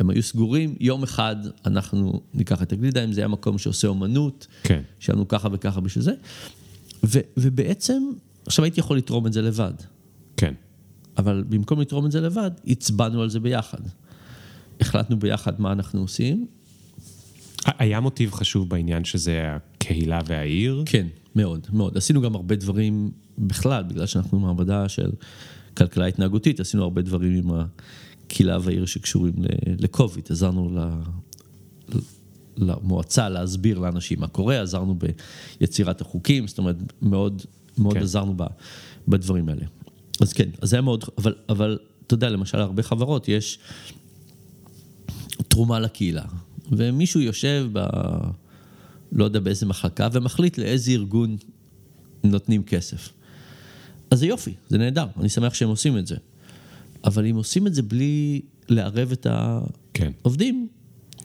הם 0.01 0.11
היו 0.11 0.23
סגורים, 0.23 0.75
יום 0.81 1.03
אחד 1.03 1.37
אנחנו 1.67 2.21
ניקח 2.35 2.63
את 2.63 2.73
הגלידה, 2.73 3.05
אם 3.05 3.13
זה 3.13 3.21
היה 3.21 3.29
מקום 3.29 3.59
שעושה 3.59 3.89
אומנות, 3.89 4.47
כן. 4.63 4.83
שלנו 4.99 5.29
ככה 5.29 5.49
וככה 5.53 5.81
בשביל 5.81 6.05
זה. 6.05 6.13
ו, 7.05 7.19
ובעצם, 7.37 8.03
עכשיו 8.47 8.65
הייתי 8.65 8.81
יכול 8.81 8.97
לתרום 8.97 9.27
את 9.27 9.33
זה 9.33 9.43
לבד. 9.43 9.73
כן. 10.37 10.55
אבל 11.19 11.45
במקום 11.49 11.81
לתרום 11.81 12.07
את 12.07 12.13
זה 12.13 12.21
לבד, 12.21 12.51
הצבענו 12.67 13.23
על 13.23 13.31
זה 13.31 13.41
ביחד. 13.41 13.79
החלטנו 14.81 15.19
ביחד 15.19 15.61
מה 15.61 15.73
אנחנו 15.73 16.01
עושים. 16.01 16.47
היה 17.65 18.01
מוטיב 18.01 18.33
חשוב 18.33 18.69
בעניין 18.69 19.05
שזה 19.05 19.43
הקהילה 19.45 20.21
והעיר? 20.27 20.83
כן, 20.87 21.07
מאוד, 21.37 21.67
מאוד. 21.73 21.97
עשינו 21.97 22.23
גם 22.23 22.35
הרבה 22.35 22.57
דברים 22.57 23.11
בכלל, 23.39 23.83
בגלל 23.83 24.07
שאנחנו 24.07 24.39
מעבדה 24.41 24.89
של 24.89 25.11
כלכלה 25.77 26.07
התנהגותית, 26.07 26.61
עשינו 26.61 26.83
הרבה 26.83 27.03
דברים 27.03 27.33
עם 27.35 27.51
הקהילה 28.27 28.59
והעיר 28.63 28.87
שקשורים 28.87 29.35
לקוביד. 29.79 30.25
עזרנו 30.31 30.71
ל... 30.79 30.89
למועצה 32.57 33.29
להסביר 33.29 33.79
לאנשים 33.79 34.21
מה 34.21 34.29
קורה, 34.29 34.61
עזרנו 34.61 34.99
ביצירת 35.61 36.01
החוקים, 36.01 36.49
זאת 36.49 36.59
אומרת, 36.59 36.77
מאוד, 37.03 37.43
מאוד 37.79 37.95
כן. 37.95 38.03
עזרנו 38.03 38.37
בדברים 39.09 39.49
האלה. 39.49 39.65
אז 40.21 40.33
כן, 40.33 40.49
אז 40.63 40.71
זה 40.71 40.77
היה 40.77 40.83
מאוד, 40.83 41.05
אבל, 41.19 41.35
אבל 41.49 41.79
אתה 42.07 42.15
יודע, 42.15 42.31
למשל, 42.31 42.59
הרבה 42.59 42.83
חברות 42.83 43.29
יש 43.29 43.59
תרומה 45.49 45.81
לקהילה, 45.81 46.25
ומישהו 46.73 47.21
יושב 47.21 47.69
ב... 47.73 47.87
לא 49.13 49.25
יודע 49.25 49.41
באיזה 49.41 49.67
מחלקה, 49.67 50.09
ומחליט 50.13 50.59
לאיזה 50.59 50.91
ארגון 50.91 51.37
נותנים 52.25 52.63
כסף. 52.63 53.13
אז 54.11 54.19
זה 54.19 54.27
יופי, 54.27 54.55
זה 54.69 54.79
נהדר, 54.79 55.07
אני 55.21 55.29
שמח 55.29 55.55
שהם 55.55 55.69
עושים 55.69 55.99
את 55.99 56.07
זה. 56.07 56.17
אבל 57.05 57.27
אם 57.27 57.37
עושים 57.37 57.67
את 57.67 57.75
זה 57.75 57.83
בלי 57.83 58.41
לערב 58.69 59.13
את 59.13 59.27
כן. 59.95 60.13
העובדים, 60.23 60.69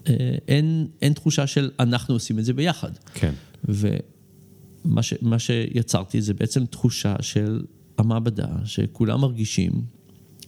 כן. 0.06 0.14
אין, 0.47 0.88
אין 1.01 1.14
תחושה 1.14 1.47
של 1.47 1.72
אנחנו 1.80 2.14
עושים 2.14 2.39
את 2.39 2.45
זה 2.45 2.53
ביחד. 2.53 2.91
כן. 3.14 3.34
ומה 3.64 5.03
ש, 5.03 5.14
שיצרתי 5.38 6.22
זה 6.22 6.34
בעצם 6.34 6.65
תחושה 6.65 7.15
של 7.22 7.61
המעבדה, 7.97 8.47
שכולם 8.65 9.22
מרגישים 9.22 9.72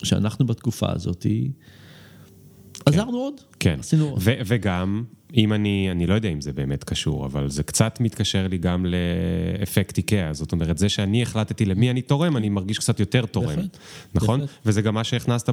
שאנחנו 0.04 0.46
בתקופה 0.46 0.92
הזאת 0.92 1.22
כן. 1.22 2.82
עזרנו 2.86 3.18
עוד. 3.18 3.34
כן, 3.60 3.80
עשינו 3.80 4.10
עוד. 4.10 4.22
וגם, 4.24 5.04
אם 5.38 5.54
אני, 5.54 5.92
אני 5.92 6.08
לא 6.08 6.14
יודע 6.14 6.30
אם 6.30 6.42
זה 6.42 6.54
באמת 6.54 6.84
קשור, 6.84 7.26
אבל 7.26 7.50
זה 7.50 7.64
קצת 7.64 7.98
מתקשר 8.00 8.48
לי 8.48 8.58
גם 8.58 8.86
לאפקט 8.86 9.98
איקאה. 9.98 10.34
זאת 10.34 10.52
אומרת, 10.52 10.78
זה 10.78 10.90
שאני 10.90 11.22
החלטתי 11.22 11.66
למי 11.66 11.92
אני 11.92 12.02
תורם, 12.02 12.38
אני 12.38 12.50
מרגיש 12.50 12.80
קצת 12.80 13.00
יותר 13.00 13.26
תורם. 13.26 13.48
בהחלט. 13.48 13.78
נכון? 14.14 14.40
בהחלט. 14.40 14.58
וזה 14.66 14.82
גם 14.82 14.94
מה 14.94 15.04
שהכנסת 15.04 15.50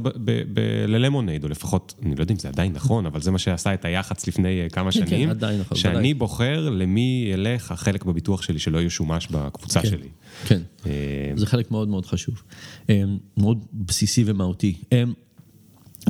ללמונייד, 0.86 1.44
או 1.44 1.48
לפחות, 1.48 1.94
אני 2.02 2.14
לא 2.14 2.20
יודע 2.22 2.34
אם 2.34 2.38
זה 2.38 2.48
עדיין 2.48 2.72
נכון, 2.72 3.06
אבל 3.06 3.20
זה 3.20 3.30
מה 3.30 3.38
שעשה 3.38 3.74
את 3.74 3.84
היח"צ 3.84 4.26
לפני 4.26 4.60
אה, 4.62 4.68
כמה 4.68 4.84
כן, 4.84 5.06
שנים. 5.06 5.28
כן, 5.28 5.30
עדיין 5.30 5.60
נכון. 5.60 5.78
שאני 5.78 5.96
עדיין. 5.96 6.18
בוחר 6.18 6.70
למי 6.70 7.30
ילך 7.32 7.72
החלק 7.72 8.04
בביטוח 8.04 8.42
שלי 8.42 8.58
שלא 8.58 8.82
ישומש 8.82 9.28
בקבוצה 9.30 9.82
כן, 9.82 9.88
שלי. 9.88 10.08
כן, 10.46 10.60
אה, 10.86 10.92
זה 11.36 11.46
חלק 11.46 11.70
מאוד 11.70 11.88
מאוד 11.88 12.06
חשוב. 12.06 12.42
אה, 12.90 13.02
מאוד 13.36 13.64
בסיסי 13.72 14.24
ומהותי. 14.26 14.74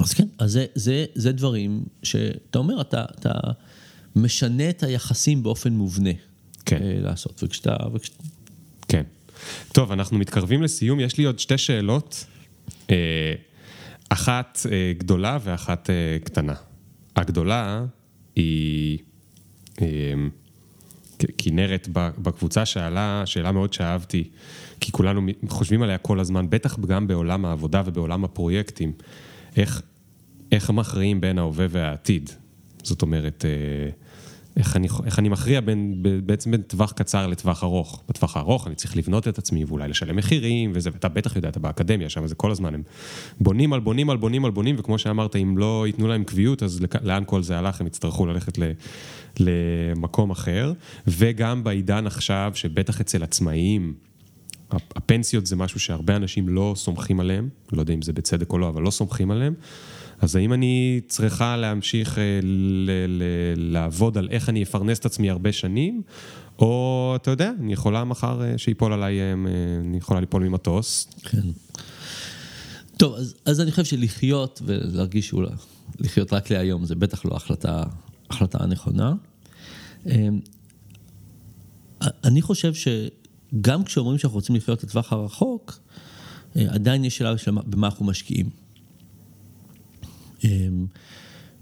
אז 0.02 0.14
כן, 0.14 0.26
אז 0.38 0.52
זה, 0.52 0.66
זה, 0.74 1.04
זה 1.14 1.32
דברים 1.32 1.84
שאתה 2.02 2.58
אומר, 2.58 2.80
אתה, 2.80 3.04
אתה 3.18 3.32
משנה 4.16 4.70
את 4.70 4.82
היחסים 4.82 5.42
באופן 5.42 5.72
מובנה. 5.72 6.10
כן. 6.64 6.78
לעשות, 6.82 7.42
וכשאתה... 7.42 7.76
וכשאתה... 7.94 8.22
כן. 8.88 9.02
טוב, 9.72 9.92
אנחנו 9.92 10.18
מתקרבים 10.18 10.62
לסיום, 10.62 11.00
יש 11.00 11.18
לי 11.18 11.24
עוד 11.24 11.38
שתי 11.38 11.58
שאלות. 11.58 12.24
אחת 14.08 14.58
גדולה 14.98 15.38
ואחת 15.42 15.90
קטנה. 16.24 16.54
הגדולה 17.16 17.84
היא... 18.36 18.98
כנרת 21.38 21.88
בקבוצה 21.92 22.66
שאלה, 22.66 23.22
שאלה 23.26 23.52
מאוד 23.52 23.72
שאהבתי, 23.72 24.30
כי 24.80 24.92
כולנו 24.92 25.26
חושבים 25.48 25.82
עליה 25.82 25.98
כל 25.98 26.20
הזמן, 26.20 26.50
בטח 26.50 26.78
גם 26.78 27.06
בעולם 27.06 27.44
העבודה 27.44 27.82
ובעולם 27.86 28.24
הפרויקטים. 28.24 28.92
איך, 29.56 29.82
איך 30.52 30.70
מכריעים 30.70 31.20
בין 31.20 31.38
ההווה 31.38 31.66
והעתיד. 31.70 32.30
זאת 32.82 33.02
אומרת, 33.02 33.44
אה, 33.44 33.90
איך 34.58 34.76
אני, 34.76 34.88
איך 35.04 35.18
אני 35.18 35.28
מכריע 35.28 35.60
בין, 35.60 36.02
בעצם 36.26 36.50
בין 36.50 36.62
טווח 36.62 36.92
קצר 36.92 37.26
לטווח 37.26 37.64
ארוך. 37.64 38.02
בטווח 38.08 38.36
הארוך 38.36 38.66
אני 38.66 38.74
צריך 38.74 38.96
לבנות 38.96 39.28
את 39.28 39.38
עצמי 39.38 39.64
ואולי 39.64 39.88
לשלם 39.88 40.16
מחירים 40.16 40.72
וזה, 40.74 40.90
ואתה 40.92 41.08
בטח 41.08 41.36
יודע, 41.36 41.48
אתה 41.48 41.60
באקדמיה, 41.60 42.08
שם 42.08 42.26
זה 42.26 42.34
כל 42.34 42.50
הזמן, 42.50 42.74
הם 42.74 42.82
בונים 43.40 43.72
על 43.72 43.80
בונים 43.80 44.10
על 44.10 44.16
בונים 44.16 44.44
על 44.44 44.50
בונים, 44.50 44.76
וכמו 44.78 44.98
שאמרת, 44.98 45.36
אם 45.36 45.58
לא 45.58 45.86
ייתנו 45.86 46.08
להם 46.08 46.24
קביעות, 46.24 46.62
אז 46.62 46.80
לאן 47.02 47.22
כל 47.26 47.42
זה 47.42 47.58
הלך, 47.58 47.80
הם 47.80 47.86
יצטרכו 47.86 48.26
ללכת 48.26 48.58
ל, 48.58 48.62
למקום 49.40 50.30
אחר. 50.30 50.72
וגם 51.06 51.64
בעידן 51.64 52.06
עכשיו, 52.06 52.52
שבטח 52.54 53.00
אצל 53.00 53.22
עצמאים, 53.22 53.94
הפנסיות 54.70 55.46
זה 55.46 55.56
משהו 55.56 55.80
שהרבה 55.80 56.16
אנשים 56.16 56.48
לא 56.48 56.72
סומכים 56.76 57.20
עליהם, 57.20 57.48
לא 57.72 57.80
יודע 57.80 57.94
אם 57.94 58.02
זה 58.02 58.12
בצדק 58.12 58.52
או 58.52 58.58
לא, 58.58 58.68
אבל 58.68 58.82
לא 58.82 58.90
סומכים 58.90 59.30
עליהם. 59.30 59.54
אז 60.20 60.36
האם 60.36 60.52
אני 60.52 61.00
צריכה 61.08 61.56
להמשיך 61.56 62.18
אה, 62.18 62.40
ל- 62.42 62.90
ל- 63.08 63.72
לעבוד 63.72 64.18
על 64.18 64.28
איך 64.30 64.48
אני 64.48 64.62
אפרנס 64.62 64.98
את 64.98 65.06
עצמי 65.06 65.30
הרבה 65.30 65.52
שנים, 65.52 66.02
או 66.58 67.12
אתה 67.16 67.30
יודע, 67.30 67.52
אני 67.60 67.72
יכולה 67.72 68.04
מחר 68.04 68.42
אה, 68.42 68.58
שיפול 68.58 68.92
עליי, 68.92 69.20
אה, 69.20 69.32
אני 69.80 69.96
יכולה 69.96 70.20
ליפול 70.20 70.42
ממטוס. 70.48 71.08
כן. 71.22 71.42
טוב, 72.96 73.14
אז, 73.14 73.34
אז 73.44 73.60
אני 73.60 73.70
חושב 73.70 73.84
שלחיות 73.84 74.62
ולהרגיש 74.64 75.28
שאולי, 75.28 75.50
לחיות 75.98 76.32
רק 76.32 76.50
להיום 76.50 76.84
זה 76.84 76.94
בטח 76.94 77.24
לא 77.24 77.36
החלטה, 77.36 77.82
החלטה 78.30 78.58
הנכונה. 78.60 79.12
אני 82.24 82.42
חושב 82.42 82.74
שגם 83.52 83.84
כשאומרים 83.84 84.18
שאנחנו 84.18 84.36
רוצים 84.36 84.56
לחיות 84.56 84.84
לטווח 84.84 85.12
הרחוק, 85.12 85.78
אה, 86.56 86.64
עדיין 86.68 87.04
יש 87.04 87.16
שאלה 87.16 87.38
של 87.38 87.50
במה 87.66 87.86
אנחנו 87.86 88.06
משקיעים. 88.06 88.50
אמ, 90.44 90.86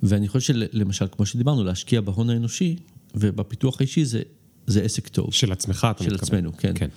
ואני 0.03 0.29
חושב 0.29 0.55
שלמשל, 0.55 1.07
כמו 1.13 1.27
שדיברנו, 1.27 1.65
להשקיע 1.65 2.01
בהון 2.01 2.31
האנושי 2.31 2.77
ובפיתוח 3.15 3.81
האישי 3.81 4.05
זה, 4.05 4.23
זה 4.67 4.83
עסק 4.83 5.09
טוב. 5.09 5.35
של 5.35 5.53
עצמך, 5.53 5.87
אתה 5.91 6.05
של 6.05 6.15
מתכוון. 6.15 6.39
עצמנו, 6.39 6.57
כן. 6.57 6.73
כן. 6.75 6.89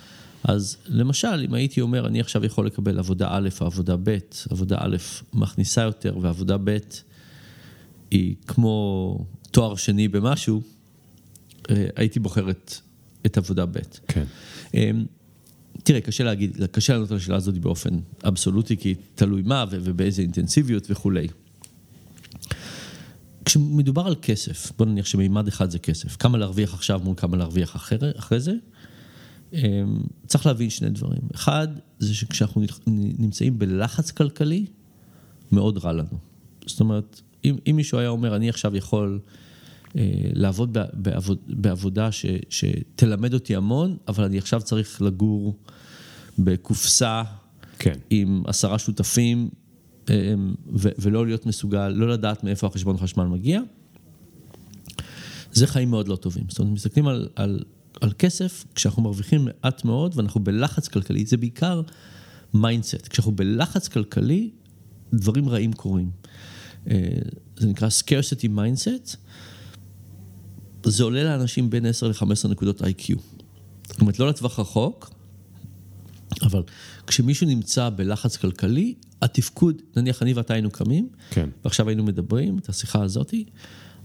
אז 0.43 0.77
למשל, 0.85 1.45
אם 1.45 1.53
הייתי 1.53 1.81
אומר, 1.81 2.07
אני 2.07 2.19
עכשיו 2.19 2.45
יכול 2.45 2.65
לקבל 2.65 2.99
עבודה 2.99 3.27
א' 3.31 3.49
או 3.61 3.65
עבודה 3.65 3.95
ב', 4.03 4.17
עבודה 4.49 4.77
א' 4.79 4.97
מכניסה 5.33 5.81
יותר 5.81 6.17
ועבודה 6.21 6.57
ב' 6.63 6.77
היא 8.11 8.35
כמו 8.47 9.25
תואר 9.51 9.75
שני 9.75 10.07
במשהו, 10.07 10.61
אה, 11.69 11.87
הייתי 11.95 12.19
בוחר 12.19 12.49
את, 12.49 12.73
את 13.25 13.37
עבודה 13.37 13.65
ב'. 13.65 13.79
כן. 14.07 14.23
אמ, 14.73 15.05
תראה, 15.83 16.01
קשה 16.01 16.23
להגיד, 16.23 16.65
קשה 16.71 16.93
לענות 16.93 17.11
על 17.11 17.17
השאלה 17.17 17.37
הזאת 17.37 17.57
באופן 17.57 17.99
אבסולוטי, 18.23 18.77
כי 18.77 18.95
תלוי 19.15 19.41
מה 19.41 19.65
ובאיזה 19.69 20.21
אינטנסיביות 20.21 20.87
וכולי. 20.89 21.27
כשמדובר 23.45 24.07
על 24.07 24.15
כסף, 24.21 24.71
בוא 24.77 24.85
נניח 24.85 25.05
שמימד 25.05 25.47
אחד 25.47 25.69
זה 25.69 25.79
כסף, 25.79 26.15
כמה 26.15 26.37
להרוויח 26.37 26.73
עכשיו 26.73 26.99
מול 27.03 27.15
כמה 27.17 27.37
להרוויח 27.37 27.75
אחרי, 27.75 27.97
אחרי 28.15 28.39
זה, 28.39 28.53
אמ, 29.53 29.59
צריך 30.27 30.45
להבין 30.45 30.69
שני 30.69 30.89
דברים. 30.89 31.21
אחד, 31.35 31.67
זה 31.99 32.15
שכשאנחנו 32.15 32.61
נמצאים 32.87 33.59
בלחץ 33.59 34.11
כלכלי, 34.11 34.65
מאוד 35.51 35.77
רע 35.77 35.93
לנו. 35.93 36.17
זאת 36.65 36.79
אומרת, 36.79 37.21
אם, 37.45 37.55
אם 37.69 37.75
מישהו 37.75 37.99
היה 37.99 38.09
אומר, 38.09 38.35
אני 38.35 38.49
עכשיו 38.49 38.75
יכול 38.75 39.19
לעבוד 40.33 40.77
בעבוד, 40.93 41.37
בעבודה 41.47 42.11
ש, 42.11 42.25
שתלמד 42.49 43.33
אותי 43.33 43.55
המון, 43.55 43.97
אבל 44.07 44.23
אני 44.23 44.37
עכשיו 44.37 44.61
צריך 44.61 45.01
לגור 45.01 45.57
בקופסה 46.39 47.23
כן. 47.79 47.93
עם 48.09 48.43
עשרה 48.47 48.79
שותפים, 48.79 49.49
אה, 50.09 50.33
ו- 50.75 50.89
ולא 50.99 51.25
להיות 51.25 51.45
מסוגל, 51.45 51.87
לא 51.87 52.09
לדעת 52.09 52.43
מאיפה 52.43 52.67
החשבון 52.67 52.97
חשמל 52.97 53.23
מגיע, 53.23 53.61
זה 55.51 55.67
חיים 55.67 55.89
מאוד 55.89 56.07
לא 56.07 56.15
טובים. 56.15 56.43
זאת 56.49 56.59
אומרת, 56.59 56.73
מסתכלים 56.73 57.07
על, 57.07 57.27
על, 57.35 57.63
על 58.01 58.11
כסף, 58.19 58.65
כשאנחנו 58.75 59.01
מרוויחים 59.01 59.45
מעט 59.45 59.85
מאוד 59.85 60.13
ואנחנו 60.17 60.39
בלחץ 60.39 60.87
כלכלי, 60.87 61.25
זה 61.25 61.37
בעיקר 61.37 61.81
mindset. 62.53 63.07
כשאנחנו 63.07 63.31
בלחץ 63.31 63.87
כלכלי, 63.87 64.49
דברים 65.13 65.49
רעים 65.49 65.73
קורים. 65.73 66.11
אה, 66.89 66.97
זה 67.57 67.67
נקרא 67.67 67.87
scarcity 67.87 68.47
mindset. 68.55 69.15
זה 70.83 71.03
עולה 71.03 71.23
לאנשים 71.23 71.69
בין 71.69 71.85
10 71.85 72.07
ל-15 72.07 72.47
נקודות 72.49 72.81
IQ. 72.81 73.19
זאת 73.87 74.01
אומרת, 74.01 74.19
לא 74.19 74.29
לטווח 74.29 74.59
רחוק, 74.59 75.09
אבל 76.41 76.63
כשמישהו 77.07 77.47
נמצא 77.47 77.89
בלחץ 77.95 78.37
כלכלי, 78.37 78.93
התפקוד, 79.21 79.81
נניח 79.95 80.21
אני 80.21 80.33
ואתה 80.33 80.53
היינו 80.53 80.71
קמים, 80.71 81.09
כן. 81.29 81.49
ועכשיו 81.63 81.87
היינו 81.89 82.03
מדברים 82.03 82.57
את 82.57 82.69
השיחה 82.69 83.03
הזאתי, 83.03 83.45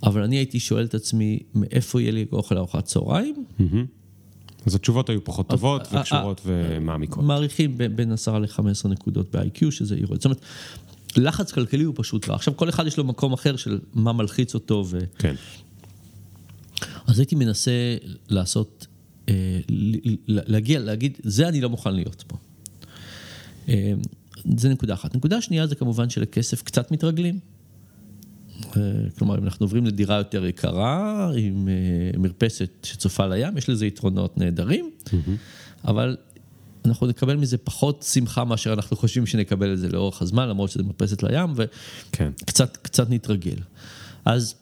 אבל 0.02 0.22
אני 0.22 0.36
הייתי 0.36 0.60
שואל 0.60 0.84
את 0.84 0.94
עצמי, 0.94 1.38
מאיפה 1.55 2.01
יהיה 2.01 2.12
לי 2.12 2.26
אוכל 2.32 2.55
לארוחת 2.55 2.84
צהריים? 2.84 3.44
אז 4.66 4.74
התשובות 4.74 5.10
היו 5.10 5.24
פחות 5.24 5.48
טובות 5.48 5.88
וקשורות 5.92 6.40
ומעמיקות. 6.44 7.24
מעריכים 7.24 7.78
בין 7.96 8.12
10 8.12 8.38
ל-15 8.38 8.88
נקודות 8.88 9.36
ב-IQ, 9.36 9.70
שזה 9.70 9.96
יורד. 9.96 10.16
זאת 10.16 10.24
אומרת, 10.24 10.40
לחץ 11.16 11.52
כלכלי 11.52 11.84
הוא 11.84 11.94
פשוט 11.96 12.28
רע. 12.28 12.34
עכשיו, 12.34 12.56
כל 12.56 12.68
אחד 12.68 12.86
יש 12.86 12.96
לו 12.96 13.05
מקום 13.05 13.32
אחר 13.32 13.56
של 13.56 13.78
מה 13.94 14.12
מלחיץ 14.12 14.55
אותו, 14.55 14.84
ו... 14.88 14.98
כן. 15.18 15.34
אז 17.06 17.18
הייתי 17.18 17.35
מנסה 17.35 17.97
לעשות, 18.28 18.86
אה, 19.28 19.60
להגיע, 20.28 20.81
להגיד, 20.81 21.18
זה 21.22 21.48
אני 21.48 21.60
לא 21.60 21.70
מוכן 21.70 21.94
להיות 21.94 22.24
פה. 22.26 22.36
אה, 23.68 23.93
זה 24.56 24.68
נקודה 24.68 24.94
אחת. 24.94 25.16
נקודה 25.16 25.40
שנייה 25.40 25.66
זה 25.66 25.74
כמובן 25.74 26.10
שלכסף 26.10 26.62
קצת 26.62 26.90
מתרגלים. 26.90 27.39
אה, 28.76 28.82
כלומר, 29.18 29.39
אם 29.39 29.44
אנחנו 29.44 29.64
עוברים 29.64 29.86
לדירה 29.86 30.16
יותר 30.16 30.47
יקרה, 30.47 31.31
עם 31.36 31.68
מרפסת 32.18 32.70
שצופה 32.82 33.26
לים, 33.26 33.56
יש 33.56 33.68
לזה 33.68 33.86
יתרונות 33.86 34.39
נהדרים, 34.39 34.90
אבל 35.85 36.16
אנחנו 36.85 37.06
נקבל 37.06 37.36
מזה 37.36 37.59
פחות 37.59 38.02
שמחה 38.12 38.44
מאשר 38.44 38.72
אנחנו 38.72 38.97
חושבים 38.97 39.26
שנקבל 39.26 39.72
את 39.72 39.78
זה 39.78 39.89
לאורך 39.89 40.22
הזמן, 40.22 40.48
למרות 40.48 40.70
שזה 40.70 40.82
מרפסת 40.82 41.22
לים, 41.22 41.55
כן. 42.12 42.31
וקצת 42.43 42.76
קצת 42.76 43.10
נתרגל. 43.10 43.56
אז 44.24 44.55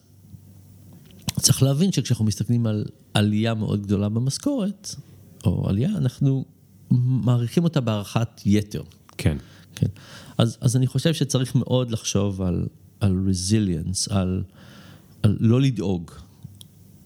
צריך 1.43 1.63
להבין 1.63 1.93
שכשאנחנו 1.93 2.25
מסתכלים 2.25 2.67
על 2.67 2.85
עלייה 3.15 3.55
מאוד 3.55 3.83
גדולה 3.83 4.09
במשכורת, 4.09 4.95
או 5.45 5.69
עלייה, 5.69 5.91
אנחנו 5.91 6.45
מעריכים 6.91 7.65
אותה 7.65 7.81
בהערכת 7.81 8.29
יתר. 8.45 8.83
כן. 9.19 9.37
כן. 9.75 9.87
אז, 10.39 10.59
אז 10.61 10.77
אני 10.77 10.87
חושב 10.87 11.15
שצריך 11.15 11.55
מאוד 11.55 11.91
לחשוב 11.91 12.43
על, 12.43 12.67
על 13.01 13.29
resilience, 13.31 14.15
על, 14.15 14.43
על 15.23 15.37
לא 15.41 15.61
לדאוג. 15.61 16.11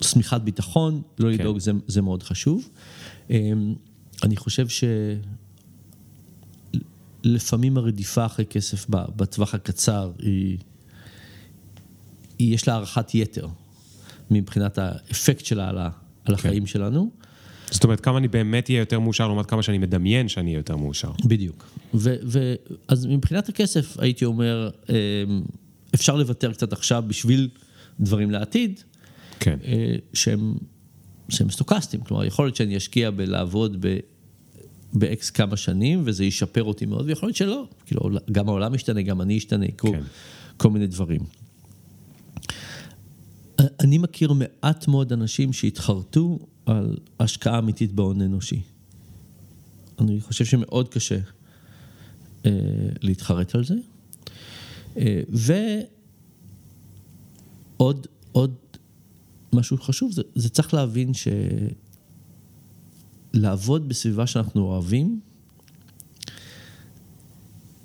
שמיכת 0.02 0.40
ביטחון, 0.40 1.02
לא 1.18 1.28
כן. 1.28 1.34
לדאוג, 1.34 1.58
זה, 1.58 1.72
זה 1.86 2.02
מאוד 2.02 2.22
חשוב. 2.22 2.68
אמ, 3.30 3.74
אני 4.22 4.36
חושב 4.36 4.66
שלפעמים 7.24 7.76
הרדיפה 7.76 8.26
אחרי 8.26 8.46
כסף 8.46 8.86
בטווח 8.88 9.54
הקצר 9.54 10.12
היא, 10.18 10.58
היא 12.38 12.54
יש 12.54 12.68
לה 12.68 12.74
הערכת 12.74 13.14
יתר 13.14 13.48
מבחינת 14.30 14.78
האפקט 14.78 15.44
שלה 15.44 15.68
על, 15.68 15.78
ה, 15.78 15.88
על 16.24 16.34
החיים 16.34 16.66
שלנו. 16.66 17.10
זאת 17.70 17.84
אומרת, 17.84 18.00
כמה 18.00 18.18
אני 18.18 18.28
באמת 18.28 18.70
אהיה 18.70 18.78
יותר 18.78 19.00
מאושר 19.00 19.26
לעומת 19.26 19.46
כמה 19.46 19.62
שאני 19.62 19.78
מדמיין 19.78 20.28
שאני 20.28 20.50
אהיה 20.50 20.58
יותר 20.58 20.76
מאושר. 20.76 21.10
בדיוק. 21.24 21.68
ו, 21.94 22.14
ו, 22.26 22.54
אז 22.88 23.06
מבחינת 23.06 23.48
הכסף, 23.48 23.98
הייתי 23.98 24.24
אומר, 24.24 24.70
אמ, 24.88 24.94
אפשר 25.94 26.16
לוותר 26.16 26.52
קצת 26.52 26.72
עכשיו 26.72 27.04
בשביל 27.06 27.48
דברים 28.00 28.30
לעתיד, 28.30 28.80
כן. 29.40 29.58
אה, 29.64 29.94
שהם, 30.14 30.54
שהם 31.28 31.50
סטוקסטיים. 31.50 32.02
כלומר, 32.02 32.24
יכול 32.24 32.46
להיות 32.46 32.56
שאני 32.56 32.76
אשקיע 32.76 33.10
בלעבוד 33.10 33.76
ב... 33.80 33.96
ב-X 34.92 35.30
כמה 35.34 35.56
שנים, 35.56 36.02
וזה 36.04 36.24
ישפר 36.24 36.62
אותי 36.62 36.86
מאוד, 36.86 37.06
ויכול 37.06 37.26
להיות 37.26 37.36
שלא. 37.36 37.68
כאילו, 37.86 38.10
גם 38.32 38.48
העולם 38.48 38.74
משתנה, 38.74 39.02
גם 39.02 39.20
אני 39.20 39.38
אשתנה, 39.38 39.66
כל, 39.76 39.88
כן. 39.92 40.02
כל 40.56 40.70
מיני 40.70 40.86
דברים. 40.86 41.20
אני 43.80 43.98
מכיר 43.98 44.32
מעט 44.32 44.88
מאוד 44.88 45.12
אנשים 45.12 45.52
שהתחרטו 45.52 46.38
על 46.66 46.96
השקעה 47.20 47.58
אמיתית 47.58 47.92
בהון 47.92 48.20
אנושי. 48.20 48.62
אני 49.98 50.20
חושב 50.20 50.44
שמאוד 50.44 50.88
קשה 50.88 51.18
אה, 52.46 52.50
להתחרט 53.00 53.54
על 53.54 53.64
זה. 53.64 53.74
אה, 54.96 55.20
ועוד 57.78 58.06
עוד 58.32 58.54
משהו 59.52 59.78
חשוב, 59.78 60.12
זה, 60.12 60.22
זה 60.34 60.48
צריך 60.48 60.74
להבין 60.74 61.12
שלעבוד 63.34 63.88
בסביבה 63.88 64.26
שאנחנו 64.26 64.62
אוהבים, 64.62 65.20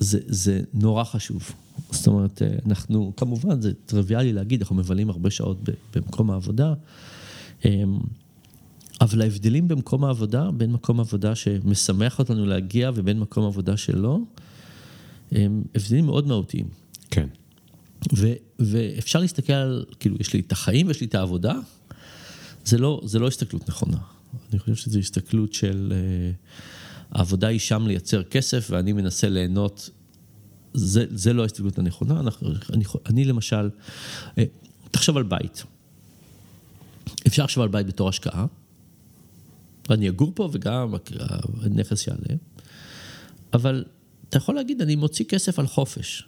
זה, 0.01 0.19
זה 0.25 0.61
נורא 0.73 1.03
חשוב. 1.03 1.51
זאת 1.91 2.07
אומרת, 2.07 2.41
אה, 2.41 2.47
אנחנו, 2.65 3.13
כמובן, 3.17 3.61
זה 3.61 3.73
טריוויאלי 3.85 4.33
להגיד, 4.33 4.61
אנחנו 4.61 4.75
מבלים 4.75 5.09
הרבה 5.09 5.29
שעות 5.29 5.57
במקום 5.95 6.31
העבודה, 6.31 6.73
אמ, 7.65 7.99
אבל 9.01 9.21
ההבדלים 9.21 9.67
במקום 9.67 10.03
העבודה, 10.03 10.51
בין 10.51 10.71
מקום 10.71 10.99
עבודה 10.99 11.35
שמשמח 11.35 12.19
אותנו 12.19 12.45
להגיע 12.45 12.91
ובין 12.95 13.19
מקום 13.19 13.45
עבודה 13.45 13.77
שלא, 13.77 14.19
הם 15.31 15.63
הבדלים 15.75 16.05
מאוד 16.05 16.27
מהותיים. 16.27 16.67
כן. 17.11 17.27
ו, 18.15 18.33
ואפשר 18.59 19.19
להסתכל 19.19 19.53
על, 19.53 19.85
כאילו, 19.99 20.15
יש 20.19 20.33
לי 20.33 20.39
את 20.39 20.51
החיים 20.51 20.87
ויש 20.87 21.01
לי 21.01 21.07
את 21.07 21.15
העבודה, 21.15 21.53
זה 22.65 22.77
לא, 22.77 23.01
זה 23.05 23.19
לא 23.19 23.27
הסתכלות 23.27 23.69
נכונה. 23.69 23.97
אני 24.51 24.59
חושב 24.59 24.75
שזו 24.75 24.99
הסתכלות 24.99 25.53
של 25.53 25.93
uh, 25.93 26.80
העבודה 27.11 27.47
היא 27.47 27.59
שם 27.59 27.87
לייצר 27.87 28.23
כסף 28.23 28.67
ואני 28.69 28.93
מנסה 28.93 29.29
ליהנות, 29.29 29.89
זה, 30.73 31.05
זה 31.09 31.33
לא 31.33 31.41
ההסתכלות 31.41 31.79
הנכונה. 31.79 32.19
אנחנו, 32.19 32.49
אני, 32.73 32.83
אני 33.05 33.25
למשל, 33.25 33.69
uh, 34.25 34.39
תחשוב 34.91 35.17
על 35.17 35.23
בית. 35.23 35.63
אפשר 37.27 37.43
לחשוב 37.43 37.63
על 37.63 37.69
בית 37.69 37.87
בתור 37.87 38.09
השקעה, 38.09 38.45
אני 39.89 40.09
אגור 40.09 40.31
פה 40.35 40.49
וגם 40.51 40.93
הנכס 41.61 42.07
יעלה, 42.07 42.35
אבל 43.53 43.83
אתה 44.29 44.37
יכול 44.37 44.55
להגיד, 44.55 44.81
אני 44.81 44.95
מוציא 44.95 45.25
כסף 45.25 45.59
על 45.59 45.67
חופש. 45.67 46.23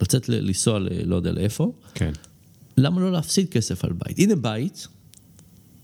לצאת 0.00 0.28
ל- 0.28 0.46
לנסוע 0.46 0.78
ל... 0.78 0.88
לא 1.04 1.16
יודע 1.16 1.32
לאיפה, 1.32 1.72
כן. 1.94 2.12
למה 2.76 3.00
לא 3.00 3.12
להפסיד 3.12 3.48
כסף 3.48 3.84
על 3.84 3.92
בית? 3.92 4.18
הנה 4.18 4.36
בית, 4.36 4.88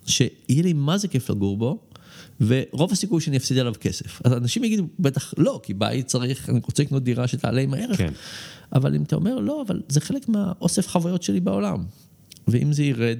שיהיה 0.07 0.63
לי 0.63 0.73
מה 0.73 0.99
זה 0.99 1.09
כיף 1.09 1.31
לגור 1.31 1.57
בו, 1.57 1.88
ורוב 2.41 2.93
הסיכוי 2.93 3.21
שאני 3.21 3.37
אפסיד 3.37 3.59
עליו 3.59 3.75
כסף. 3.81 4.21
אז 4.25 4.33
אנשים 4.33 4.65
יגידו, 4.65 4.87
בטח 4.99 5.35
לא, 5.39 5.61
כי 5.63 5.75
בית 5.75 6.07
צריך, 6.07 6.51
אני 6.51 6.61
רוצה 6.65 6.83
לקנות 6.83 7.05
דירה 7.05 7.29
שתעלה 7.29 7.61
עם 7.61 7.75
הערך. 7.75 7.99
כן. 7.99 8.13
אבל 8.73 8.95
אם 8.95 9.03
אתה 9.03 9.17
אומר, 9.17 9.39
לא, 9.39 9.63
אבל 9.67 9.83
זה 9.89 10.01
חלק 10.01 10.29
מהאוסף 10.29 10.89
חוויות 10.89 11.23
שלי 11.23 11.41
בעולם. 11.41 11.85
ואם 12.49 12.73
זה 12.73 12.83
ירד, 12.83 13.19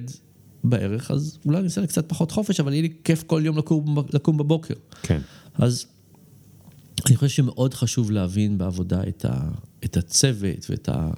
בערך, 0.63 1.11
אז 1.11 1.37
אולי 1.45 1.57
אני 1.57 1.65
אעשה 1.65 1.87
קצת 1.87 2.09
פחות 2.09 2.31
חופש, 2.31 2.59
אבל 2.59 2.73
יהיה 2.73 2.81
לי 2.81 2.93
כיף 3.03 3.23
כל 3.23 3.41
יום 3.45 3.57
לקום, 3.57 3.97
לקום 4.13 4.37
בבוקר. 4.37 4.73
כן. 5.01 5.21
אז 5.53 5.85
אני 7.07 7.15
חושב 7.15 7.35
שמאוד 7.35 7.73
חשוב 7.73 8.11
להבין 8.11 8.57
בעבודה 8.57 9.01
את, 9.07 9.25
ה, 9.25 9.49
את 9.85 9.97
הצוות 9.97 10.69
ואת 10.69 10.89
ה... 10.89 11.11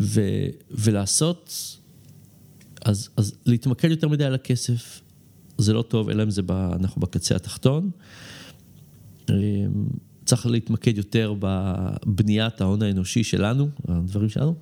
ו, 0.00 0.20
ולעשות, 0.70 1.76
אז, 2.84 3.08
אז 3.16 3.32
להתמקד 3.46 3.90
יותר 3.90 4.08
מדי 4.08 4.24
על 4.24 4.34
הכסף, 4.34 5.00
זה 5.58 5.72
לא 5.72 5.82
טוב, 5.82 6.08
אלא 6.08 6.22
אם 6.22 6.30
זה, 6.30 6.42
ב, 6.42 6.50
אנחנו 6.50 7.00
בקצה 7.00 7.36
התחתון. 7.36 7.90
אמ, 9.30 9.34
צריך 10.24 10.46
להתמקד 10.46 10.98
יותר 10.98 11.34
בבניית 11.38 12.60
ההון 12.60 12.82
האנושי 12.82 13.24
שלנו, 13.24 13.68
הדברים 13.88 14.28
שלנו, 14.28 14.54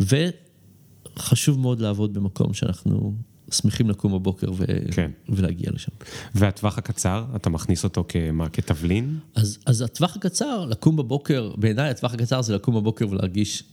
וחשוב 0.00 1.58
מאוד 1.58 1.80
לעבוד 1.80 2.14
במקום 2.14 2.54
שאנחנו 2.54 3.14
שמחים 3.50 3.90
לקום 3.90 4.12
בבוקר 4.12 4.52
ו... 4.52 4.64
כן. 4.90 5.10
ולהגיע 5.28 5.70
לשם. 5.74 5.92
והטווח 6.34 6.78
הקצר, 6.78 7.24
אתה 7.36 7.50
מכניס 7.50 7.84
אותו 7.84 8.04
כמה, 8.08 8.48
כתבלין? 8.48 9.18
אז, 9.34 9.58
אז 9.66 9.82
הטווח 9.82 10.16
הקצר, 10.16 10.64
לקום 10.64 10.96
בבוקר, 10.96 11.52
בעיניי 11.56 11.90
הטווח 11.90 12.14
הקצר 12.14 12.42
זה 12.42 12.54
לקום 12.54 12.74
בבוקר 12.74 13.08
ולהרגיש 13.08 13.64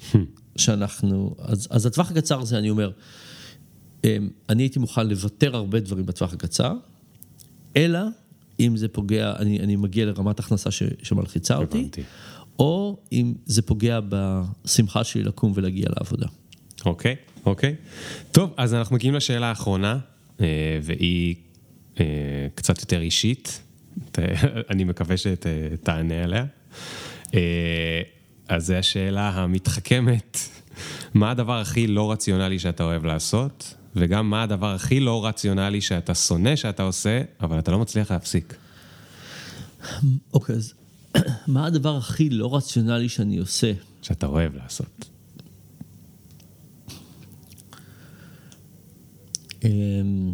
שאנחנו, 0.56 1.36
אז, 1.40 1.68
אז 1.72 1.86
הטווח 1.86 2.12
הקצר 2.12 2.44
זה, 2.44 2.58
אני 2.58 2.70
אומר, 2.70 2.92
אני 4.50 4.64
הייתי 4.64 4.80
מוכן 4.80 5.08
לוותר 5.08 5.56
הרבה 5.56 5.80
דברים 5.80 6.06
בטווח 6.06 6.34
הקצר, 6.34 6.74
אלא 7.78 8.00
אם 8.60 8.78
זה 8.78 8.88
פוגע, 8.88 9.34
אני, 9.40 9.60
אני 9.60 9.76
מגיע 9.76 10.06
לרמת 10.06 10.40
הכנסה 10.40 10.72
ש, 10.72 10.84
שמלחיצה 11.04 11.56
אותי, 11.56 11.80
הבנתי. 11.80 12.02
או 12.60 12.98
אם 13.12 13.34
זה 13.46 13.62
פוגע 13.62 14.00
בשמחה 14.10 15.04
שלי 15.04 15.24
לקום 15.24 15.52
ולהגיע 15.56 15.86
לעבודה. 15.90 16.28
אוקיי, 16.86 17.16
אוקיי. 17.46 17.76
טוב, 18.32 18.54
אז 18.58 18.74
אנחנו 18.74 18.96
מגיעים 18.96 19.16
לשאלה 19.16 19.48
האחרונה, 19.48 19.98
אה, 20.42 20.80
והיא 20.82 21.36
אה, 22.00 22.06
קצת 22.56 22.80
יותר 22.80 23.02
אישית. 23.02 23.62
אני 24.72 24.84
מקווה 24.84 25.16
שתענה 25.18 26.24
עליה. 26.24 26.46
אה, 27.34 28.02
אז 28.48 28.66
זו 28.66 28.74
השאלה 28.74 29.30
המתחכמת, 29.30 30.38
מה 31.14 31.32
הדבר 31.32 31.60
הכי 31.60 31.88
לא 31.88 32.12
רציונלי 32.12 32.60
שאתה 32.60 32.84
אוהב 32.84 33.06
לעשות, 33.06 33.74
וגם 33.96 34.30
מה 34.30 34.44
הדבר 34.44 34.76
הכי 34.76 35.00
לא 35.00 35.26
רציונלי 35.26 35.82
שאתה 35.82 36.16
שונא 36.16 36.56
שאתה 36.56 36.84
עושה, 36.84 37.22
אבל 37.42 37.60
אתה 37.60 37.72
לא 37.72 37.80
מצליח 37.80 38.12
להפסיק. 38.12 38.56
אוקיי, 40.34 40.56
אז 40.56 40.74
מה 41.48 41.66
הדבר 41.66 41.98
הכי 41.98 42.30
לא 42.30 42.56
רציונלי 42.56 43.10
שאני 43.10 43.38
עושה? 43.38 43.74
שאתה 44.02 44.26
אוהב 44.26 44.56
לעשות. 44.56 45.06
אמ, 49.64 50.34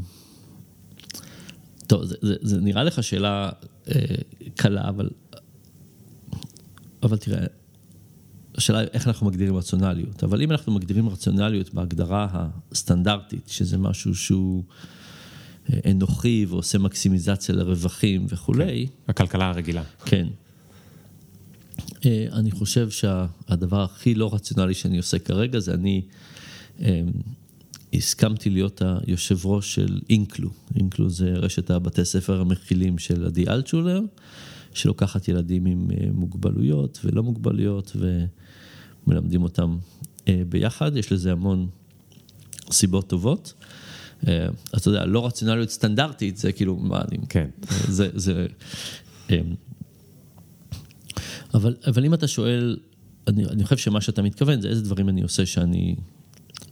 טוב, 1.88 2.06
זה, 2.06 2.16
זה, 2.22 2.36
זה 2.42 2.62
נראה 2.62 2.84
לך 2.84 3.04
שאלה 3.04 3.50
אה, 3.90 4.02
קלה, 4.56 4.90
אבל, 4.90 5.10
אבל 7.04 7.18
תראה, 7.18 7.46
השאלה 8.58 8.80
היא 8.80 8.88
איך 8.94 9.08
אנחנו 9.08 9.28
מגדירים 9.28 9.56
רציונליות. 9.56 10.24
אבל 10.24 10.42
אם 10.42 10.52
אנחנו 10.52 10.74
מגדירים 10.74 11.10
רציונליות 11.10 11.74
בהגדרה 11.74 12.48
הסטנדרטית, 12.72 13.48
שזה 13.48 13.78
משהו 13.78 14.16
שהוא 14.16 14.64
אה, 15.70 15.92
אנוכי 15.92 16.46
ועושה 16.50 16.78
מקסימיזציה 16.78 17.56
לרווחים 17.56 18.26
וכולי, 18.30 18.88
הכלכלה 19.08 19.50
הרגילה. 19.50 19.84
כן. 20.06 20.28
אה, 22.06 22.26
אני 22.32 22.52
חושב 22.52 22.90
שהדבר 22.90 23.84
הכי 23.84 24.16
לא 24.16 24.34
רציונלי 24.34 24.74
שאני 24.74 24.98
עושה 24.98 25.20
כרגע 25.20 25.60
זה 25.60 25.74
אני 25.74 26.02
אה, 26.82 27.02
הסכמתי 27.94 28.50
להיות 28.50 28.82
היושב 29.08 29.46
ראש 29.46 29.76
של 29.76 30.00
אינקלו. 30.10 30.50
אינקלו 30.76 31.10
זה 31.10 31.30
רשת 31.30 31.72
הבתי 31.72 32.06
ספר 32.06 32.42
המכילים 32.42 32.98
של 32.98 33.26
עדי 33.26 33.48
אלטשולר, 33.48 34.02
שלוקחת 34.74 35.28
ילדים 35.28 35.66
עם 35.66 35.88
מוגבלויות 36.12 37.00
ולא 37.04 37.24
מוגבלויות 37.24 37.96
ומלמדים 39.08 39.44
אותם 39.44 39.78
אה, 40.28 40.42
ביחד. 40.50 40.98
יש 40.98 41.12
לזה 41.12 41.32
המון 41.32 41.68
סיבות 42.72 43.10
טובות. 43.10 43.54
אה, 44.28 44.48
אתה 44.78 44.90
יודע, 44.90 45.06
לא 45.06 45.26
רציונליות 45.26 45.70
סטנדרטית 45.70 46.38
זה 46.38 46.52
כאילו, 46.52 46.76
מה 46.76 47.02
אני... 47.02 47.18
כן. 47.30 47.48
זה, 47.88 48.10
זה, 48.14 48.48
אמ, 49.30 49.36
אבל, 51.54 51.76
אבל 51.88 52.06
אם 52.06 52.14
אתה 52.14 52.28
שואל, 52.28 52.78
אני, 53.28 53.46
אני 53.46 53.64
חושב 53.64 53.78
שמה 53.78 54.02
שאתה 54.02 54.22
מתכוון 54.22 54.62
זה 54.62 54.68
איזה 54.68 54.82
דברים 54.82 55.10
אני 55.10 55.22
עושה 55.22 55.46
שאני 55.46 55.96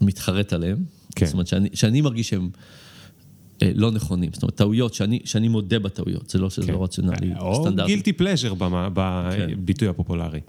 מתחרט 0.02 0.53
עליהם. 0.53 0.84
כן. 1.16 1.26
זאת 1.26 1.34
אומרת 1.34 1.48
שאני, 1.48 1.70
שאני 1.74 2.02
מרגיש 2.02 2.30
שהם 2.30 2.49
אה, 3.62 3.72
לא 3.76 3.91
נכונים, 3.91 4.30
זאת 4.34 4.44
אומרת 4.44 4.56
טעויות, 4.56 4.94
שאני, 4.94 5.20
שאני 5.26 5.48
מודה 5.48 5.80
בטעויות, 5.80 6.30
זה 6.30 6.40
לא 6.40 6.49
שזה 6.49 6.72
לא 6.72 6.84
רציונלי 6.84 7.30
כן. 7.34 7.38
או 7.38 7.62
סטנדרטי. 7.62 7.91
גילטי 7.91 8.14
פלז'ר 8.14 8.53
בביטוי 8.60 9.88
הפופולרי. 9.88 10.40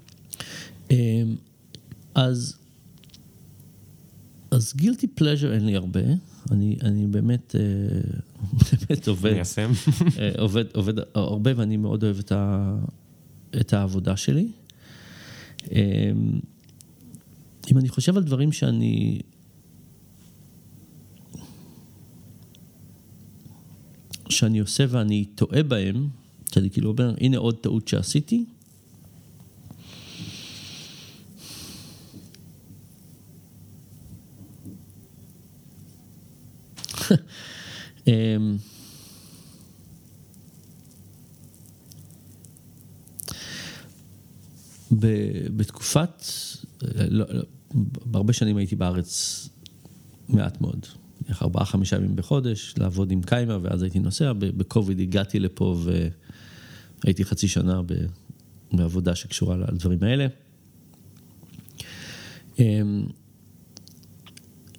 אז, 2.17 2.57
אז 4.51 4.73
גילטי 4.75 5.07
פלז'ר 5.07 5.53
אין 5.53 5.65
לי 5.65 5.75
הרבה, 5.75 6.01
אני, 6.51 6.77
אני 6.81 7.07
באמת, 7.07 7.55
אה, 7.55 7.61
באמת 8.89 9.07
עובד. 9.07 9.33
מיישם. 9.33 9.71
אה, 10.19 10.31
עובד, 10.37 10.65
עובד 10.75 10.93
הרבה 11.13 11.51
ואני 11.55 11.77
מאוד 11.77 12.03
אוהב 12.03 12.19
את, 12.19 12.31
ה, 12.31 12.75
את 13.61 13.73
העבודה 13.73 14.17
שלי. 14.17 14.51
אמ, 15.71 16.39
אם 17.71 17.77
אני 17.77 17.89
חושב 17.89 18.17
על 18.17 18.23
דברים 18.23 18.51
שאני... 18.51 19.21
שאני 24.29 24.59
עושה 24.59 24.85
ואני 24.89 25.25
טועה 25.25 25.63
בהם, 25.63 26.07
שאני 26.51 26.69
כאילו 26.69 26.89
אומר, 26.89 27.15
הנה 27.21 27.37
עוד 27.37 27.55
טעות 27.55 27.87
שעשיתי. 27.87 28.45
בתקופת, 45.51 46.23
לא, 47.09 47.25
לא, 47.29 47.43
בהרבה 48.05 48.33
שנים 48.33 48.57
הייתי 48.57 48.75
בארץ 48.75 49.49
מעט 50.29 50.61
מאוד, 50.61 50.85
בערך 51.21 51.43
ארבעה 51.43 51.65
חמישה 51.65 51.95
ימים 51.95 52.15
בחודש, 52.15 52.73
לעבוד 52.77 53.11
עם 53.11 53.21
קיימה 53.21 53.57
ואז 53.61 53.81
הייתי 53.81 53.99
נוסע, 53.99 54.33
בקוביד 54.33 54.99
הגעתי 54.99 55.39
לפה 55.39 55.77
והייתי 57.03 57.25
חצי 57.25 57.47
שנה 57.47 57.81
בעבודה 58.71 59.15
שקשורה 59.15 59.57
לדברים 59.57 59.99
האלה. 60.03 60.27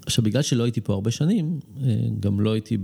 עכשיו, 0.09 0.25
בגלל 0.25 0.43
שלא 0.43 0.65
הייתי 0.65 0.81
פה 0.81 0.93
הרבה 0.93 1.11
שנים, 1.11 1.61
אה, 1.83 1.97
גם 2.21 2.41
לא 2.41 2.53
הייתי 2.53 2.77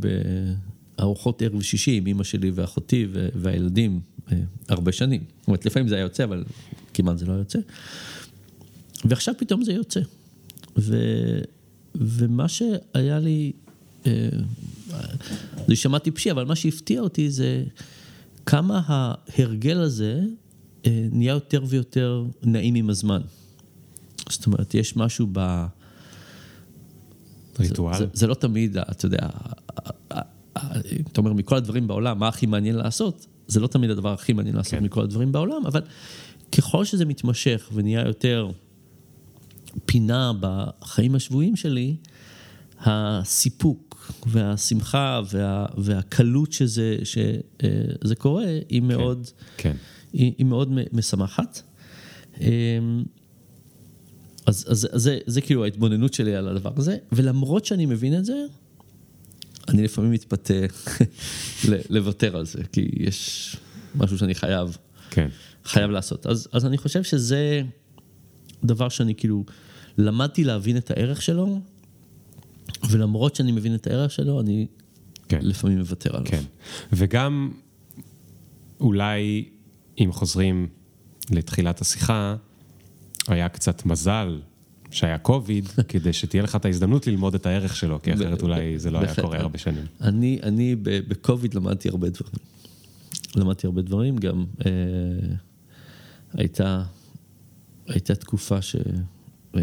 בארוחות 0.98 1.42
ערב 1.42 1.62
שישי 1.62 1.96
עם 1.96 2.06
אמא 2.06 2.24
שלי 2.24 2.50
ואחותי 2.54 3.06
והילדים 3.34 4.00
אה, 4.32 4.38
הרבה 4.68 4.92
שנים. 4.92 5.24
זאת 5.40 5.46
אומרת, 5.46 5.66
לפעמים 5.66 5.88
זה 5.88 5.94
היה 5.94 6.02
יוצא, 6.02 6.24
אבל 6.24 6.44
כמעט 6.94 7.18
זה 7.18 7.26
לא 7.26 7.32
יוצא. 7.32 7.58
ועכשיו 9.04 9.34
פתאום 9.38 9.64
זה 9.64 9.72
יוצא. 9.72 10.00
ו... 10.78 10.96
ומה 11.94 12.48
שהיה 12.48 13.18
לי, 13.18 13.52
אה, 14.06 14.28
זה 15.56 15.72
יישמע 15.72 15.98
טיפשי, 15.98 16.30
אבל 16.30 16.44
מה 16.44 16.56
שהפתיע 16.56 17.00
אותי 17.00 17.30
זה 17.30 17.64
כמה 18.46 18.80
ההרגל 18.86 19.78
הזה 19.78 20.20
נהיה 20.86 21.32
יותר 21.32 21.64
ויותר 21.68 22.24
נעים 22.42 22.74
עם 22.74 22.90
הזמן. 22.90 23.20
זאת 24.30 24.46
אומרת, 24.46 24.74
יש 24.74 24.96
משהו 24.96 25.28
ב... 25.32 25.66
ריטואל. 27.60 27.94
זה, 27.94 27.98
זה, 27.98 28.06
זה 28.12 28.26
לא 28.26 28.34
תמיד, 28.34 28.78
אתה 28.78 29.06
יודע, 29.06 29.28
אתה 31.12 31.18
אומר, 31.18 31.32
מכל 31.32 31.56
הדברים 31.56 31.86
בעולם, 31.86 32.18
מה 32.18 32.28
הכי 32.28 32.46
מעניין 32.46 32.76
לעשות? 32.76 33.26
זה 33.46 33.60
לא 33.60 33.66
תמיד 33.66 33.90
הדבר 33.90 34.12
הכי 34.12 34.32
מעניין 34.32 34.56
לעשות 34.56 34.74
כן. 34.74 34.84
מכל 34.84 35.02
הדברים 35.02 35.32
בעולם, 35.32 35.66
אבל 35.66 35.80
ככל 36.52 36.84
שזה 36.84 37.04
מתמשך 37.04 37.70
ונהיה 37.72 38.02
יותר 38.06 38.50
פינה 39.86 40.32
בחיים 40.40 41.14
השבועיים 41.14 41.56
שלי, 41.56 41.96
הסיפוק 42.80 44.12
והשמחה 44.26 45.20
וה, 45.32 45.66
והקלות 45.76 46.52
שזה, 46.52 46.96
שזה 47.04 48.14
קורה, 48.18 48.46
היא 48.68 48.82
מאוד, 48.82 49.28
כן. 49.56 49.76
היא, 50.12 50.32
היא 50.38 50.46
מאוד 50.46 50.78
משמחת. 50.92 51.62
אמ, 54.44 54.50
אז, 54.50 54.66
אז 54.70 54.88
זה, 54.92 55.18
זה 55.26 55.40
כאילו 55.40 55.64
ההתבוננות 55.64 56.14
שלי 56.14 56.34
על 56.34 56.48
הדבר 56.48 56.72
הזה, 56.76 56.96
ולמרות 57.12 57.64
שאני 57.64 57.86
מבין 57.86 58.18
את 58.18 58.24
זה, 58.24 58.44
אני 59.68 59.82
לפעמים 59.82 60.10
מתפתה 60.10 60.54
לוותר 61.90 62.36
על 62.36 62.46
זה, 62.46 62.58
כי 62.72 62.90
יש 62.96 63.56
משהו 63.94 64.18
שאני 64.18 64.34
חייב, 64.34 64.76
כן. 65.10 65.28
חייב 65.64 65.90
לעשות. 65.90 66.26
אז, 66.26 66.48
אז 66.52 66.66
אני 66.66 66.78
חושב 66.78 67.02
שזה 67.02 67.62
דבר 68.64 68.88
שאני 68.88 69.14
כאילו 69.14 69.44
למדתי 69.98 70.44
להבין 70.44 70.76
את 70.76 70.90
הערך 70.90 71.22
שלו, 71.22 71.60
ולמרות 72.90 73.36
שאני 73.36 73.52
מבין 73.52 73.74
את 73.74 73.86
הערך 73.86 74.10
שלו, 74.10 74.40
אני 74.40 74.66
כן. 75.28 75.38
לפעמים 75.42 75.78
מוותר 75.78 76.16
עליו. 76.16 76.30
כן. 76.30 76.42
וגם 76.92 77.50
אולי 78.80 79.44
אם 79.98 80.12
חוזרים 80.12 80.68
לתחילת 81.30 81.80
השיחה, 81.80 82.36
היה 83.28 83.48
קצת 83.48 83.86
מזל 83.86 84.40
שהיה 84.90 85.18
קוביד, 85.18 85.68
כדי 85.88 86.12
שתהיה 86.12 86.42
לך 86.42 86.56
את 86.56 86.64
ההזדמנות 86.64 87.06
ללמוד 87.06 87.34
את 87.34 87.46
הערך 87.46 87.76
שלו, 87.76 88.02
כי 88.02 88.14
אחרת 88.14 88.42
אולי 88.42 88.78
זה 88.78 88.90
לא 88.90 88.98
היה. 88.98 89.14
קורה 89.14 89.38
הרבה 89.38 89.58
שנים. 89.58 89.84
אני, 90.00 90.38
אני 90.42 90.76
בקוביד 90.82 91.54
למדתי 91.54 91.88
הרבה 91.88 92.08
דברים. 92.08 92.34
למדתי 93.36 93.66
הרבה 93.66 93.82
דברים, 93.82 94.16
גם 94.16 94.44
אה, 94.66 94.70
הייתה, 96.32 96.82
הייתה 97.88 98.14
תקופה 98.14 98.62
ש... 98.62 98.76
אה, 99.56 99.62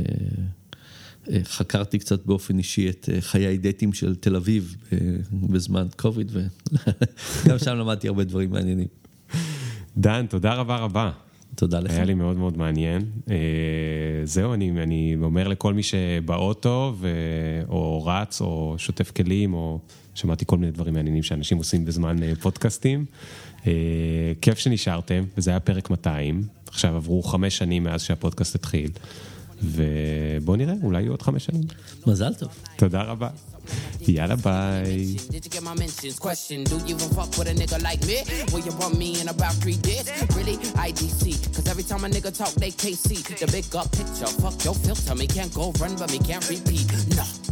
אה, 1.29 1.39
חקרתי 1.43 1.99
קצת 1.99 2.25
באופן 2.25 2.57
אישי 2.57 2.89
את 2.89 3.09
אה, 3.13 3.21
חיי 3.21 3.57
דייטים 3.57 3.93
של 3.93 4.15
תל 4.15 4.35
אביב 4.35 4.75
אה, 4.93 4.97
בזמן 5.33 5.87
קוביד, 5.97 6.31
וגם 6.33 7.59
שם 7.65 7.75
למדתי 7.75 8.07
הרבה 8.07 8.23
דברים 8.23 8.51
מעניינים. 8.51 8.87
דן, 9.97 10.25
תודה 10.29 10.53
רבה 10.53 10.77
רבה. 10.77 11.11
תודה 11.55 11.79
לך. 11.79 11.91
היה 11.91 12.03
לי 12.05 12.13
מאוד 12.13 12.37
מאוד 12.37 12.57
מעניין. 12.57 13.01
אה, 13.29 13.35
זהו, 14.23 14.53
אני, 14.53 14.71
אני 14.83 15.17
אומר 15.21 15.47
לכל 15.47 15.73
מי 15.73 15.83
שבאוטו, 15.83 16.95
ו... 16.97 17.09
או 17.69 18.05
רץ, 18.05 18.41
או 18.41 18.75
שוטף 18.77 19.11
כלים, 19.11 19.53
או 19.53 19.79
שמעתי 20.15 20.45
כל 20.47 20.57
מיני 20.57 20.71
דברים 20.71 20.93
מעניינים 20.93 21.23
שאנשים 21.23 21.57
עושים 21.57 21.85
בזמן 21.85 22.23
אה, 22.23 22.33
פודקאסטים. 22.41 23.05
אה, 23.67 23.71
כיף 24.41 24.57
שנשארתם, 24.57 25.23
וזה 25.37 25.51
היה 25.51 25.59
פרק 25.59 25.89
200. 25.89 26.43
עכשיו 26.67 26.95
עברו 26.95 27.23
חמש 27.23 27.57
שנים 27.57 27.83
מאז 27.83 28.01
שהפודקאסט 28.01 28.55
התחיל, 28.55 28.91
ובואו 29.63 30.57
נראה, 30.57 30.73
אולי 30.83 31.01
יהיו 31.01 31.11
עוד 31.11 31.21
חמש 31.21 31.45
שנים. 31.45 31.63
מזל 32.07 32.33
טוב. 32.33 32.49
תודה 32.77 33.01
רבה. 33.01 33.29
Yada 33.99 34.37
bye. 34.37 34.83
Did 35.29 35.45
you 35.45 35.51
get 35.51 35.63
my 35.63 35.73
mentions? 35.75 36.19
Question 36.19 36.63
Do 36.63 36.77
you 36.79 36.95
even 36.95 37.09
fuck 37.09 37.37
with 37.37 37.47
a 37.47 37.53
nigga 37.53 37.81
like 37.81 38.05
me? 38.05 38.23
Will 38.51 38.65
you 38.65 38.71
bump 38.71 38.97
me 38.97 39.19
in 39.21 39.27
about 39.29 39.53
three? 39.55 39.77
Really? 40.35 40.57
IDC. 40.57 41.53
Cause 41.55 41.67
every 41.67 41.83
time 41.83 42.03
a 42.03 42.09
nigga 42.09 42.35
talk, 42.35 42.53
they 42.55 42.71
KC. 42.71 43.23
The 43.37 43.47
big 43.51 43.75
up 43.75 43.91
picture. 43.91 44.27
Fuck 44.41 44.63
your 44.65 44.75
filter. 44.75 45.15
Me 45.15 45.27
can't 45.27 45.53
go 45.53 45.71
run, 45.79 45.95
but 45.95 46.11
me 46.11 46.19
can't 46.19 46.47
repeat. 46.49 46.87
Nah. 47.15 47.50